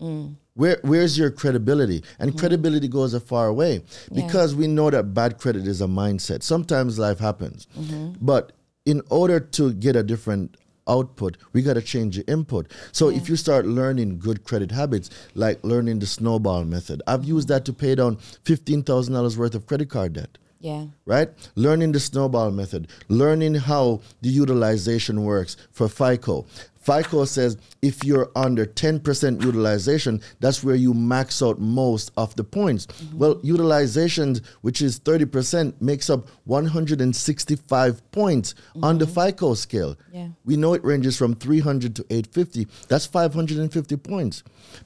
Mm. 0.00 0.34
Where 0.54 0.78
where's 0.82 1.16
your 1.18 1.30
credibility? 1.30 2.04
And 2.18 2.32
mm. 2.32 2.38
credibility 2.38 2.88
goes 2.88 3.14
a 3.14 3.20
far 3.20 3.52
way 3.52 3.82
because 4.14 4.54
we 4.54 4.66
know 4.66 4.90
that 4.90 5.14
bad 5.14 5.38
credit 5.38 5.66
is 5.66 5.80
a 5.80 5.86
mindset. 5.86 6.42
Sometimes 6.42 6.98
life 6.98 7.18
happens, 7.18 7.66
mm-hmm. 7.78 8.12
but 8.20 8.52
in 8.84 9.02
order 9.10 9.38
to 9.40 9.72
get 9.74 9.96
a 9.96 10.02
different 10.02 10.56
output, 10.88 11.36
we 11.52 11.62
got 11.62 11.74
to 11.74 11.82
change 11.82 12.16
the 12.16 12.26
input. 12.26 12.72
So 12.92 13.08
if 13.10 13.28
you 13.28 13.36
start 13.36 13.66
learning 13.66 14.18
good 14.18 14.44
credit 14.44 14.70
habits, 14.70 15.10
like 15.34 15.62
learning 15.62 15.98
the 15.98 16.06
snowball 16.06 16.64
method, 16.64 17.02
I've 17.06 17.24
used 17.24 17.48
that 17.48 17.64
to 17.66 17.72
pay 17.72 17.94
down 17.94 18.16
fifteen 18.44 18.82
thousand 18.82 19.14
dollars 19.14 19.36
worth 19.36 19.54
of 19.54 19.66
credit 19.66 19.90
card 19.90 20.14
debt 20.14 20.38
Yeah. 20.60 20.86
right? 21.06 21.28
Learning 21.54 21.92
the 21.92 22.00
snowball 22.00 22.50
method, 22.50 22.88
learning 23.08 23.54
how 23.54 24.00
the 24.22 24.28
utilization 24.28 25.22
works 25.24 25.56
for 25.70 25.88
FICO. 25.88 26.46
FICO 26.88 27.26
says 27.26 27.58
if 27.82 28.02
you're 28.02 28.30
under 28.34 28.64
10% 28.64 29.44
utilization, 29.44 30.22
that's 30.40 30.64
where 30.64 30.74
you 30.74 30.94
max 30.94 31.42
out 31.42 31.60
most 31.60 32.10
of 32.16 32.34
the 32.36 32.44
points. 32.44 32.86
Mm-hmm. 32.86 33.18
Well, 33.18 33.40
utilization, 33.42 34.36
which 34.62 34.80
is 34.80 34.98
30%, 35.00 35.80
makes 35.82 36.08
up 36.08 36.28
165 36.44 38.10
points 38.10 38.54
mm-hmm. 38.54 38.84
on 38.84 38.96
the 38.96 39.06
FICO 39.06 39.52
scale. 39.52 39.96
Yeah. 40.12 40.28
We 40.46 40.56
know 40.56 40.72
it 40.72 40.82
ranges 40.82 41.18
from 41.18 41.34
300 41.34 41.94
to 41.96 42.06
850. 42.08 42.66
That's 42.88 43.04
550 43.04 43.96
points. 43.98 44.42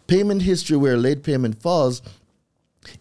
Payment 0.09 0.43
history, 0.43 0.77
where 0.77 0.97
late 0.97 1.23
payment 1.23 1.63
falls, 1.63 2.03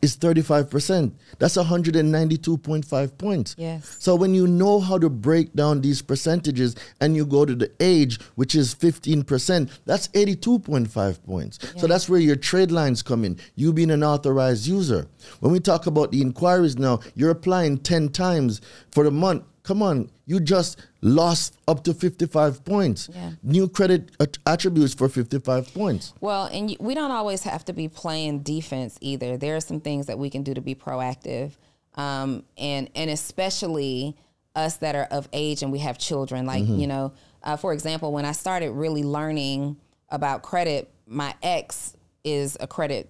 is 0.01 0.17
35%. 0.17 1.11
That's 1.39 1.57
192.5 1.57 3.17
points. 3.17 3.55
Yes. 3.57 3.97
So 3.99 4.15
when 4.15 4.33
you 4.33 4.47
know 4.47 4.79
how 4.79 4.97
to 4.97 5.09
break 5.09 5.53
down 5.53 5.81
these 5.81 6.01
percentages 6.01 6.75
and 6.99 7.15
you 7.15 7.25
go 7.25 7.45
to 7.45 7.55
the 7.55 7.71
age, 7.79 8.19
which 8.35 8.55
is 8.55 8.75
15%, 8.75 9.69
that's 9.85 10.07
82.5 10.09 11.23
points. 11.23 11.59
So 11.79 11.87
that's 11.87 12.09
where 12.09 12.19
your 12.19 12.35
trade 12.35 12.71
lines 12.71 13.01
come 13.01 13.23
in. 13.25 13.39
You 13.55 13.73
being 13.73 13.91
an 13.91 14.03
authorized 14.03 14.67
user. 14.67 15.07
When 15.39 15.51
we 15.51 15.59
talk 15.59 15.87
about 15.87 16.11
the 16.11 16.21
inquiries 16.21 16.77
now, 16.77 16.99
you're 17.15 17.31
applying 17.31 17.79
10 17.79 18.09
times 18.09 18.61
for 18.91 19.03
the 19.03 19.11
month. 19.11 19.43
Come 19.63 19.83
on, 19.83 20.09
you 20.25 20.39
just 20.39 20.79
lost 21.01 21.55
up 21.67 21.83
to 21.83 21.93
55 21.93 22.65
points. 22.65 23.09
Yeah. 23.13 23.31
New 23.43 23.67
credit 23.67 24.09
at- 24.19 24.37
attributes 24.47 24.93
for 24.93 25.07
55 25.07 25.71
points. 25.73 26.13
Well, 26.19 26.45
and 26.45 26.69
y- 26.69 26.77
we 26.79 26.95
don't 26.95 27.11
always 27.11 27.43
have 27.43 27.63
to 27.65 27.73
be 27.73 27.87
playing 27.87 28.39
defense 28.39 28.97
either. 29.01 29.37
There 29.37 29.55
are 29.55 29.61
some 29.61 29.79
things 29.79 30.07
that 30.07 30.17
we 30.17 30.29
can 30.31 30.41
do 30.43 30.53
to 30.55 30.61
be 30.61 30.73
proactive, 30.73 31.51
um, 31.95 32.43
and 32.57 32.89
and 32.95 33.09
especially 33.11 34.15
us 34.55 34.77
that 34.77 34.95
are 34.95 35.07
of 35.11 35.29
age 35.31 35.61
and 35.63 35.71
we 35.71 35.79
have 35.79 35.97
children. 35.97 36.45
Like 36.45 36.65
you 36.67 36.87
know, 36.87 37.13
uh, 37.43 37.55
for 37.55 37.71
example, 37.71 38.11
when 38.11 38.25
I 38.25 38.31
started 38.31 38.71
really 38.71 39.03
learning 39.03 39.77
about 40.09 40.41
credit, 40.41 40.89
my 41.05 41.35
ex 41.43 41.95
is 42.23 42.57
a 42.59 42.67
credit 42.67 43.09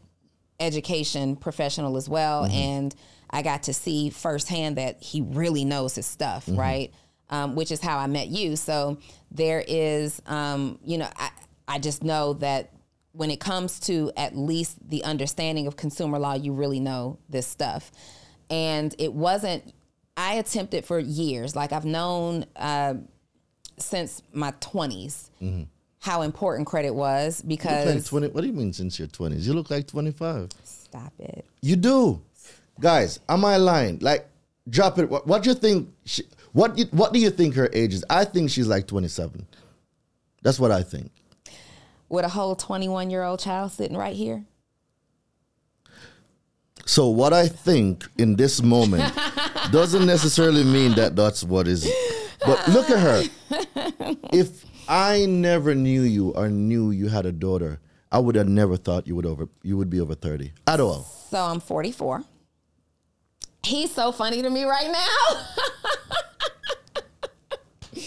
education 0.59 1.35
professional 1.35 1.97
as 1.97 2.07
well, 2.09 2.45
and 2.45 2.93
I 3.31 3.41
got 3.41 3.63
to 3.63 3.73
see 3.73 4.09
firsthand 4.09 4.77
that 4.77 5.01
he 5.01 5.21
really 5.21 5.65
knows 5.65 5.95
his 5.95 6.05
stuff, 6.05 6.45
right? 6.47 6.91
Um, 7.29 7.55
which 7.55 7.71
is 7.71 7.79
how 7.79 7.97
I 7.97 8.07
met 8.07 8.27
you. 8.27 8.55
So 8.57 8.97
there 9.31 9.63
is, 9.65 10.21
um, 10.25 10.79
you 10.83 10.97
know, 10.97 11.07
I, 11.15 11.29
I 11.67 11.79
just 11.79 12.03
know 12.03 12.33
that 12.33 12.73
when 13.13 13.31
it 13.31 13.39
comes 13.39 13.79
to 13.81 14.11
at 14.17 14.35
least 14.37 14.77
the 14.89 15.03
understanding 15.05 15.67
of 15.67 15.75
consumer 15.77 16.19
law, 16.19 16.33
you 16.33 16.51
really 16.53 16.79
know 16.79 17.17
this 17.29 17.47
stuff. 17.47 17.91
And 18.49 18.93
it 18.99 19.13
wasn't, 19.13 19.73
I 20.17 20.33
attempted 20.35 20.85
for 20.85 20.99
years. 20.99 21.55
Like 21.55 21.71
I've 21.71 21.85
known 21.85 22.45
uh, 22.57 22.95
since 23.77 24.21
my 24.33 24.51
20s 24.53 25.29
how 25.99 26.23
important 26.23 26.67
credit 26.67 26.91
was 26.91 27.43
look 27.43 27.63
like 27.63 27.85
because. 27.85 28.07
20, 28.09 28.27
what 28.29 28.41
do 28.41 28.47
you 28.47 28.53
mean 28.53 28.73
since 28.73 28.97
your 28.99 29.07
20s? 29.07 29.41
You 29.41 29.53
look 29.53 29.69
like 29.69 29.87
25. 29.87 30.49
Stop 30.63 31.13
it. 31.19 31.45
You 31.61 31.75
do. 31.75 32.21
Guys, 32.81 33.19
am 33.29 33.45
I 33.45 33.57
lying? 33.57 33.99
Like, 33.99 34.27
drop 34.67 34.97
it. 34.97 35.07
What, 35.07 35.27
what 35.27 35.43
do 35.43 35.49
you 35.49 35.55
think? 35.55 35.89
She, 36.03 36.23
What 36.51 36.77
you, 36.77 36.85
what 36.91 37.13
do 37.13 37.19
you 37.19 37.29
think 37.29 37.53
her 37.55 37.69
age 37.71 37.93
is? 37.93 38.03
I 38.09 38.25
think 38.25 38.49
she's 38.49 38.67
like 38.67 38.87
27. 38.87 39.45
That's 40.41 40.59
what 40.59 40.71
I 40.71 40.81
think. 40.81 41.11
With 42.09 42.25
a 42.25 42.29
whole 42.29 42.55
21 42.55 43.11
year 43.11 43.23
old 43.23 43.39
child 43.39 43.71
sitting 43.71 43.95
right 43.95 44.15
here. 44.15 44.43
So 46.87 47.07
what 47.09 47.31
I 47.31 47.47
think 47.47 48.05
in 48.17 48.35
this 48.35 48.61
moment 48.63 49.13
doesn't 49.71 50.05
necessarily 50.07 50.63
mean 50.63 50.95
that 50.95 51.15
that's 51.15 51.43
what 51.43 51.67
is. 51.67 51.89
But 52.43 52.67
look 52.67 52.89
at 52.89 52.99
her. 52.99 53.23
If 54.33 54.65
I 54.87 55.25
never 55.25 55.75
knew 55.75 56.01
you 56.01 56.31
or 56.31 56.49
knew 56.49 56.89
you 56.91 57.09
had 57.09 57.25
a 57.25 57.31
daughter, 57.31 57.79
I 58.11 58.19
would 58.19 58.35
have 58.35 58.47
never 58.47 58.77
thought 58.77 59.05
you 59.07 59.15
would 59.15 59.25
over 59.25 59.47
you 59.61 59.77
would 59.77 59.89
be 59.89 60.01
over 60.01 60.15
30 60.15 60.51
at 60.67 60.79
all. 60.79 61.03
So 61.29 61.37
I'm 61.39 61.59
44. 61.59 62.23
He's 63.63 63.93
so 63.93 64.11
funny 64.11 64.41
to 64.41 64.49
me 64.49 64.63
right 64.63 64.91
now. 64.91 65.41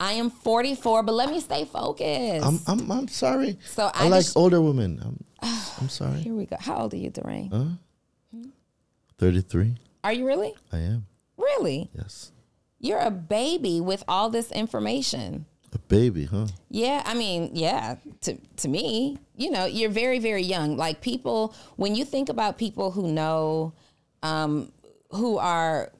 I 0.00 0.12
am 0.14 0.30
44, 0.30 1.04
but 1.04 1.12
let 1.14 1.30
me 1.30 1.38
stay 1.40 1.64
focused. 1.64 2.44
I'm 2.44 2.58
I'm, 2.66 2.90
I'm 2.90 3.08
sorry. 3.08 3.56
So 3.66 3.84
I, 3.94 4.06
I 4.06 4.08
like 4.08 4.24
just- 4.24 4.36
older 4.36 4.60
women. 4.60 5.00
I'm, 5.02 5.24
I'm 5.80 5.88
sorry. 5.88 6.18
Here 6.20 6.34
we 6.34 6.46
go. 6.46 6.56
How 6.58 6.78
old 6.82 6.94
are 6.94 6.96
you, 6.96 7.10
Daraine? 7.10 7.78
33. 9.18 9.76
Are 10.04 10.12
you 10.12 10.26
really? 10.26 10.54
I 10.72 10.78
am. 10.78 11.06
Really? 11.36 11.88
Yes. 11.96 12.32
You're 12.80 12.98
a 12.98 13.10
baby 13.12 13.80
with 13.80 14.02
all 14.08 14.28
this 14.28 14.50
information. 14.50 15.46
A 15.72 15.78
baby, 15.78 16.24
huh? 16.26 16.48
Yeah, 16.68 17.02
I 17.06 17.14
mean, 17.14 17.50
yeah, 17.54 17.94
to 18.22 18.36
to 18.56 18.68
me, 18.68 19.18
you 19.36 19.50
know, 19.50 19.64
you're 19.66 19.88
very 19.90 20.18
very 20.18 20.42
young. 20.42 20.76
Like 20.76 21.00
people 21.00 21.54
when 21.76 21.94
you 21.94 22.04
think 22.04 22.28
about 22.28 22.58
people 22.58 22.90
who 22.90 23.10
know 23.12 23.72
um 24.24 24.72
who 25.12 25.38
are 25.38 25.92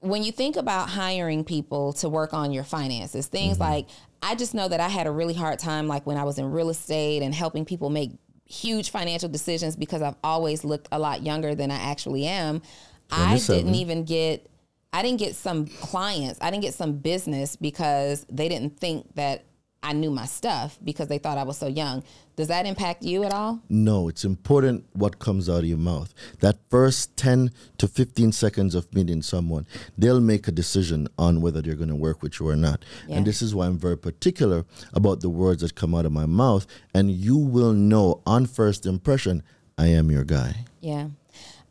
when 0.00 0.22
you 0.22 0.32
think 0.32 0.56
about 0.56 0.90
hiring 0.90 1.44
people 1.44 1.94
to 1.94 2.08
work 2.10 2.34
on 2.34 2.52
your 2.52 2.64
finances, 2.64 3.26
things 3.26 3.54
mm-hmm. 3.54 3.62
like 3.62 3.86
I 4.22 4.34
just 4.34 4.54
know 4.54 4.68
that 4.68 4.80
I 4.80 4.88
had 4.88 5.06
a 5.06 5.10
really 5.10 5.34
hard 5.34 5.58
time 5.58 5.86
like 5.86 6.06
when 6.06 6.16
I 6.16 6.24
was 6.24 6.38
in 6.38 6.50
real 6.50 6.70
estate 6.70 7.22
and 7.22 7.34
helping 7.34 7.64
people 7.64 7.90
make 7.90 8.12
huge 8.46 8.90
financial 8.90 9.28
decisions 9.28 9.76
because 9.76 10.02
I've 10.02 10.16
always 10.22 10.64
looked 10.64 10.88
a 10.92 10.98
lot 10.98 11.22
younger 11.22 11.54
than 11.54 11.70
I 11.70 11.76
actually 11.76 12.26
am. 12.26 12.62
I 13.10 13.38
didn't 13.38 13.74
even 13.74 14.04
get 14.04 14.48
I 14.92 15.02
didn't 15.02 15.18
get 15.18 15.34
some 15.34 15.66
clients. 15.66 16.38
I 16.40 16.50
didn't 16.50 16.62
get 16.62 16.74
some 16.74 16.98
business 16.98 17.56
because 17.56 18.24
they 18.30 18.48
didn't 18.48 18.78
think 18.78 19.14
that 19.16 19.44
I 19.84 19.92
knew 19.92 20.10
my 20.10 20.24
stuff 20.24 20.78
because 20.82 21.08
they 21.08 21.18
thought 21.18 21.36
I 21.36 21.42
was 21.42 21.58
so 21.58 21.66
young. 21.66 22.02
Does 22.36 22.48
that 22.48 22.64
impact 22.64 23.02
you 23.02 23.22
at 23.22 23.32
all? 23.32 23.60
No, 23.68 24.08
it's 24.08 24.24
important 24.24 24.86
what 24.94 25.18
comes 25.18 25.48
out 25.48 25.58
of 25.58 25.66
your 25.66 25.76
mouth. 25.76 26.14
That 26.40 26.56
first 26.70 27.14
10 27.18 27.50
to 27.78 27.86
15 27.86 28.32
seconds 28.32 28.74
of 28.74 28.92
meeting 28.94 29.20
someone, 29.20 29.66
they'll 29.98 30.22
make 30.22 30.48
a 30.48 30.52
decision 30.52 31.06
on 31.18 31.42
whether 31.42 31.60
they're 31.60 31.74
going 31.74 31.90
to 31.90 31.94
work 31.94 32.22
with 32.22 32.40
you 32.40 32.48
or 32.48 32.56
not. 32.56 32.82
Yeah. 33.06 33.18
And 33.18 33.26
this 33.26 33.42
is 33.42 33.54
why 33.54 33.66
I'm 33.66 33.78
very 33.78 33.98
particular 33.98 34.64
about 34.94 35.20
the 35.20 35.28
words 35.28 35.60
that 35.60 35.74
come 35.74 35.94
out 35.94 36.06
of 36.06 36.12
my 36.12 36.26
mouth. 36.26 36.66
And 36.94 37.10
you 37.10 37.36
will 37.36 37.74
know 37.74 38.22
on 38.26 38.46
first 38.46 38.86
impression, 38.86 39.42
I 39.76 39.88
am 39.88 40.10
your 40.10 40.24
guy. 40.24 40.64
Yeah. 40.80 41.08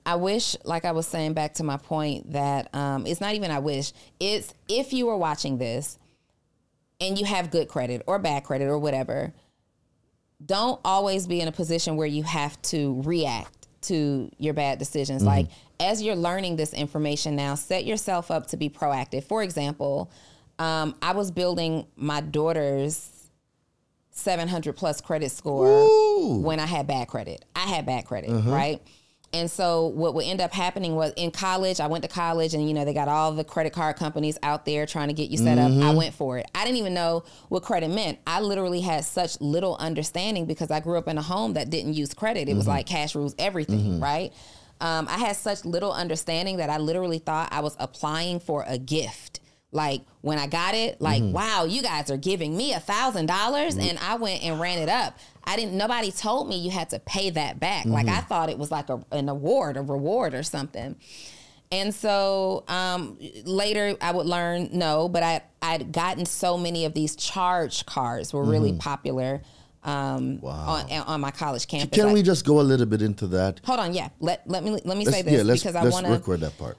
I 0.05 0.15
wish, 0.15 0.55
like 0.65 0.85
I 0.85 0.91
was 0.91 1.07
saying 1.07 1.33
back 1.33 1.55
to 1.55 1.63
my 1.63 1.77
point, 1.77 2.33
that 2.33 2.73
um, 2.75 3.07
it's 3.07 3.21
not 3.21 3.33
even 3.33 3.49
I 3.49 3.59
wish, 3.59 3.91
it's 4.19 4.53
if 4.67 4.93
you 4.93 5.07
were 5.07 5.17
watching 5.17 5.57
this 5.57 5.97
and 7.03 7.19
you 7.19 7.25
have 7.25 7.51
good 7.51 7.67
credit 7.67 8.01
or 8.07 8.17
bad 8.17 8.43
credit 8.43 8.65
or 8.65 8.79
whatever, 8.79 9.33
don't 10.43 10.79
always 10.83 11.27
be 11.27 11.41
in 11.41 11.47
a 11.47 11.51
position 11.51 11.97
where 11.97 12.07
you 12.07 12.23
have 12.23 12.59
to 12.63 13.01
react 13.03 13.67
to 13.81 14.31
your 14.37 14.53
bad 14.53 14.79
decisions. 14.79 15.23
Like, 15.23 15.49
as 15.79 16.01
you're 16.01 16.15
learning 16.15 16.55
this 16.55 16.73
information 16.73 17.35
now, 17.35 17.55
set 17.55 17.85
yourself 17.85 18.31
up 18.31 18.47
to 18.47 18.57
be 18.57 18.69
proactive. 18.69 19.25
For 19.25 19.43
example, 19.43 20.09
um, 20.59 20.95
I 21.01 21.11
was 21.11 21.31
building 21.31 21.85
my 21.97 22.21
daughter's 22.21 23.09
700 24.11 24.73
plus 24.75 25.01
credit 25.01 25.31
score 25.31 25.67
Ooh. 25.67 26.39
when 26.41 26.59
I 26.59 26.65
had 26.65 26.87
bad 26.87 27.09
credit. 27.09 27.43
I 27.55 27.61
had 27.67 27.85
bad 27.85 28.05
credit, 28.05 28.29
right? 28.45 28.81
And 29.33 29.49
so 29.49 29.87
what 29.87 30.13
would 30.13 30.25
end 30.25 30.41
up 30.41 30.53
happening 30.53 30.95
was 30.95 31.11
in 31.17 31.31
college, 31.31 31.79
I 31.79 31.87
went 31.87 32.03
to 32.03 32.07
college 32.07 32.53
and 32.53 32.67
you 32.67 32.73
know, 32.75 32.85
they 32.85 32.93
got 32.93 33.07
all 33.07 33.31
the 33.31 33.43
credit 33.43 33.73
card 33.73 33.95
companies 33.95 34.37
out 34.43 34.65
there 34.65 34.85
trying 34.85 35.07
to 35.07 35.13
get 35.13 35.31
you 35.31 35.37
set 35.37 35.57
up. 35.57 35.71
I 35.71 35.73
mm-hmm. 35.73 35.97
went 35.97 36.13
for 36.13 36.37
it. 36.37 36.45
I 36.53 36.63
didn't 36.63 36.77
even 36.77 36.93
know 36.93 37.23
what 37.49 37.63
credit 37.63 37.89
meant. 37.89 38.19
I 38.27 38.41
literally 38.41 38.81
had 38.81 39.03
such 39.05 39.41
little 39.41 39.75
understanding 39.77 40.45
because 40.45 40.69
I 40.69 40.79
grew 40.79 40.99
up 40.99 41.07
in 41.07 41.17
a 41.17 41.21
home 41.23 41.53
that 41.53 41.71
didn't 41.71 41.95
use 41.95 42.13
credit. 42.13 42.47
It 42.47 42.53
was 42.53 42.65
mm-hmm. 42.65 42.71
like 42.71 42.85
cash 42.85 43.15
rules 43.15 43.33
everything, 43.39 43.93
mm-hmm. 43.93 44.03
right? 44.03 44.33
Um, 44.79 45.07
I 45.09 45.17
had 45.17 45.35
such 45.35 45.65
little 45.65 45.91
understanding 45.91 46.57
that 46.57 46.69
I 46.69 46.77
literally 46.77 47.19
thought 47.19 47.49
I 47.51 47.61
was 47.61 47.75
applying 47.79 48.39
for 48.39 48.63
a 48.67 48.77
gift. 48.77 49.39
Like 49.73 50.01
when 50.21 50.37
I 50.37 50.47
got 50.47 50.75
it, 50.75 51.01
like 51.01 51.23
wow, 51.23 51.65
you 51.65 51.81
guys 51.81 52.11
are 52.11 52.17
giving 52.17 52.55
me 52.55 52.73
a 52.73 52.79
thousand 52.79 53.25
dollars, 53.25 53.75
and 53.75 53.97
I 53.99 54.15
went 54.15 54.43
and 54.43 54.59
ran 54.59 54.77
it 54.77 54.87
up. 54.89 55.17
I 55.43 55.55
didn't. 55.55 55.73
Nobody 55.73 56.11
told 56.11 56.47
me 56.47 56.59
you 56.59 56.69
had 56.71 56.91
to 56.91 56.99
pay 56.99 57.31
that 57.31 57.59
back. 57.59 57.85
Like 57.85 58.07
I 58.07 58.21
thought 58.21 58.49
it 58.49 58.57
was 58.57 58.71
like 58.71 58.89
a, 58.89 59.03
an 59.11 59.29
award, 59.29 59.75
a 59.75 59.81
reward, 59.81 60.33
or 60.35 60.43
something. 60.43 60.95
And 61.71 61.93
so 61.93 62.65
um, 62.67 63.17
later 63.45 63.97
I 63.99 64.11
would 64.11 64.27
learn 64.27 64.69
no, 64.73 65.09
but 65.09 65.23
I 65.23 65.41
I'd 65.61 65.91
gotten 65.91 66.27
so 66.27 66.55
many 66.55 66.85
of 66.85 66.93
these 66.93 67.15
charge 67.15 67.85
cards 67.87 68.31
were 68.31 68.43
really 68.43 68.73
popular 68.73 69.41
um, 69.83 70.39
on 70.43 70.91
on 70.91 71.19
my 71.21 71.31
college 71.31 71.67
campus. 71.67 71.97
Can 71.97 72.09
I- 72.09 72.13
we 72.13 72.21
just 72.21 72.45
go 72.45 72.59
a 72.59 72.61
little 72.61 72.85
bit 72.85 73.01
into 73.01 73.25
that? 73.27 73.59
hold 73.63 73.79
on? 73.79 73.93
Yeah, 73.93 74.09
let 74.19 74.47
let 74.47 74.63
me 74.63 74.69
let 74.71 74.85
me 74.85 75.05
Let's, 75.05 75.17
say 75.17 75.21
this 75.23 75.33
yeah, 75.33 75.41
let's, 75.41 75.63
because 75.63 75.75
I 75.75 75.89
want 75.89 76.05
to 76.05 76.11
record 76.11 76.41
that 76.41 76.57
part. 76.59 76.77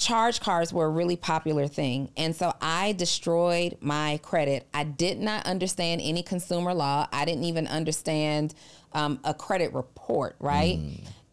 Charge 0.00 0.40
cards 0.40 0.72
were 0.72 0.86
a 0.86 0.90
really 0.90 1.14
popular 1.16 1.68
thing. 1.68 2.10
And 2.16 2.34
so 2.34 2.54
I 2.60 2.92
destroyed 2.92 3.76
my 3.80 4.18
credit. 4.22 4.66
I 4.72 4.84
did 4.84 5.20
not 5.20 5.44
understand 5.46 6.00
any 6.02 6.22
consumer 6.22 6.72
law. 6.72 7.06
I 7.12 7.26
didn't 7.26 7.44
even 7.44 7.66
understand 7.66 8.54
um, 8.94 9.20
a 9.24 9.34
credit 9.34 9.74
report, 9.74 10.36
right? 10.40 10.78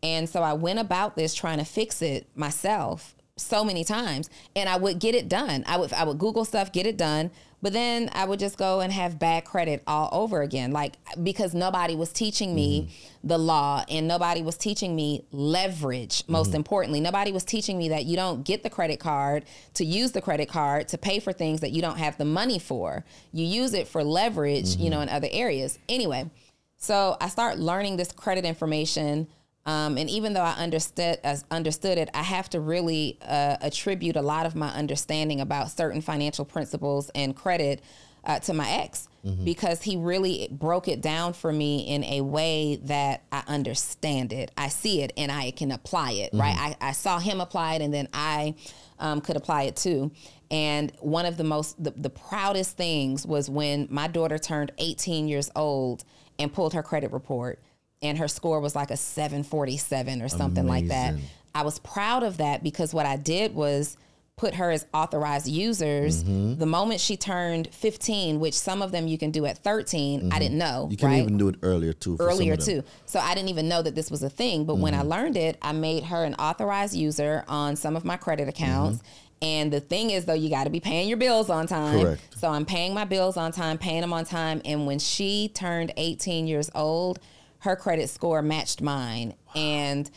And 0.04 0.30
so 0.30 0.44
I 0.44 0.54
went 0.54 0.80
about 0.80 1.16
this 1.16 1.34
trying 1.34 1.60
to 1.60 1.64
fix 1.64 2.02
it 2.02 2.28
myself 2.36 3.16
so 3.38 3.64
many 3.64 3.84
times 3.86 4.30
and 4.56 4.68
I 4.68 4.76
would 4.78 5.00
get 5.00 5.16
it 5.16 5.30
done. 5.30 5.64
I 5.66 5.78
would 5.78 5.94
I 5.94 6.04
would 6.04 6.18
Google 6.18 6.44
stuff, 6.44 6.72
get 6.74 6.86
it 6.86 6.98
done, 6.98 7.32
but 7.62 7.74
then 7.74 8.10
I 8.14 8.26
would 8.26 8.40
just 8.40 8.58
go 8.58 8.82
and 8.82 8.94
have 8.94 9.18
bad 9.18 9.46
credit 9.46 9.82
all 9.88 10.10
over 10.12 10.42
again 10.42 10.72
like 10.72 10.94
because 11.24 11.54
nobody 11.56 11.96
was 11.96 12.12
teaching 12.12 12.54
me 12.54 12.82
mm-hmm. 12.82 13.28
the 13.28 13.38
law 13.38 13.84
and 13.90 14.08
nobody 14.08 14.42
was 14.42 14.58
teaching 14.58 14.96
me 14.96 15.26
leverage 15.32 16.24
most 16.28 16.50
mm-hmm. 16.50 16.58
importantly. 16.58 17.02
Nobody 17.02 17.32
was 17.32 17.44
teaching 17.44 17.78
me 17.78 17.90
that 17.90 18.06
you 18.06 18.16
don't 18.16 18.44
get 18.44 18.64
the 18.64 18.70
credit 18.70 19.00
card 19.00 19.46
to 19.74 19.84
use 19.84 20.12
the 20.12 20.22
credit 20.22 20.50
card 20.50 20.88
to 20.90 20.98
pay 20.98 21.20
for 21.20 21.34
things 21.34 21.62
that 21.62 21.72
you 21.72 21.82
don't 21.82 21.98
have 21.98 22.18
the 22.18 22.26
money 22.26 22.60
for. 22.60 23.04
You 23.32 23.46
use 23.46 23.74
it 23.74 23.88
for 23.88 24.04
leverage, 24.04 24.76
you 24.76 24.86
mm-hmm. 24.86 24.90
know, 24.92 25.02
in 25.02 25.10
other 25.10 25.30
areas. 25.32 25.80
Anyway, 25.90 26.30
so 26.78 27.18
I 27.20 27.30
start 27.30 27.58
learning 27.58 27.98
this 27.98 28.12
credit 28.12 28.46
information. 28.46 29.28
Um, 29.68 29.98
and 29.98 30.10
even 30.10 30.34
though 30.34 30.42
I 30.42 30.54
understood 30.54 31.20
as 31.26 31.44
understood 31.52 31.98
it, 31.98 32.10
I 32.14 32.24
have 32.24 32.50
to 32.52 32.62
really 32.62 33.20
uh, 33.22 33.58
attribute 33.62 34.16
a 34.16 34.22
lot 34.22 34.46
of 34.46 34.56
my 34.56 34.70
understanding 34.70 35.42
about 35.42 35.70
certain 35.70 36.00
financial 36.00 36.46
principles 36.46 37.12
and 37.14 37.36
credit 37.36 37.84
uh, 38.24 38.40
to 38.40 38.54
my 38.54 38.70
ex 38.70 39.10
because 39.44 39.82
he 39.82 39.98
really 39.98 40.48
broke 40.52 40.88
it 40.88 41.02
down 41.02 41.34
for 41.34 41.52
me 41.52 41.80
in 41.80 42.02
a 42.06 42.22
way 42.22 42.80
that 42.84 43.24
I 43.30 43.44
understand 43.48 44.32
it. 44.32 44.52
I 44.58 44.70
see 44.70 45.02
it 45.02 45.12
and 45.18 45.30
I 45.30 45.52
can 45.52 45.72
apply 45.72 46.12
it. 46.12 46.30
Right? 46.34 46.56
I, 46.58 46.76
I 46.80 46.92
saw 46.94 47.20
him 47.20 47.42
apply 47.42 47.76
it, 47.76 47.82
and 47.82 47.94
then 47.94 48.08
I 48.14 48.56
um, 49.00 49.20
could 49.20 49.36
apply 49.36 49.64
it 49.64 49.76
too. 49.76 50.12
And 50.50 50.94
one 51.00 51.26
of 51.26 51.36
the 51.36 51.44
most 51.44 51.84
the, 51.84 51.92
the 51.92 52.10
proudest 52.10 52.78
things 52.78 53.26
was 53.26 53.50
when 53.50 53.88
my 53.92 54.08
daughter 54.08 54.38
turned 54.38 54.72
18 54.78 55.28
years 55.28 55.52
old 55.58 56.06
and 56.40 56.54
pulled 56.54 56.74
her 56.74 56.84
credit 56.84 57.12
report 57.12 57.60
and 58.02 58.18
her 58.18 58.28
score 58.28 58.60
was 58.60 58.76
like 58.76 58.92
a 58.92 58.98
747 58.98 60.22
or 60.22 60.30
something 60.30 60.68
like 60.68 60.88
that. 60.88 61.16
I 61.56 61.64
was 61.64 61.80
proud 61.80 62.24
of 62.24 62.38
that 62.38 62.64
because 62.64 62.94
what 62.94 63.06
I 63.06 63.16
did 63.18 63.56
was 63.56 63.98
put 64.36 64.54
her 64.54 64.70
as 64.70 64.86
authorized 64.94 65.48
users 65.48 66.24
Mm-hmm. 66.24 66.60
the 66.60 66.68
moment 66.68 67.02
she 67.02 67.18
turned 67.18 67.74
15, 67.74 68.40
which 68.40 68.54
some 68.54 68.84
of 68.84 68.92
them 68.92 69.08
you 69.08 69.18
can 69.18 69.32
do 69.32 69.48
at 69.48 69.58
13. 69.58 70.32
I 70.32 70.38
didn't 70.38 70.60
know. 70.60 70.84
Mm-hmm. 70.84 70.92
You 70.92 70.98
can 70.98 71.10
right? 71.10 71.22
even 71.24 71.38
do 71.40 71.48
it 71.50 71.56
earlier 71.64 71.92
too. 71.94 72.18
for 72.18 72.24
some 72.24 72.30
earlier 72.34 72.54
of 72.54 72.64
them. 72.64 72.82
too. 72.82 72.88
So 73.08 73.20
I 73.20 73.34
didn't 73.34 73.50
even 73.50 73.68
know 73.68 73.82
that 73.82 73.96
this 73.96 74.12
was 74.12 74.22
a 74.22 74.30
thing. 74.30 74.66
But 74.66 74.76
when 74.76 74.94
I 74.94 75.00
Mm-hmm. 75.00 75.10
learned 75.10 75.38
it, 75.38 75.58
I 75.64 75.72
made 75.72 76.04
her 76.04 76.24
an 76.24 76.36
authorized 76.36 76.94
user 76.94 77.44
on 77.48 77.76
some 77.76 77.96
of 77.96 78.06
my 78.06 78.16
credit 78.18 78.48
accounts. 78.48 79.00
Mm-hmm. 79.00 79.08
And 79.42 79.74
the 79.74 79.80
thing 79.80 80.12
is, 80.12 80.26
though, 80.26 80.34
you 80.34 80.50
got 80.52 80.66
to 80.66 80.70
be 80.70 80.80
paying 80.80 81.08
your 81.08 81.18
bills 81.18 81.50
on 81.50 81.66
time. 81.66 82.00
Correct. 82.02 82.22
So 82.38 82.48
I'm 82.50 82.66
paying 82.66 82.94
my 82.94 83.06
bills 83.06 83.38
on 83.38 83.52
time, 83.52 83.80
paying 83.80 84.02
them 84.02 84.14
on 84.14 84.26
time. 84.26 84.62
And 84.66 84.86
when 84.86 85.00
she 85.00 85.50
turned 85.54 85.94
18 85.98 86.46
years 86.48 86.70
old, 86.76 87.20
her 87.68 87.76
credit 87.76 88.10
score 88.10 88.42
matched 88.42 88.82
mine. 88.82 89.36
And 89.56 90.10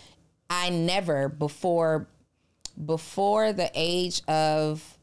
I 0.49 0.71
never 0.71 1.29
before 1.29 2.09
before 2.85 3.53
the 3.53 3.71
age 3.75 4.23
of 4.27 4.99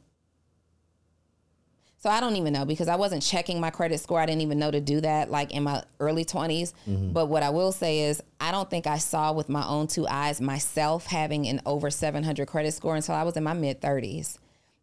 so 1.99 2.09
I 2.09 2.19
don't 2.19 2.35
even 2.37 2.53
know 2.53 2.63
because 2.63 2.87
I 2.87 2.95
wasn't 2.95 3.21
checking 3.21 3.59
my 3.59 3.69
credit 3.69 3.99
score. 3.99 4.19
I 4.19 4.25
didn't 4.25 4.41
even 4.41 4.59
know 4.59 4.71
to 4.71 4.79
do 4.79 5.01
that 5.01 5.29
like 5.29 5.51
in 5.51 5.63
my 5.63 5.83
early 5.99 6.23
20s. 6.23 6.73
Mm-hmm. 6.87 7.11
But 7.11 7.25
what 7.25 7.43
I 7.43 7.49
will 7.49 7.71
say 7.71 8.01
is 8.01 8.21
I 8.39 8.51
don't 8.51 8.69
think 8.69 8.87
I 8.87 8.97
saw 8.97 9.33
with 9.33 9.49
my 9.49 9.65
own 9.67 9.87
two 9.87 10.07
eyes 10.07 10.39
myself 10.39 11.07
having 11.07 11.47
an 11.47 11.61
over 11.65 11.89
700 11.89 12.47
credit 12.47 12.73
score 12.73 12.95
until 12.95 13.15
I 13.15 13.23
was 13.23 13.35
in 13.35 13.43
my 13.43 13.53
mid 13.53 13.81
30s. 13.81 14.37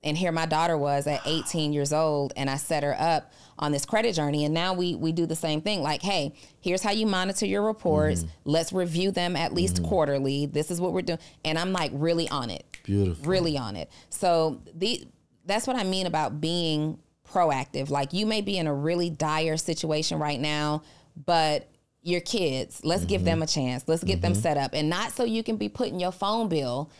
And 0.04 0.16
here 0.16 0.30
my 0.30 0.46
daughter 0.46 0.78
was 0.78 1.06
at 1.06 1.26
18 1.26 1.72
years 1.72 1.92
old 1.92 2.32
and 2.36 2.48
I 2.48 2.56
set 2.56 2.84
her 2.84 2.94
up 2.96 3.32
on 3.58 3.72
this 3.72 3.86
credit 3.86 4.14
journey 4.14 4.44
and 4.44 4.52
now 4.52 4.74
we 4.74 4.94
we 4.94 5.10
do 5.10 5.26
the 5.26 5.34
same 5.34 5.60
thing. 5.62 5.82
Like 5.82 6.02
hey 6.02 6.34
here's 6.60 6.82
how 6.82 6.92
you 6.92 7.06
monitor 7.06 7.46
your 7.46 7.62
reports. 7.62 8.20
Mm-hmm. 8.20 8.50
let's 8.50 8.72
review 8.72 9.10
them 9.10 9.34
at 9.34 9.52
least 9.52 9.76
mm-hmm. 9.76 9.86
quarterly. 9.86 10.46
This 10.46 10.70
is 10.70 10.80
what 10.80 10.92
we're 10.92 11.02
doing. 11.02 11.18
And 11.44 11.58
I'm 11.58 11.72
like 11.72 11.90
really 11.94 12.28
on 12.28 12.50
it. 12.50 12.64
Beautiful. 12.84 13.24
really 13.24 13.56
on 13.56 13.76
it. 13.76 13.90
So 14.10 14.60
the 14.74 15.02
that's 15.46 15.66
what 15.66 15.76
I 15.76 15.84
mean 15.84 16.06
about 16.06 16.40
being 16.40 16.98
proactive. 17.28 17.90
Like 17.90 18.12
you 18.12 18.26
may 18.26 18.42
be 18.42 18.58
in 18.58 18.66
a 18.66 18.74
really 18.74 19.10
dire 19.10 19.56
situation 19.56 20.18
right 20.18 20.38
now 20.38 20.82
but 21.16 21.70
your 22.02 22.20
kids 22.20 22.82
let's 22.84 23.06
give 23.06 23.20
mm-hmm. 23.20 23.26
them 23.26 23.42
a 23.42 23.46
chance. 23.46 23.84
Let's 23.86 24.04
get 24.04 24.20
them 24.20 24.32
mm-hmm. 24.32 24.42
set 24.42 24.58
up. 24.58 24.72
And 24.74 24.90
not 24.90 25.12
so 25.12 25.24
you 25.24 25.42
can 25.42 25.56
be 25.56 25.70
putting 25.70 25.98
your 25.98 26.12
phone 26.12 26.48
bill 26.48 26.90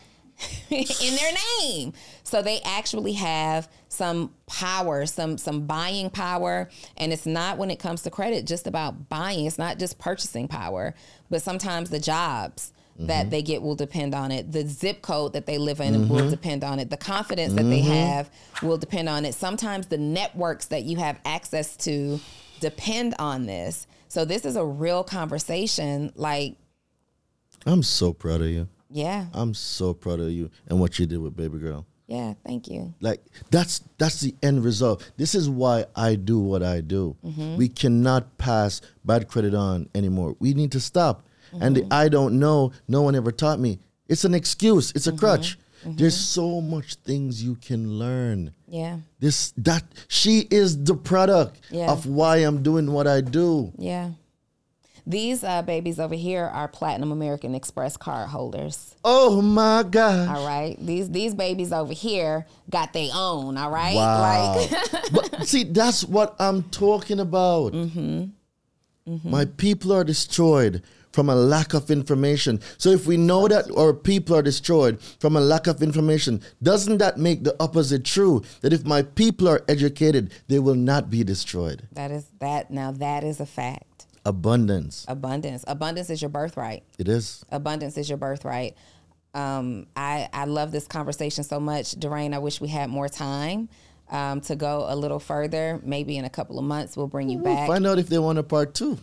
in 0.69 1.15
their 1.15 1.31
name. 1.61 1.93
So 2.23 2.41
they 2.41 2.59
actually 2.61 3.13
have 3.13 3.69
some 3.87 4.33
power, 4.47 5.05
some 5.05 5.37
some 5.37 5.65
buying 5.65 6.09
power, 6.09 6.69
and 6.97 7.13
it's 7.13 7.25
not 7.25 7.57
when 7.57 7.71
it 7.71 7.79
comes 7.79 8.01
to 8.03 8.09
credit 8.09 8.45
just 8.45 8.67
about 8.67 9.09
buying. 9.09 9.45
It's 9.45 9.57
not 9.57 9.79
just 9.79 9.99
purchasing 9.99 10.47
power, 10.47 10.93
but 11.29 11.41
sometimes 11.41 11.89
the 11.89 11.99
jobs 11.99 12.73
that 12.97 13.23
mm-hmm. 13.23 13.29
they 13.29 13.41
get 13.41 13.61
will 13.61 13.75
depend 13.75 14.15
on 14.15 14.31
it. 14.31 14.51
The 14.51 14.65
zip 14.65 15.01
code 15.01 15.33
that 15.33 15.45
they 15.45 15.57
live 15.57 15.81
in 15.81 16.07
will 16.07 16.21
mm-hmm. 16.21 16.29
depend 16.29 16.63
on 16.63 16.79
it. 16.79 16.89
The 16.89 16.97
confidence 16.97 17.53
that 17.53 17.63
they 17.63 17.81
mm-hmm. 17.81 17.91
have 17.91 18.29
will 18.61 18.77
depend 18.77 19.09
on 19.09 19.25
it. 19.25 19.35
Sometimes 19.35 19.87
the 19.87 19.97
networks 19.97 20.67
that 20.67 20.83
you 20.83 20.95
have 20.97 21.19
access 21.25 21.75
to 21.77 22.19
depend 22.61 23.13
on 23.19 23.47
this. 23.47 23.85
So 24.07 24.23
this 24.23 24.45
is 24.45 24.55
a 24.55 24.65
real 24.65 25.03
conversation 25.03 26.13
like 26.15 26.55
I'm 27.65 27.83
so 27.83 28.13
proud 28.13 28.41
of 28.41 28.47
you. 28.47 28.67
Yeah. 28.95 29.25
I'm 29.33 29.53
so 29.53 29.93
proud 29.93 30.19
of 30.21 30.29
you 30.31 30.49
and 30.67 30.79
what 30.79 30.97
you 30.99 31.05
did 31.05 31.19
with 31.19 31.35
baby 31.35 31.57
girl. 31.59 31.85
Yeah, 32.07 32.33
thank 32.45 32.67
you. 32.67 32.93
Like 33.01 33.19
that's 33.51 33.81
that's 33.97 34.21
the 34.21 34.33
end 34.41 34.63
result. 34.63 34.97
This 35.17 35.33
is 35.35 35.49
why 35.49 35.85
I 35.95 36.15
do 36.15 36.37
what 36.39 36.61
I 36.63 36.81
do. 36.81 37.15
Mm-hmm. 37.25 37.57
We 37.57 37.67
cannot 37.67 38.37
pass 38.37 38.81
bad 39.03 39.27
credit 39.27 39.55
on 39.55 39.89
anymore. 39.95 40.35
We 40.39 40.53
need 40.53 40.71
to 40.73 40.79
stop. 40.79 41.25
And 41.51 41.75
Mm-hmm. 41.75 41.89
the 41.89 41.95
I 41.95 42.09
don't 42.09 42.37
know, 42.39 42.71
no 42.87 43.01
one 43.01 43.15
ever 43.15 43.31
taught 43.31 43.59
me. 43.59 43.79
It's 44.07 44.23
an 44.23 44.33
excuse. 44.35 44.91
It's 44.95 45.07
a 45.07 45.11
Mm-hmm. 45.11 45.19
crutch. 45.19 45.57
There's 45.97 46.17
so 46.17 46.61
much 46.61 46.95
things 47.09 47.43
you 47.43 47.55
can 47.55 47.99
learn. 47.99 48.53
Yeah. 48.67 48.97
This 49.19 49.53
that 49.69 49.83
she 50.07 50.47
is 50.49 50.83
the 50.83 50.95
product 50.95 51.61
Yeah. 51.69 51.91
of 51.91 52.05
why 52.07 52.37
I'm 52.37 52.63
doing 52.63 52.91
what 52.91 53.05
I 53.07 53.21
do. 53.21 53.71
Yeah. 53.77 54.11
These 55.07 55.43
uh, 55.43 55.61
babies 55.61 55.99
over 55.99 56.15
here 56.15 56.45
are 56.45 56.67
Platinum 56.67 57.11
American 57.11 57.53
Express 57.53 57.95
card 57.95 58.29
holders. 58.29 58.95
Oh 59.03 59.41
my 59.41 59.83
God. 59.87 60.29
All 60.35 60.45
right. 60.47 60.75
These 60.79 61.11
these 61.11 61.35
babies 61.35 61.71
over 61.71 61.93
here 61.93 62.47
got 62.71 62.91
their 62.93 63.11
own. 63.13 63.55
All 63.57 63.69
right. 63.69 63.95
Wow. 63.95 64.57
Like 64.57 64.71
but 65.13 65.47
see, 65.47 65.63
that's 65.63 66.03
what 66.05 66.35
I'm 66.39 66.63
talking 66.63 67.19
about. 67.19 67.73
My 69.23 69.45
people 69.45 69.93
are 69.93 70.03
destroyed 70.03 70.81
from 71.11 71.29
a 71.29 71.35
lack 71.35 71.73
of 71.73 71.89
information. 71.91 72.59
So 72.77 72.89
if 72.89 73.05
we 73.07 73.15
know 73.15 73.47
that 73.47 73.65
our 73.77 73.93
people 73.93 74.35
are 74.35 74.41
destroyed 74.41 74.99
from 75.19 75.37
a 75.37 75.39
lack 75.39 75.67
of 75.67 75.81
information, 75.81 76.41
doesn't 76.61 76.97
that 76.97 77.17
make 77.17 77.43
the 77.43 77.55
opposite 77.61 78.03
true? 78.03 78.41
That 78.61 78.73
if 78.73 78.83
my 78.83 79.03
people 79.03 79.47
are 79.47 79.61
educated, 79.69 80.33
they 80.47 80.59
will 80.59 80.75
not 80.75 81.09
be 81.09 81.23
destroyed. 81.23 81.87
that 81.93 82.11
is 82.11 82.25
that. 82.39 82.71
Now 82.71 82.91
that 82.91 83.23
is 83.23 83.39
a 83.39 83.45
fact. 83.45 83.94
Abundance. 84.25 85.05
Abundance. 85.07 85.63
Abundance 85.67 86.09
is 86.09 86.21
your 86.21 86.29
birthright. 86.29 86.83
It 86.97 87.07
is. 87.07 87.45
Abundance 87.49 87.97
is 87.97 88.09
your 88.09 88.17
birthright. 88.17 88.75
Um, 89.33 89.87
I 89.95 90.29
I 90.33 90.45
love 90.45 90.71
this 90.71 90.87
conversation 90.87 91.43
so 91.43 91.59
much, 91.59 91.95
Daraine. 91.99 92.33
I 92.33 92.39
wish 92.39 92.59
we 92.61 92.69
had 92.69 92.89
more 92.89 93.09
time 93.09 93.69
um, 94.09 94.41
to 94.41 94.55
go 94.55 94.85
a 94.87 94.95
little 94.95 95.19
further. 95.19 95.79
Maybe 95.83 96.17
in 96.17 96.25
a 96.25 96.29
couple 96.29 96.57
of 96.57 96.65
months 96.65 96.95
we'll 96.97 97.07
bring 97.07 97.29
you 97.29 97.39
We'll 97.39 97.53
back. 97.55 97.67
find 97.67 97.85
out 97.85 97.99
if 97.99 98.07
they 98.07 98.17
want 98.19 98.39
a 98.39 98.43
part 98.43 98.73
two. 98.73 98.97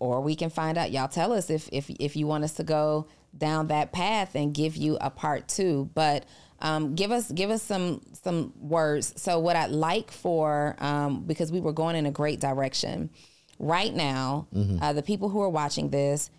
or 0.00 0.22
we 0.22 0.34
can 0.34 0.48
find 0.50 0.78
out. 0.78 0.90
Y'all 0.90 1.08
tell 1.08 1.32
us 1.32 1.50
if 1.50 1.68
if 1.72 1.90
if 2.00 2.16
you 2.16 2.26
want 2.26 2.44
us 2.44 2.54
to 2.54 2.64
go 2.64 3.06
down 3.36 3.66
that 3.68 3.92
path 3.92 4.34
and 4.34 4.54
give 4.54 4.74
you 4.76 4.96
a 5.00 5.10
part 5.10 5.46
two. 5.48 5.90
But 5.94 6.24
um, 6.60 6.94
give 6.94 7.12
us 7.12 7.30
give 7.30 7.50
us 7.50 7.62
some 7.62 8.00
some 8.24 8.54
words. 8.58 9.12
So 9.20 9.38
what 9.38 9.54
I'd 9.54 9.70
like 9.70 10.10
for 10.10 10.74
um, 10.78 11.24
because 11.24 11.52
we 11.52 11.60
were 11.60 11.74
going 11.74 11.94
in 11.94 12.06
a 12.06 12.10
great 12.10 12.40
direction. 12.40 13.10
Right 13.58 13.92
now, 13.94 14.46
uh, 14.80 14.92
the 14.92 15.02
people 15.02 15.28
who 15.28 15.40
are 15.42 15.48
watching 15.48 15.90
this 15.90 16.30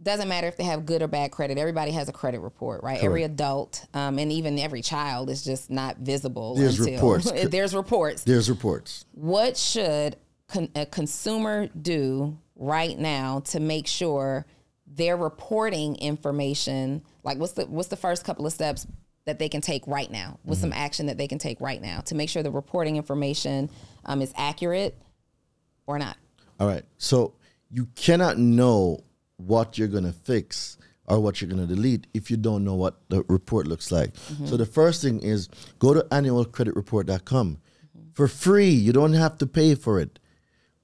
doesn't 0.00 0.28
matter 0.28 0.46
if 0.46 0.56
they 0.56 0.64
have 0.64 0.86
good 0.86 1.02
or 1.02 1.08
bad 1.08 1.32
credit. 1.32 1.58
Everybody 1.58 1.90
has 1.90 2.08
a 2.08 2.12
credit 2.12 2.40
report, 2.40 2.82
right? 2.84 3.02
Every 3.02 3.24
adult 3.24 3.84
um, 3.94 4.18
and 4.18 4.30
even 4.30 4.58
every 4.58 4.82
child 4.82 5.28
is 5.28 5.44
just 5.44 5.70
not 5.70 5.98
visible. 5.98 6.54
There's 6.54 6.78
until, 6.78 6.94
reports. 6.94 7.32
There's 7.50 7.74
reports 7.74 8.24
There's 8.24 8.48
reports. 8.48 9.04
what 9.12 9.56
should 9.56 10.16
con- 10.46 10.70
a 10.74 10.86
consumer 10.86 11.68
do 11.68 12.38
right 12.56 12.98
now 12.98 13.40
to 13.40 13.60
make 13.60 13.86
sure 13.86 14.46
they're 14.86 15.16
reporting 15.16 15.96
information 15.96 17.02
like 17.22 17.38
what's 17.38 17.52
the 17.52 17.66
what's 17.66 17.88
the 17.88 17.96
first 17.96 18.24
couple 18.24 18.46
of 18.46 18.52
steps 18.52 18.86
that 19.26 19.38
they 19.38 19.48
can 19.48 19.60
take 19.60 19.86
right 19.86 20.10
now 20.10 20.38
what's 20.42 20.60
some 20.60 20.72
action 20.72 21.06
that 21.06 21.18
they 21.18 21.28
can 21.28 21.38
take 21.38 21.60
right 21.60 21.80
now 21.80 22.00
to 22.00 22.14
make 22.14 22.28
sure 22.28 22.42
the 22.42 22.50
reporting 22.50 22.96
information 22.96 23.68
um, 24.06 24.22
is 24.22 24.32
accurate 24.36 24.98
or 25.86 25.98
not 25.98 26.16
All 26.58 26.66
right. 26.66 26.84
So 26.98 27.34
you 27.70 27.86
cannot 27.94 28.38
know 28.38 29.04
what 29.36 29.78
you're 29.78 29.88
going 29.88 30.04
to 30.04 30.12
fix 30.12 30.76
or 31.06 31.20
what 31.20 31.40
you're 31.40 31.48
going 31.50 31.66
to 31.66 31.74
delete 31.74 32.06
if 32.12 32.30
you 32.30 32.36
don't 32.36 32.64
know 32.64 32.74
what 32.74 33.00
the 33.08 33.24
report 33.28 33.66
looks 33.66 33.90
like. 33.90 34.14
So 34.46 34.56
the 34.56 34.66
first 34.66 35.00
thing 35.02 35.20
is 35.20 35.48
go 35.78 35.94
to 35.94 36.00
annualcreditreport.com 36.10 37.58
for 38.14 38.28
free. 38.28 38.70
You 38.70 38.92
don't 38.92 39.12
have 39.14 39.38
to 39.38 39.46
pay 39.46 39.74
for 39.74 40.00
it. 40.00 40.18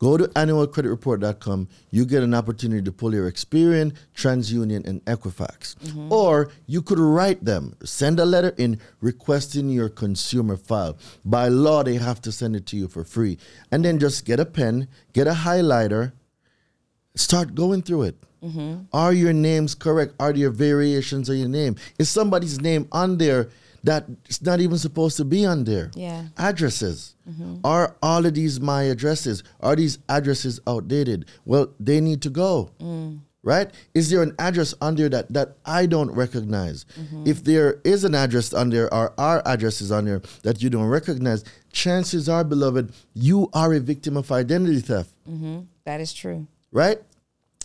Go 0.04 0.18
to 0.18 0.24
annualcreditreport.com. 0.24 1.66
You 1.90 2.04
get 2.04 2.22
an 2.22 2.34
opportunity 2.34 2.82
to 2.82 2.92
pull 2.92 3.14
your 3.14 3.32
Experian, 3.32 3.96
TransUnion, 4.14 4.86
and 4.86 5.02
Equifax. 5.06 5.76
Mm-hmm. 5.76 6.12
Or 6.12 6.50
you 6.66 6.82
could 6.82 6.98
write 6.98 7.42
them. 7.42 7.74
Send 7.84 8.20
a 8.20 8.26
letter 8.26 8.52
in 8.58 8.78
requesting 9.00 9.70
your 9.70 9.88
consumer 9.88 10.58
file. 10.58 10.98
By 11.24 11.48
law, 11.48 11.82
they 11.82 11.94
have 11.94 12.20
to 12.20 12.32
send 12.32 12.54
it 12.54 12.66
to 12.66 12.76
you 12.76 12.86
for 12.86 13.02
free. 13.02 13.38
And 13.72 13.82
then 13.82 13.98
just 13.98 14.26
get 14.26 14.38
a 14.38 14.44
pen, 14.44 14.88
get 15.14 15.26
a 15.26 15.32
highlighter, 15.32 16.12
start 17.14 17.54
going 17.54 17.80
through 17.80 18.02
it. 18.02 18.16
Mm-hmm. 18.44 18.82
Are 18.92 19.14
your 19.14 19.32
names 19.32 19.74
correct? 19.74 20.16
Are 20.20 20.34
there 20.34 20.50
variations 20.50 21.30
of 21.30 21.36
your 21.36 21.48
name? 21.48 21.76
Is 21.98 22.10
somebody's 22.10 22.60
name 22.60 22.88
on 22.92 23.16
there 23.16 23.48
that 23.84 24.06
it's 24.26 24.42
not 24.42 24.60
even 24.60 24.78
supposed 24.78 25.16
to 25.18 25.24
be 25.24 25.46
on 25.46 25.64
there? 25.64 25.90
Yeah. 25.94 26.26
Addresses. 26.36 27.14
Mm-hmm. 27.28 27.58
Are 27.64 27.96
all 28.02 28.26
of 28.26 28.34
these 28.34 28.60
my 28.60 28.84
addresses? 28.84 29.42
Are 29.60 29.76
these 29.76 29.98
addresses 30.08 30.60
outdated? 30.66 31.26
Well, 31.44 31.68
they 31.78 32.00
need 32.00 32.22
to 32.22 32.30
go. 32.30 32.70
Mm. 32.80 33.20
Right? 33.42 33.70
Is 33.92 34.08
there 34.08 34.22
an 34.22 34.34
address 34.38 34.72
on 34.80 34.96
there 34.96 35.10
that, 35.10 35.30
that 35.34 35.58
I 35.66 35.84
don't 35.84 36.10
recognize? 36.10 36.86
Mm-hmm. 36.98 37.24
If 37.26 37.44
there 37.44 37.78
is 37.84 38.02
an 38.04 38.14
address 38.14 38.54
on 38.54 38.70
there 38.70 38.92
or 38.92 39.12
are 39.18 39.42
addresses 39.44 39.92
on 39.92 40.06
there 40.06 40.22
that 40.44 40.62
you 40.62 40.70
don't 40.70 40.86
recognize, 40.86 41.44
chances 41.70 42.26
are, 42.26 42.42
beloved, 42.42 42.94
you 43.12 43.50
are 43.52 43.74
a 43.74 43.80
victim 43.80 44.16
of 44.16 44.32
identity 44.32 44.80
theft 44.80 45.12
mm-hmm. 45.28 45.60
that 45.84 46.00
is 46.00 46.14
true 46.14 46.46
right? 46.74 46.98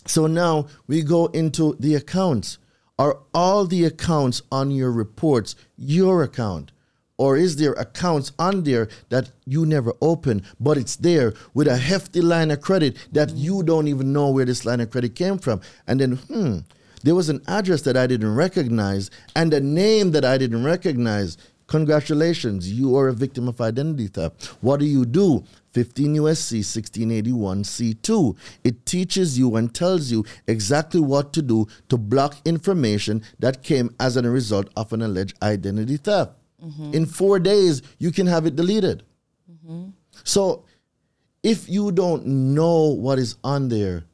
So 0.05 0.27
now 0.27 0.67
we 0.87 1.01
go 1.01 1.25
into 1.27 1.75
the 1.79 1.95
accounts. 1.95 2.59
Are 2.99 3.19
all 3.33 3.65
the 3.65 3.85
accounts 3.85 4.41
on 4.51 4.71
your 4.71 4.91
reports 4.91 5.55
your 5.77 6.21
account? 6.21 6.73
Or 7.17 7.37
is 7.37 7.55
there 7.55 7.71
accounts 7.73 8.33
on 8.37 8.63
there 8.63 8.89
that 9.07 9.31
you 9.45 9.65
never 9.65 9.93
open, 10.01 10.43
but 10.59 10.77
it's 10.77 10.97
there 10.97 11.33
with 11.53 11.67
a 11.67 11.77
hefty 11.77 12.19
line 12.21 12.51
of 12.51 12.59
credit 12.59 12.97
that 13.13 13.31
you 13.31 13.63
don't 13.63 13.87
even 13.87 14.11
know 14.11 14.29
where 14.29 14.43
this 14.43 14.65
line 14.65 14.81
of 14.81 14.89
credit 14.89 15.15
came 15.15 15.37
from? 15.37 15.61
And 15.87 16.01
then, 16.01 16.11
hmm, 16.17 16.57
there 17.03 17.15
was 17.15 17.29
an 17.29 17.41
address 17.47 17.83
that 17.83 17.95
I 17.95 18.05
didn't 18.05 18.35
recognize 18.35 19.09
and 19.33 19.53
a 19.53 19.61
name 19.61 20.11
that 20.11 20.25
I 20.25 20.37
didn't 20.37 20.65
recognize. 20.65 21.37
Congratulations, 21.69 22.71
you 22.71 22.97
are 22.97 23.09
a 23.09 23.13
victim 23.13 23.47
of 23.47 23.61
identity 23.61 24.07
theft. 24.07 24.47
What 24.61 24.79
do 24.79 24.87
you 24.87 25.05
do? 25.05 25.43
15 25.73 26.15
USC 26.15 26.65
1681 26.65 27.61
C2. 27.63 28.35
It 28.63 28.87
teaches 28.87 29.37
you 29.37 29.55
and 29.55 29.71
tells 29.73 30.11
you 30.11 30.25
exactly 30.47 30.99
what 30.99 31.31
to 31.33 31.43
do 31.43 31.67
to 31.89 31.97
block 31.97 32.37
information 32.43 33.21
that 33.37 33.61
came 33.61 33.93
as 33.99 34.17
a 34.17 34.23
result 34.23 34.71
of 34.75 34.91
an 34.93 35.03
alleged 35.03 35.37
identity 35.43 35.97
theft. 35.97 36.31
Mm-hmm. 36.59 36.95
In 36.95 37.05
four 37.05 37.37
days, 37.37 37.83
you 37.99 38.11
can 38.11 38.25
have 38.25 38.47
it 38.47 38.55
deleted. 38.55 39.03
Mm-hmm. 39.51 39.89
So 40.23 40.65
if 41.43 41.69
you 41.69 41.91
don't 41.91 42.25
know 42.25 42.87
what 42.87 43.19
is 43.19 43.35
on 43.43 43.69
there, 43.69 44.05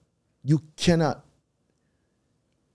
you 0.44 0.62
cannot, 0.76 1.24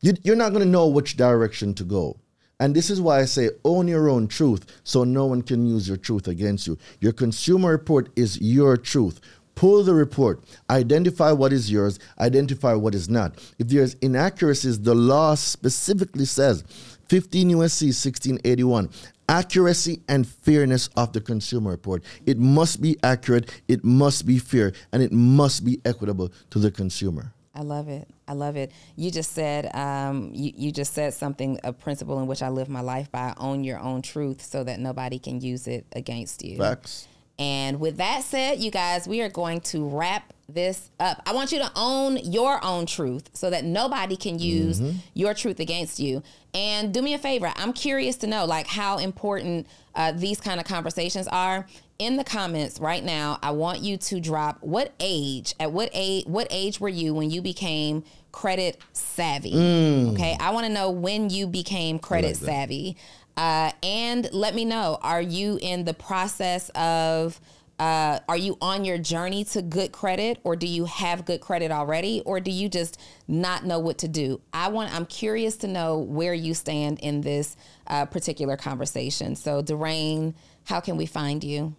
you, 0.00 0.14
you're 0.22 0.36
not 0.36 0.54
going 0.54 0.64
to 0.64 0.68
know 0.70 0.88
which 0.88 1.18
direction 1.18 1.74
to 1.74 1.84
go. 1.84 2.16
And 2.60 2.76
this 2.76 2.90
is 2.90 3.00
why 3.00 3.20
I 3.20 3.24
say 3.24 3.50
own 3.64 3.88
your 3.88 4.08
own 4.08 4.28
truth 4.28 4.66
so 4.84 5.02
no 5.02 5.26
one 5.26 5.42
can 5.42 5.66
use 5.66 5.88
your 5.88 5.96
truth 5.96 6.28
against 6.28 6.66
you. 6.66 6.78
Your 7.00 7.12
consumer 7.12 7.70
report 7.70 8.10
is 8.14 8.40
your 8.40 8.76
truth. 8.76 9.20
Pull 9.56 9.82
the 9.82 9.94
report, 9.94 10.42
identify 10.70 11.32
what 11.32 11.52
is 11.52 11.70
yours, 11.70 11.98
identify 12.18 12.72
what 12.74 12.94
is 12.94 13.08
not. 13.08 13.36
If 13.58 13.68
there's 13.68 13.94
inaccuracies, 13.94 14.80
the 14.80 14.94
law 14.94 15.34
specifically 15.34 16.24
says 16.26 16.62
15 17.08 17.48
USC 17.50 17.88
1681 17.88 18.90
accuracy 19.28 20.02
and 20.08 20.26
fairness 20.26 20.88
of 20.96 21.12
the 21.12 21.20
consumer 21.20 21.70
report. 21.70 22.02
It 22.26 22.36
must 22.36 22.82
be 22.82 22.96
accurate, 23.02 23.62
it 23.68 23.84
must 23.84 24.26
be 24.26 24.38
fair, 24.38 24.72
and 24.92 25.02
it 25.02 25.12
must 25.12 25.64
be 25.64 25.80
equitable 25.84 26.32
to 26.50 26.58
the 26.58 26.70
consumer. 26.70 27.32
I 27.54 27.62
love 27.62 27.88
it. 27.88 28.08
I 28.28 28.34
love 28.34 28.56
it. 28.56 28.70
You 28.96 29.10
just 29.10 29.32
said 29.32 29.74
um, 29.74 30.30
you, 30.32 30.52
you 30.56 30.72
just 30.72 30.94
said 30.94 31.14
something 31.14 31.58
a 31.64 31.72
principle 31.72 32.20
in 32.20 32.26
which 32.26 32.42
I 32.42 32.48
live 32.48 32.68
my 32.68 32.80
life 32.80 33.10
by: 33.10 33.34
own 33.38 33.64
your 33.64 33.80
own 33.80 34.02
truth, 34.02 34.44
so 34.44 34.62
that 34.64 34.78
nobody 34.78 35.18
can 35.18 35.40
use 35.40 35.66
it 35.66 35.84
against 35.92 36.44
you. 36.44 36.56
Facts. 36.56 37.08
And 37.40 37.80
with 37.80 37.96
that 37.96 38.22
said, 38.22 38.60
you 38.60 38.70
guys, 38.70 39.08
we 39.08 39.22
are 39.22 39.30
going 39.30 39.62
to 39.62 39.88
wrap 39.88 40.32
this 40.46 40.90
up. 41.00 41.22
I 41.24 41.32
want 41.32 41.52
you 41.52 41.58
to 41.60 41.72
own 41.74 42.18
your 42.18 42.62
own 42.62 42.84
truth 42.84 43.30
so 43.32 43.48
that 43.48 43.64
nobody 43.64 44.16
can 44.16 44.38
use 44.38 44.80
mm-hmm. 44.80 44.98
your 45.14 45.32
truth 45.32 45.58
against 45.58 45.98
you. 45.98 46.22
And 46.52 46.92
do 46.92 47.00
me 47.00 47.14
a 47.14 47.18
favor. 47.18 47.50
I'm 47.56 47.72
curious 47.72 48.16
to 48.18 48.26
know 48.26 48.44
like 48.44 48.66
how 48.66 48.98
important 48.98 49.66
uh, 49.94 50.12
these 50.12 50.38
kind 50.38 50.60
of 50.60 50.66
conversations 50.66 51.28
are 51.28 51.66
in 52.00 52.16
the 52.16 52.24
comments 52.24 52.80
right 52.80 53.04
now, 53.04 53.38
I 53.42 53.50
want 53.50 53.80
you 53.80 53.98
to 53.98 54.20
drop 54.20 54.56
what 54.62 54.94
age, 54.98 55.54
at 55.60 55.70
what 55.70 55.90
age, 55.92 56.24
what 56.26 56.48
age 56.50 56.80
were 56.80 56.88
you 56.88 57.12
when 57.12 57.30
you 57.30 57.42
became 57.42 58.04
credit 58.32 58.78
savvy? 58.94 59.52
Mm. 59.52 60.12
Okay, 60.14 60.34
I 60.40 60.50
want 60.50 60.66
to 60.66 60.72
know 60.72 60.90
when 60.90 61.28
you 61.28 61.46
became 61.46 61.98
credit 61.98 62.40
like 62.40 62.50
savvy, 62.50 62.96
uh, 63.40 63.72
and 63.82 64.30
let 64.32 64.54
me 64.54 64.64
know: 64.64 64.98
Are 65.02 65.22
you 65.22 65.58
in 65.60 65.84
the 65.84 65.94
process 65.94 66.68
of? 66.70 67.40
Uh, 67.78 68.20
are 68.28 68.36
you 68.36 68.58
on 68.60 68.84
your 68.84 68.98
journey 68.98 69.42
to 69.42 69.62
good 69.62 69.90
credit, 69.90 70.38
or 70.44 70.54
do 70.54 70.66
you 70.66 70.84
have 70.84 71.24
good 71.24 71.40
credit 71.40 71.70
already, 71.70 72.20
or 72.26 72.38
do 72.38 72.50
you 72.50 72.68
just 72.68 73.00
not 73.26 73.64
know 73.64 73.78
what 73.78 73.96
to 73.96 74.06
do? 74.06 74.38
I 74.52 74.68
want. 74.68 74.94
I'm 74.94 75.06
curious 75.06 75.56
to 75.58 75.66
know 75.66 75.98
where 75.98 76.34
you 76.34 76.52
stand 76.52 76.98
in 76.98 77.22
this 77.22 77.56
uh, 77.86 78.04
particular 78.04 78.58
conversation. 78.58 79.34
So, 79.34 79.62
Daraine, 79.62 80.34
how 80.64 80.80
can 80.80 80.98
we 80.98 81.06
find 81.06 81.42
you? 81.42 81.74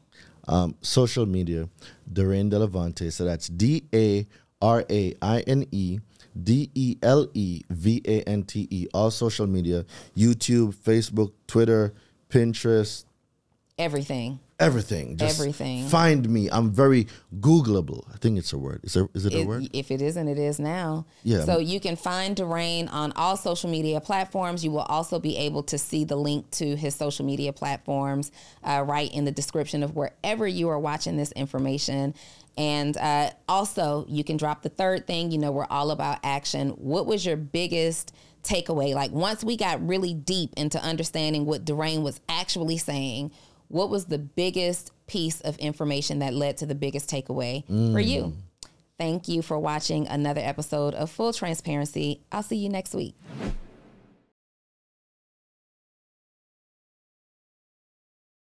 um, 0.47 0.75
social 0.81 1.25
media, 1.25 1.69
Daraine 2.11 2.49
Delevante. 2.49 3.09
So 3.09 3.25
that's 3.25 3.47
D 3.47 3.83
A 3.93 4.27
R 4.61 4.85
A 4.89 5.13
I 5.21 5.41
N 5.41 5.65
E 5.71 5.99
D 6.41 6.69
E 6.75 6.97
L 7.01 7.27
E 7.33 7.61
V 7.69 8.01
A 8.05 8.21
N 8.23 8.43
T 8.43 8.67
E. 8.69 8.87
All 8.93 9.11
social 9.11 9.47
media 9.47 9.85
YouTube, 10.15 10.75
Facebook, 10.75 11.31
Twitter, 11.47 11.93
Pinterest. 12.29 13.05
Everything 13.77 14.39
everything. 14.61 15.17
Just 15.17 15.39
everything. 15.39 15.87
Find 15.87 16.29
me. 16.29 16.49
I'm 16.49 16.71
very 16.71 17.07
Googleable. 17.39 18.05
I 18.13 18.17
think 18.17 18.37
it's 18.37 18.53
a 18.53 18.57
word. 18.57 18.81
Is, 18.83 18.93
there, 18.93 19.09
is 19.13 19.25
it, 19.25 19.33
it 19.33 19.43
a 19.43 19.47
word? 19.47 19.67
If 19.73 19.91
it 19.91 20.01
isn't, 20.01 20.27
it 20.27 20.37
is 20.37 20.59
now. 20.59 21.05
Yeah. 21.23 21.43
So 21.43 21.57
you 21.57 21.79
can 21.79 21.95
find 21.95 22.35
Daraine 22.35 22.91
on 22.91 23.11
all 23.15 23.35
social 23.35 23.69
media 23.69 23.99
platforms. 23.99 24.63
You 24.63 24.71
will 24.71 24.79
also 24.79 25.19
be 25.19 25.35
able 25.37 25.63
to 25.63 25.77
see 25.77 26.03
the 26.03 26.15
link 26.15 26.49
to 26.51 26.75
his 26.75 26.95
social 26.95 27.25
media 27.25 27.51
platforms 27.51 28.31
uh, 28.63 28.83
right 28.85 29.11
in 29.11 29.25
the 29.25 29.31
description 29.31 29.83
of 29.83 29.95
wherever 29.95 30.47
you 30.47 30.69
are 30.69 30.79
watching 30.79 31.17
this 31.17 31.31
information. 31.33 32.13
And 32.57 32.97
uh, 32.97 33.31
also, 33.47 34.05
you 34.07 34.23
can 34.23 34.37
drop 34.37 34.61
the 34.61 34.69
third 34.69 35.07
thing. 35.07 35.31
You 35.31 35.37
know, 35.37 35.51
we're 35.51 35.67
all 35.69 35.91
about 35.91 36.19
action. 36.23 36.69
What 36.71 37.05
was 37.05 37.25
your 37.25 37.37
biggest 37.37 38.13
takeaway? 38.43 38.93
Like, 38.93 39.11
once 39.11 39.43
we 39.43 39.55
got 39.57 39.85
really 39.85 40.13
deep 40.13 40.53
into 40.57 40.79
understanding 40.81 41.45
what 41.45 41.65
Daraine 41.65 42.03
was 42.03 42.19
actually 42.27 42.77
saying, 42.77 43.31
what 43.67 43.89
was 43.89 44.05
the 44.05 44.17
biggest 44.17 44.91
piece 45.07 45.39
of 45.41 45.57
information 45.57 46.19
that 46.19 46.33
led 46.33 46.57
to 46.57 46.65
the 46.65 46.75
biggest 46.75 47.09
takeaway 47.09 47.65
mm. 47.67 47.93
for 47.93 47.99
you? 47.99 48.35
Thank 48.97 49.27
you 49.27 49.41
for 49.41 49.57
watching 49.57 50.07
another 50.07 50.41
episode 50.41 50.93
of 50.93 51.09
Full 51.09 51.33
Transparency. 51.33 52.21
I'll 52.31 52.43
see 52.43 52.57
you 52.57 52.69
next 52.69 52.93
week. 52.93 53.15